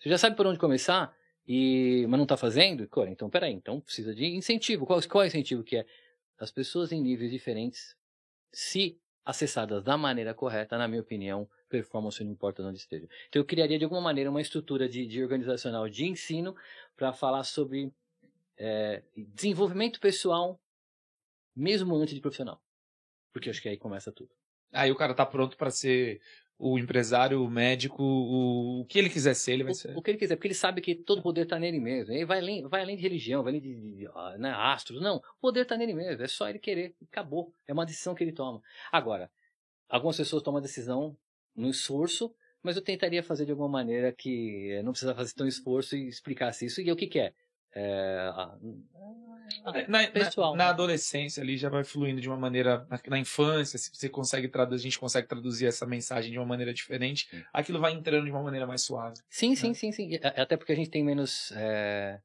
Você 0.00 0.08
já 0.08 0.16
sabe 0.16 0.34
por 0.34 0.46
onde 0.46 0.58
começar, 0.58 1.14
e 1.46 2.06
mas 2.08 2.16
não 2.16 2.24
está 2.24 2.36
fazendo? 2.36 2.88
Cara, 2.88 3.10
então 3.10 3.28
peraí, 3.28 3.52
então 3.52 3.80
precisa 3.80 4.14
de 4.14 4.24
incentivo. 4.26 4.86
Qual, 4.86 5.00
qual 5.06 5.22
é 5.22 5.26
o 5.26 5.28
incentivo 5.28 5.62
que 5.62 5.76
é? 5.76 5.86
As 6.38 6.50
pessoas 6.50 6.90
em 6.90 7.02
níveis 7.02 7.30
diferentes, 7.30 7.94
se 8.50 8.98
acessadas 9.24 9.84
da 9.84 9.98
maneira 9.98 10.32
correta, 10.32 10.78
na 10.78 10.88
minha 10.88 11.02
opinião, 11.02 11.46
performance 11.68 12.24
não 12.24 12.32
importa 12.32 12.62
onde 12.62 12.78
esteja. 12.78 13.06
Então 13.28 13.42
eu 13.42 13.44
criaria 13.44 13.78
de 13.78 13.84
alguma 13.84 14.00
maneira 14.00 14.30
uma 14.30 14.40
estrutura 14.40 14.88
de, 14.88 15.06
de 15.06 15.22
organizacional 15.22 15.86
de 15.86 16.06
ensino 16.06 16.56
para 16.96 17.12
falar 17.12 17.44
sobre 17.44 17.92
é, 18.56 19.02
desenvolvimento 19.14 20.00
pessoal, 20.00 20.58
mesmo 21.54 21.94
antes 21.96 22.14
de 22.14 22.22
profissional. 22.22 22.58
Porque 23.32 23.50
acho 23.50 23.60
que 23.60 23.68
aí 23.68 23.76
começa 23.76 24.10
tudo. 24.10 24.30
Aí 24.72 24.90
o 24.90 24.96
cara 24.96 25.12
tá 25.12 25.26
pronto 25.26 25.58
pra 25.58 25.70
ser 25.70 26.22
o 26.62 26.78
empresário, 26.78 27.42
o 27.42 27.50
médico, 27.50 28.02
o, 28.02 28.80
o 28.82 28.84
que 28.84 28.98
ele 28.98 29.08
quiser 29.08 29.34
ser, 29.34 29.52
ele 29.52 29.64
vai 29.64 29.72
ser. 29.74 29.96
O, 29.96 30.00
o 30.00 30.02
que 30.02 30.10
ele 30.10 30.18
quiser, 30.18 30.36
porque 30.36 30.48
ele 30.48 30.54
sabe 30.54 30.80
que 30.82 30.94
todo 30.94 31.22
poder 31.22 31.42
está 31.44 31.58
nele 31.58 31.80
mesmo. 31.80 32.12
Ele 32.12 32.26
vai 32.26 32.38
além, 32.38 32.68
vai 32.68 32.82
além 32.82 32.96
de 32.96 33.02
religião, 33.02 33.42
vai 33.42 33.52
além 33.52 33.62
de, 33.62 33.74
de- 33.74 33.96
de, 33.96 34.08
né, 34.38 34.50
astros. 34.54 35.00
Não, 35.00 35.16
o 35.16 35.22
poder 35.40 35.62
está 35.62 35.76
nele 35.76 35.94
mesmo. 35.94 36.22
É 36.22 36.28
só 36.28 36.48
ele 36.50 36.58
querer. 36.58 36.94
Acabou. 37.10 37.54
É 37.66 37.72
uma 37.72 37.86
decisão 37.86 38.14
que 38.14 38.22
ele 38.22 38.32
toma. 38.32 38.62
Agora, 38.92 39.30
algumas 39.88 40.16
pessoas 40.18 40.42
tomam 40.42 40.58
a 40.58 40.62
decisão 40.62 41.16
no 41.56 41.70
esforço, 41.70 42.34
mas 42.62 42.76
eu 42.76 42.82
tentaria 42.82 43.22
fazer 43.22 43.46
de 43.46 43.52
alguma 43.52 43.68
maneira 43.68 44.12
que 44.12 44.70
eh, 44.72 44.82
não 44.82 44.92
precisava 44.92 45.18
fazer 45.18 45.32
tão 45.34 45.46
esforço 45.46 45.96
e 45.96 46.08
explicasse 46.08 46.66
isso. 46.66 46.80
E 46.82 46.92
o 46.92 46.96
que, 46.96 47.06
que 47.06 47.18
é? 47.18 47.32
É, 47.74 48.30
ah, 48.34 48.56
Na, 49.88 50.02
na- 50.02 50.08
pessoal. 50.08 50.56
na 50.56 50.68
adolescência 50.70 51.42
ali 51.42 51.56
já 51.56 51.68
vai 51.68 51.84
fluindo 51.84 52.20
de 52.20 52.28
uma 52.28 52.36
maneira. 52.36 52.86
Na, 52.90 53.00
na 53.08 53.18
infância, 53.18 53.78
se 53.78 53.90
você 53.94 54.08
consegue 54.08 54.48
traduzir, 54.48 54.86
a 54.86 54.90
gente 54.90 54.98
consegue 54.98 55.28
traduzir 55.28 55.66
essa 55.66 55.86
mensagem 55.86 56.32
de 56.32 56.38
uma 56.38 56.46
maneira 56.46 56.72
diferente, 56.72 57.28
Sim. 57.30 57.42
aquilo 57.52 57.78
vai 57.80 57.92
entrando 57.92 58.24
de 58.24 58.30
uma 58.30 58.42
maneira 58.42 58.66
mais 58.66 58.82
suave. 58.82 59.16
Sim, 59.28 59.54
sim, 59.54 59.68
né? 59.68 59.74
sim, 59.74 59.92
sim. 59.92 60.16
A- 60.22 60.42
Até 60.42 60.56
porque 60.56 60.72
a 60.72 60.76
gente 60.76 60.90
tem 60.90 61.04
menos 61.04 61.52
é, 61.56 62.20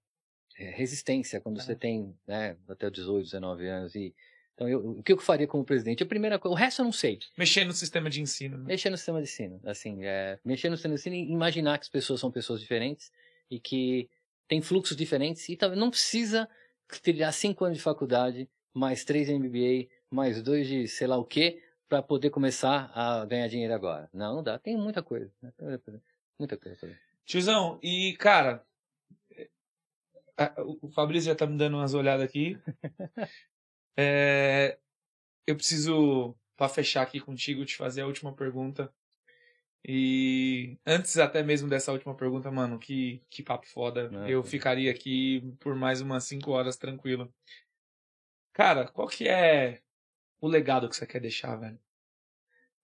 é, 0.57 0.69
resistência 0.71 1.39
quando 1.41 1.59
É. 1.59 1.63
você 1.63 1.75
tem 1.75 2.15
né, 2.27 2.55
até 2.69 2.89
18, 2.89 3.25
19 3.25 3.67
anos. 3.67 3.95
E, 3.95 4.15
então, 4.55 4.69
eu, 4.69 4.79
o 4.99 5.03
que 5.03 5.11
eu 5.13 5.17
faria 5.17 5.45
como 5.47 5.65
presidente? 5.65 6.01
A 6.01 6.05
primeira 6.05 6.39
coisa, 6.39 6.53
o 6.53 6.57
resto 6.57 6.81
eu 6.81 6.85
não 6.85 6.91
sei. 6.91 7.19
Mexer 7.37 7.65
no 7.65 7.73
sistema 7.73 8.09
de 8.09 8.21
ensino. 8.21 8.57
Né? 8.59 8.63
Mexer 8.67 8.89
no 8.89 8.97
sistema 8.97 9.21
de 9.21 9.27
ensino. 9.27 9.59
Assim, 9.65 10.03
é, 10.05 10.39
mexer 10.45 10.69
no 10.69 10.77
sistema 10.77 10.95
de 10.95 11.01
ensino 11.01 11.15
e 11.15 11.31
imaginar 11.31 11.77
que 11.77 11.83
as 11.83 11.89
pessoas 11.89 12.19
são 12.21 12.31
pessoas 12.31 12.61
diferentes 12.61 13.11
e 13.51 13.59
que 13.59 14.09
têm 14.47 14.61
fluxos 14.61 14.95
diferentes. 14.97 15.47
E 15.49 15.55
também 15.55 15.77
não 15.79 15.89
precisa 15.89 16.47
trilhar 17.01 17.31
cinco 17.33 17.65
anos 17.65 17.77
de 17.77 17.83
faculdade, 17.83 18.49
mais 18.73 19.03
três 19.03 19.27
de 19.27 19.33
MBA, 19.33 19.87
mais 20.09 20.41
dois 20.41 20.67
de 20.67 20.87
sei 20.87 21.07
lá 21.07 21.17
o 21.17 21.25
quê, 21.25 21.61
para 21.87 22.01
poder 22.01 22.29
começar 22.29 22.91
a 22.95 23.25
ganhar 23.25 23.47
dinheiro 23.47 23.73
agora. 23.73 24.09
Não, 24.13 24.35
não 24.37 24.43
dá. 24.43 24.57
Tem 24.59 24.75
muita 24.77 25.01
coisa. 25.03 25.31
né? 25.41 25.51
Muita 26.39 26.57
coisa. 26.57 26.77
pra 26.77 26.87
fazer. 26.89 26.99
Tiozão, 27.25 27.79
e 27.81 28.13
cara. 28.19 28.65
a- 30.37 30.53
o- 30.61 30.89
Fabrício 30.89 31.27
já 31.31 31.35
tá 31.35 31.45
me 31.47 31.57
dando 31.57 31.77
umas 31.77 31.93
olhadas 31.93 32.25
aqui. 32.25 32.57
É, 33.97 34.77
eu 35.47 35.55
preciso, 35.55 36.35
pra 36.57 36.67
fechar 36.67 37.01
aqui 37.01 37.17
contigo, 37.19 37.63
te 37.63 37.77
fazer 37.77 38.01
a 38.01 38.05
última 38.07 38.33
pergunta. 38.35 38.93
E 39.87 40.79
antes 40.83 41.15
até 41.19 41.43
mesmo 41.43 41.69
dessa 41.69 41.91
última 41.91 42.15
pergunta, 42.15 42.49
mano, 42.49 42.79
que, 42.79 43.21
que 43.29 43.43
papo 43.43 43.67
foda. 43.67 44.09
Ah, 44.11 44.27
eu 44.27 44.41
tá. 44.41 44.49
ficaria 44.49 44.89
aqui 44.89 45.53
por 45.59 45.75
mais 45.75 46.01
umas 46.01 46.23
5 46.23 46.49
horas 46.51 46.75
tranquilo. 46.75 47.31
Cara, 48.51 48.87
qual 48.87 49.07
que 49.07 49.27
é 49.27 49.81
o 50.41 50.47
legado 50.47 50.89
que 50.89 50.95
você 50.95 51.05
quer 51.05 51.21
deixar, 51.21 51.55
velho? 51.57 51.77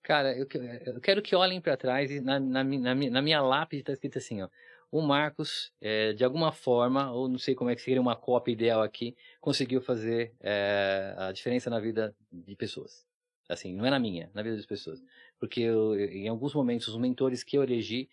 Cara, 0.03 0.37
eu, 0.37 0.47
eu 0.85 1.01
quero 1.01 1.23
que 1.23 1.35
olhem 1.35 1.59
para 1.59 1.75
trás 1.75 2.11
e 2.11 2.21
na, 2.21 2.39
na, 2.39 2.63
na, 2.63 2.93
na 2.93 3.21
minha 3.21 3.41
lápide 3.41 3.81
está 3.81 3.93
escrito 3.93 4.19
assim, 4.19 4.43
ó. 4.43 4.49
O 4.91 5.01
Marcos, 5.01 5.71
é, 5.79 6.13
de 6.13 6.23
alguma 6.23 6.51
forma, 6.51 7.11
ou 7.11 7.29
não 7.29 7.39
sei 7.39 7.55
como 7.55 7.69
é 7.69 7.75
que 7.75 7.81
seria 7.81 8.01
uma 8.01 8.15
cópia 8.15 8.51
ideal 8.51 8.81
aqui, 8.83 9.15
conseguiu 9.39 9.81
fazer 9.81 10.33
é, 10.39 11.15
a 11.17 11.31
diferença 11.31 11.69
na 11.69 11.79
vida 11.79 12.13
de 12.31 12.55
pessoas. 12.55 13.07
Assim, 13.51 13.73
não 13.73 13.85
é 13.85 13.89
na 13.89 13.99
minha, 13.99 14.31
na 14.33 14.41
vida 14.41 14.55
das 14.55 14.65
pessoas. 14.65 15.03
Porque 15.39 15.61
eu, 15.61 15.95
em 15.99 16.27
alguns 16.27 16.53
momentos, 16.53 16.87
os 16.87 16.97
mentores 16.97 17.43
que 17.43 17.57
eu 17.57 17.63
elegi, 17.63 18.09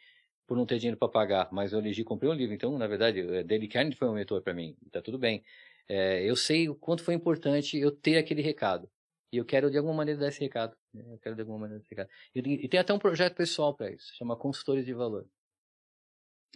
por 0.47 0.57
não 0.57 0.67
ter 0.67 0.79
dinheiro 0.79 0.97
para 0.97 1.09
pagar, 1.09 1.49
mas 1.53 1.73
eu 1.73 1.79
elegi, 1.79 2.03
comprei 2.03 2.31
um 2.31 2.35
livro. 2.35 2.55
Então, 2.55 2.77
na 2.79 2.87
verdade, 2.87 3.21
é, 3.21 3.45
Dale 3.45 3.69
Carnegie 3.69 3.97
foi 3.97 4.09
um 4.09 4.15
mentor 4.15 4.43
para 4.43 4.55
mim. 4.55 4.77
Tá 4.91 5.01
tudo 5.03 5.19
bem. 5.19 5.45
É, 5.89 6.25
eu 6.25 6.35
sei 6.37 6.69
o 6.69 6.75
quanto 6.75 7.03
foi 7.05 7.15
importante 7.15 7.79
eu 7.79 7.91
ter 7.91 8.19
aquele 8.19 8.43
recado. 8.43 8.91
E 9.33 9.37
eu 9.37 9.45
quero, 9.45 9.71
de 9.71 9.77
alguma 9.77 9.95
maneira, 9.95 10.19
dar 10.21 10.29
esse 10.29 10.41
recado. 10.41 10.77
né? 10.93 11.05
Eu 11.07 11.19
quero, 11.19 11.35
de 11.35 11.43
alguma 11.43 11.59
maneira, 11.61 11.79
dar 11.79 11.85
esse 11.85 11.91
recado. 11.91 12.09
E, 12.35 12.65
e 12.65 12.69
tem 12.69 12.81
até 12.81 12.93
um 12.93 12.99
projeto 12.99 13.35
pessoal 13.37 13.75
para 13.75 13.91
isso. 13.91 14.15
Chama 14.17 14.37
Consultores 14.37 14.87
de 14.87 14.95
Valor. 14.95 15.27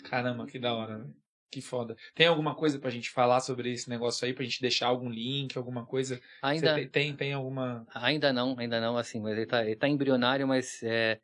Caramba, 0.04 0.46
que 0.46 0.58
da 0.58 0.74
hora, 0.74 0.98
velho. 0.98 1.21
Que 1.52 1.60
foda. 1.60 1.94
Tem 2.14 2.26
alguma 2.26 2.54
coisa 2.54 2.78
pra 2.78 2.88
gente 2.88 3.10
falar 3.10 3.40
sobre 3.40 3.70
esse 3.70 3.86
negócio 3.90 4.24
aí? 4.24 4.32
Pra 4.32 4.42
gente 4.42 4.58
deixar 4.58 4.86
algum 4.86 5.10
link, 5.10 5.54
alguma 5.58 5.84
coisa? 5.84 6.16
Você 6.16 6.22
Ainda, 6.40 6.74
tem, 6.74 6.88
tem, 6.88 7.14
tem 7.14 7.32
alguma. 7.34 7.86
ainda 7.94 8.32
não, 8.32 8.58
ainda 8.58 8.80
não, 8.80 8.96
assim, 8.96 9.20
mas 9.20 9.36
ele 9.36 9.44
tá, 9.44 9.62
ele 9.62 9.76
tá 9.76 9.86
embrionário, 9.86 10.48
mas 10.48 10.82
é, 10.82 11.20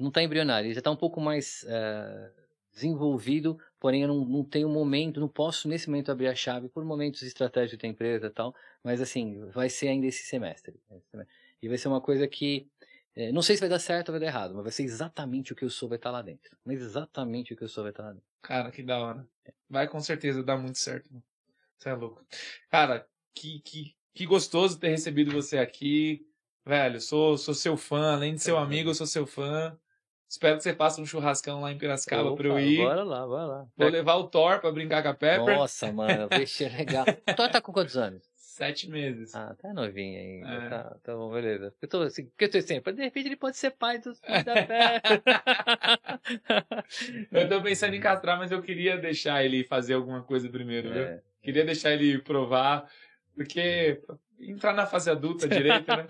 não 0.00 0.10
tá 0.10 0.22
embrionário, 0.22 0.68
ele 0.68 0.74
já 0.74 0.80
tá 0.80 0.90
um 0.90 0.96
pouco 0.96 1.20
mais 1.20 1.62
é, 1.68 2.30
desenvolvido, 2.72 3.58
porém 3.78 4.00
eu 4.00 4.08
não, 4.08 4.24
não 4.24 4.42
tenho 4.42 4.66
momento, 4.66 5.20
não 5.20 5.28
posso 5.28 5.68
nesse 5.68 5.90
momento 5.90 6.10
abrir 6.10 6.28
a 6.28 6.34
chave 6.34 6.70
por 6.70 6.82
momentos 6.82 7.20
estratégicos 7.20 7.82
da 7.82 7.88
empresa 7.88 8.28
e 8.28 8.30
tal, 8.30 8.54
mas 8.82 9.02
assim, 9.02 9.44
vai 9.50 9.68
ser 9.68 9.88
ainda 9.88 10.06
esse 10.06 10.24
semestre. 10.24 10.80
E 11.62 11.68
vai 11.68 11.76
ser 11.76 11.88
uma 11.88 12.00
coisa 12.00 12.26
que, 12.26 12.66
é, 13.14 13.30
não 13.30 13.42
sei 13.42 13.56
se 13.56 13.60
vai 13.60 13.68
dar 13.68 13.78
certo 13.78 14.08
ou 14.08 14.12
vai 14.14 14.20
dar 14.20 14.26
errado, 14.26 14.54
mas 14.54 14.62
vai 14.62 14.72
ser 14.72 14.84
exatamente 14.84 15.52
o 15.52 15.56
que 15.56 15.66
eu 15.66 15.70
sou 15.70 15.86
vai 15.86 15.96
estar 15.96 16.10
lá 16.10 16.22
dentro. 16.22 16.56
Mas 16.64 16.80
exatamente 16.80 17.52
o 17.52 17.56
que 17.58 17.64
eu 17.64 17.68
sou 17.68 17.82
vai 17.82 17.90
estar 17.90 18.04
lá 18.04 18.12
dentro. 18.12 18.26
Cara, 18.46 18.70
que 18.70 18.80
da 18.80 18.98
hora. 19.00 19.28
Vai 19.68 19.88
com 19.88 19.98
certeza 20.00 20.40
dar 20.40 20.56
muito 20.56 20.78
certo. 20.78 21.12
mano. 21.12 21.24
Você 21.76 21.88
é 21.88 21.94
louco. 21.94 22.24
Cara, 22.70 23.04
que, 23.34 23.60
que, 23.60 23.96
que 24.14 24.24
gostoso 24.24 24.78
ter 24.78 24.88
recebido 24.88 25.32
você 25.32 25.58
aqui. 25.58 26.24
Velho, 26.64 27.00
sou, 27.00 27.36
sou 27.36 27.54
seu 27.54 27.76
fã, 27.76 28.14
além 28.14 28.34
de 28.36 28.42
seu 28.42 28.56
amigo, 28.56 28.90
eu 28.90 28.94
sou 28.94 29.06
seu 29.06 29.26
fã. 29.26 29.76
Espero 30.28 30.56
que 30.56 30.62
você 30.62 30.74
faça 30.74 31.00
um 31.00 31.06
churrascão 31.06 31.60
lá 31.60 31.72
em 31.72 31.78
Piracicaba 31.78 32.30
Opa, 32.30 32.36
pra 32.36 32.48
eu 32.48 32.58
ir. 32.58 32.78
Bora 32.78 33.02
lá, 33.02 33.26
bora 33.26 33.46
lá. 33.46 33.66
Vou 33.76 33.88
levar 33.88 34.14
o 34.14 34.28
Thor 34.28 34.60
pra 34.60 34.72
brincar 34.72 35.02
com 35.02 35.08
a 35.08 35.14
Pepper. 35.14 35.56
Nossa, 35.56 35.92
mano, 35.92 36.28
vixe, 36.28 36.64
é 36.64 36.68
legal. 36.68 37.04
O 37.28 37.34
Thor 37.34 37.48
tá 37.48 37.60
com 37.60 37.72
quantos 37.72 37.96
anos? 37.96 38.22
Sete 38.56 38.88
meses. 38.88 39.34
Ah, 39.34 39.54
tá 39.60 39.70
novinho 39.74 40.18
ainda. 40.18 40.48
É. 40.48 40.68
Tá, 40.70 40.96
tá 41.02 41.14
bom, 41.14 41.30
beleza. 41.30 41.74
Eu 41.82 41.86
tô 41.86 42.00
assim, 42.00 42.24
porque 42.24 42.46
eu 42.46 42.50
tô 42.50 42.58
sempre, 42.62 42.94
de 42.94 43.02
repente 43.02 43.28
ele 43.28 43.36
pode 43.36 43.58
ser 43.58 43.72
pai 43.72 43.98
dos 43.98 44.18
filhos 44.18 44.44
da 44.44 44.54
Pepper. 44.64 45.22
Eu 47.30 47.46
tô 47.50 47.60
pensando 47.60 47.92
em 47.92 48.00
castrar, 48.00 48.38
mas 48.38 48.50
eu 48.50 48.62
queria 48.62 48.96
deixar 48.96 49.44
ele 49.44 49.62
fazer 49.62 49.92
alguma 49.92 50.22
coisa 50.22 50.48
primeiro, 50.48 50.90
viu? 50.90 51.02
É. 51.02 51.20
Queria 51.42 51.66
deixar 51.66 51.92
ele 51.92 52.18
provar, 52.22 52.90
porque 53.34 54.00
entrar 54.40 54.72
na 54.72 54.86
fase 54.86 55.10
adulta 55.10 55.46
direito, 55.46 55.88
né? 55.94 56.06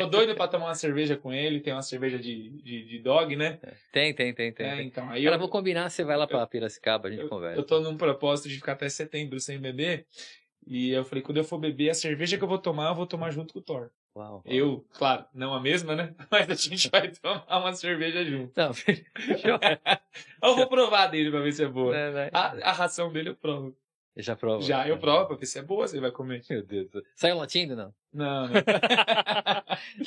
Tô 0.00 0.06
doido 0.06 0.36
pra 0.36 0.46
tomar 0.46 0.66
uma 0.66 0.76
cerveja 0.76 1.16
com 1.16 1.32
ele, 1.32 1.58
tem 1.58 1.72
uma 1.72 1.82
cerveja 1.82 2.16
de, 2.16 2.50
de, 2.62 2.84
de 2.84 2.98
dog, 3.00 3.34
né? 3.34 3.58
Tem, 3.90 4.14
tem, 4.14 4.32
tem, 4.32 4.52
tem. 4.52 4.66
É, 4.66 4.82
então, 4.82 5.10
aí 5.10 5.24
Cara, 5.24 5.34
eu, 5.34 5.40
vou 5.40 5.48
combinar, 5.48 5.90
você 5.90 6.04
vai 6.04 6.16
lá 6.16 6.28
pra 6.28 6.46
Piracicaba, 6.46 7.08
a 7.08 7.10
gente 7.10 7.24
eu, 7.24 7.28
conversa. 7.28 7.58
eu 7.58 7.66
tô 7.66 7.80
num 7.80 7.96
propósito 7.96 8.48
de 8.48 8.54
ficar 8.54 8.74
até 8.74 8.88
setembro 8.88 9.40
sem 9.40 9.58
beber. 9.58 10.06
E 10.66 10.90
eu 10.90 11.04
falei, 11.04 11.22
quando 11.22 11.38
eu 11.38 11.44
for 11.44 11.58
beber, 11.58 11.90
a 11.90 11.94
cerveja 11.94 12.36
que 12.36 12.44
eu 12.44 12.48
vou 12.48 12.58
tomar, 12.58 12.90
eu 12.90 12.94
vou 12.94 13.06
tomar 13.06 13.30
junto 13.30 13.52
com 13.52 13.58
o 13.58 13.62
Thor. 13.62 13.90
Uau, 14.14 14.32
uau. 14.32 14.42
Eu, 14.44 14.84
claro, 14.92 15.24
não 15.32 15.54
a 15.54 15.60
mesma, 15.60 15.94
né? 15.94 16.14
Mas 16.30 16.50
a 16.50 16.54
gente 16.54 16.90
vai 16.90 17.08
tomar 17.22 17.44
uma 17.48 17.72
cerveja 17.72 18.24
junto. 18.24 18.52
Não. 18.56 18.70
Eu 20.42 20.56
vou 20.56 20.66
provar 20.66 21.06
dele 21.06 21.30
pra 21.30 21.40
ver 21.40 21.52
se 21.52 21.64
é 21.64 21.68
boa. 21.68 21.94
A, 22.32 22.70
a 22.70 22.72
ração 22.72 23.12
dele 23.12 23.30
eu 23.30 23.36
provo. 23.36 23.76
Já 24.16 24.34
prova. 24.34 24.62
Já 24.62 24.88
eu 24.88 24.98
provo 24.98 25.26
pra 25.26 25.36
ver 25.36 25.46
se 25.46 25.58
é 25.60 25.62
boa, 25.62 25.86
se 25.86 25.94
ele 25.94 26.00
vai 26.00 26.10
comer. 26.10 26.42
Meu 26.50 26.64
Deus. 26.64 26.90
Saiu 27.14 27.36
latindo, 27.36 27.76
não? 27.76 27.94
Não, 28.12 28.48
não. 28.48 28.54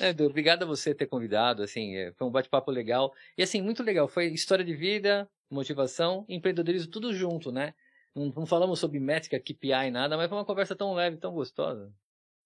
É, 0.01 0.09
Edu, 0.09 0.25
obrigado 0.25 0.63
a 0.63 0.65
você 0.65 0.93
ter 0.93 1.05
convidado, 1.05 1.63
assim, 1.63 1.95
é, 1.95 2.11
foi 2.11 2.27
um 2.27 2.31
bate-papo 2.31 2.71
legal. 2.71 3.13
E 3.37 3.43
assim, 3.43 3.61
muito 3.61 3.81
legal, 3.81 4.09
foi 4.09 4.27
história 4.27 4.65
de 4.65 4.75
vida, 4.75 5.29
motivação, 5.49 6.25
empreendedorismo, 6.27 6.91
tudo 6.91 7.13
junto, 7.13 7.51
né? 7.53 7.73
Não, 8.15 8.25
não 8.35 8.45
falamos 8.45 8.79
sobre 8.79 8.99
métrica, 8.99 9.39
KPI, 9.39 9.91
nada, 9.91 10.17
mas 10.17 10.27
foi 10.27 10.37
uma 10.37 10.45
conversa 10.45 10.75
tão 10.75 10.93
leve, 10.93 11.17
tão 11.17 11.33
gostosa. 11.33 11.93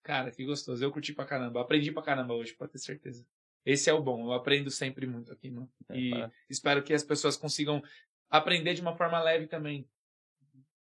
Cara, 0.04 0.30
que 0.32 0.46
gostoso. 0.46 0.84
Eu 0.84 0.92
curti 0.92 1.14
pra 1.14 1.26
caramba. 1.26 1.62
Aprendi 1.62 1.92
pra 1.92 2.04
caramba 2.04 2.34
hoje, 2.36 2.54
pode 2.54 2.74
ter 2.74 2.78
certeza. 2.78 3.26
Esse 3.66 3.90
é 3.90 3.94
o 3.94 4.04
bom. 4.04 4.26
Eu 4.26 4.34
aprendo 4.34 4.70
sempre 4.70 5.08
muito 5.08 5.32
aqui, 5.34 5.50
mano. 5.50 5.68
É, 5.90 5.98
E 5.98 6.10
para. 6.12 6.32
espero 6.48 6.84
que 6.84 6.94
as 6.94 7.04
pessoas 7.04 7.36
consigam 7.36 7.82
aprender 8.30 8.76
de 8.76 8.82
uma 8.82 8.96
forma 8.96 9.20
leve 9.20 9.48
também. 9.48 9.88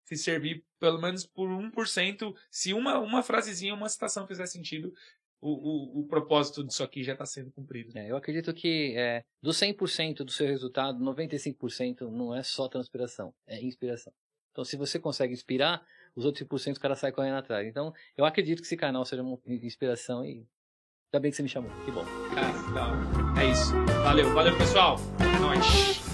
Se 0.05 0.17
servir 0.17 0.65
pelo 0.79 1.01
menos 1.01 1.27
por 1.27 1.49
1%. 1.49 2.33
Se 2.49 2.73
uma, 2.73 2.99
uma 3.01 3.23
frasezinha, 3.23 3.75
uma 3.75 3.89
citação 3.89 4.27
fizer 4.27 4.47
sentido, 4.47 4.95
o, 5.41 5.51
o, 5.51 6.01
o 6.01 6.07
propósito 6.07 6.65
disso 6.65 6.83
aqui 6.85 7.03
já 7.03 7.13
está 7.13 7.27
sendo 7.27 7.51
cumprido. 7.51 7.97
É, 7.99 8.11
eu 8.11 8.17
acredito 8.17 8.55
que 8.55 8.95
é, 8.97 9.25
do 9.43 9.51
100% 9.51 10.19
do 10.19 10.31
seu 10.31 10.47
resultado, 10.47 11.03
95% 11.03 12.03
não 12.03 12.35
é 12.35 12.43
só 12.43 12.69
transpiração, 12.69 13.35
é 13.47 13.61
inspiração. 13.61 14.13
Então, 14.59 14.65
se 14.65 14.77
você 14.77 14.99
consegue 14.99 15.33
inspirar, 15.33 15.81
os 16.17 16.25
outros 16.25 16.45
5% 16.45 16.79
o 16.79 16.81
cara 16.81 16.97
sai 16.97 17.13
correndo 17.13 17.37
atrás. 17.37 17.65
Então, 17.65 17.95
eu 18.17 18.25
acredito 18.25 18.59
que 18.59 18.67
esse 18.67 18.77
canal 18.77 19.05
seja 19.05 19.23
uma 19.23 19.39
inspiração 19.47 20.25
e 20.25 20.49
ainda 21.13 21.21
bem 21.21 21.31
que 21.31 21.37
você 21.37 21.45
me 21.45 21.49
chamou. 21.49 21.71
Que 21.85 21.93
bom. 21.93 22.05
Cara, 22.35 22.49
então, 22.69 23.41
é 23.41 23.53
isso. 23.53 23.73
Valeu, 24.03 24.35
valeu, 24.35 24.59
pessoal. 24.59 24.97
É 25.21 25.39
nóis. 25.39 26.08